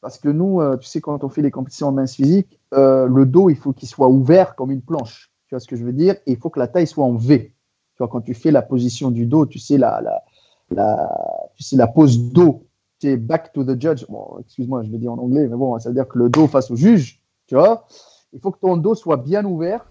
Parce 0.00 0.18
que 0.18 0.28
nous, 0.28 0.60
euh, 0.60 0.76
tu 0.76 0.88
sais, 0.88 1.00
quand 1.00 1.24
on 1.24 1.28
fait 1.28 1.42
les 1.42 1.50
compétitions 1.50 1.88
en 1.88 1.92
mince 1.92 2.14
physique, 2.14 2.58
euh, 2.74 3.06
le 3.06 3.26
dos, 3.26 3.50
il 3.50 3.56
faut 3.56 3.72
qu'il 3.72 3.88
soit 3.88 4.08
ouvert 4.08 4.54
comme 4.54 4.70
une 4.70 4.82
planche. 4.82 5.30
Tu 5.46 5.54
vois 5.54 5.60
ce 5.60 5.66
que 5.66 5.76
je 5.76 5.84
veux 5.84 5.92
dire? 5.92 6.14
Et 6.26 6.32
il 6.32 6.36
faut 6.38 6.48
que 6.48 6.58
la 6.58 6.68
taille 6.68 6.86
soit 6.86 7.04
en 7.04 7.14
V. 7.14 7.52
Tu 7.94 7.98
vois, 7.98 8.08
quand 8.08 8.22
tu 8.22 8.34
fais 8.34 8.50
la 8.50 8.62
position 8.62 9.10
du 9.10 9.26
dos, 9.26 9.46
tu 9.46 9.58
sais, 9.58 9.76
la, 9.76 10.22
la, 10.70 11.50
tu 11.54 11.62
sais, 11.62 11.76
la 11.76 11.86
pose 11.86 12.32
dos, 12.32 12.64
tu 12.98 13.08
sais, 13.08 13.16
back 13.16 13.52
to 13.52 13.64
the 13.64 13.80
judge. 13.80 14.06
Bon, 14.08 14.38
excuse-moi, 14.40 14.82
je 14.84 14.90
le 14.90 14.98
dis 14.98 15.08
en 15.08 15.18
anglais, 15.18 15.48
mais 15.48 15.56
bon, 15.56 15.78
ça 15.78 15.90
veut 15.90 15.94
dire 15.94 16.08
que 16.08 16.18
le 16.18 16.30
dos 16.30 16.46
face 16.46 16.70
au 16.70 16.76
juge, 16.76 17.20
tu 17.46 17.56
vois? 17.56 17.86
Il 18.32 18.40
faut 18.40 18.52
que 18.52 18.58
ton 18.58 18.76
dos 18.76 18.94
soit 18.94 19.16
bien 19.16 19.44
ouvert, 19.44 19.84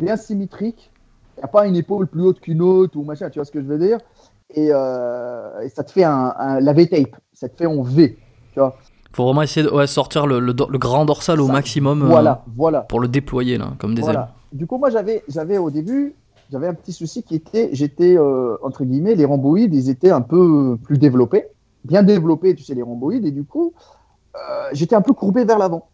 bien 0.00 0.16
symétrique. 0.16 0.90
Il 1.36 1.40
n'y 1.40 1.44
a 1.44 1.48
pas 1.48 1.66
une 1.66 1.76
épaule 1.76 2.06
plus 2.06 2.22
haute 2.22 2.40
qu'une 2.40 2.62
autre 2.62 2.96
ou 2.96 3.02
machin, 3.04 3.28
tu 3.30 3.38
vois 3.38 3.44
ce 3.44 3.50
que 3.50 3.60
je 3.60 3.66
veux 3.66 3.78
dire? 3.78 3.98
Et, 4.54 4.68
euh, 4.70 5.60
et 5.62 5.68
ça 5.68 5.82
te 5.82 5.90
fait 5.90 6.04
un, 6.04 6.32
un- 6.38 6.60
la 6.60 6.72
V-tape, 6.72 7.16
ça 7.32 7.48
te 7.48 7.56
fait 7.56 7.66
en 7.66 7.82
V. 7.82 8.16
Tu 8.52 8.60
vois 8.60 8.76
Faut 9.12 9.24
vraiment 9.24 9.42
essayer 9.42 9.66
de 9.66 9.72
ouais, 9.72 9.86
sortir 9.86 10.26
le, 10.26 10.38
le 10.38 10.54
do- 10.54 10.68
le 10.70 10.78
grand 10.78 11.04
dorsal 11.04 11.40
au 11.40 11.46
Ça, 11.46 11.52
maximum 11.52 12.02
euh, 12.02 12.06
Voilà, 12.06 12.44
voilà. 12.56 12.82
pour 12.82 13.00
le 13.00 13.08
déployer 13.08 13.58
là, 13.58 13.72
comme 13.78 13.94
des 13.94 14.08
ailes. 14.08 14.26
Du 14.52 14.66
coup, 14.66 14.78
moi, 14.78 14.90
j'avais, 14.90 15.24
j'avais 15.28 15.58
au 15.58 15.70
début, 15.70 16.14
j'avais 16.52 16.68
un 16.68 16.74
petit 16.74 16.92
souci 16.92 17.24
qui 17.24 17.34
était, 17.34 17.70
j'étais, 17.72 18.16
euh, 18.16 18.56
entre 18.62 18.84
guillemets, 18.84 19.16
les 19.16 19.24
rhomboïdes, 19.24 19.74
ils 19.74 19.90
étaient 19.90 20.10
un 20.10 20.20
peu 20.20 20.76
plus 20.84 20.98
développés, 20.98 21.46
bien 21.84 22.04
développés, 22.04 22.54
tu 22.54 22.62
sais, 22.62 22.74
les 22.74 22.82
rhomboïdes, 22.82 23.26
et 23.26 23.32
du 23.32 23.42
coup, 23.44 23.72
j'étais 24.72 24.94
un 24.94 25.00
peu 25.02 25.12
courbé 25.12 25.44
vers 25.44 25.58
l'avant. 25.58 25.88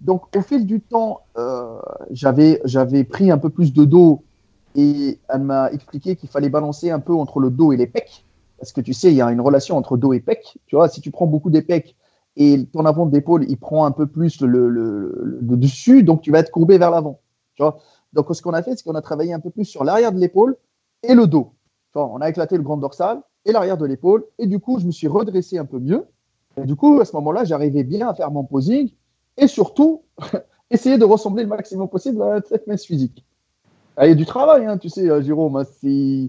Donc, 0.00 0.34
au 0.36 0.40
fil 0.40 0.66
du 0.66 0.80
temps, 0.80 1.20
euh, 1.36 1.78
j'avais, 2.10 3.04
pris 3.04 3.30
un 3.30 3.38
peu 3.38 3.50
plus 3.50 3.72
de 3.72 3.84
dos 3.84 4.22
et 4.74 5.18
elle 5.28 5.42
m'a 5.42 5.70
expliqué 5.72 6.16
qu'il 6.16 6.28
fallait 6.28 6.48
balancer 6.48 6.90
un 6.90 7.00
peu 7.00 7.14
entre 7.14 7.40
le 7.40 7.50
dos 7.50 7.72
et 7.72 7.76
les 7.76 7.86
pecs. 7.86 8.24
Parce 8.58 8.72
que 8.72 8.80
tu 8.80 8.92
sais, 8.92 9.10
il 9.10 9.16
y 9.16 9.22
a 9.22 9.30
une 9.30 9.40
relation 9.40 9.76
entre 9.76 9.96
dos 9.96 10.12
et 10.12 10.20
pec. 10.20 10.58
Tu 10.66 10.76
vois, 10.76 10.88
si 10.88 11.00
tu 11.00 11.10
prends 11.10 11.26
beaucoup 11.26 11.50
des 11.50 11.62
pecs 11.62 11.96
et 12.36 12.66
ton 12.66 12.84
avant 12.84 13.06
d'épaule, 13.06 13.44
il 13.48 13.58
prend 13.58 13.84
un 13.84 13.90
peu 13.90 14.06
plus 14.06 14.40
le, 14.42 15.38
dessus, 15.42 16.02
donc 16.02 16.20
tu 16.20 16.30
vas 16.30 16.38
être 16.38 16.50
courbé 16.50 16.78
vers 16.78 16.90
l'avant. 16.90 17.20
Tu 17.54 17.62
vois 17.62 17.78
donc, 18.12 18.26
ce 18.34 18.42
qu'on 18.42 18.52
a 18.52 18.62
fait, 18.62 18.76
c'est 18.76 18.82
qu'on 18.82 18.96
a 18.96 19.02
travaillé 19.02 19.32
un 19.32 19.40
peu 19.40 19.50
plus 19.50 19.64
sur 19.64 19.84
l'arrière 19.84 20.12
de 20.12 20.18
l'épaule 20.18 20.56
et 21.02 21.14
le 21.14 21.26
dos. 21.26 21.52
On 21.94 22.20
a 22.20 22.28
éclaté 22.28 22.56
le 22.56 22.62
grand 22.62 22.76
dorsal 22.76 23.20
et 23.44 23.52
l'arrière 23.52 23.76
de 23.76 23.86
l'épaule. 23.86 24.24
Et 24.38 24.46
du 24.46 24.58
coup, 24.58 24.78
je 24.80 24.86
me 24.86 24.90
suis 24.90 25.06
redressé 25.06 25.58
un 25.58 25.64
peu 25.64 25.78
mieux. 25.78 26.06
Et 26.56 26.64
du 26.64 26.76
coup, 26.76 27.00
à 27.00 27.04
ce 27.04 27.14
moment-là, 27.16 27.44
j'arrivais 27.44 27.84
bien 27.84 28.08
à 28.08 28.14
faire 28.14 28.30
mon 28.30 28.44
posing 28.44 28.90
et 29.40 29.48
surtout, 29.48 30.02
essayer 30.70 30.98
de 30.98 31.04
ressembler 31.04 31.42
le 31.42 31.48
maximum 31.48 31.88
possible 31.88 32.22
à 32.22 32.26
un 32.26 32.36
athlète 32.36 32.66
mince 32.66 32.84
physique. 32.84 33.24
Ah, 33.96 34.06
Il 34.06 34.10
y 34.10 34.12
a 34.12 34.14
du 34.14 34.26
travail, 34.26 34.66
hein, 34.66 34.78
tu 34.78 34.88
sais, 34.88 35.08
euh, 35.10 35.20
Jérôme. 35.22 35.56
hein, 35.56 35.64
c'est- 35.80 36.28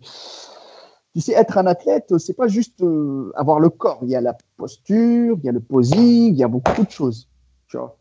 tu 1.13 1.19
sais, 1.19 1.33
être 1.33 1.57
un 1.57 1.67
athlète, 1.67 2.17
c'est 2.17 2.33
pas 2.33 2.47
juste 2.47 2.81
euh, 2.81 3.31
avoir 3.35 3.59
le 3.59 3.69
corps. 3.69 3.99
Il 4.03 4.09
y 4.09 4.15
a 4.15 4.21
la 4.21 4.35
posture, 4.57 5.37
il 5.39 5.45
y 5.45 5.49
a 5.49 5.51
le 5.51 5.59
posing, 5.59 6.33
il 6.33 6.37
y 6.37 6.43
a 6.43 6.47
beaucoup 6.47 6.83
de 6.85 6.89
choses. 6.89 7.27
Tu 7.67 7.77
vois. 7.77 7.97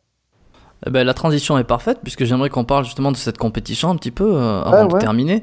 Eh 0.87 0.91
ben, 0.91 1.05
la 1.05 1.13
transition 1.13 1.59
est 1.59 1.65
parfaite 1.65 1.99
puisque 2.03 2.25
j'aimerais 2.25 2.51
qu'on 2.51 2.65
parle 2.65 2.85
justement 2.85 3.11
de 3.13 3.17
cette 3.17 3.37
compétition 3.37 3.91
un 3.91 3.97
petit 3.97 4.13
peu 4.13 4.35
euh, 4.37 4.63
avant 4.63 4.87
de 4.87 4.99
terminer. 5.01 5.43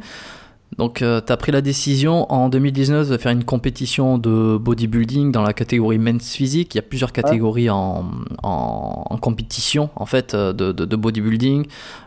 Donc, 0.78 1.02
euh, 1.02 1.22
tu 1.26 1.32
as 1.32 1.38
pris 1.38 1.52
la 1.52 1.62
décision 1.62 2.32
en 2.32 2.50
2019 2.50 3.10
de 3.10 3.18
faire 3.18 3.32
une 3.32 3.46
compétition 3.46 4.18
de 4.18 4.58
bodybuilding 4.58 5.32
dans 5.32 5.42
la 5.42 5.54
catégorie 5.54 5.98
men's 5.98 6.36
physique. 6.36 6.76
Il 6.76 6.78
y 6.78 6.80
a 6.80 6.84
plusieurs 6.84 7.14
catégories 7.14 7.70
en, 7.70 8.06
en, 8.44 9.18
compétition 9.20 9.90
en 9.96 10.06
fait 10.06 10.34
euh, 10.34 10.54
de, 10.54 10.72
de, 10.72 10.96
bodybuilding. 10.96 11.66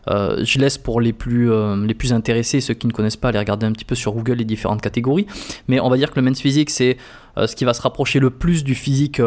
Euh, 0.09 0.45
je 0.45 0.59
laisse 0.59 0.79
pour 0.79 1.01
les 1.01 1.13
plus, 1.13 1.51
les 1.85 1.95
plus 1.95 2.13
intéressés, 2.13 2.61
ceux 2.61 2.75
qui 2.75 2.87
ne 2.87 2.93
connaissent 2.93 3.17
pas, 3.17 3.29
aller 3.29 3.39
regarder 3.39 3.67
un 3.67 3.73
petit 3.73 3.85
peu 3.85 3.95
sur 3.95 4.13
Google 4.13 4.35
les 4.35 4.45
différentes 4.45 4.83
catégories. 4.83 5.27
Mais 5.67 5.81
on 5.81 5.89
va 5.89 5.97
dire 5.97 6.11
que 6.11 6.21
le 6.21 6.23
men's 6.23 6.41
physique, 6.41 6.71
c'est 6.71 6.97
ce 7.37 7.57
qui 7.57 7.65
va 7.65 7.75
se 7.75 7.83
rapprocher 7.83 8.21
le 8.21 8.31
plus 8.31 8.63
du 8.63 8.75
physique 8.75 9.21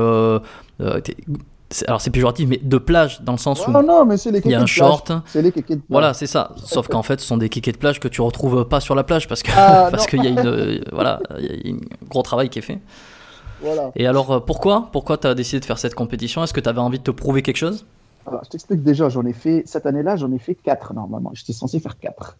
alors 1.87 2.01
c'est 2.01 2.11
péjoratif, 2.11 2.47
mais 2.47 2.59
de 2.61 2.77
plage, 2.77 3.21
dans 3.21 3.31
le 3.31 3.37
sens 3.37 3.65
où 3.67 3.71
non, 3.71 4.05
mais 4.05 4.15
il 4.15 4.51
y 4.51 4.53
a 4.53 4.61
un 4.61 4.65
short. 4.65 5.11
C'est 5.25 5.41
les 5.41 5.51
de 5.51 5.61
plage. 5.61 5.79
Voilà, 5.89 6.13
c'est 6.13 6.27
ça. 6.27 6.51
Sauf 6.57 6.87
qu'en 6.87 7.03
fait, 7.03 7.19
ce 7.19 7.25
sont 7.25 7.37
des 7.37 7.49
kékés 7.49 7.71
de 7.71 7.77
plage 7.77 7.99
que 7.99 8.07
tu 8.07 8.21
retrouves 8.21 8.65
pas 8.65 8.79
sur 8.79 8.95
la 8.95 9.03
plage 9.03 9.27
parce 9.27 9.43
que 9.43 9.51
ah, 9.55 9.87
parce 9.91 10.07
qu'il 10.07 10.23
y 10.23 10.27
a 10.27 10.29
une 10.29 10.39
euh, 10.39 10.79
voilà, 10.91 11.19
y 11.39 11.69
a 11.69 11.73
un 11.73 11.77
gros 12.09 12.21
travail 12.21 12.49
qui 12.49 12.59
est 12.59 12.63
fait. 12.63 12.79
Voilà. 13.61 13.91
Et 13.95 14.07
alors 14.07 14.31
euh, 14.31 14.39
pourquoi 14.39 14.89
pourquoi 14.91 15.17
tu 15.17 15.27
as 15.27 15.35
décidé 15.35 15.59
de 15.59 15.65
faire 15.65 15.77
cette 15.77 15.95
compétition? 15.95 16.43
Est-ce 16.43 16.53
que 16.53 16.59
tu 16.59 16.69
avais 16.69 16.79
envie 16.79 16.99
de 16.99 17.03
te 17.03 17.11
prouver 17.11 17.41
quelque 17.41 17.57
chose? 17.57 17.85
Alors, 18.25 18.41
je 18.45 18.51
t'explique 18.51 18.83
déjà, 18.83 19.09
j'en 19.09 19.25
ai 19.25 19.33
fait 19.33 19.63
cette 19.65 19.85
année-là, 19.85 20.15
j'en 20.15 20.31
ai 20.31 20.39
fait 20.39 20.55
4 20.55 20.93
normalement. 20.93 21.31
J'étais 21.33 21.51
censé 21.51 21.79
faire 21.81 21.99
4. 21.99 22.37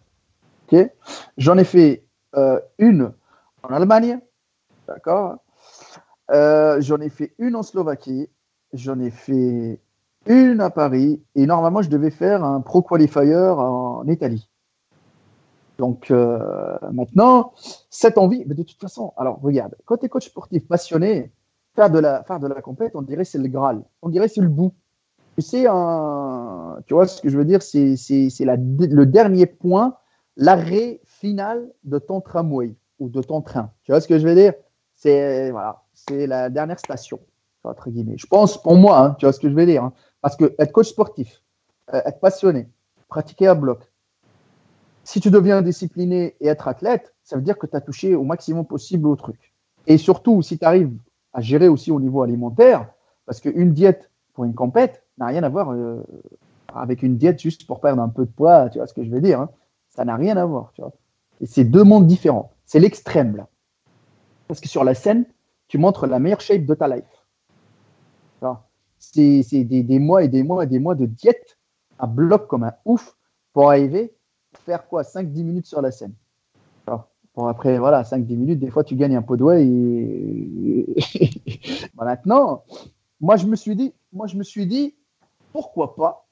OK? 0.72 0.90
J'en 1.36 1.58
ai 1.58 1.64
fait 1.64 2.04
euh, 2.36 2.58
une 2.78 3.12
en 3.62 3.74
Allemagne, 3.74 4.18
d'accord? 4.88 5.36
J'en 6.30 7.00
ai 7.00 7.10
fait 7.10 7.34
une 7.38 7.54
en 7.54 7.62
Slovaquie, 7.62 8.30
J'en 8.74 8.98
ai 8.98 9.10
fait 9.10 9.80
une 10.26 10.60
à 10.60 10.68
Paris 10.68 11.22
et 11.36 11.46
normalement 11.46 11.80
je 11.80 11.88
devais 11.88 12.10
faire 12.10 12.42
un 12.42 12.60
pro 12.60 12.82
qualifier 12.82 13.36
en 13.36 14.06
Italie. 14.08 14.48
Donc 15.78 16.10
euh, 16.10 16.76
maintenant, 16.92 17.52
cette 17.90 18.18
envie, 18.18 18.44
mais 18.46 18.54
de 18.54 18.64
toute 18.64 18.80
façon, 18.80 19.12
alors 19.16 19.40
regarde, 19.40 19.76
quand 19.84 19.96
tu 19.98 20.06
es 20.06 20.08
coach 20.08 20.26
sportif 20.26 20.66
passionné, 20.66 21.32
faire 21.76 21.88
de 21.90 22.00
la, 22.00 22.24
faire 22.24 22.40
de 22.40 22.48
la 22.48 22.60
compète, 22.62 22.92
on 22.94 23.02
dirait 23.02 23.24
c'est 23.24 23.38
le 23.38 23.48
Graal, 23.48 23.82
on 24.02 24.08
dirait 24.08 24.28
c'est 24.28 24.40
le 24.40 24.48
bout. 24.48 24.72
Un, 25.36 26.78
tu 26.86 26.94
vois 26.94 27.06
ce 27.06 27.20
que 27.20 27.28
je 27.28 27.36
veux 27.36 27.44
dire, 27.44 27.60
c'est 27.62 27.96
le 27.96 29.04
dernier 29.04 29.46
point, 29.46 29.96
l'arrêt 30.36 31.00
final 31.04 31.72
de 31.82 31.98
ton 31.98 32.20
tramway 32.20 32.74
ou 33.00 33.08
de 33.08 33.20
ton 33.20 33.40
train. 33.40 33.70
Tu 33.82 33.92
vois 33.92 34.00
ce 34.00 34.06
que 34.06 34.18
je 34.18 34.26
veux 34.26 34.34
dire? 34.34 34.54
C'est 34.94 35.50
voilà, 35.50 35.82
c'est 35.92 36.26
la 36.28 36.50
dernière 36.50 36.78
station 36.78 37.18
Je 38.16 38.26
pense, 38.26 38.60
pour 38.60 38.76
moi, 38.76 38.98
hein, 38.98 39.16
tu 39.18 39.26
vois 39.26 39.32
ce 39.32 39.40
que 39.40 39.48
je 39.48 39.54
vais 39.54 39.66
dire, 39.66 39.84
hein. 39.84 39.92
parce 40.20 40.36
que 40.36 40.54
être 40.58 40.72
coach 40.72 40.88
sportif, 40.88 41.42
euh, 41.92 42.00
être 42.04 42.20
passionné, 42.20 42.68
pratiquer 43.08 43.46
à 43.46 43.54
bloc, 43.54 43.90
si 45.04 45.20
tu 45.20 45.30
deviens 45.30 45.62
discipliné 45.62 46.36
et 46.40 46.48
être 46.48 46.68
athlète, 46.68 47.14
ça 47.22 47.36
veut 47.36 47.42
dire 47.42 47.58
que 47.58 47.66
tu 47.66 47.76
as 47.76 47.80
touché 47.80 48.14
au 48.14 48.24
maximum 48.24 48.66
possible 48.66 49.06
au 49.08 49.16
truc. 49.16 49.54
Et 49.86 49.98
surtout, 49.98 50.42
si 50.42 50.58
tu 50.58 50.64
arrives 50.64 50.96
à 51.32 51.40
gérer 51.40 51.68
aussi 51.68 51.90
au 51.90 52.00
niveau 52.00 52.22
alimentaire, 52.22 52.88
parce 53.26 53.40
qu'une 53.40 53.72
diète 53.72 54.10
pour 54.32 54.44
une 54.44 54.54
compète 54.54 55.04
n'a 55.18 55.26
rien 55.26 55.42
à 55.42 55.48
voir 55.48 55.72
euh, 55.72 56.02
avec 56.74 57.02
une 57.02 57.16
diète 57.16 57.40
juste 57.40 57.66
pour 57.66 57.80
perdre 57.80 58.02
un 58.02 58.08
peu 58.08 58.24
de 58.24 58.30
poids, 58.30 58.68
tu 58.70 58.78
vois 58.78 58.86
ce 58.86 58.94
que 58.94 59.04
je 59.04 59.10
veux 59.10 59.20
dire. 59.20 59.40
Hein. 59.40 59.50
Ça 59.90 60.04
n'a 60.04 60.16
rien 60.16 60.36
à 60.36 60.44
voir, 60.44 60.72
tu 60.74 60.82
vois. 60.82 60.92
Et 61.40 61.46
c'est 61.46 61.64
deux 61.64 61.84
mondes 61.84 62.06
différents. 62.06 62.52
C'est 62.64 62.80
l'extrême, 62.80 63.36
là. 63.36 63.48
Parce 64.48 64.60
que 64.60 64.68
sur 64.68 64.84
la 64.84 64.94
scène, 64.94 65.26
tu 65.68 65.78
montres 65.78 66.06
la 66.06 66.18
meilleure 66.18 66.40
shape 66.40 66.66
de 66.66 66.74
ta 66.74 66.88
life 66.88 67.23
c'est 69.12 69.64
des, 69.64 69.98
mois 69.98 70.22
et 70.22 70.28
des 70.28 70.42
mois 70.42 70.64
et 70.64 70.66
des 70.66 70.78
mois 70.78 70.94
de 70.94 71.06
diète 71.06 71.58
à 71.98 72.06
bloc 72.06 72.46
comme 72.48 72.64
un 72.64 72.74
ouf 72.84 73.16
pour 73.52 73.70
arriver 73.70 74.14
à 74.54 74.58
faire 74.58 74.86
quoi 74.86 75.02
5-10 75.02 75.44
minutes 75.44 75.66
sur 75.66 75.80
la 75.80 75.90
scène. 75.90 76.14
pour 77.34 77.48
après, 77.48 77.78
voilà, 77.78 78.02
5-10 78.02 78.36
minutes, 78.36 78.60
des 78.60 78.70
fois 78.70 78.84
tu 78.84 78.96
gagnes 78.96 79.16
un 79.16 79.22
peu 79.22 79.36
de 79.36 79.44
et, 79.58 80.86
maintenant, 81.94 82.64
moi 83.20 83.36
je 83.36 83.46
me 83.46 83.56
suis 83.56 83.76
dit, 83.76 83.92
moi 84.12 84.26
je 84.26 84.36
me 84.36 84.42
suis 84.42 84.66
dit, 84.66 84.94
pourquoi 85.52 85.94
pas 85.94 86.26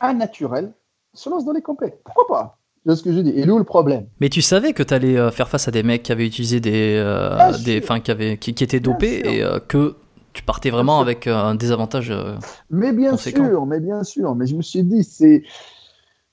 un 0.00 0.14
naturel 0.14 0.72
se 1.14 1.30
lance 1.30 1.44
dans 1.44 1.52
les 1.52 1.62
compètes? 1.62 2.00
Pourquoi 2.04 2.26
pas? 2.26 2.58
C'est 2.86 2.96
ce 2.96 3.02
que 3.02 3.12
je 3.12 3.18
dis? 3.18 3.30
Et 3.30 3.48
où 3.50 3.58
le 3.58 3.64
problème? 3.64 4.06
Mais 4.20 4.28
tu 4.28 4.42
savais 4.42 4.72
que 4.72 4.82
tu 4.82 4.94
allais 4.94 5.18
euh, 5.18 5.30
faire 5.32 5.48
face 5.48 5.66
à 5.66 5.72
des 5.72 5.82
mecs 5.82 6.04
qui 6.04 6.12
avaient 6.12 6.26
utilisé 6.26 6.60
des. 6.60 6.94
Euh, 6.96 7.52
des 7.64 7.80
enfin, 7.82 7.98
qui, 7.98 8.12
avaient, 8.12 8.38
qui, 8.38 8.50
étaient 8.50 8.78
dopés 8.78 9.22
et 9.24 9.42
euh, 9.42 9.58
que 9.58 9.96
tu 10.36 10.42
partais 10.42 10.70
vraiment 10.70 11.00
avec 11.00 11.26
euh, 11.26 11.34
un 11.34 11.54
désavantage. 11.54 12.10
Euh, 12.10 12.36
mais 12.68 12.92
bien 12.92 13.16
sûr, 13.16 13.64
mais 13.64 13.80
bien 13.80 14.04
sûr. 14.04 14.34
Mais 14.34 14.46
je 14.46 14.54
me 14.54 14.62
suis 14.62 14.84
dit, 14.84 15.02
c'est. 15.02 15.42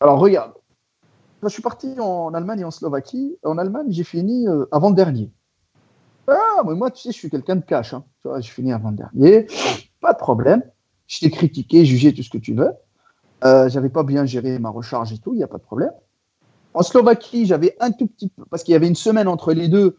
Alors 0.02 0.20
regarde, 0.20 0.52
je 1.42 1.48
suis 1.48 1.62
parti 1.62 1.96
en 2.00 2.34
Allemagne 2.34 2.60
et 2.60 2.66
en 2.66 2.72
Slovaquie. 2.72 3.38
En 3.44 3.58
Allemagne, 3.58 3.88
j'ai 3.90 4.04
fini 4.04 4.48
euh, 4.48 4.66
avant-dernier. 4.72 5.32
Ah, 6.28 6.64
mais 6.66 6.76
moi, 6.76 6.92
tu 6.92 7.02
sais, 7.02 7.12
je 7.12 7.18
suis 7.18 7.30
quelqu'un 7.30 7.56
de 7.56 7.66
cash. 7.66 7.94
Hein. 7.94 8.04
Tu 8.22 8.28
vois, 8.28 8.42
j'ai 8.42 8.52
fini 8.52 8.74
avant-dernier. 8.74 9.48
Pas 10.02 10.12
de 10.12 10.18
problème. 10.18 10.64
Je 11.08 11.20
t'ai 11.20 11.32
critiqué, 11.32 11.86
jugé, 11.86 12.14
tout 12.14 12.24
ce 12.24 12.30
que 12.30 12.38
tu 12.38 12.54
veux. 12.54 12.72
Euh, 13.46 13.70
j'avais 13.70 13.90
pas 13.90 14.04
bien 14.04 14.26
géré 14.26 14.60
ma 14.60 14.70
recharge 14.70 15.14
et 15.14 15.18
tout, 15.18 15.34
il 15.34 15.38
n'y 15.38 15.44
a 15.44 15.48
pas 15.48 15.58
de 15.58 15.64
problème. 15.64 15.92
En 16.74 16.82
Slovaquie, 16.82 17.46
j'avais 17.46 17.76
un 17.80 17.92
tout 17.92 18.08
petit 18.08 18.30
peu, 18.30 18.44
parce 18.50 18.64
qu'il 18.64 18.72
y 18.72 18.76
avait 18.76 18.88
une 18.88 18.96
semaine 18.96 19.28
entre 19.28 19.54
les 19.54 19.68
deux, 19.68 19.98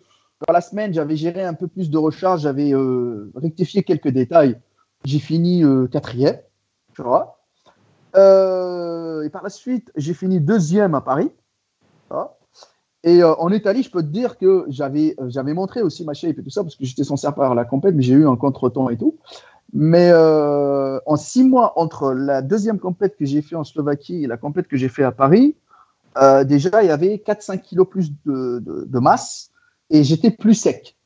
la 0.52 0.60
semaine, 0.60 0.92
j'avais 0.92 1.16
géré 1.16 1.42
un 1.42 1.54
peu 1.54 1.68
plus 1.68 1.90
de 1.90 1.98
recharge, 1.98 2.42
j'avais 2.42 2.72
euh, 2.72 3.30
rectifié 3.34 3.82
quelques 3.82 4.08
détails. 4.08 4.58
J'ai 5.04 5.18
fini 5.18 5.64
euh, 5.64 5.86
quatrième, 5.86 6.38
tu 6.94 7.02
vois. 7.02 7.38
Euh, 8.16 9.22
et 9.22 9.30
par 9.30 9.42
la 9.42 9.50
suite, 9.50 9.90
j'ai 9.96 10.14
fini 10.14 10.40
deuxième 10.40 10.94
à 10.94 11.00
Paris. 11.00 11.30
Et 13.02 13.22
en 13.22 13.50
Italie, 13.50 13.82
je 13.82 13.90
peux 13.90 14.02
te 14.02 14.08
dire 14.08 14.38
que 14.38 14.64
j'avais, 14.68 15.14
j'avais 15.26 15.52
montré 15.52 15.82
aussi 15.82 16.04
ma 16.04 16.14
shape 16.14 16.38
et 16.38 16.42
tout 16.42 16.48
ça, 16.48 16.62
parce 16.62 16.74
que 16.74 16.84
j'étais 16.86 17.04
censé 17.04 17.28
faire 17.34 17.54
la 17.54 17.64
compète, 17.66 17.94
mais 17.94 18.02
j'ai 18.02 18.14
eu 18.14 18.26
un 18.26 18.36
contre-temps 18.36 18.88
et 18.88 18.96
tout. 18.96 19.18
Mais 19.74 20.10
en 20.14 21.16
six 21.16 21.44
mois, 21.44 21.78
entre 21.78 22.12
la 22.12 22.40
deuxième 22.40 22.78
compète 22.78 23.16
que 23.16 23.26
j'ai 23.26 23.42
fait 23.42 23.56
en 23.56 23.64
Slovaquie 23.64 24.24
et 24.24 24.26
la 24.26 24.38
compète 24.38 24.68
que 24.68 24.76
j'ai 24.76 24.88
fait 24.88 25.02
à 25.02 25.12
Paris, 25.12 25.56
déjà, 26.44 26.82
il 26.82 26.86
y 26.86 26.90
avait 26.90 27.16
4-5 27.16 27.60
kilos 27.60 27.88
plus 27.88 28.12
de 28.24 28.98
masse 28.98 29.50
et 29.90 30.04
j'étais 30.04 30.30
plus 30.30 30.54
sec. 30.54 30.96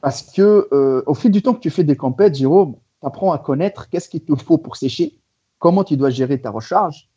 Parce 0.00 0.22
que 0.22 0.68
euh, 0.72 1.02
au 1.06 1.14
fil 1.14 1.30
du 1.30 1.42
temps 1.42 1.54
que 1.54 1.60
tu 1.60 1.70
fais 1.70 1.84
des 1.84 1.96
compètes, 1.96 2.34
Jérôme, 2.34 2.76
tu 3.00 3.06
apprends 3.06 3.32
à 3.32 3.38
connaître 3.38 3.88
qu'est-ce 3.88 4.08
qu'il 4.08 4.24
te 4.24 4.34
faut 4.36 4.58
pour 4.58 4.76
sécher, 4.76 5.18
comment 5.58 5.84
tu 5.84 5.96
dois 5.96 6.10
gérer 6.10 6.40
ta 6.40 6.50
recharge, 6.50 7.08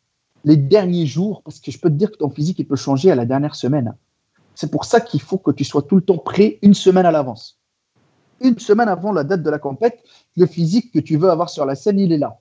les 0.46 0.58
derniers 0.58 1.06
jours, 1.06 1.42
parce 1.44 1.60
que 1.60 1.72
je 1.72 1.80
peux 1.80 1.90
te 1.90 1.96
dire 1.96 2.12
que 2.12 2.18
ton 2.18 2.30
physique 2.30 2.60
il 2.60 2.68
peut 2.68 2.76
changer 2.76 3.12
à 3.12 3.16
la 3.16 3.26
dernière 3.26 3.56
semaine. 3.56 3.96
C'est 4.56 4.72
pour 4.72 4.86
ça 4.86 5.00
qu'il 5.02 5.22
faut 5.22 5.38
que 5.38 5.52
tu 5.52 5.64
sois 5.64 5.84
tout 5.84 5.96
le 5.96 6.02
temps 6.02 6.18
prêt 6.18 6.60
une 6.62 6.74
semaine 6.74 7.06
à 7.06 7.12
l'avance. 7.12 7.60
Une 8.42 8.58
semaine 8.58 8.88
avant 8.88 9.12
la 9.12 9.24
date 9.24 9.44
de 9.44 9.50
la 9.50 9.60
compète, 9.60 10.02
le 10.36 10.46
physique 10.46 10.92
que 10.94 11.00
tu 11.00 11.18
veux 11.18 11.30
avoir 11.30 11.50
sur 11.50 11.66
la 11.66 11.76
scène, 11.76 12.00
il 12.00 12.12
est 12.12 12.18
là. 12.18 12.40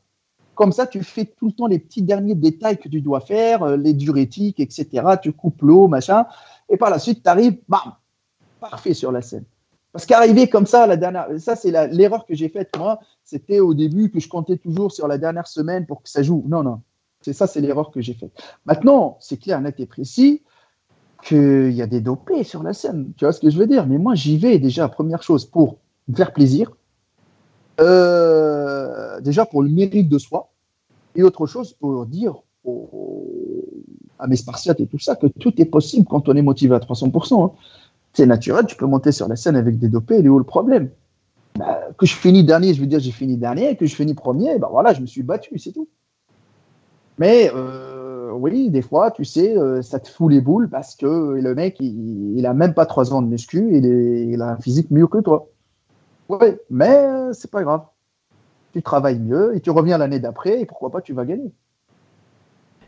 Comme 0.54 0.72
ça, 0.72 0.86
tu 0.86 1.02
fais 1.04 1.24
tout 1.24 1.46
le 1.46 1.52
temps 1.52 1.66
les 1.66 1.78
petits 1.78 2.02
derniers 2.02 2.34
détails 2.34 2.78
que 2.78 2.88
tu 2.88 3.00
dois 3.00 3.20
faire, 3.20 3.62
euh, 3.62 3.76
les 3.76 3.92
diurétiques, 3.92 4.58
etc. 4.58 4.88
Tu 5.22 5.32
coupes 5.32 5.62
l'eau, 5.62 5.86
machin. 5.86 6.26
Et 6.68 6.76
par 6.76 6.90
la 6.90 6.98
suite, 6.98 7.22
tu 7.22 7.28
arrives, 7.28 7.58
bam, 7.68 7.94
parfait 8.60 8.94
sur 8.94 9.12
la 9.12 9.22
scène. 9.22 9.44
Parce 9.92 10.04
qu'arriver 10.06 10.48
comme 10.48 10.66
ça, 10.66 10.86
la 10.86 10.96
dernière, 10.96 11.28
ça 11.38 11.56
c'est 11.56 11.70
l'erreur 11.88 12.26
que 12.26 12.34
j'ai 12.34 12.48
faite 12.48 12.70
moi, 12.78 13.00
c'était 13.24 13.60
au 13.60 13.74
début 13.74 14.10
que 14.10 14.20
je 14.20 14.28
comptais 14.28 14.58
toujours 14.58 14.92
sur 14.92 15.08
la 15.08 15.18
dernière 15.18 15.46
semaine 15.46 15.86
pour 15.86 16.02
que 16.02 16.08
ça 16.08 16.22
joue. 16.22 16.44
Non, 16.46 16.62
non, 16.62 16.82
c'est 17.20 17.32
ça, 17.32 17.46
c'est 17.46 17.60
l'erreur 17.60 17.90
que 17.90 18.00
j'ai 18.00 18.14
faite. 18.14 18.32
Maintenant, 18.66 19.16
c'est 19.20 19.38
clair, 19.38 19.60
net 19.60 19.80
et 19.80 19.86
précis 19.86 20.42
qu'il 21.22 21.72
y 21.72 21.82
a 21.82 21.86
des 21.86 22.00
dopés 22.00 22.44
sur 22.44 22.62
la 22.62 22.72
scène. 22.72 23.12
Tu 23.16 23.24
vois 23.24 23.32
ce 23.32 23.40
que 23.40 23.50
je 23.50 23.58
veux 23.58 23.66
dire? 23.66 23.86
Mais 23.86 23.98
moi, 23.98 24.14
j'y 24.14 24.36
vais 24.36 24.58
déjà, 24.58 24.88
première 24.88 25.22
chose, 25.22 25.44
pour 25.44 25.78
me 26.06 26.14
faire 26.14 26.32
plaisir. 26.32 26.70
Euh, 27.80 29.20
déjà 29.20 29.44
pour 29.46 29.62
le 29.62 29.68
mérite 29.68 30.08
de 30.08 30.18
soi. 30.18 30.50
Et 31.16 31.22
autre 31.22 31.46
chose, 31.46 31.72
pour 31.72 32.06
dire 32.06 32.34
à 34.18 34.26
mes 34.26 34.36
Spartiates 34.36 34.80
et 34.80 34.86
tout 34.86 34.98
ça 34.98 35.16
que 35.16 35.26
tout 35.26 35.60
est 35.60 35.64
possible 35.64 36.06
quand 36.08 36.28
on 36.28 36.36
est 36.36 36.42
motivé 36.42 36.74
à 36.74 36.78
300% 36.78 37.52
c'est 38.18 38.26
naturel, 38.26 38.66
tu 38.66 38.74
peux 38.74 38.86
monter 38.86 39.12
sur 39.12 39.28
la 39.28 39.36
scène 39.36 39.54
avec 39.54 39.78
des 39.78 39.88
dopés, 39.88 40.18
il 40.18 40.26
est 40.26 40.28
où 40.28 40.38
le 40.38 40.44
problème? 40.44 40.90
Bah, 41.56 41.88
Que 41.96 42.04
je 42.04 42.14
finis 42.16 42.42
dernier, 42.42 42.74
je 42.74 42.80
veux 42.80 42.88
dire 42.88 42.98
j'ai 42.98 43.12
fini 43.12 43.36
dernier, 43.36 43.76
que 43.76 43.86
je 43.86 43.94
finis 43.94 44.14
premier, 44.14 44.58
bah 44.58 44.68
voilà, 44.72 44.92
je 44.92 45.00
me 45.00 45.06
suis 45.06 45.22
battu, 45.22 45.56
c'est 45.60 45.70
tout. 45.72 45.88
Mais 47.18 47.50
euh, 47.54 48.32
oui, 48.32 48.70
des 48.70 48.82
fois, 48.82 49.12
tu 49.12 49.24
sais, 49.24 49.56
euh, 49.56 49.82
ça 49.82 50.00
te 50.00 50.08
fout 50.08 50.32
les 50.32 50.40
boules 50.40 50.68
parce 50.68 50.96
que 50.96 51.06
le 51.06 51.54
mec, 51.54 51.76
il, 51.78 52.36
il 52.36 52.44
a 52.44 52.54
même 52.54 52.74
pas 52.74 52.86
trois 52.86 53.12
ans 53.14 53.22
de 53.22 53.28
muscu, 53.28 53.70
il, 53.72 53.86
il 54.32 54.42
a 54.42 54.50
un 54.50 54.58
physique 54.58 54.90
mieux 54.90 55.06
que 55.06 55.18
toi. 55.18 55.48
Oui, 56.28 56.56
mais 56.70 56.96
euh, 56.96 57.32
c'est 57.32 57.50
pas 57.52 57.62
grave. 57.62 57.82
Tu 58.72 58.82
travailles 58.82 59.20
mieux 59.20 59.56
et 59.56 59.60
tu 59.60 59.70
reviens 59.70 59.96
l'année 59.96 60.18
d'après 60.18 60.60
et 60.60 60.66
pourquoi 60.66 60.90
pas 60.90 61.00
tu 61.00 61.12
vas 61.12 61.24
gagner. 61.24 61.52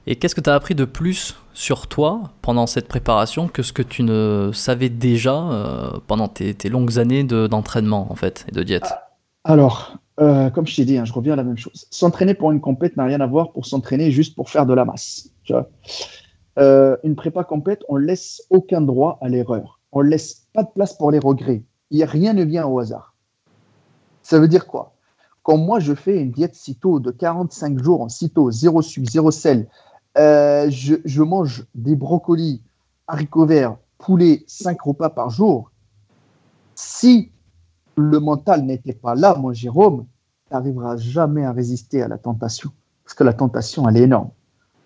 Et 0.06 0.16
qu'est-ce 0.16 0.34
que 0.34 0.40
tu 0.40 0.50
as 0.50 0.54
appris 0.54 0.74
de 0.74 0.84
plus 0.84 1.36
sur 1.52 1.86
toi 1.86 2.32
pendant 2.42 2.66
cette 2.66 2.88
préparation 2.88 3.48
que 3.48 3.62
ce 3.62 3.72
que 3.72 3.82
tu 3.82 4.02
ne 4.02 4.50
savais 4.52 4.88
déjà 4.88 5.34
euh, 5.34 5.90
pendant 6.06 6.28
tes, 6.28 6.54
longues 6.68 6.98
années 6.98 7.24
d'entraînement 7.24 8.10
en 8.10 8.14
fait 8.14 8.46
et 8.48 8.52
de 8.52 8.62
diète? 8.62 8.86
Ah, 8.86 9.10
Alors, 9.44 9.98
euh, 10.20 10.50
comme 10.50 10.66
je 10.66 10.76
t'ai 10.76 10.84
dit, 10.84 10.98
hein, 10.98 11.04
je 11.04 11.12
reviens 11.12 11.34
à 11.34 11.36
la 11.36 11.44
même 11.44 11.58
chose. 11.58 11.86
S'entraîner 11.90 12.34
pour 12.34 12.50
une 12.52 12.60
compète 12.60 12.96
n'a 12.96 13.04
rien 13.04 13.20
à 13.20 13.26
voir 13.26 13.52
pour 13.52 13.66
s'entraîner 13.66 14.10
juste 14.10 14.34
pour 14.34 14.50
faire 14.50 14.66
de 14.66 14.74
la 14.74 14.84
masse. 14.84 15.28
Tu 15.44 15.52
vois 15.52 15.68
euh, 16.58 16.96
une 17.04 17.14
prépa 17.14 17.44
compète, 17.44 17.84
on 17.88 17.96
laisse 17.96 18.42
aucun 18.50 18.80
droit 18.80 19.18
à 19.22 19.28
l'erreur. 19.28 19.80
On 19.92 20.00
laisse 20.00 20.46
pas 20.52 20.62
de 20.62 20.68
place 20.74 20.94
pour 20.94 21.10
les 21.10 21.18
regrets. 21.18 21.62
Il, 21.90 22.04
rien 22.04 22.32
ne 22.32 22.44
vient 22.44 22.66
au 22.66 22.78
hasard. 22.80 23.14
Ça 24.22 24.38
veut 24.38 24.48
dire 24.48 24.66
quoi? 24.66 24.94
Quand 25.42 25.56
moi 25.56 25.80
je 25.80 25.94
fais 25.94 26.20
une 26.20 26.32
diète 26.32 26.54
CITO 26.54 27.00
de 27.00 27.10
45 27.10 27.82
jours 27.82 28.02
en 28.02 28.08
CITO, 28.08 28.50
zéro 28.50 28.82
sucre, 28.82 29.10
zéro 29.10 29.30
sel, 29.30 29.68
euh, 30.18 30.68
je, 30.70 31.22
mange 31.22 31.64
des 31.74 31.94
brocolis, 31.94 32.62
haricots 33.06 33.46
verts, 33.46 33.76
poulet, 33.98 34.44
5 34.46 34.80
repas 34.82 35.10
par 35.10 35.30
jour. 35.30 35.70
Si 36.74 37.30
le 37.96 38.18
mental 38.18 38.64
n'était 38.64 38.92
pas 38.92 39.14
là, 39.14 39.34
mon 39.34 39.52
Jérôme, 39.52 40.06
tu 40.48 40.54
n'arriveras 40.54 40.96
jamais 40.96 41.44
à 41.44 41.52
résister 41.52 42.02
à 42.02 42.08
la 42.08 42.18
tentation. 42.18 42.70
Parce 43.04 43.14
que 43.14 43.24
la 43.24 43.32
tentation, 43.32 43.88
elle 43.88 43.96
est 43.96 44.02
énorme. 44.02 44.30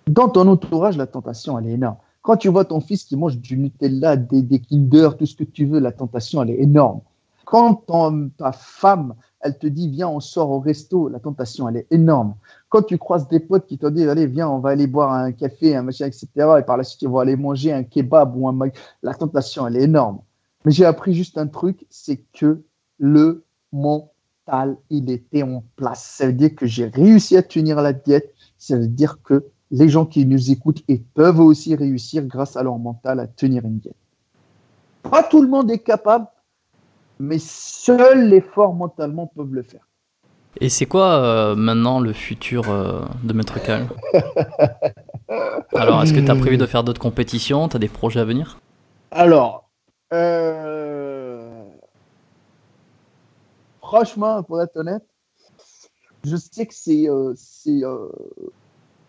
Dans 0.06 0.28
ton 0.28 0.46
entourage, 0.48 0.96
la 0.96 1.06
tentation, 1.06 1.59
elle 1.59 1.68
est 1.68 1.72
énorme. 1.72 1.96
Quand 2.22 2.36
tu 2.36 2.48
vois 2.48 2.64
ton 2.64 2.80
fils 2.80 3.05
qui 3.05 3.16
mange 3.16 3.38
du 3.38 3.56
Nutella, 3.56 4.16
des, 4.16 4.42
des 4.42 4.59
Kinder, 4.59 5.10
tout 5.18 5.26
ce 5.26 5.36
que 5.36 5.44
tu 5.44 5.66
veux, 5.66 5.78
la 5.78 5.92
tentation, 5.92 6.42
elle 6.42 6.51
est 6.51 6.60
énorme. 6.60 7.01
Quand 7.44 7.84
ta 8.36 8.52
femme, 8.52 9.14
elle 9.44 9.58
te 9.58 9.66
dit, 9.66 9.88
viens, 9.90 10.08
on 10.08 10.20
sort 10.20 10.50
au 10.50 10.58
resto, 10.58 11.08
la 11.08 11.20
tentation, 11.20 11.68
elle 11.68 11.76
est 11.76 11.86
énorme. 11.90 12.34
Quand 12.70 12.80
tu 12.80 12.96
croises 12.96 13.28
des 13.28 13.40
potes 13.40 13.66
qui 13.66 13.76
te 13.76 13.86
disent, 13.86 14.08
allez, 14.08 14.26
viens, 14.26 14.48
on 14.48 14.58
va 14.58 14.70
aller 14.70 14.86
boire 14.86 15.12
un 15.12 15.32
café, 15.32 15.76
un 15.76 15.82
machin, 15.82 16.06
etc., 16.06 16.28
et 16.58 16.62
par 16.62 16.78
la 16.78 16.82
suite, 16.82 17.02
ils 17.02 17.08
vont 17.08 17.18
aller 17.18 17.36
manger 17.36 17.70
un 17.70 17.84
kebab 17.84 18.34
ou 18.34 18.48
un 18.48 18.58
la 19.02 19.12
tentation, 19.12 19.66
elle 19.66 19.76
est 19.76 19.82
énorme. 19.82 20.20
Mais 20.64 20.72
j'ai 20.72 20.86
appris 20.86 21.12
juste 21.12 21.36
un 21.36 21.46
truc, 21.46 21.86
c'est 21.90 22.22
que 22.32 22.62
le 22.98 23.44
mental, 23.70 24.78
il 24.88 25.10
était 25.10 25.42
en 25.42 25.62
place. 25.76 26.02
Ça 26.02 26.26
veut 26.26 26.32
dire 26.32 26.54
que 26.54 26.64
j'ai 26.64 26.86
réussi 26.86 27.36
à 27.36 27.42
tenir 27.42 27.82
la 27.82 27.92
diète. 27.92 28.32
Ça 28.56 28.78
veut 28.78 28.88
dire 28.88 29.20
que 29.22 29.44
les 29.70 29.90
gens 29.90 30.06
qui 30.06 30.24
nous 30.24 30.50
écoutent 30.50 30.82
et 30.88 31.02
peuvent 31.12 31.40
aussi 31.40 31.74
réussir 31.74 32.24
grâce 32.24 32.56
à 32.56 32.62
leur 32.62 32.78
mental 32.78 33.20
à 33.20 33.26
tenir 33.26 33.66
une 33.66 33.78
diète. 33.78 33.96
Pas 35.02 35.22
tout 35.22 35.42
le 35.42 35.48
monde 35.48 35.70
est 35.70 35.80
capable, 35.80 36.28
mais 37.19 37.39
seuls 37.39 38.28
les 38.28 38.41
forts 38.41 38.74
mentalement 38.74 39.27
peuvent 39.27 39.55
le 39.55 39.62
faire. 39.62 39.86
Et 40.61 40.69
c'est 40.69 40.86
quoi 40.86 41.15
euh, 41.15 41.57
maintenant 41.57 41.99
le 41.99 42.12
futur 42.12 42.70
euh, 42.70 43.05
de 43.24 43.32
Maître 43.32 43.61
Calme 43.61 43.89
Alors, 45.74 46.03
est-ce 46.03 46.15
que 46.15 46.20
tu 46.20 46.31
as 46.31 46.36
prévu 46.36 46.57
de 46.57 46.66
faire 46.66 46.85
d'autres 46.85 47.01
compétitions? 47.01 47.69
Tu 47.69 47.77
as 47.77 47.81
des 47.81 47.89
projets 47.89 48.20
à 48.20 48.24
venir? 48.24 48.61
Alors, 49.11 49.69
euh, 50.12 51.65
franchement, 53.81 54.43
pour 54.45 54.62
être 54.62 54.77
honnête, 54.77 55.03
je 56.24 56.36
sais 56.36 56.66
que 56.66 56.74
c'est 56.74 57.07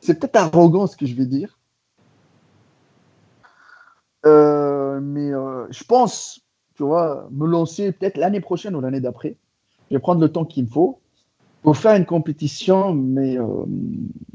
c'est 0.02 0.20
peut-être 0.20 0.36
arrogant 0.36 0.88
ce 0.88 0.98
que 0.98 1.06
je 1.06 1.16
vais 1.16 1.26
dire. 1.26 1.60
Mais 4.24 5.30
je 5.70 5.84
pense, 5.84 6.45
tu 6.76 6.84
vois, 6.84 7.28
me 7.32 7.48
lancer 7.48 7.92
peut-être 7.92 8.18
l'année 8.18 8.42
prochaine 8.42 8.76
ou 8.76 8.82
l'année 8.82 9.00
d'après. 9.00 9.38
Je 9.90 9.96
vais 9.96 10.00
prendre 10.00 10.22
le 10.22 10.30
temps 10.32 10.46
qu'il 10.46 10.66
me 10.66 10.70
faut 10.70 11.00
pour 11.62 11.78
faire 11.78 11.96
une 11.96 12.06
compétition, 12.06 12.94
mais 12.94 13.38
euh, 13.38 13.66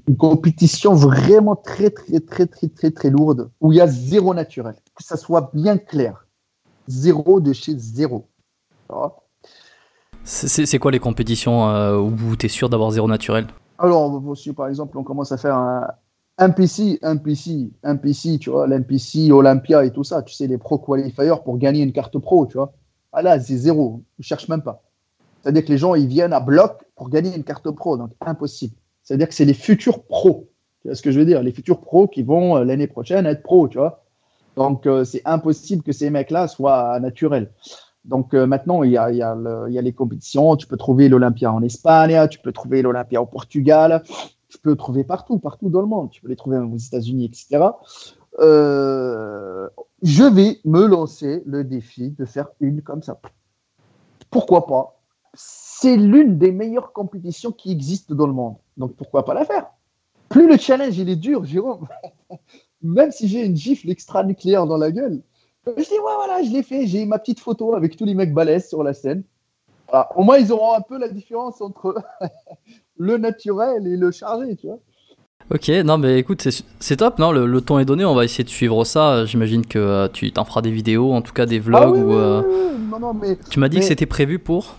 une 0.09 0.17
compétition 0.17 0.95
vraiment 0.95 1.55
très, 1.55 1.91
très, 1.91 2.19
très, 2.21 2.47
très, 2.47 2.69
très, 2.69 2.91
très 2.91 3.11
lourde, 3.11 3.51
où 3.61 3.73
il 3.73 3.77
y 3.77 3.81
a 3.81 3.87
zéro 3.87 4.35
naturel. 4.35 4.75
Que 4.97 5.05
ça 5.05 5.17
soit 5.17 5.51
bien 5.55 5.79
clair. 5.79 6.27
Zéro 6.89 7.41
de 7.41 7.53
chez 7.53 7.79
zéro. 7.79 8.27
C'est 10.25 10.79
quoi 10.79 10.91
les 10.91 10.99
compétitions 10.99 11.69
où 12.01 12.37
tu 12.37 12.47
es 12.47 12.49
sûr 12.49 12.69
d'avoir 12.69 12.91
zéro 12.91 13.07
naturel? 13.07 13.47
Alors, 13.79 14.21
si 14.37 14.53
par 14.53 14.67
exemple, 14.67 14.99
on 14.99 15.05
commence 15.05 15.31
à 15.31 15.37
faire 15.37 15.55
un, 15.55 15.87
PC, 16.49 16.99
un 17.03 17.17
PC, 17.19 17.71
un 17.83 17.97
PC, 17.97 18.39
tu 18.39 18.49
vois, 18.51 18.67
l'MPC, 18.67 19.31
Olympia 19.31 19.85
et 19.85 19.91
tout 19.91 20.05
ça, 20.05 20.23
tu 20.23 20.35
sais, 20.35 20.47
les 20.47 20.57
pro 20.57 20.79
qualifiers 20.79 21.35
pour 21.45 21.59
gagner 21.59 21.83
une 21.83 21.93
carte 21.93 22.19
pro, 22.19 22.47
tu 22.47 22.57
vois. 22.57 22.73
Ah 23.13 23.21
là, 23.21 23.39
c'est 23.39 23.57
zéro, 23.57 24.03
je 24.19 24.27
cherche 24.27 24.49
même 24.49 24.63
pas. 24.63 24.83
C'est-à-dire 25.43 25.65
que 25.65 25.71
les 25.71 25.79
gens, 25.79 25.95
ils 25.95 26.07
viennent 26.07 26.33
à 26.33 26.41
bloc 26.41 26.83
pour 26.97 27.11
gagner 27.11 27.37
une 27.37 27.45
carte 27.45 27.71
pro, 27.71 27.97
donc 27.97 28.13
impossible. 28.21 28.75
C'est-à-dire 29.03 29.29
que 29.29 29.35
c'est 29.35 29.45
les 29.45 29.55
futurs 29.55 30.03
pros. 30.05 30.49
Tu 30.83 30.89
vois 30.89 30.95
ce 30.95 31.03
que 31.03 31.11
je 31.11 31.19
veux 31.19 31.27
dire 31.27 31.43
Les 31.43 31.53
futurs 31.53 31.81
pros 31.81 32.09
qui 32.09 32.23
vont 32.23 32.57
euh, 32.57 32.65
l'année 32.65 32.87
prochaine 32.87 33.27
être 33.27 33.43
pros, 33.43 33.69
tu 33.69 33.79
vois. 33.79 34.05
Donc, 34.57 34.87
euh, 34.87 35.05
c'est 35.05 35.23
impossible 35.25 35.83
que 35.83 35.93
ces 35.93 36.11
mecs-là 36.11 36.49
soient 36.49 36.99
naturels. 37.01 37.51
Donc 38.05 38.35
euh, 38.35 38.47
maintenant, 38.47 38.83
il 38.83 38.93
y, 38.93 38.97
a, 38.97 39.35
les 39.69 39.93
compétitions. 39.93 40.57
Tu 40.57 40.67
peux 40.67 40.77
trouver 40.77 41.09
l'Olympia 41.09 41.53
en 41.53 41.63
Espagne, 41.63 42.29
tu 42.29 42.39
peux 42.39 42.53
trouver 42.53 42.83
l'Olympia 42.83 43.21
au 43.21 43.27
Portugal, 43.27 44.03
tu 44.51 44.59
peux 44.59 44.77
trouver 44.77 45.05
partout, 45.05 45.39
partout 45.39 45.71
dans 45.71 45.81
le 45.81 45.87
monde. 45.87 46.11
Tu 46.11 46.21
peux 46.21 46.29
les 46.29 46.37
trouver 46.37 46.59
aux 46.59 46.77
États-Unis, 46.77 47.25
etc. 47.25 47.65
Euh, 48.41 49.69
je 50.03 50.25
vais 50.25 50.61
me 50.65 50.87
lancer 50.87 51.43
le 51.47 51.65
défi 51.65 52.11
de 52.11 52.25
faire 52.25 52.49
une 52.61 52.83
comme 52.83 53.03
ça. 53.03 53.21
Pourquoi 54.31 54.67
pas? 54.67 55.01
C'est 55.35 55.97
l'une 55.97 56.37
des 56.37 56.51
meilleures 56.51 56.93
compétitions 56.93 57.53
qui 57.53 57.71
existent 57.71 58.15
dans 58.15 58.27
le 58.27 58.33
monde. 58.33 58.57
Donc 58.77 58.95
pourquoi 58.97 59.25
pas 59.25 59.35
la 59.35 59.45
faire? 59.45 59.71
Plus 60.29 60.49
le 60.49 60.57
challenge 60.57 60.99
il 60.99 61.09
est 61.09 61.17
dur, 61.17 61.45
Jérôme, 61.45 61.87
même 62.83 63.13
si 63.13 63.29
j'ai 63.29 63.45
une 63.45 63.57
gifle 63.57 63.91
extra-nucléaire 63.91 64.67
dans 64.67 64.77
la 64.77 64.91
gueule, 64.91 65.23
je 65.67 65.73
dis, 65.73 65.93
ouais, 65.93 66.15
voilà, 66.17 66.43
je 66.43 66.51
l'ai 66.51 66.63
fait. 66.63 66.87
J'ai 66.87 67.05
ma 67.05 67.19
petite 67.19 67.41
photo 67.41 67.75
avec 67.75 67.97
tous 67.97 68.05
les 68.05 68.15
mecs 68.15 68.33
balèzes 68.33 68.69
sur 68.69 68.83
la 68.83 68.95
scène. 68.95 69.23
Au 70.17 70.23
moins, 70.23 70.39
ils 70.39 70.53
auront 70.53 70.73
un 70.73 70.81
peu 70.81 70.99
la 70.99 71.09
différence 71.09 71.61
entre 71.61 71.97
le 73.01 73.17
naturel 73.17 73.87
et 73.87 73.97
le 73.97 74.11
chargé, 74.11 74.55
tu 74.57 74.67
vois. 74.67 74.79
Ok, 75.53 75.69
non, 75.85 75.99
mais 75.99 76.19
écoute, 76.19 76.47
c'est 76.79 76.97
top, 76.97 77.19
non 77.19 77.33
le, 77.33 77.45
le, 77.45 77.61
ton 77.61 77.81
est 77.81 77.85
donné, 77.85 78.05
on 78.05 78.15
va 78.15 78.25
essayer 78.25 78.45
de 78.45 78.49
suivre 78.49 78.85
ça. 78.85 79.25
J'imagine 79.25 79.67
que 79.67 79.79
euh, 79.79 80.09
tu 80.09 80.31
t'en 80.31 80.45
feras 80.45 80.63
des 80.63 80.71
vidéos, 80.71 81.13
en 81.13 81.23
tout 81.23 81.33
cas 81.33 81.47
des 81.47 81.59
vlogs. 81.59 81.83
Ah 81.83 81.91
ou, 81.91 82.13
euh, 82.13 82.43
non, 82.89 83.01
non, 83.01 83.15
mais, 83.15 83.37
tu 83.49 83.59
m'as 83.59 83.69
dit 83.69 83.79
que 83.79 83.85
c'était 83.85 84.07
prévu 84.07 84.39
pour 84.39 84.77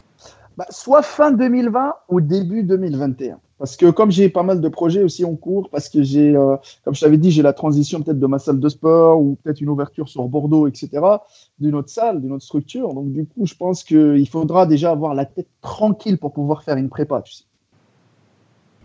bah, 0.55 0.65
Soit 0.69 1.01
fin 1.01 1.31
2020 1.31 1.93
ou 2.07 2.21
début 2.21 2.63
2021. 2.63 3.39
Parce 3.57 3.75
que 3.75 3.91
comme 3.91 4.11
j'ai 4.11 4.29
pas 4.29 4.43
mal 4.43 4.61
de 4.61 4.69
projets 4.69 5.03
aussi 5.03 5.25
en 5.25 5.35
cours, 5.35 5.69
parce 5.69 5.89
que 5.89 6.01
j'ai, 6.01 6.35
euh, 6.35 6.55
comme 6.85 6.95
je 6.95 7.01
t'avais 7.01 7.17
dit, 7.17 7.31
j'ai 7.31 7.43
la 7.43 7.53
transition 7.53 8.01
peut-être 8.01 8.19
de 8.19 8.27
ma 8.27 8.39
salle 8.39 8.59
de 8.59 8.69
sport 8.69 9.19
ou 9.19 9.37
peut-être 9.43 9.61
une 9.61 9.69
ouverture 9.69 10.07
sur 10.07 10.23
Bordeaux, 10.29 10.67
etc., 10.67 10.89
d'une 11.59 11.75
autre 11.75 11.89
salle, 11.89 12.21
d'une 12.21 12.31
autre 12.31 12.45
structure. 12.45 12.93
Donc 12.93 13.11
du 13.11 13.25
coup, 13.25 13.45
je 13.45 13.55
pense 13.55 13.83
qu'il 13.83 14.27
faudra 14.29 14.65
déjà 14.65 14.91
avoir 14.91 15.15
la 15.15 15.25
tête 15.25 15.49
tranquille 15.61 16.17
pour 16.17 16.33
pouvoir 16.33 16.63
faire 16.63 16.77
une 16.77 16.89
prépa, 16.89 17.21
tu 17.23 17.33
sais. 17.33 17.43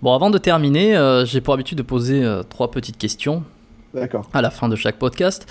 Bon, 0.06 0.14
avant 0.14 0.30
de 0.30 0.38
terminer, 0.38 0.96
euh, 0.96 1.24
j'ai 1.24 1.40
pour 1.40 1.52
habitude 1.52 1.78
de 1.78 1.82
poser 1.82 2.22
euh, 2.22 2.44
trois 2.44 2.70
petites 2.70 2.96
questions. 2.96 3.42
D'accord. 3.92 4.30
À 4.32 4.40
la 4.40 4.50
fin 4.50 4.68
de 4.68 4.76
chaque 4.76 5.00
podcast. 5.00 5.48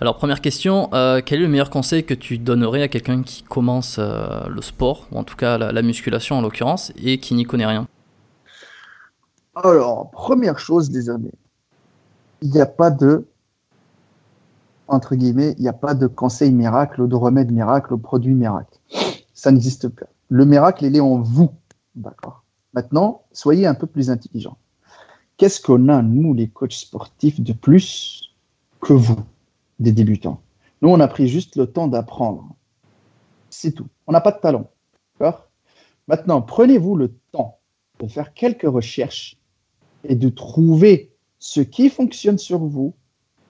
Alors 0.00 0.16
première 0.16 0.40
question, 0.40 0.88
quel 0.92 1.40
est 1.40 1.42
le 1.42 1.48
meilleur 1.48 1.68
conseil 1.68 2.04
que 2.04 2.14
tu 2.14 2.38
donnerais 2.38 2.82
à 2.82 2.86
quelqu'un 2.86 3.24
qui 3.24 3.42
commence 3.42 3.98
le 3.98 4.62
sport, 4.62 5.08
ou 5.10 5.18
en 5.18 5.24
tout 5.24 5.34
cas 5.34 5.58
la 5.58 5.82
musculation 5.82 6.36
en 6.36 6.42
l'occurrence, 6.42 6.92
et 6.96 7.18
qui 7.18 7.34
n'y 7.34 7.42
connaît 7.42 7.66
rien? 7.66 7.88
Alors, 9.56 10.12
première 10.12 10.60
chose, 10.60 10.92
les 10.92 11.10
amis, 11.10 11.32
il 12.40 12.52
n'y 12.52 12.60
a 12.60 12.66
pas 12.66 12.92
de, 12.92 13.26
entre 14.86 15.16
guillemets, 15.16 15.56
il 15.58 15.62
n'y 15.62 15.68
a 15.68 15.72
pas 15.72 15.94
de 15.94 16.06
conseil 16.06 16.52
miracle 16.52 17.08
de 17.08 17.16
remède 17.16 17.50
miracle 17.50 17.94
ou 17.94 17.98
produit 17.98 18.34
miracle. 18.34 18.78
Ça 19.34 19.50
n'existe 19.50 19.88
pas. 19.88 20.06
Le 20.28 20.44
miracle, 20.44 20.84
il 20.84 20.94
est 20.94 21.00
en 21.00 21.18
vous. 21.20 21.50
D'accord? 21.96 22.44
Maintenant, 22.78 23.24
soyez 23.32 23.66
un 23.66 23.74
peu 23.74 23.88
plus 23.88 24.08
intelligents. 24.08 24.56
Qu'est-ce 25.36 25.60
qu'on 25.60 25.88
a, 25.88 26.00
nous, 26.00 26.32
les 26.32 26.48
coachs 26.48 26.74
sportifs, 26.74 27.40
de 27.40 27.52
plus 27.52 28.36
que 28.80 28.92
vous, 28.92 29.18
des 29.80 29.90
débutants? 29.90 30.40
Nous, 30.80 30.88
on 30.88 31.00
a 31.00 31.08
pris 31.08 31.26
juste 31.26 31.56
le 31.56 31.66
temps 31.66 31.88
d'apprendre. 31.88 32.54
C'est 33.50 33.72
tout. 33.72 33.88
On 34.06 34.12
n'a 34.12 34.20
pas 34.20 34.30
de 34.30 34.38
talent. 34.38 34.70
D'accord? 35.18 35.48
Maintenant, 36.06 36.40
prenez-vous 36.40 36.94
le 36.94 37.16
temps 37.32 37.58
de 37.98 38.06
faire 38.06 38.32
quelques 38.32 38.70
recherches 38.70 39.36
et 40.04 40.14
de 40.14 40.28
trouver 40.28 41.10
ce 41.40 41.60
qui 41.60 41.88
fonctionne 41.88 42.38
sur 42.38 42.60
vous 42.60 42.94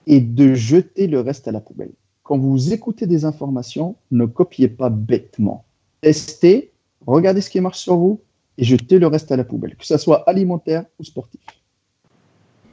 et 0.07 0.21
de 0.21 0.55
jeter 0.55 1.05
le 1.05 1.19
reste 1.19 1.47
à 1.47 1.51
la 1.51 1.61
poubelle. 1.61 1.93
Quand 2.23 2.39
vous 2.39 2.73
écoutez 2.73 3.05
des 3.05 3.25
informations, 3.25 3.95
ne 4.09 4.25
copiez 4.25 4.69
pas 4.69 4.89
bêtement. 4.89 5.65
Testez, 6.01 6.73
regardez 7.05 7.41
ce 7.41 7.51
qui 7.51 7.61
marche 7.61 7.77
sur 7.77 7.95
vous 7.95 8.21
et 8.59 8.63
jetez 8.65 8.99
le 8.99 9.07
reste 9.07 9.31
à 9.31 9.37
la 9.37 9.45
poubelle, 9.45 9.75
que 9.77 9.85
ce 9.85 9.97
soit 9.97 10.29
alimentaire 10.29 10.83
ou 10.99 11.03
sportif. 11.05 11.39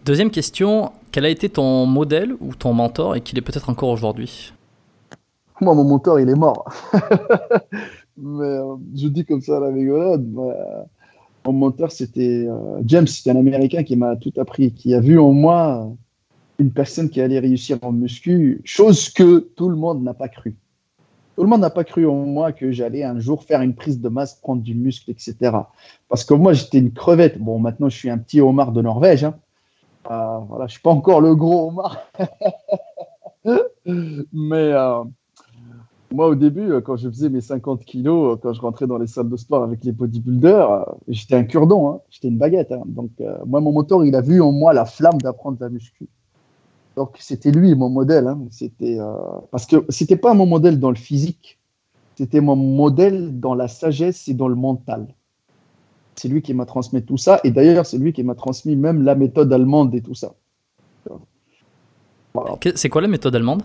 Deuxième 0.05 0.31
question, 0.31 0.91
quel 1.13 1.25
a 1.25 1.29
été 1.29 1.49
ton 1.49 1.87
modèle 1.87 2.35
ou 2.41 2.55
ton 2.55 2.73
mentor 2.73 3.15
et 3.15 3.21
qu'il 3.21 3.39
est 3.39 3.41
peut-être 3.41 3.71
encore 3.71 3.91
aujourd'hui? 3.91 4.53
Moi, 5.61 5.75
mon 5.75 5.85
mentor, 5.85 6.19
il 6.19 6.29
est 6.29 6.35
mort. 6.35 6.65
mais, 8.17 8.45
euh, 8.45 8.75
je 8.97 9.07
dis 9.09 9.25
comme 9.25 9.41
ça 9.41 9.59
à 9.59 9.61
la 9.61 9.69
rigolade. 9.69 10.27
mon 11.45 11.53
mentor, 11.53 11.93
c'était 11.93 12.47
euh, 12.49 12.81
James, 12.85 13.07
c'était 13.07 13.31
un 13.31 13.37
Américain 13.37 13.85
qui 13.85 13.95
m'a 13.95 14.17
tout 14.17 14.33
appris, 14.39 14.73
qui 14.73 14.93
a 14.93 15.01
vu 15.01 15.21
en 15.21 15.33
moi 15.33 15.89
une 16.59 16.73
personne 16.73 17.11
qui 17.11 17.21
allait 17.21 17.39
réussir 17.39 17.79
en 17.83 17.93
muscu, 17.93 18.61
chose 18.65 19.11
que 19.11 19.39
tout 19.57 19.69
le 19.69 19.77
monde 19.77 20.03
n'a 20.03 20.15
pas 20.15 20.29
cru. 20.29 20.57
Tout 21.37 21.43
le 21.43 21.49
monde 21.51 21.61
n'a 21.61 21.71
pas 21.71 21.85
cru 21.85 22.07
en 22.07 22.15
moi 22.15 22.53
que 22.53 22.73
j'allais 22.73 23.05
un 23.05 23.19
jour 23.19 23.45
faire 23.45 23.61
une 23.61 23.75
prise 23.75 24.01
de 24.01 24.09
masse, 24.09 24.37
prendre 24.37 24.63
du 24.63 24.75
muscle, 24.75 25.11
etc. 25.11 25.37
Parce 26.09 26.25
que 26.25 26.33
moi, 26.33 26.55
j'étais 26.55 26.79
une 26.79 26.93
crevette. 26.93 27.39
Bon, 27.39 27.59
maintenant, 27.59 27.91
je 27.91 27.97
suis 27.97 28.09
un 28.09 28.17
petit 28.17 28.41
homard 28.41 28.73
de 28.73 28.81
Norvège. 28.81 29.25
Hein. 29.25 29.35
Euh, 30.11 30.39
voilà, 30.49 30.67
je 30.67 30.73
suis 30.73 30.81
pas 30.81 30.91
encore 30.91 31.21
le 31.21 31.35
gros 31.35 31.69
homard. 31.69 31.99
Mais 34.33 34.73
euh, 34.73 35.05
moi, 36.11 36.29
au 36.29 36.35
début, 36.35 36.73
euh, 36.73 36.81
quand 36.81 36.97
je 36.97 37.11
faisais 37.11 37.29
mes 37.29 37.43
50 37.43 37.85
kilos, 37.85 38.39
quand 38.43 38.55
je 38.55 38.61
rentrais 38.63 38.87
dans 38.87 38.97
les 38.97 39.07
salles 39.07 39.29
de 39.29 39.37
sport 39.37 39.63
avec 39.63 39.85
les 39.85 39.93
bodybuilders, 39.93 40.87
j'étais 41.07 41.35
un 41.35 41.45
cure-dent, 41.45 41.91
hein. 41.91 42.01
j'étais 42.09 42.29
une 42.29 42.39
baguette. 42.39 42.73
Hein. 42.73 42.83
Donc, 42.87 43.11
moi, 43.45 43.61
mon 43.61 43.73
moteur, 43.73 44.07
il 44.07 44.17
a 44.17 44.23
vu 44.23 44.41
en 44.41 44.53
moi 44.53 44.73
la 44.73 44.87
flamme 44.87 45.21
d'apprendre 45.21 45.59
la 45.61 45.69
muscu. 45.69 46.09
Donc, 46.97 47.17
c'était 47.21 47.51
lui 47.51 47.75
mon 47.75 47.91
modèle. 47.91 48.27
Hein. 48.27 48.41
C'était 48.51 48.99
parce 49.51 49.67
que 49.67 49.85
c'était 49.91 50.17
pas 50.17 50.35
mon 50.35 50.47
modèle 50.47 50.81
dans 50.81 50.91
le 50.91 50.97
physique, 50.97 51.59
c'était 52.17 52.41
mon 52.41 52.57
modèle 52.57 53.39
dans 53.39 53.55
la 53.55 53.69
sagesse 53.69 54.29
et 54.29 54.35
dans 54.35 54.49
le 54.49 54.55
mental. 54.55 55.07
C'est 56.15 56.29
lui 56.29 56.41
qui 56.41 56.55
m'a 56.55 56.65
transmis 56.65 57.03
tout 57.03 57.19
ça. 57.19 57.41
Et 57.45 57.51
d'ailleurs, 57.51 57.85
c'est 57.85 57.99
lui 57.99 58.15
qui 58.15 58.23
m'a 58.23 58.35
transmis 58.35 58.75
même 58.75 59.03
la 59.03 59.15
méthode 59.15 59.53
allemande 59.53 59.95
et 59.95 60.01
tout 60.01 60.15
ça. 60.15 60.35
C'est 62.75 62.89
quoi 62.89 63.03
la 63.03 63.09
méthode 63.09 63.37
allemande? 63.37 63.63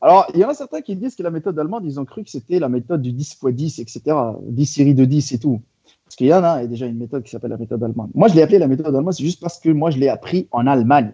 Alors, 0.00 0.26
il 0.34 0.40
y 0.40 0.44
en 0.44 0.48
a 0.48 0.54
certains 0.54 0.80
qui 0.80 0.96
disent 0.96 1.14
que 1.14 1.22
la 1.22 1.30
méthode 1.30 1.58
allemande, 1.58 1.84
ils 1.84 1.98
ont 1.98 2.04
cru 2.04 2.24
que 2.24 2.30
c'était 2.30 2.58
la 2.58 2.68
méthode 2.68 3.02
du 3.02 3.12
10 3.12 3.38
x 3.42 3.46
10, 3.46 3.78
etc. 3.78 4.16
10 4.42 4.66
séries 4.66 4.94
de 4.94 5.04
10 5.04 5.32
et 5.32 5.38
tout. 5.38 5.60
Parce 6.04 6.16
qu'il 6.16 6.26
y 6.26 6.34
en 6.34 6.42
a, 6.42 6.58
il 6.58 6.62
y 6.62 6.64
a 6.64 6.68
déjà 6.68 6.86
une 6.86 6.98
méthode 6.98 7.22
qui 7.22 7.30
s'appelle 7.30 7.50
la 7.50 7.56
méthode 7.56 7.82
allemande. 7.82 8.10
Moi, 8.14 8.28
je 8.28 8.34
l'ai 8.34 8.42
appelée 8.42 8.58
la 8.58 8.68
méthode 8.68 8.86
allemande, 8.86 9.12
c'est 9.14 9.24
juste 9.24 9.40
parce 9.40 9.58
que 9.60 9.70
moi, 9.70 9.90
je 9.90 9.98
l'ai 9.98 10.08
appris 10.08 10.48
en 10.50 10.66
Allemagne. 10.66 11.12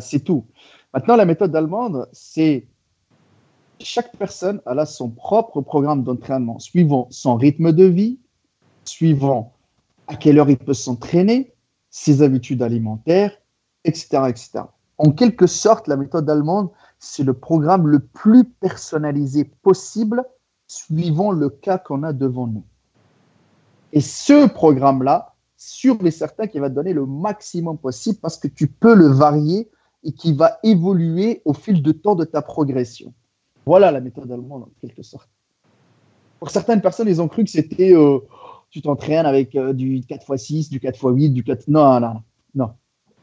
C'est 0.00 0.20
tout. 0.20 0.44
Maintenant, 0.94 1.16
la 1.16 1.24
méthode 1.24 1.54
allemande, 1.56 2.08
c'est 2.12 2.68
chaque 3.80 4.16
personne 4.16 4.60
a 4.66 4.86
son 4.86 5.10
propre 5.10 5.60
programme 5.60 6.04
d'entraînement, 6.04 6.58
suivant 6.58 7.08
son 7.10 7.36
rythme 7.36 7.72
de 7.72 7.84
vie, 7.84 8.18
suivant 8.84 9.52
à 10.06 10.16
quelle 10.16 10.38
heure 10.38 10.50
il 10.50 10.58
peut 10.58 10.74
s'entraîner, 10.74 11.54
ses 11.90 12.22
habitudes 12.22 12.62
alimentaires, 12.62 13.32
etc., 13.84 14.24
etc. 14.28 14.50
En 14.98 15.10
quelque 15.10 15.46
sorte, 15.46 15.88
la 15.88 15.96
méthode 15.96 16.28
allemande, 16.30 16.70
c'est 16.98 17.24
le 17.24 17.34
programme 17.34 17.88
le 17.88 17.98
plus 17.98 18.44
personnalisé 18.44 19.44
possible 19.44 20.24
suivant 20.68 21.32
le 21.32 21.48
cas 21.50 21.78
qu'on 21.78 22.02
a 22.02 22.12
devant 22.12 22.46
nous. 22.46 22.64
Et 23.92 24.00
ce 24.00 24.46
programme-là, 24.46 25.31
sûr 25.68 25.98
et 26.04 26.10
certain 26.10 26.46
qu'il 26.46 26.60
va 26.60 26.68
te 26.68 26.74
donner 26.74 26.92
le 26.92 27.06
maximum 27.06 27.78
possible 27.78 28.18
parce 28.20 28.36
que 28.36 28.48
tu 28.48 28.66
peux 28.66 28.94
le 28.94 29.06
varier 29.06 29.70
et 30.04 30.12
qui 30.12 30.32
va 30.32 30.58
évoluer 30.62 31.42
au 31.44 31.54
fil 31.54 31.82
de 31.82 31.92
temps 31.92 32.14
de 32.14 32.24
ta 32.24 32.42
progression. 32.42 33.14
Voilà 33.64 33.90
la 33.90 34.00
méthode 34.00 34.30
allemande 34.30 34.64
en 34.64 34.70
quelque 34.80 35.02
sorte. 35.02 35.28
Pour 36.40 36.50
certaines 36.50 36.80
personnes, 36.80 37.08
ils 37.08 37.22
ont 37.22 37.28
cru 37.28 37.44
que 37.44 37.50
c'était 37.50 37.94
euh, 37.94 38.18
tu 38.70 38.82
t'entraînes 38.82 39.26
avec 39.26 39.54
euh, 39.54 39.72
du 39.72 40.00
4x6, 40.00 40.70
du 40.70 40.80
4x8, 40.80 41.32
du 41.32 41.44
4. 41.44 41.68
Non, 41.68 42.00
non, 42.00 42.22
non. 42.54 42.72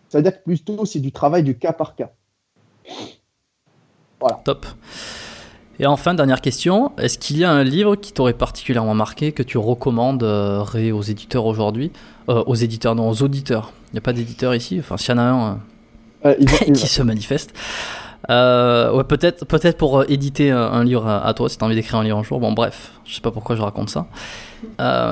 Ça 0.08 0.20
veut 0.20 0.24
dire 0.24 0.38
que 0.38 0.44
plutôt, 0.44 0.86
c'est 0.86 1.00
du 1.00 1.12
travail 1.12 1.44
du 1.44 1.58
cas 1.58 1.74
par 1.74 1.96
cas. 1.96 2.12
Voilà. 4.20 4.42
Top. 4.46 4.66
Et 5.80 5.86
enfin, 5.86 6.14
dernière 6.14 6.42
question, 6.42 6.92
est-ce 6.98 7.18
qu'il 7.18 7.38
y 7.38 7.46
a 7.46 7.52
un 7.52 7.64
livre 7.64 7.96
qui 7.96 8.12
t'aurait 8.12 8.34
particulièrement 8.34 8.94
marqué, 8.94 9.32
que 9.32 9.44
tu 9.44 9.58
recommanderais 9.58 10.92
aux 10.92 11.02
éditeurs 11.02 11.46
aujourd'hui 11.46 11.92
euh, 12.28 12.44
Aux 12.48 12.56
éditeurs, 12.56 12.96
non, 12.96 13.10
aux 13.10 13.24
auditeurs? 13.24 13.72
Il 13.90 13.94
n'y 13.94 14.00
a 14.00 14.02
pas 14.02 14.14
d'éditeur 14.14 14.54
ici? 14.54 14.78
Enfin, 14.80 14.98
s'il 14.98 15.12
y 15.12 15.14
en 15.14 15.18
a 15.18 15.22
un 15.22 15.60
euh, 16.26 16.36
qui 16.74 16.88
se 16.88 17.02
manifeste. 17.02 17.54
Euh, 18.30 18.92
ouais, 18.92 19.04
peut-être, 19.04 19.46
peut-être 19.46 19.78
pour 19.78 20.00
euh, 20.00 20.06
éditer 20.08 20.52
euh, 20.52 20.70
un 20.70 20.84
livre 20.84 21.08
à, 21.08 21.34
toi, 21.34 21.50
si 21.50 21.58
tu 21.58 21.64
as 21.64 21.68
envie 21.68 21.76
d'écrire 21.76 22.00
un 22.00 22.04
livre 22.04 22.18
un 22.18 22.24
jour. 22.24 22.40
Bon, 22.40 22.52
bref, 22.52 22.92
je 23.06 23.16
sais 23.16 23.22
pas 23.22 23.32
pourquoi 23.32 23.56
je 23.56 23.62
raconte 23.62 23.90
ça. 23.90 24.06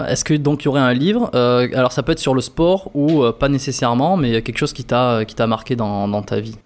est-ce 0.08 0.24
que 0.24 0.34
donc 0.34 0.64
il 0.64 0.66
y 0.66 0.68
aurait 0.68 0.82
un 0.82 0.94
livre 0.94 1.32
Alors, 1.34 1.92
ça 1.92 2.04
peut 2.04 2.12
être 2.12 2.20
sur 2.20 2.34
le 2.34 2.42
sport 2.42 2.92
ou 2.94 3.24
pas 3.32 3.50
nécessairement, 3.50 4.18
mais 4.18 4.42
quelque 4.42 4.58
chose 4.58 4.74
qui 4.74 4.84
t'a, 4.84 5.26
qui 5.26 5.36
t'a 5.36 5.48
marqué 5.48 5.76
dans, 5.76 6.08
dans, 6.08 6.22
ta 6.22 6.40
vie? 6.40 6.58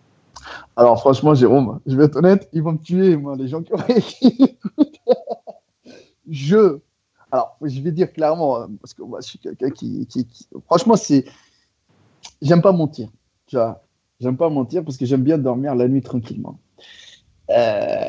Alors, 0.76 1.00
franchement, 1.00 1.34
Jérôme, 1.34 1.80
je 1.86 1.96
vais 1.96 2.06
être 2.06 2.16
honnête, 2.18 2.50
ils 2.54 2.62
vont 2.62 2.74
me 2.74 2.78
tuer, 2.78 3.16
moi, 3.16 3.36
les 3.36 3.48
gens 3.48 3.62
qui 3.62 3.74
écrit. 3.90 4.58
je. 6.30 6.80
Alors, 7.32 7.58
je 7.62 7.82
vais 7.82 7.92
dire 7.92 8.12
clairement, 8.12 8.68
parce 8.82 8.94
que 8.94 9.04
moi, 9.04 9.20
je 9.22 9.28
suis 9.28 9.40
quelqu'un 9.40 9.70
qui. 9.70 10.08
Franchement, 10.66 10.96
c'est. 10.96 11.26
J'aime 12.42 12.62
pas 12.62 12.72
mentir. 12.72 13.10
Tu 13.48 13.56
vois 13.56 13.84
J'aime 14.22 14.38
pas 14.38 14.50
mentir 14.50 14.84
parce 14.84 14.98
que 14.98 15.06
j'aime 15.06 15.24
bien 15.24 15.40
dormir 15.40 15.74
la 15.74 15.88
nuit 15.88 16.04
tranquillement. 16.04 16.60
Euh, 17.50 18.06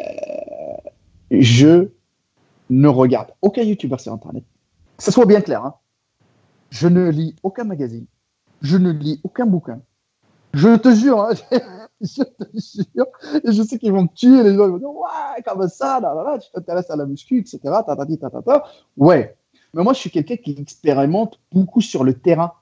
je 1.31 1.89
ne 2.69 2.89
regarde 2.89 3.31
aucun 3.40 3.62
YouTuber 3.62 3.97
sur 3.98 4.12
Internet. 4.12 4.44
Que 4.98 5.05
ce 5.05 5.10
soit 5.10 5.24
bien 5.24 5.40
clair. 5.40 5.64
Hein. 5.64 5.74
Je 6.69 6.86
ne 6.86 7.09
lis 7.09 7.35
aucun 7.43 7.64
magazine. 7.64 8.05
Je 8.60 8.77
ne 8.77 8.90
lis 8.90 9.20
aucun 9.24 9.47
bouquin. 9.47 9.81
Je 10.52 10.77
te 10.77 10.94
jure, 10.94 11.20
hein, 11.23 11.31
je 12.12 12.23
te 12.24 12.45
jure, 12.55 13.07
je 13.45 13.62
sais 13.62 13.79
qu'ils 13.79 13.93
vont 13.93 14.03
me 14.03 14.15
tuer, 14.15 14.43
les 14.43 14.55
gens 14.55 14.66
ils 14.66 14.73
vont 14.73 14.79
dire, 14.79 14.91
ouais, 14.91 15.43
comme 15.47 15.69
ça, 15.69 16.01
tu 16.43 16.51
t'intéresses 16.53 16.91
à 16.91 16.97
la 16.97 17.07
muscu, 17.07 17.39
etc.. 17.39 17.61
Ouais. 18.97 19.37
Mais 19.74 19.83
moi, 19.83 19.93
je 19.93 20.01
suis 20.01 20.11
quelqu'un 20.11 20.37
qui 20.37 20.57
expérimente 20.59 21.39
beaucoup 21.53 21.81
sur 21.81 22.05
le 22.05 22.15
terrain. 22.15 22.53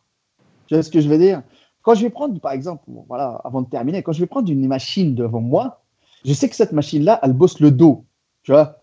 Tu 0.67 0.75
vois 0.75 0.83
ce 0.83 0.91
que 0.91 1.01
je 1.01 1.09
veux 1.09 1.19
dire? 1.19 1.43
Quand 1.83 1.95
je 1.95 2.03
vais 2.03 2.11
prendre, 2.11 2.39
par 2.41 2.53
exemple, 2.53 2.85
voilà, 3.09 3.41
avant 3.45 3.63
de 3.63 3.69
terminer, 3.69 4.03
quand 4.03 4.13
je 4.13 4.21
vais 4.21 4.27
prendre 4.27 4.51
une 4.51 4.67
machine 4.69 5.15
devant 5.15 5.41
moi, 5.41 5.83
je 6.25 6.35
sais 6.35 6.49
que 6.49 6.55
cette 6.55 6.73
machine-là, 6.73 7.19
elle 7.23 7.33
bosse 7.33 7.61
le 7.61 7.71
dos, 7.71 8.05
tu 8.43 8.53
vois. 8.53 8.83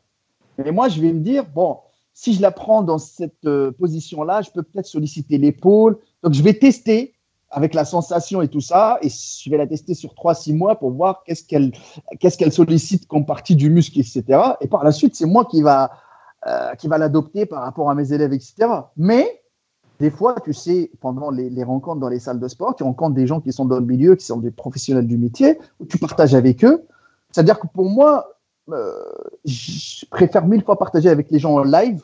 Et 0.66 0.72
moi, 0.72 0.90
je 0.90 1.00
vais 1.00 1.14
me 1.14 1.20
dire, 1.20 1.46
bon, 1.46 1.78
si 2.14 2.34
je 2.34 2.42
la 2.42 2.50
prends 2.50 2.82
dans 2.82 2.98
cette 2.98 3.46
euh, 3.46 3.72
position-là, 3.72 4.42
je 4.42 4.50
peux 4.50 4.64
peut-être 4.64 4.88
solliciter 4.88 5.38
l'épaule. 5.38 6.00
Donc, 6.24 6.34
je 6.34 6.42
vais 6.42 6.56
tester 6.56 7.14
avec 7.50 7.74
la 7.74 7.86
sensation 7.86 8.42
et 8.42 8.50
tout 8.50 8.62
ça, 8.62 9.00
et 9.02 9.10
je 9.10 9.50
vais 9.50 9.58
la 9.58 9.68
tester 9.68 9.94
sur 9.94 10.14
3-6 10.14 10.56
mois 10.56 10.78
pour 10.78 10.92
voir 10.92 11.24
qu'est-ce 11.26 11.44
qu'elle 11.44 11.72
qu'est-ce 12.20 12.38
qu'elle 12.38 12.52
sollicite 12.52 13.08
comme 13.08 13.26
partie 13.26 13.56
du 13.56 13.70
muscle, 13.70 14.00
etc. 14.00 14.24
Et 14.62 14.68
par 14.68 14.84
la 14.84 14.92
suite, 14.92 15.16
c'est 15.16 15.26
moi 15.26 15.46
qui 15.46 15.62
va, 15.62 15.92
euh, 16.46 16.76
qui 16.76 16.88
va 16.88 16.98
l'adopter 16.98 17.46
par 17.46 17.64
rapport 17.64 17.90
à 17.90 17.96
mes 17.96 18.12
élèves, 18.12 18.34
etc. 18.34 18.68
Mais 18.98 19.42
des 20.00 20.12
fois, 20.12 20.36
tu 20.44 20.54
sais, 20.54 20.92
pendant 21.00 21.32
les, 21.32 21.64
rencontres 21.64 22.00
dans 22.00 22.10
les 22.10 22.20
salles 22.20 22.40
de 22.40 22.48
sport, 22.48 22.76
tu 22.76 22.84
rencontres 22.84 23.16
des 23.16 23.26
gens 23.26 23.40
qui 23.40 23.52
sont 23.52 23.66
dans 23.66 23.80
le 23.80 23.86
milieu, 23.86 24.16
qui 24.16 24.26
sont 24.26 24.38
des 24.38 24.52
professionnels 24.52 25.08
du 25.08 25.18
métier, 25.18 25.58
où 25.80 25.86
tu 25.86 25.98
partages 25.98 26.36
avec 26.36 26.64
eux. 26.64 26.86
C'est-à-dire 27.32 27.60
que 27.60 27.68
pour 27.68 27.90
moi, 27.90 28.28
euh, 28.70 28.92
je 29.46 30.06
préfère 30.06 30.46
mille 30.46 30.64
fois 30.64 30.78
partager 30.78 31.10
avec 31.10 31.32
les 31.32 31.40
gens 31.40 31.54
en 31.54 31.64
live 31.64 32.04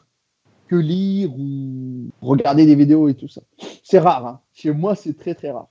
que 0.67 0.75
lire 0.75 1.29
ou 1.37 2.09
regarder 2.21 2.65
des 2.65 2.75
vidéos 2.75 3.09
et 3.09 3.13
tout 3.13 3.27
ça. 3.27 3.41
C'est 3.83 3.99
rare. 3.99 4.25
Hein. 4.25 4.39
Chez 4.53 4.71
moi, 4.71 4.95
c'est 4.95 5.17
très 5.17 5.35
très 5.35 5.51
rare. 5.51 5.67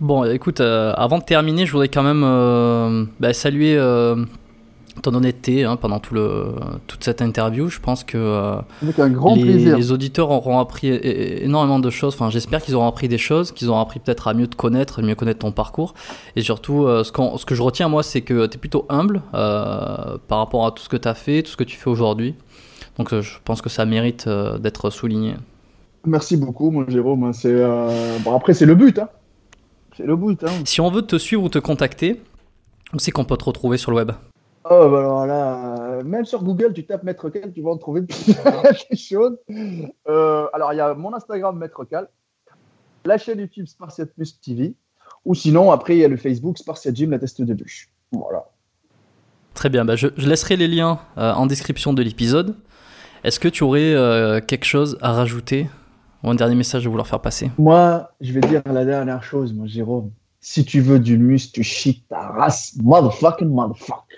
Bon, 0.00 0.24
écoute, 0.24 0.60
euh, 0.60 0.92
avant 0.94 1.18
de 1.18 1.24
terminer, 1.24 1.64
je 1.64 1.72
voudrais 1.72 1.88
quand 1.88 2.02
même 2.02 2.22
euh, 2.22 3.06
bah, 3.18 3.32
saluer 3.32 3.76
ton 5.02 5.14
honnêteté 5.14 5.64
hein, 5.64 5.76
pendant 5.76 5.98
tout 5.98 6.14
le, 6.14 6.54
toute 6.86 7.04
cette 7.04 7.22
interview. 7.22 7.68
Je 7.68 7.80
pense 7.80 8.04
que 8.04 8.16
euh, 8.16 8.56
un 8.98 9.10
grand 9.10 9.34
les, 9.34 9.92
auditeurs 9.92 10.30
auront 10.30 10.58
appris 10.58 10.88
énormément 10.88 11.78
de 11.78 11.90
choses. 11.90 12.14
Enfin, 12.14 12.30
j'espère 12.30 12.62
qu'ils 12.62 12.74
auront 12.74 12.86
appris 12.86 13.08
des 13.08 13.18
choses, 13.18 13.52
qu'ils 13.52 13.68
auront 13.68 13.80
appris 13.80 14.00
peut-être 14.00 14.28
à 14.28 14.34
mieux 14.34 14.46
te 14.46 14.56
connaître, 14.56 15.02
mieux 15.02 15.14
connaître 15.14 15.40
ton 15.40 15.52
parcours. 15.52 15.94
Et 16.34 16.42
surtout, 16.42 16.84
euh, 16.84 17.04
ce, 17.04 17.12
ce, 17.36 17.46
que 17.46 17.54
je 17.54 17.62
retiens, 17.62 17.88
moi, 17.88 18.02
c'est 18.02 18.22
que 18.22 18.46
tu 18.46 18.56
es 18.56 18.58
plutôt 18.58 18.86
humble 18.88 19.22
euh, 19.34 20.18
par 20.28 20.38
rapport 20.38 20.66
à 20.66 20.70
tout 20.70 20.82
ce 20.82 20.88
que 20.88 20.96
tu 20.96 21.08
as 21.08 21.14
fait, 21.14 21.42
tout 21.42 21.50
ce 21.50 21.56
que 21.56 21.64
tu 21.64 21.76
fais 21.76 21.90
aujourd'hui. 21.90 22.34
Donc, 22.98 23.14
je 23.14 23.38
pense 23.44 23.62
que 23.62 23.68
ça 23.68 23.84
mérite 23.84 24.28
d'être 24.28 24.90
souligné. 24.90 25.34
Merci 26.04 26.36
beaucoup, 26.36 26.70
mon 26.70 26.88
Jérôme. 26.88 27.32
C'est, 27.32 27.54
bon, 28.24 28.34
après, 28.34 28.54
c'est 28.54 28.66
le 28.66 28.74
but. 28.74 28.98
Hein. 28.98 29.08
C'est 29.96 30.06
le 30.06 30.16
but. 30.16 30.42
Hein. 30.44 30.62
Si 30.64 30.80
on 30.80 30.90
veut 30.90 31.02
te 31.02 31.16
suivre 31.16 31.42
ou 31.42 31.48
te 31.48 31.58
contacter, 31.58 32.20
où 32.92 32.98
c'est 32.98 33.10
qu'on 33.10 33.24
peut 33.24 33.36
te 33.36 33.44
retrouver 33.44 33.78
sur 33.78 33.90
le 33.90 33.98
web? 33.98 34.12
Oh, 34.68 34.88
bah 34.90 34.98
alors 34.98 35.26
là, 35.26 35.76
euh, 35.78 36.02
même 36.02 36.24
sur 36.24 36.42
Google, 36.42 36.72
tu 36.72 36.84
tapes 36.84 37.04
Maître 37.04 37.30
Cal, 37.30 37.52
tu 37.52 37.62
vas 37.62 37.70
en 37.70 37.76
trouver 37.76 38.00
des 38.90 38.96
choses. 38.96 39.38
Euh, 40.08 40.46
alors, 40.52 40.72
il 40.72 40.76
y 40.76 40.80
a 40.80 40.92
mon 40.94 41.14
Instagram 41.14 41.56
Maître 41.56 41.84
Cal, 41.84 42.08
la 43.04 43.16
chaîne 43.16 43.38
YouTube 43.38 43.66
Spartiate 43.66 44.12
Plus 44.14 44.40
TV, 44.40 44.74
ou 45.24 45.36
sinon, 45.36 45.70
après, 45.70 45.96
il 45.96 46.00
y 46.00 46.04
a 46.04 46.08
le 46.08 46.16
Facebook 46.16 46.58
Spartiate 46.58 46.96
Gym, 46.96 47.12
la 47.12 47.20
teste 47.20 47.42
de 47.42 47.54
bûche. 47.54 47.90
Voilà. 48.10 48.46
Très 49.54 49.68
bien, 49.68 49.84
bah 49.84 49.94
je, 49.96 50.08
laisserai 50.18 50.56
les 50.56 50.68
liens 50.68 50.98
euh, 51.16 51.32
en 51.32 51.46
description 51.46 51.92
de 51.92 52.02
l'épisode. 52.02 52.56
Est-ce 53.26 53.40
que 53.40 53.48
tu 53.48 53.64
aurais 53.64 54.40
quelque 54.46 54.64
chose 54.64 54.96
à 55.02 55.12
rajouter 55.12 55.68
ou 56.22 56.30
un 56.30 56.34
dernier 56.36 56.54
message 56.54 56.86
à 56.86 56.88
vouloir 56.88 57.06
faire 57.08 57.20
passer? 57.20 57.50
Moi, 57.58 58.08
je 58.20 58.32
vais 58.32 58.40
dire 58.40 58.62
la 58.66 58.84
dernière 58.84 59.22
chose, 59.22 59.52
moi, 59.52 59.66
Jérôme. 59.66 60.12
Si 60.40 60.64
tu 60.64 60.80
veux 60.80 61.00
du 61.00 61.18
muscle, 61.18 61.52
tu 61.52 61.64
chies 61.64 62.04
ta 62.08 62.20
race, 62.28 62.74
motherfucking 62.80 63.48
motherfucker 63.48 64.16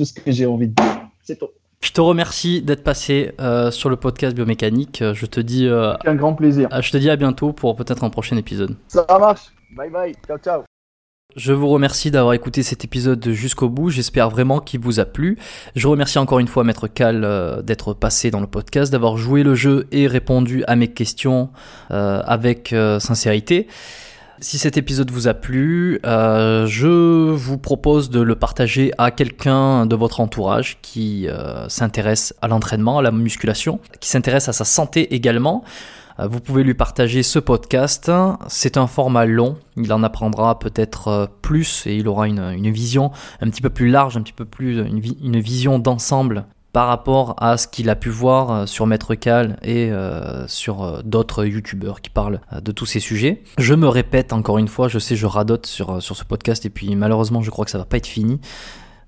tout 0.00 0.04
ce 0.06 0.14
que 0.14 0.32
j'ai 0.32 0.46
envie 0.46 0.68
de 0.68 0.72
dire. 0.74 1.02
C'est 1.22 1.38
tout. 1.38 1.48
Je 1.82 1.92
te 1.92 2.00
remercie 2.00 2.62
d'être 2.62 2.82
passé 2.82 3.32
euh, 3.40 3.70
sur 3.70 3.90
le 3.90 3.96
podcast 3.96 4.34
biomécanique. 4.34 5.02
Je 5.12 5.26
te 5.26 5.40
dis, 5.40 5.66
euh, 5.66 5.92
Un 6.06 6.14
grand 6.14 6.34
plaisir. 6.34 6.68
je 6.80 6.90
te 6.90 6.96
dis 6.96 7.10
à 7.10 7.16
bientôt 7.16 7.52
pour 7.52 7.76
peut-être 7.76 8.04
un 8.04 8.10
prochain 8.10 8.36
épisode. 8.38 8.76
Ça 8.88 9.04
marche. 9.08 9.52
Bye 9.76 9.90
bye. 9.90 10.14
Ciao, 10.26 10.38
ciao. 10.38 10.69
Je 11.36 11.52
vous 11.52 11.68
remercie 11.68 12.10
d'avoir 12.10 12.34
écouté 12.34 12.64
cet 12.64 12.84
épisode 12.84 13.30
jusqu'au 13.30 13.68
bout. 13.68 13.88
J'espère 13.88 14.30
vraiment 14.30 14.58
qu'il 14.58 14.80
vous 14.80 14.98
a 14.98 15.04
plu. 15.04 15.38
Je 15.76 15.86
remercie 15.86 16.18
encore 16.18 16.40
une 16.40 16.48
fois 16.48 16.64
Maître 16.64 16.88
Cal 16.88 17.22
euh, 17.24 17.62
d'être 17.62 17.94
passé 17.94 18.32
dans 18.32 18.40
le 18.40 18.48
podcast, 18.48 18.90
d'avoir 18.90 19.16
joué 19.16 19.44
le 19.44 19.54
jeu 19.54 19.86
et 19.92 20.08
répondu 20.08 20.64
à 20.66 20.74
mes 20.74 20.88
questions 20.88 21.50
euh, 21.92 22.20
avec 22.24 22.72
euh, 22.72 22.98
sincérité. 22.98 23.68
Si 24.40 24.58
cet 24.58 24.76
épisode 24.76 25.10
vous 25.10 25.28
a 25.28 25.34
plu, 25.34 26.00
je 26.02 27.30
vous 27.30 27.58
propose 27.58 28.08
de 28.08 28.22
le 28.22 28.36
partager 28.36 28.90
à 28.96 29.10
quelqu'un 29.10 29.84
de 29.84 29.94
votre 29.94 30.18
entourage 30.18 30.78
qui 30.80 31.28
s'intéresse 31.68 32.34
à 32.40 32.48
l'entraînement, 32.48 33.00
à 33.00 33.02
la 33.02 33.10
musculation, 33.10 33.80
qui 34.00 34.08
s'intéresse 34.08 34.48
à 34.48 34.54
sa 34.54 34.64
santé 34.64 35.14
également. 35.14 35.62
Euh, 36.20 36.26
Vous 36.28 36.40
pouvez 36.40 36.62
lui 36.62 36.74
partager 36.74 37.22
ce 37.22 37.38
podcast. 37.38 38.10
C'est 38.48 38.76
un 38.76 38.86
format 38.86 39.26
long. 39.26 39.56
Il 39.76 39.92
en 39.92 40.02
apprendra 40.02 40.58
peut-être 40.58 41.08
euh, 41.08 41.26
plus 41.42 41.86
et 41.86 41.96
il 41.96 42.08
aura 42.08 42.28
une, 42.28 42.70
vision 42.70 43.10
un 43.40 43.48
petit 43.50 43.62
peu 43.62 43.70
plus 43.70 43.88
large, 43.90 44.16
un 44.16 44.22
petit 44.22 44.32
peu 44.32 44.44
plus 44.44 44.78
une, 44.86 45.00
vi- 45.00 45.16
une 45.22 45.40
vision 45.40 45.78
d'ensemble 45.78 46.44
par 46.72 46.86
rapport 46.86 47.34
à 47.42 47.56
ce 47.56 47.66
qu'il 47.66 47.90
a 47.90 47.96
pu 47.96 48.10
voir 48.10 48.50
euh, 48.52 48.66
sur 48.66 48.86
Maître 48.86 49.16
Cal 49.16 49.58
et 49.62 49.90
euh, 49.90 50.46
sur 50.46 50.84
euh, 50.84 51.00
d'autres 51.04 51.44
youtubeurs 51.44 52.00
qui 52.00 52.10
parlent 52.10 52.40
euh, 52.52 52.60
de 52.60 52.70
tous 52.70 52.86
ces 52.86 53.00
sujets. 53.00 53.42
Je 53.58 53.74
me 53.74 53.88
répète 53.88 54.32
encore 54.32 54.58
une 54.58 54.68
fois, 54.68 54.86
je 54.86 55.00
sais, 55.00 55.16
je 55.16 55.26
radote 55.26 55.66
sur, 55.66 55.90
euh, 55.96 56.00
sur 56.00 56.16
ce 56.16 56.24
podcast 56.24 56.64
et 56.66 56.70
puis 56.70 56.94
malheureusement 56.94 57.42
je 57.42 57.50
crois 57.50 57.64
que 57.64 57.72
ça 57.72 57.78
va 57.78 57.86
pas 57.86 57.96
être 57.96 58.06
fini. 58.06 58.40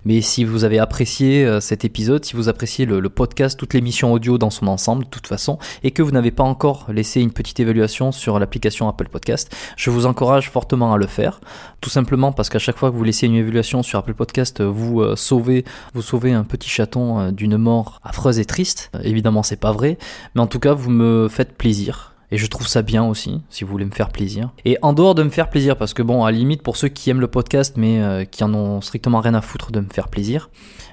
Mais 0.05 0.21
si 0.21 0.45
vous 0.45 0.65
avez 0.65 0.79
apprécié 0.79 1.45
euh, 1.45 1.61
cet 1.61 1.85
épisode, 1.85 2.25
si 2.25 2.35
vous 2.35 2.49
appréciez 2.49 2.87
le, 2.87 3.09
podcast, 3.09 3.59
toute 3.59 3.75
l'émission 3.75 4.13
audio 4.13 4.39
dans 4.39 4.51
son 4.51 4.67
ensemble, 4.67 5.05
de 5.05 5.09
toute 5.09 5.27
façon, 5.27 5.59
et 5.83 5.91
que 5.91 6.03
vous 6.03 6.11
n'avez 6.11 6.31
pas 6.31 6.43
encore 6.43 6.87
laissé 6.93 7.21
une 7.21 7.33
petite 7.33 7.61
évaluation 7.61 8.13
sur 8.13 8.39
l'application 8.39 8.89
Apple 8.89 9.09
Podcast, 9.09 9.55
je 9.77 9.91
vous 9.91 10.07
encourage 10.07 10.51
fortement 10.51 10.93
à 10.93 10.97
le 10.97 11.07
faire. 11.07 11.41
Tout 11.81 11.91
simplement 11.91 12.33
parce 12.33 12.49
qu'à 12.49 12.59
chaque 12.59 12.79
fois 12.79 12.91
que 12.91 12.97
vous 12.97 13.05
laissez 13.05 13.27
une 13.27 13.35
évaluation 13.35 13.83
sur 13.83 13.99
Apple 13.99 14.15
Podcast, 14.15 14.63
vous 14.63 15.01
euh, 15.01 15.17
sauvez, 15.17 15.65
vous 15.95 16.03
sauvez 16.03 16.33
un 16.33 16.45
petit 16.45 16.69
chaton 16.69 17.21
euh, 17.21 17.31
d'une 17.31 17.57
mort 17.57 18.01
affreuse 18.03 18.39
et 18.39 18.45
triste. 18.45 18.91
Évidemment, 19.03 19.43
c'est 19.43 19.57
pas 19.57 19.73
vrai, 19.73 19.99
mais 20.35 20.41
en 20.41 20.47
tout 20.47 20.59
cas, 20.59 20.75
vous 20.75 20.91
me 20.91 21.29
faites 21.29 21.57
plaisir. 21.57 22.12
Et 22.33 22.39
je 22.39 22.47
trouve 22.47 22.67
ça 22.67 22.81
bien 22.81 23.05
aussi, 23.05 23.43
si 23.51 23.63
vous 23.63 23.71
voulez 23.71 23.85
me 23.85 23.91
faire 23.91 24.09
plaisir. 24.09 24.53
Et 24.65 24.79
en 24.81 24.95
dehors 24.95 25.15
de 25.15 25.23
me 25.23 25.29
faire 25.29 25.51
plaisir, 25.51 25.77
parce 25.77 25.93
que 25.93 26.03
bon, 26.03 26.25
à 26.25 26.33
la 26.33 26.39
limite, 26.39 26.63
pour 26.63 26.79
ceux 26.79 26.89
qui 26.89 27.11
aiment 27.11 27.21
le 27.21 27.29
podcast, 27.29 27.75
mais 27.77 28.03
euh, 28.03 28.25
qui 28.25 28.43
en 28.43 28.55
ont 28.55 28.81
strictement 28.81 29.21
rien 29.21 29.35
à 29.35 29.43
foutre 29.43 29.71
de 29.71 29.81
me 29.81 29.89
faire 29.93 30.09
plaisir, 30.09 30.49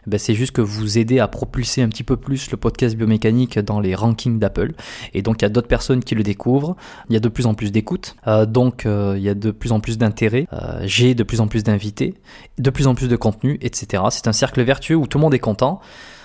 ben, 0.05 0.19
c'est 0.19 0.33
juste 0.33 0.51
que 0.51 0.59
vous 0.59 0.97
aidez 0.97 1.19
à 1.19 1.29
propulser 1.29 1.81
un 1.81 1.87
petit 1.87 2.03
peu 2.03 2.17
plus 2.17 2.51
le 2.51 2.57
podcast 2.57 2.97
biomécanique 2.97 3.57
dans 3.57 3.79
les 3.79 3.95
rankings 3.95 4.37
d'Apple. 4.37 4.73
Et 5.13 5.21
donc, 5.21 5.41
il 5.41 5.43
y 5.43 5.45
a 5.45 5.49
d'autres 5.49 5.69
personnes 5.69 6.03
qui 6.03 6.13
le 6.13 6.23
découvrent. 6.23 6.75
Il 7.09 7.13
y 7.13 7.15
a 7.17 7.21
de 7.21 7.29
plus 7.29 7.45
en 7.45 7.53
plus 7.53 7.71
d'écoutes. 7.71 8.17
Euh, 8.27 8.45
donc, 8.45 8.85
euh, 8.85 9.15
il 9.15 9.23
y 9.23 9.29
a 9.29 9.33
de 9.33 9.51
plus 9.51 9.71
en 9.71 9.79
plus 9.79 9.97
d'intérêt. 9.97 10.45
J'ai 10.81 11.15
de 11.15 11.23
plus 11.23 11.39
en 11.39 11.47
plus 11.47 11.63
d'invités, 11.63 12.15
de 12.57 12.69
plus 12.69 12.85
en 12.85 12.95
plus 12.95 13.07
de 13.07 13.15
contenu, 13.15 13.57
etc. 13.61 14.03
C'est 14.09 14.27
un 14.27 14.33
cercle 14.33 14.61
vertueux 14.61 14.95
où 14.95 15.07
tout 15.07 15.17
le 15.17 15.21
monde 15.21 15.33
est 15.33 15.39
content. 15.39 15.79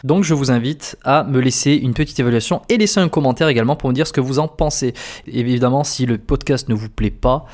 Donc 0.04 0.22
je 0.22 0.34
vous 0.34 0.50
invite 0.50 0.96
à 1.02 1.24
me 1.24 1.40
laisser 1.40 1.72
une 1.72 1.94
petite 1.94 2.20
évaluation 2.20 2.60
et 2.68 2.76
laisser 2.76 3.00
un 3.00 3.08
commentaire 3.08 3.48
également 3.48 3.74
pour 3.74 3.88
me 3.88 3.94
dire 3.94 4.06
ce 4.06 4.12
que 4.12 4.20
vous 4.20 4.38
en 4.38 4.48
pensez. 4.48 4.92
Évidemment, 5.26 5.82
si 5.82 6.04
le 6.04 6.18
podcast 6.18 6.68
ne 6.68 6.74
vous 6.74 6.90
plaît 6.90 7.10
pas, 7.10 7.46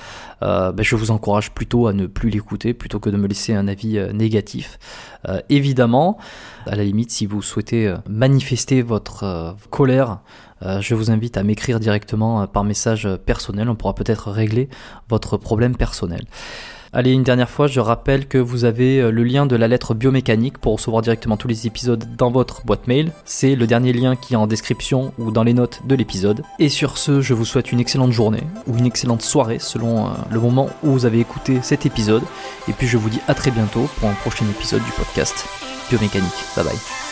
euh, 0.43 0.73
ben, 0.73 0.83
je 0.83 0.97
vous 0.97 1.13
encourage 1.13 1.53
plutôt 1.53 1.87
à 1.87 1.93
ne 1.93 2.07
plus 2.07 2.29
l'écouter 2.29 2.75
plutôt 2.75 2.99
que 2.99 3.09
de 3.09 3.17
me 3.17 3.29
laisser 3.29 3.55
un 3.55 3.69
avis 3.69 3.99
euh, 3.99 4.13
négatif. 4.13 4.79
Euh, 5.29 5.41
évidemment, 5.49 6.19
à 6.67 6.75
la 6.75 6.83
limite, 6.83 7.13
si 7.13 7.25
vous 7.25 7.41
souhaitez 7.41 7.87
euh, 7.87 7.97
manifester 8.09 8.83
votre 8.83 9.55
colère, 9.71 10.19
je 10.63 10.95
vous 10.95 11.11
invite 11.11 11.39
à 11.39 11.43
m'écrire 11.43 11.81
directement 11.81 12.47
par 12.47 12.65
message 12.65 13.09
personnel. 13.25 13.71
On 13.71 13.75
pourra 13.75 13.95
peut-être 13.95 14.31
régler 14.31 14.69
votre 15.09 15.39
problème 15.39 15.75
personnel. 15.75 16.27
Allez, 16.93 17.13
une 17.13 17.23
dernière 17.23 17.49
fois, 17.49 17.69
je 17.69 17.79
rappelle 17.79 18.27
que 18.27 18.37
vous 18.37 18.65
avez 18.65 19.01
euh, 19.01 19.13
le 19.13 19.23
lien 19.23 19.47
de 19.47 19.55
la 19.55 19.69
lettre 19.69 19.95
biomécanique 19.95 20.59
pour 20.59 20.73
recevoir 20.73 21.03
directement 21.03 21.37
tous 21.37 21.47
les 21.47 21.69
épisodes 21.69 22.05
dans 22.17 22.33
votre 22.33 22.65
boîte 22.65 22.89
mail. 22.89 23.13
C'est 23.25 23.55
le 23.55 23.69
dernier 23.69 23.93
lien 23.93 24.17
qui 24.17 24.35
est 24.35 24.37
en 24.37 24.49
description 24.49 25.13
ou 25.17 25.31
dans 25.31 25.45
les 25.45 25.55
notes 25.55 25.83
de 25.87 25.95
l'épisode. 25.95 26.43
Et 26.59 26.69
sur 26.69 26.99
ce, 26.99 27.21
je 27.21 27.33
vous 27.33 27.45
souhaite 27.45 27.71
une 27.71 27.79
excellente 27.79 28.11
journée 28.11 28.43
ou 28.67 28.77
une 28.77 28.87
excellente 28.87 29.23
soirée 29.23 29.61
selon 29.61 30.07
euh, 30.07 30.11
le 30.33 30.41
moment 30.41 30.69
où 30.83 30.91
vous 30.91 31.07
avez 31.07 31.21
écouté 31.21 31.61
cet 31.63 31.87
épisode. 31.87 32.25
Et 32.69 32.73
puis 32.73 32.89
je 32.89 32.97
vous 32.97 33.09
dis 33.09 33.21
à 33.29 33.35
très 33.35 33.53
bientôt 33.53 33.89
pour 34.01 34.09
un 34.09 34.15
prochain 34.15 34.47
épisode 34.47 34.83
du 34.83 34.91
podcast 34.91 35.47
Biomécanique. 35.91 36.45
Bye 36.57 36.65
bye. 36.65 37.10